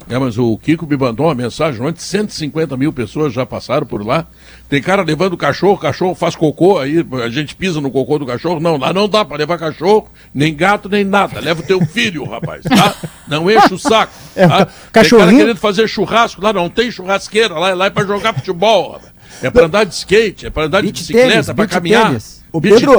É, 0.10 0.18
mas 0.18 0.40
o 0.40 0.58
Kiko 0.58 0.88
me 0.88 0.98
mandou 0.98 1.28
uma 1.28 1.36
mensagem 1.36 1.80
ontem, 1.82 2.00
150 2.00 2.76
mil 2.76 2.92
pessoas 2.92 3.32
já 3.32 3.46
passaram 3.46 3.86
por 3.86 4.06
lá. 4.06 4.26
Tem 4.68 4.82
cara 4.82 5.04
levando 5.04 5.38
cachorro, 5.38 5.78
cachorro 5.78 6.16
faz 6.16 6.36
cocô, 6.36 6.80
aí 6.80 7.06
a 7.24 7.30
gente 7.30 7.56
pisa 7.56 7.80
no 7.80 7.92
cocô 7.92 8.18
do 8.18 8.26
cachorro. 8.26 8.60
Não, 8.60 8.76
lá 8.76 8.92
não 8.92 9.08
dá 9.08 9.24
para 9.24 9.38
levar 9.38 9.60
cachorro, 9.60 10.10
nem 10.34 10.56
gato, 10.56 10.90
nem 10.90 11.04
nada. 11.04 11.40
Leva 11.40 11.62
o 11.62 11.66
teu 11.66 11.80
filho, 11.86 12.26
rapaz, 12.26 12.64
tá? 12.64 12.96
Não 13.28 13.50
enche 13.50 13.74
o 13.74 13.80
saco. 13.80 14.12
É, 14.36 14.48
tá? 14.48 14.68
Cachorrinho... 14.92 15.28
Tem 15.28 15.36
cara 15.36 15.44
querendo 15.44 15.60
fazer 15.60 15.88
churrasco 15.88 16.42
lá, 16.42 16.54
não 16.54 16.70
tem 16.70 16.90
churrasqueira, 16.90 17.54
lá, 17.56 17.74
lá 17.74 17.86
é 17.88 17.90
para 17.90 18.08
jogar 18.08 18.34
futebol, 18.34 18.94
rapaz. 18.94 19.19
É 19.42 19.50
para 19.50 19.66
andar 19.66 19.84
de 19.86 19.94
skate, 19.94 20.48
é 20.48 20.50
para 20.50 20.64
andar 20.66 20.82
de 20.82 20.92
bicicleta, 20.92 21.54
para 21.54 21.68
caminhar. 21.68 22.08
Tênis. 22.08 22.40
O 22.52 22.60
Pedro, 22.60 22.94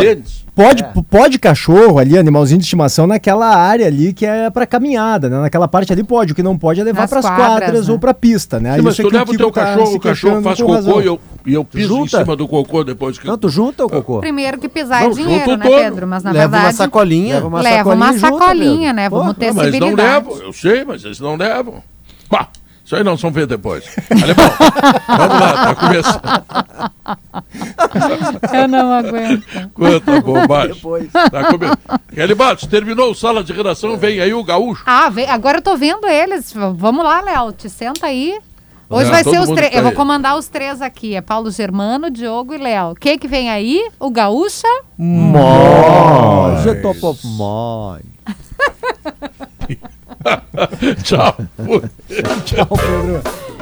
pode, 0.54 0.84
é. 0.84 0.92
pode 1.10 1.38
cachorro 1.38 1.98
ali, 1.98 2.16
animalzinho 2.16 2.58
de 2.58 2.64
estimação, 2.64 3.04
naquela 3.04 3.56
área 3.56 3.84
ali 3.84 4.12
que 4.12 4.24
é 4.24 4.48
para 4.48 4.64
caminhada, 4.64 5.28
né? 5.28 5.40
Naquela 5.40 5.66
parte 5.66 5.92
ali 5.92 6.04
pode. 6.04 6.32
O 6.32 6.34
que 6.36 6.42
não 6.42 6.56
pode 6.56 6.80
é 6.80 6.84
levar 6.84 7.08
para 7.08 7.18
as 7.18 7.24
quadras, 7.26 7.48
quadras 7.48 7.86
né? 7.88 7.92
ou 7.92 7.98
para 7.98 8.14
pista, 8.14 8.60
né? 8.60 8.76
Sim, 8.76 8.82
mas 8.82 8.96
tu 8.96 9.08
leva 9.08 9.32
o 9.32 9.36
teu 9.36 9.50
tá 9.50 9.64
cachorro, 9.64 9.94
o 9.96 10.00
cachorro 10.00 10.42
faz 10.42 10.60
cocô 10.60 11.00
e 11.00 11.06
eu, 11.06 11.20
e 11.44 11.54
eu 11.54 11.64
piso 11.64 11.88
junta. 11.88 12.18
em 12.18 12.20
cima 12.20 12.36
do 12.36 12.46
cocô 12.46 12.84
depois 12.84 13.18
que. 13.18 13.26
Não, 13.26 13.36
tu 13.36 13.48
junta 13.48 13.84
o 13.84 13.90
cocô. 13.90 14.20
Primeiro 14.20 14.58
que 14.58 14.68
pisar 14.68 15.02
é 15.02 15.04
não, 15.06 15.10
é 15.10 15.14
dinheiro, 15.14 15.56
né, 15.56 15.66
Pedro? 15.68 16.06
Mas 16.06 16.22
na 16.22 16.30
leva 16.30 16.48
verdade. 16.48 16.64
Uma 16.66 16.72
sacolinha, 16.72 17.34
leva 17.34 17.48
uma 17.48 17.62
sacolinha. 17.62 17.76
Leva 17.76 17.94
uma 17.94 18.12
sacolinha, 18.12 18.88
junta, 18.88 18.92
né? 18.92 19.08
Vamos 19.08 19.36
ter 19.36 19.52
Mas 19.52 19.80
não 19.80 19.94
levam, 19.94 20.36
eu 20.42 20.52
sei, 20.52 20.84
mas 20.84 21.04
eles 21.04 21.18
não 21.18 21.34
levam. 21.34 21.82
Bah! 22.30 22.48
Isso 22.90 22.96
aí 22.96 23.04
não, 23.04 23.16
são 23.16 23.30
ver 23.30 23.46
depois. 23.46 23.84
Alemão, 24.10 24.50
vamos 25.06 25.40
lá, 25.40 25.52
tá 25.64 25.74
começando. 25.76 26.20
Eu 28.52 28.66
não 28.66 28.92
aguento. 28.92 29.70
Quanta 29.72 30.20
bobagem. 30.20 30.74
Depois. 30.74 31.12
Tá 31.12 31.44
come... 31.52 31.66
Terminou 32.68 33.12
o 33.12 33.14
sala 33.14 33.44
de 33.44 33.52
redação, 33.52 33.96
vem 33.96 34.20
aí 34.20 34.34
o 34.34 34.42
gaúcho. 34.42 34.82
Ah, 34.84 35.08
vem... 35.08 35.24
agora 35.30 35.58
eu 35.58 35.62
tô 35.62 35.76
vendo 35.76 36.04
eles. 36.08 36.52
Vamos 36.52 37.04
lá, 37.04 37.20
Léo, 37.20 37.52
te 37.52 37.70
senta 37.70 38.06
aí. 38.06 38.36
Hoje 38.88 39.08
vai 39.08 39.22
ser 39.22 39.38
os 39.38 39.50
três. 39.50 39.70
Tá 39.70 39.78
eu 39.78 39.84
vou 39.84 39.92
comandar 39.92 40.36
os 40.36 40.48
três 40.48 40.82
aqui. 40.82 41.14
É 41.14 41.20
Paulo 41.20 41.48
Germano, 41.52 42.10
Diogo 42.10 42.54
e 42.54 42.58
Léo. 42.58 42.96
Quem 42.96 43.16
que 43.16 43.28
vem 43.28 43.48
aí? 43.50 43.88
O 44.00 44.10
Gaúcha? 44.10 44.66
Top 46.82 47.06
of 47.06 47.24
mind. 47.24 48.02
Tchau. 51.02 51.34
Tchau, 52.44 52.66
Pedro. 52.66 53.59